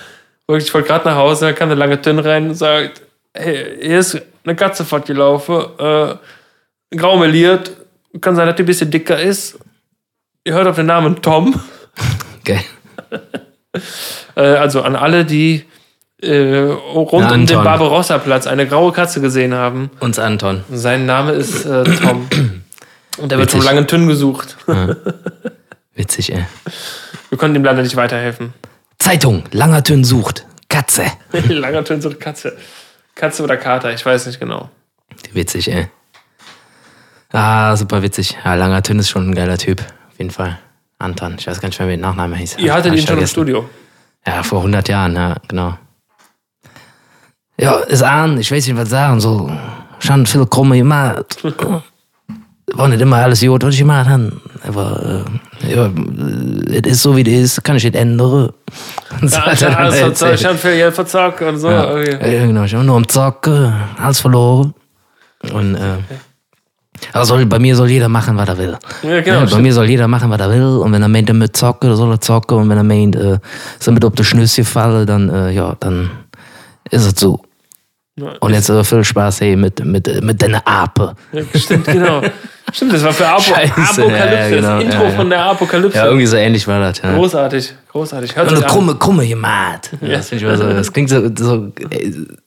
wirklich, 0.46 0.68
ich 0.68 0.74
wollte 0.74 0.88
gerade 0.88 1.08
nach 1.08 1.16
Hause, 1.16 1.46
da 1.46 1.52
kam 1.52 1.68
der 1.68 1.76
lange 1.76 2.00
Tünn 2.00 2.20
rein 2.20 2.50
und 2.50 2.54
sagt, 2.54 3.02
hey, 3.34 3.78
hier 3.80 3.98
ist 3.98 4.22
eine 4.44 4.54
Katze 4.54 4.84
fortgelaufen, 4.84 5.56
äh, 5.78 6.14
grau 6.96 7.16
meliert, 7.16 7.72
kann 8.20 8.36
sein, 8.36 8.46
dass 8.46 8.54
die 8.54 8.62
ein 8.62 8.66
bisschen 8.66 8.90
dicker 8.90 9.18
ist. 9.18 9.58
Ihr 10.44 10.54
hört 10.54 10.68
auf 10.68 10.76
den 10.76 10.86
Namen 10.86 11.20
Tom. 11.20 11.60
Okay. 12.40 12.60
Äh, 14.36 14.40
also 14.40 14.82
an 14.82 14.96
alle, 14.96 15.24
die 15.24 15.64
äh, 16.22 16.58
rund 16.60 17.12
Na, 17.24 17.34
um 17.34 17.46
den. 17.46 17.62
Barbarossa-Platz 17.62 18.46
eine 18.46 18.66
graue 18.66 18.92
Katze 18.92 19.20
gesehen 19.20 19.54
haben. 19.54 19.90
Uns 20.00 20.18
Anton. 20.18 20.64
Sein 20.70 21.06
Name 21.06 21.32
ist 21.32 21.64
äh, 21.64 21.84
Tom. 21.84 22.28
Und 23.18 23.30
der 23.30 23.38
wird 23.38 23.52
Witzig. 23.52 23.64
langen 23.64 23.86
Tünn 23.86 24.06
gesucht. 24.08 24.56
Witzig, 25.94 26.32
ey. 26.32 26.46
Wir 27.28 27.38
konnten 27.38 27.56
ihm 27.56 27.64
leider 27.64 27.82
nicht 27.82 27.96
weiterhelfen. 27.96 28.54
Zeitung, 28.98 29.44
Langertön 29.52 30.04
sucht. 30.04 30.46
Katze. 30.68 31.04
Langer 31.32 31.84
Tünn 31.84 32.00
sucht 32.00 32.20
Katze. 32.20 32.56
Katze 33.14 33.42
oder 33.42 33.56
Kater, 33.56 33.92
ich 33.92 34.04
weiß 34.06 34.26
nicht 34.26 34.40
genau. 34.40 34.70
Witzig, 35.32 35.70
ey. 35.70 35.88
Ah, 37.32 37.76
super 37.76 38.02
witzig. 38.02 38.36
Ja, 38.44 38.54
Langertön 38.54 38.98
ist 38.98 39.10
schon 39.10 39.30
ein 39.30 39.34
geiler 39.34 39.58
Typ. 39.58 39.80
Auf 39.80 40.18
jeden 40.18 40.30
Fall. 40.30 40.58
Anton. 40.98 41.36
Ich 41.38 41.46
weiß 41.46 41.60
gar 41.60 41.68
nicht 41.68 41.78
mehr, 41.78 41.88
wie 41.88 41.92
der 41.96 42.00
Nachname 42.00 42.36
hieß. 42.36 42.56
Ihr 42.58 42.74
hattet 42.74 42.94
ihn 42.94 43.06
schon 43.06 43.18
im. 43.18 43.26
Studio. 43.26 43.68
Ja, 44.26 44.42
vor 44.42 44.58
100 44.58 44.88
Jahren, 44.88 45.14
ja, 45.16 45.36
genau. 45.48 45.78
Ja, 47.60 47.74
ist 47.80 48.02
an, 48.02 48.38
ich 48.38 48.50
weiß 48.50 48.66
nicht, 48.66 48.76
was 48.76 48.88
sagen 48.88 49.20
soll. 49.20 49.52
Schon 49.98 50.24
viel 50.26 50.46
krumme 50.46 50.78
gemacht. 50.78 51.36
War 52.72 52.86
nicht 52.88 53.00
immer 53.02 53.16
alles 53.16 53.40
gut, 53.40 53.64
was 53.64 53.74
ich 53.74 53.80
gemacht 53.80 54.08
habe. 54.08 54.32
Aber, 54.66 55.24
äh, 55.64 55.74
ja, 55.74 55.90
es 56.72 56.92
ist 56.92 57.02
so, 57.02 57.16
wie 57.16 57.22
es 57.22 57.56
ist, 57.56 57.64
kann 57.64 57.76
ich 57.76 57.84
nicht 57.84 57.96
ändern. 57.96 58.50
Ja, 59.22 59.52
ich 59.52 59.64
habe 60.46 60.56
viel 60.56 60.76
Geld 60.76 60.94
verzockt 60.94 61.42
und 61.42 61.58
so. 61.58 61.68
Ja, 61.68 61.90
Okay. 61.90 62.36
ja, 62.38 62.46
genau, 62.46 62.62
ich 62.64 62.74
war 62.74 62.84
nur 62.84 62.96
am 62.96 63.08
Zocken, 63.08 63.72
alles 64.00 64.20
verloren. 64.20 64.72
Und, 65.52 65.74
äh, 65.74 65.96
also 67.12 67.44
bei 67.46 67.58
mir 67.58 67.74
soll 67.74 67.90
jeder 67.90 68.08
machen, 68.08 68.36
was 68.36 68.48
er 68.48 68.58
will. 68.58 68.78
Ja, 69.02 69.20
genau. 69.20 69.34
Ja, 69.36 69.40
bei 69.40 69.46
stimmt. 69.48 69.62
mir 69.62 69.72
soll 69.72 69.86
jeder 69.90 70.06
machen, 70.06 70.30
was 70.30 70.40
er 70.40 70.50
will. 70.50 70.62
Und 70.78 70.92
wenn 70.92 71.02
er 71.02 71.08
meint, 71.08 71.28
er 71.28 71.34
mit 71.34 71.56
zocken, 71.56 71.88
dann 71.88 71.96
soll 71.96 72.12
er 72.12 72.20
zocken. 72.20 72.56
Und 72.58 72.68
wenn 72.68 72.76
er 72.76 72.84
meint, 72.84 73.16
äh, 73.16 73.38
so 73.80 73.90
mit 73.90 74.04
auf 74.04 74.14
die 74.14 74.24
Schnüsse 74.24 74.64
fallen, 74.64 75.06
dann, 75.06 75.28
äh, 75.28 75.50
ja, 75.50 75.74
dann 75.80 76.10
ist 76.90 77.04
es 77.06 77.18
so. 77.18 77.40
Ja, 78.16 78.32
Und 78.40 78.52
jetzt 78.52 78.68
äh, 78.68 78.84
viel 78.84 79.04
Spaß 79.04 79.40
hey, 79.40 79.56
mit, 79.56 79.84
mit, 79.84 80.22
mit 80.22 80.42
deiner 80.42 80.66
Ape. 80.66 81.14
ja, 81.32 81.42
stimmt, 81.54 81.86
genau. 81.86 82.22
Stimmt, 82.72 82.92
das 82.92 83.02
war 83.02 83.12
für 83.12 83.26
Apo 83.26 83.40
Scheiße, 83.40 83.72
Apokalypse, 83.74 84.14
ja, 84.14 84.32
ja, 84.32 84.48
genau, 84.48 84.76
das 84.76 84.84
Intro 84.84 85.10
von 85.16 85.28
der 85.30 85.44
Apokalypse. 85.44 85.98
Ja, 85.98 86.04
irgendwie 86.04 86.26
so 86.26 86.36
ähnlich 86.36 86.68
war 86.68 86.78
das. 86.78 87.02
Ja. 87.02 87.16
großartig, 87.16 87.74
großartig. 87.90 88.36
Hört 88.36 88.48
Und 88.48 88.58
eine 88.58 88.66
krumme, 88.66 88.94
krumme 88.94 89.26
gemacht. 89.26 89.90
Ja. 90.00 90.18
Das, 90.18 90.30
ich 90.30 90.40
so, 90.40 90.46
das 90.48 90.92
klingt 90.92 91.10
so, 91.10 91.30
so 91.36 91.72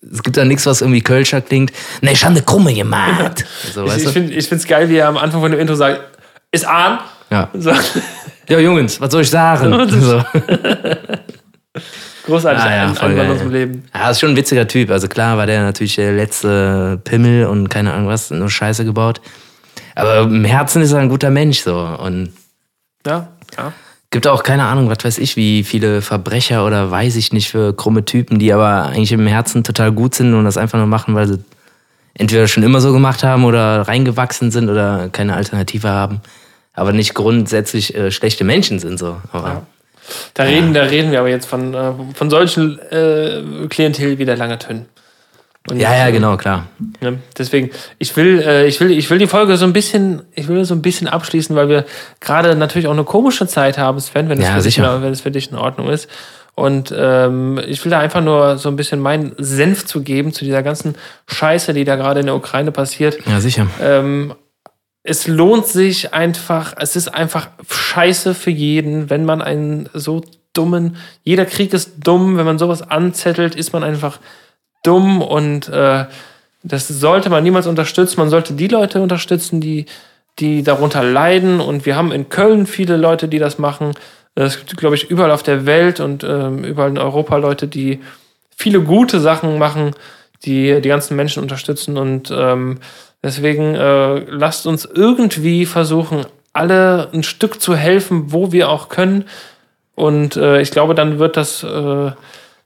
es 0.10 0.24
gibt 0.24 0.38
da 0.38 0.46
nichts, 0.46 0.66
was 0.66 0.80
irgendwie 0.80 1.02
Kölscher 1.02 1.42
klingt. 1.42 1.74
Nee, 2.02 2.12
ich 2.14 2.24
habe 2.24 2.36
eine 2.36 2.44
krumme 2.44 2.74
gemacht. 2.74 3.44
So, 3.74 3.86
Ich, 3.86 4.06
ich 4.06 4.48
finde 4.48 4.62
es 4.62 4.66
geil, 4.66 4.88
wie 4.88 4.96
er 4.98 5.08
am 5.10 5.18
Anfang 5.18 5.42
von 5.42 5.52
dem 5.52 5.60
Intro 5.60 5.76
sagt, 5.76 6.00
ist 6.52 6.66
an. 6.66 7.00
Ja. 7.30 7.50
So, 7.54 7.72
ja, 8.48 8.60
Jungs, 8.60 9.02
was 9.02 9.12
soll 9.12 9.24
ich 9.24 9.30
sagen? 9.30 9.90
So. 10.02 10.24
Großartig, 12.26 12.64
Ah, 12.64 12.76
ja, 12.76 12.92
geil. 12.94 13.32
aus 13.32 13.40
dem 13.40 13.52
Leben. 13.52 13.84
Ja, 13.94 14.10
ist 14.10 14.20
schon 14.20 14.32
ein 14.32 14.36
witziger 14.36 14.68
Typ. 14.68 14.90
Also 14.92 15.08
klar 15.08 15.38
war 15.38 15.46
der 15.46 15.64
natürlich 15.64 15.96
der 15.96 16.12
letzte 16.14 17.00
Pimmel 17.04 17.46
und 17.48 17.70
keine 17.70 17.94
Ahnung 17.94 18.08
was, 18.08 18.32
nur 18.32 18.50
Scheiße 18.50 18.86
gebaut. 18.86 19.22
Aber 19.96 20.22
im 20.22 20.44
Herzen 20.46 20.82
ist 20.82 20.92
er 20.92 21.00
ein 21.00 21.10
guter 21.10 21.30
Mensch 21.30 21.60
so. 21.62 21.76
Und 21.78 22.34
Ja, 23.06 23.28
ja. 23.58 23.74
gibt 24.12 24.28
auch 24.28 24.44
keine 24.44 24.64
Ahnung, 24.66 24.90
was 24.90 25.04
weiß 25.04 25.18
ich, 25.20 25.36
wie 25.36 25.64
viele 25.64 26.02
Verbrecher 26.02 26.66
oder 26.66 26.90
weiß 26.90 27.16
ich 27.16 27.34
nicht 27.34 27.50
für 27.50 27.76
krumme 27.76 28.06
Typen, 28.06 28.40
die 28.40 28.54
aber 28.54 28.88
eigentlich 28.88 29.12
im 29.12 29.28
Herzen 29.28 29.64
total 29.64 29.92
gut 29.92 30.16
sind 30.16 30.34
und 30.34 30.46
das 30.46 30.58
einfach 30.58 30.78
nur 30.78 30.88
machen, 30.88 31.14
weil 31.16 31.28
sie 31.28 31.40
entweder 32.16 32.48
schon 32.48 32.64
immer 32.64 32.80
so 32.82 32.92
gemacht 32.94 33.24
haben 33.24 33.44
oder 33.44 33.82
reingewachsen 33.88 34.52
sind 34.52 34.70
oder 34.70 35.10
keine 35.12 35.36
Alternative 35.36 35.90
haben. 35.90 36.22
Aber 36.76 36.92
nicht 36.94 37.14
grundsätzlich 37.14 37.94
äh, 37.96 38.10
schlechte 38.12 38.44
Menschen 38.44 38.80
sind 38.80 38.98
so. 38.98 39.18
Aber 39.32 39.68
Da 40.34 40.44
reden, 40.44 40.74
da 40.74 40.84
reden 40.84 41.12
wir 41.12 41.20
aber 41.20 41.30
jetzt 41.30 41.46
von, 41.46 41.74
äh, 41.74 41.92
von 42.14 42.30
solchen 42.30 42.80
äh, 42.92 43.42
Klientel 43.70 44.18
wie 44.18 44.26
der 44.26 44.38
Lange 44.38 44.60
Tönn. 44.60 44.86
Und, 45.70 45.80
ja, 45.80 45.96
ja, 45.96 46.10
genau, 46.10 46.36
klar. 46.36 46.68
Ne? 47.00 47.20
Deswegen, 47.38 47.70
ich 47.98 48.16
will, 48.18 48.42
äh, 48.46 48.68
ich 48.68 48.82
will, 48.82 48.92
ich 48.92 49.10
will 49.10 49.18
die 49.18 49.28
Folge 49.28 49.56
so 49.56 49.66
ein 49.66 49.72
bisschen, 49.72 50.24
ich 50.36 50.50
will 50.50 50.66
so 50.66 50.76
ein 50.76 50.82
bisschen 50.82 51.08
abschließen, 51.08 51.56
weil 51.56 51.70
wir 51.70 51.86
gerade 52.20 52.56
natürlich 52.56 52.88
auch 52.88 52.94
eine 52.94 53.06
komische 53.06 53.48
Zeit 53.48 53.78
haben, 53.78 53.98
Sven, 54.02 54.28
wenn 54.28 54.40
es 54.40 54.46
Ja, 54.46 54.52
für, 54.52 54.62
dich, 54.62 54.76
sicher. 54.76 55.02
wenn 55.02 55.14
es 55.14 55.22
für 55.22 55.32
dich 55.32 55.52
in 55.52 55.58
Ordnung 55.58 55.88
ist. 55.90 56.10
Und 56.56 56.94
ähm, 56.96 57.60
ich 57.66 57.84
will 57.84 57.90
da 57.92 58.00
einfach 58.00 58.22
nur 58.22 58.58
so 58.58 58.70
ein 58.70 58.76
bisschen 58.76 59.00
meinen 59.00 59.34
Senf 59.38 59.86
zu 59.86 60.04
geben 60.04 60.34
zu 60.34 60.44
dieser 60.46 60.62
ganzen 60.64 60.96
Scheiße, 61.28 61.74
die 61.74 61.86
da 61.86 61.96
gerade 61.96 62.20
in 62.20 62.26
der 62.28 62.36
Ukraine 62.36 62.72
passiert. 62.72 63.18
Ja, 63.26 63.40
sicher. 63.40 63.66
Ähm, 63.82 64.36
es 65.04 65.28
lohnt 65.28 65.68
sich 65.68 66.14
einfach, 66.14 66.74
es 66.78 66.96
ist 66.96 67.10
einfach 67.10 67.50
scheiße 67.70 68.34
für 68.34 68.52
jeden, 68.52 69.10
wenn 69.10 69.26
man 69.26 69.42
einen 69.42 69.90
so 69.94 70.22
dummen, 70.54 70.96
jeder 71.24 71.46
Krieg 71.46 71.74
ist 71.74 71.96
dumm, 72.04 72.38
wenn 72.38 72.46
man 72.46 72.58
sowas 72.58 72.82
anzettelt, 72.82 73.56
ist 73.56 73.74
man 73.74 73.84
einfach 73.84 74.20
dumm 74.84 75.22
und 75.22 75.68
äh, 75.70 76.06
das 76.64 76.88
sollte 76.88 77.30
man 77.30 77.44
niemals 77.44 77.68
unterstützen. 77.68 78.20
Man 78.20 78.30
sollte 78.30 78.54
die 78.54 78.68
Leute 78.68 79.02
unterstützen, 79.02 79.60
die, 79.60 79.86
die 80.40 80.64
darunter 80.64 81.04
leiden 81.04 81.60
und 81.60 81.86
wir 81.86 81.98
haben 81.98 82.12
in 82.12 82.30
Köln 82.30 82.66
viele 82.66 82.96
Leute, 82.96 83.28
die 83.28 83.40
das 83.40 83.60
machen. 83.60 83.92
Es 84.36 84.58
gibt, 84.58 84.78
glaube 84.78 84.96
ich, 84.96 85.10
überall 85.10 85.32
auf 85.32 85.44
der 85.44 85.66
Welt 85.66 86.00
und 86.00 86.24
ähm, 86.24 86.64
überall 86.64 86.90
in 86.90 86.98
Europa 86.98 87.36
Leute, 87.36 87.68
die 87.68 88.00
viele 88.56 88.82
gute 88.82 89.20
Sachen 89.20 89.58
machen, 89.58 89.92
die 90.46 90.80
die 90.82 90.90
ganzen 90.90 91.16
Menschen 91.16 91.44
unterstützen 91.44 91.98
und 91.98 92.32
ähm, 92.36 92.80
deswegen 93.24 93.76
äh, 93.76 94.20
lasst 94.30 94.68
uns 94.68 94.86
irgendwie 94.86 95.66
versuchen, 95.66 96.26
alle 96.54 97.10
ein 97.14 97.24
Stück 97.24 97.60
zu 97.62 97.76
helfen, 97.76 98.32
wo 98.32 98.52
wir 98.52 98.70
auch 98.70 98.90
können. 98.90 99.26
Und 99.96 100.36
äh, 100.36 100.62
ich 100.62 100.72
glaube, 100.72 100.96
dann 100.96 101.20
wird 101.20 101.38
das, 101.38 101.64
äh, 101.64 101.68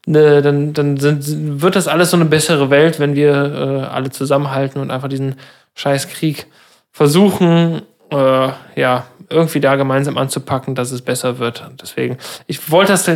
ne, 0.05 0.41
dann, 0.41 0.73
dann 0.73 0.97
sind, 0.97 1.61
wird 1.61 1.75
das 1.75 1.87
alles 1.87 2.11
so 2.11 2.17
eine 2.17 2.25
bessere 2.25 2.69
Welt, 2.69 2.99
wenn 2.99 3.15
wir 3.15 3.31
äh, 3.31 3.93
alle 3.93 4.09
zusammenhalten 4.09 4.81
und 4.81 4.91
einfach 4.91 5.09
diesen 5.09 5.35
scheiß 5.75 6.09
Krieg 6.09 6.47
versuchen, 6.91 7.81
äh, 8.11 8.49
ja, 8.75 9.05
irgendwie 9.29 9.59
da 9.59 9.75
gemeinsam 9.75 10.17
anzupacken, 10.17 10.75
dass 10.75 10.91
es 10.91 11.01
besser 11.01 11.39
wird. 11.39 11.69
Deswegen, 11.81 12.17
ich 12.47 12.71
wollte 12.71 12.93
das, 12.93 13.09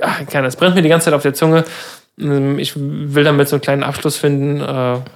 ach, 0.00 0.26
keine, 0.26 0.46
das 0.46 0.56
brennt 0.56 0.74
mir 0.74 0.82
die 0.82 0.88
ganze 0.88 1.06
Zeit 1.06 1.14
auf 1.14 1.22
der 1.22 1.34
Zunge. 1.34 1.64
Ähm, 2.20 2.58
Ich 2.58 2.74
will 2.76 3.24
damit 3.24 3.48
so 3.48 3.56
einen 3.56 3.62
kleinen 3.62 3.82
Abschluss 3.82 4.16
finden, 4.16 4.60
äh, 4.60 4.64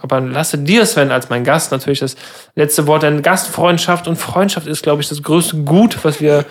aber 0.02 0.20
lasse 0.20 0.58
dir, 0.58 0.84
Sven, 0.86 1.10
als 1.10 1.28
mein 1.30 1.44
Gast 1.44 1.70
natürlich 1.72 2.00
das 2.00 2.16
letzte 2.54 2.86
Wort. 2.86 3.02
Denn 3.02 3.22
Gastfreundschaft 3.22 4.08
und 4.08 4.16
Freundschaft 4.16 4.66
ist, 4.66 4.82
glaube 4.82 5.02
ich, 5.02 5.08
das 5.08 5.22
größte 5.22 5.58
Gut, 5.58 5.98
was 6.04 6.20
wir, 6.20 6.44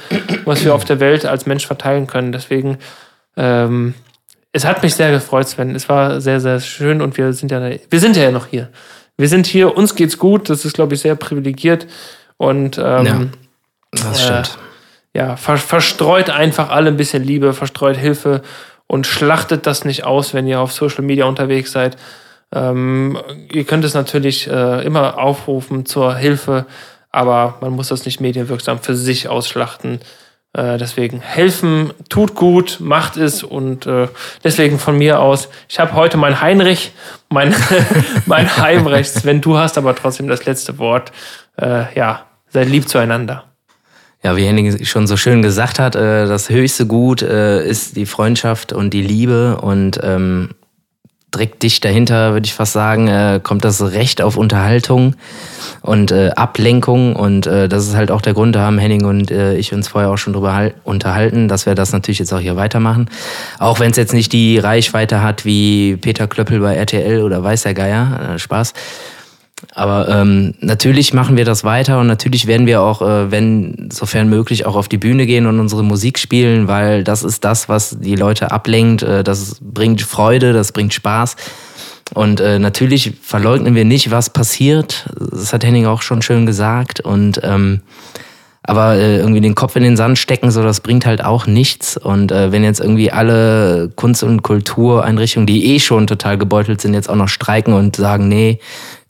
was 0.45 0.63
wir 0.63 0.73
auf 0.75 0.85
der 0.85 0.99
Welt 0.99 1.25
als 1.25 1.45
Mensch 1.45 1.65
verteilen 1.65 2.07
können. 2.07 2.31
Deswegen, 2.31 2.77
ähm, 3.37 3.93
es 4.51 4.65
hat 4.65 4.83
mich 4.83 4.93
sehr 4.95 5.11
gefreut, 5.11 5.47
Sven. 5.49 5.75
Es 5.75 5.89
war 5.89 6.21
sehr, 6.21 6.39
sehr 6.39 6.59
schön 6.59 7.01
und 7.01 7.17
wir 7.17 7.33
sind 7.33 7.51
ja, 7.51 7.59
wir 7.89 7.99
sind 7.99 8.15
ja 8.15 8.29
noch 8.31 8.47
hier. 8.47 8.69
Wir 9.17 9.27
sind 9.27 9.45
hier, 9.45 9.75
uns 9.75 9.95
geht's 9.95 10.17
gut. 10.17 10.49
Das 10.49 10.65
ist, 10.65 10.73
glaube 10.73 10.93
ich, 10.95 11.01
sehr 11.01 11.15
privilegiert 11.15 11.87
und 12.37 12.77
ähm, 12.77 13.05
Ja. 13.05 13.21
Das 13.91 14.19
Äh, 14.19 14.23
stimmt. 14.43 14.57
ja, 15.15 15.35
ver 15.37 15.57
verstreut 15.57 16.29
einfach 16.31 16.69
alle 16.69 16.87
ein 16.89 16.97
bisschen 16.97 17.23
Liebe, 17.23 17.53
verstreut 17.53 17.95
Hilfe 17.97 18.41
und 18.93 19.07
schlachtet 19.07 19.65
das 19.65 19.85
nicht 19.85 20.05
aus, 20.05 20.35
wenn 20.35 20.45
ihr 20.45 20.59
auf 20.59 20.71
Social 20.71 21.03
Media 21.03 21.25
unterwegs 21.25 21.71
seid. 21.71 21.97
Ähm, 22.53 23.17
ihr 23.51 23.63
könnt 23.63 23.83
es 23.85 23.95
natürlich 23.95 24.47
äh, 24.47 24.85
immer 24.85 25.17
aufrufen 25.17 25.87
zur 25.87 26.15
Hilfe, 26.15 26.67
aber 27.09 27.57
man 27.59 27.71
muss 27.71 27.87
das 27.87 28.05
nicht 28.05 28.21
medienwirksam 28.21 28.77
für 28.77 28.93
sich 28.93 29.27
ausschlachten. 29.27 29.99
Äh, 30.55 30.77
deswegen 30.77 31.21
helfen, 31.21 31.91
tut 32.07 32.35
gut, 32.35 32.77
macht 32.81 33.17
es 33.17 33.41
und 33.41 33.87
äh, 33.87 34.09
deswegen 34.43 34.77
von 34.77 34.95
mir 34.95 35.19
aus, 35.19 35.49
ich 35.67 35.79
habe 35.79 35.93
heute 35.93 36.17
mein 36.17 36.39
Heinrich, 36.39 36.91
mein, 37.29 37.55
mein 38.27 38.57
Heimrecht, 38.57 39.25
wenn 39.25 39.41
du 39.41 39.57
hast 39.57 39.79
aber 39.79 39.95
trotzdem 39.95 40.27
das 40.27 40.45
letzte 40.45 40.77
Wort. 40.77 41.11
Äh, 41.59 41.85
ja, 41.97 42.27
seid 42.49 42.69
lieb 42.69 42.87
zueinander. 42.87 43.52
Ja, 44.23 44.37
wie 44.37 44.45
Henning 44.45 44.85
schon 44.85 45.05
so 45.05 45.17
schön 45.17 45.41
gesagt 45.41 45.79
hat, 45.79 45.95
äh, 45.95 46.25
das 46.25 46.49
höchste 46.49 46.87
Gut 46.87 47.21
äh, 47.21 47.67
ist 47.67 47.97
die 47.97 48.05
Freundschaft 48.05 48.71
und 48.71 48.93
die 48.93 49.01
Liebe 49.01 49.57
und 49.57 49.99
ähm, 50.01 50.51
direkt 51.33 51.61
dicht 51.63 51.83
dahinter, 51.83 52.31
würde 52.33 52.45
ich 52.45 52.53
fast 52.53 52.73
sagen, 52.73 53.07
äh, 53.09 53.41
kommt 53.43 53.65
das 53.65 53.81
Recht 53.81 54.21
auf 54.21 54.37
Unterhaltung 54.37 55.15
und 55.81 56.11
äh, 56.11 56.29
Ablenkung 56.35 57.15
und 57.17 57.47
äh, 57.47 57.67
das 57.67 57.85
ist 57.87 57.95
halt 57.95 58.11
auch 58.11 58.21
der 58.21 58.33
Grund, 58.33 58.55
da 58.55 58.61
haben 58.61 58.77
Henning 58.77 59.03
und 59.03 59.29
äh, 59.29 59.55
ich 59.55 59.73
uns 59.73 59.89
vorher 59.89 60.09
auch 60.11 60.17
schon 60.17 60.31
drüber 60.33 60.53
hal- 60.53 60.75
unterhalten, 60.85 61.47
dass 61.49 61.65
wir 61.65 61.75
das 61.75 61.91
natürlich 61.91 62.19
jetzt 62.19 62.33
auch 62.33 62.39
hier 62.39 62.55
weitermachen. 62.55 63.09
Auch 63.59 63.79
wenn 63.81 63.91
es 63.91 63.97
jetzt 63.97 64.13
nicht 64.13 64.31
die 64.31 64.57
Reichweite 64.57 65.21
hat 65.21 65.43
wie 65.43 65.97
Peter 65.97 66.27
Klöppel 66.27 66.59
bei 66.59 66.75
RTL 66.75 67.23
oder 67.23 67.43
weiß 67.43 67.63
der 67.63 67.73
Geier, 67.73 68.35
äh, 68.35 68.39
Spaß. 68.39 68.73
Aber 69.73 70.07
ähm, 70.09 70.53
natürlich 70.59 71.13
machen 71.13 71.37
wir 71.37 71.45
das 71.45 71.63
weiter 71.63 71.99
und 71.99 72.07
natürlich 72.07 72.47
werden 72.47 72.67
wir 72.67 72.81
auch, 72.81 73.01
äh, 73.01 73.31
wenn 73.31 73.89
sofern 73.91 74.29
möglich, 74.29 74.65
auch 74.65 74.75
auf 74.75 74.87
die 74.87 74.97
Bühne 74.97 75.25
gehen 75.25 75.45
und 75.45 75.59
unsere 75.59 75.83
Musik 75.83 76.19
spielen, 76.19 76.67
weil 76.67 77.03
das 77.03 77.23
ist 77.23 77.43
das, 77.43 77.69
was 77.69 77.97
die 77.99 78.15
Leute 78.15 78.51
ablenkt. 78.51 79.03
Äh, 79.03 79.23
das 79.23 79.57
bringt 79.61 80.01
Freude, 80.01 80.53
das 80.53 80.71
bringt 80.71 80.93
Spaß. 80.93 81.35
Und 82.13 82.39
äh, 82.41 82.59
natürlich 82.59 83.13
verleugnen 83.21 83.75
wir 83.75 83.85
nicht, 83.85 84.11
was 84.11 84.29
passiert. 84.29 85.09
Das 85.17 85.53
hat 85.53 85.63
Henning 85.63 85.87
auch 85.87 86.01
schon 86.01 86.21
schön 86.21 86.45
gesagt. 86.45 86.99
Und 86.99 87.41
ähm, 87.43 87.81
aber 88.65 88.95
äh, 88.95 89.17
irgendwie 89.17 89.41
den 89.41 89.55
Kopf 89.55 89.75
in 89.75 89.83
den 89.83 89.97
Sand 89.97 90.17
stecken, 90.17 90.49
so 90.49 90.63
das 90.63 90.79
bringt 90.79 91.05
halt 91.05 91.23
auch 91.23 91.47
nichts. 91.47 91.97
Und 91.97 92.31
äh, 92.31 92.51
wenn 92.51 92.63
jetzt 92.63 92.79
irgendwie 92.79 93.11
alle 93.11 93.91
Kunst- 93.95 94.23
und 94.23 94.41
Kultureinrichtungen, 94.41 95.47
die 95.47 95.75
eh 95.75 95.79
schon 95.79 96.07
total 96.07 96.37
gebeutelt 96.37 96.79
sind, 96.79 96.93
jetzt 96.93 97.09
auch 97.09 97.15
noch 97.15 97.27
streiken 97.27 97.73
und 97.73 97.97
sagen, 97.97 98.29
nee, 98.29 98.59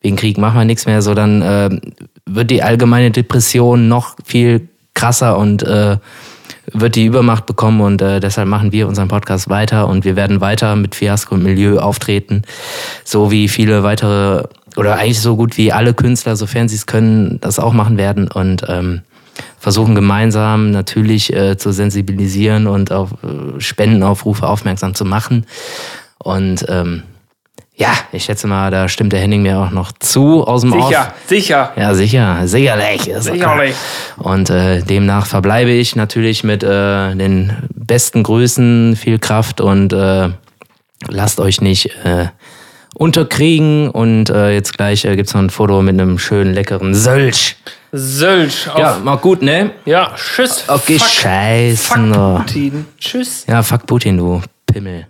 wegen 0.04 0.16
Krieg 0.18 0.38
machen 0.38 0.60
wir 0.60 0.66
nichts 0.66 0.86
mehr, 0.86 1.02
so 1.02 1.16
dann 1.16 1.42
äh, 1.42 1.70
wird 2.26 2.52
die 2.52 2.62
allgemeine 2.62 3.10
Depression 3.10 3.88
noch 3.88 4.16
viel 4.24 4.68
krasser 4.94 5.38
und 5.38 5.64
äh, 5.64 5.98
wird 6.72 6.96
die 6.96 7.06
Übermacht 7.06 7.46
bekommen 7.46 7.82
und 7.82 8.02
äh, 8.02 8.20
deshalb 8.20 8.48
machen 8.48 8.72
wir 8.72 8.88
unseren 8.88 9.08
Podcast 9.08 9.50
weiter 9.50 9.88
und 9.88 10.06
wir 10.06 10.16
werden 10.16 10.42
weiter 10.42 10.76
mit 10.76 10.96
Fiasko 10.96 11.36
und 11.36 11.44
Milieu 11.44 11.80
auftreten, 11.80 12.44
so 13.04 13.32
wie 13.32 13.48
viele 13.48 13.84
weitere 13.84 14.44
oder 14.76 14.96
eigentlich 14.96 15.22
so 15.22 15.36
gut 15.36 15.58
wie 15.58 15.72
alle 15.72 15.94
Künstler, 15.94 16.36
sofern 16.36 16.68
sie 16.68 16.76
es 16.76 16.86
können, 16.86 17.40
das 17.42 17.60
auch 17.60 17.74
machen 17.74 17.98
werden 17.98 18.28
und 18.28 18.64
ähm, 18.68 19.02
versuchen 19.60 19.96
gemeinsam 19.96 20.72
natürlich 20.72 21.34
äh, 21.34 21.58
zu 21.58 21.72
sensibilisieren 21.72 22.68
und 22.68 22.92
auf 22.92 23.12
äh, 23.24 23.60
Spendenaufrufe 23.60 24.48
aufmerksam 24.48 24.96
zu 24.96 25.06
machen 25.06 25.46
und 26.18 26.66
ähm, 26.70 27.04
ja, 27.76 27.92
ich 28.12 28.26
schätze 28.26 28.46
mal, 28.48 28.70
da 28.72 28.88
stimmt 28.88 29.14
der 29.14 29.20
Henning 29.20 29.42
mir 29.42 29.58
auch 29.60 29.72
noch 29.72 29.92
zu 29.94 30.44
aus 30.46 30.62
dem 30.62 30.74
Off. 30.74 30.88
Sicher, 30.88 31.14
sicher. 31.28 31.72
Ja, 31.76 31.94
sicher, 31.96 32.48
sicherlich. 32.48 33.08
ist. 33.08 33.24
Sicherlich. 33.24 33.76
Und 34.18 34.50
äh, 34.52 34.82
demnach 34.84 35.26
verbleibe 35.26 35.72
ich 35.72 35.96
natürlich 35.96 36.44
mit 36.44 36.64
äh, 36.64 37.16
den 37.16 37.54
besten 37.74 38.22
Grüßen, 38.24 38.96
viel 38.96 39.18
Kraft 39.18 39.60
und 39.60 39.92
äh, 39.92 40.30
lasst 41.08 41.40
euch 41.40 41.62
nicht 41.62 41.88
äh, 42.04 42.28
unterkriegen. 42.94 43.90
Und 43.90 44.30
äh, 44.30 44.52
jetzt 44.54 44.78
gleich 44.78 45.04
äh, 45.06 45.16
gibt's 45.16 45.34
noch 45.34 45.42
ein 45.42 45.50
Foto 45.50 45.82
mit 45.82 46.00
einem 46.00 46.20
schönen, 46.20 46.54
leckeren 46.54 46.94
Sölch. 46.94 47.56
Sölch. 47.92 48.70
Auf, 48.72 48.80
Ja, 48.80 48.98
mal 49.04 49.18
gut, 49.18 49.42
ne? 49.42 49.72
ja, 49.86 50.12
tschüss. 50.16 50.64
Okay, 50.68 50.98
Fuck, 51.00 51.10
scheiße. 51.10 51.78
fuck 51.84 52.38
Putin. 52.38 52.86
Tschüss. 53.00 53.46
Ja, 53.48 53.62
fuck 53.64 53.86
Putin, 53.86 54.18
du 54.18 54.42
Pimmel. 54.66 55.08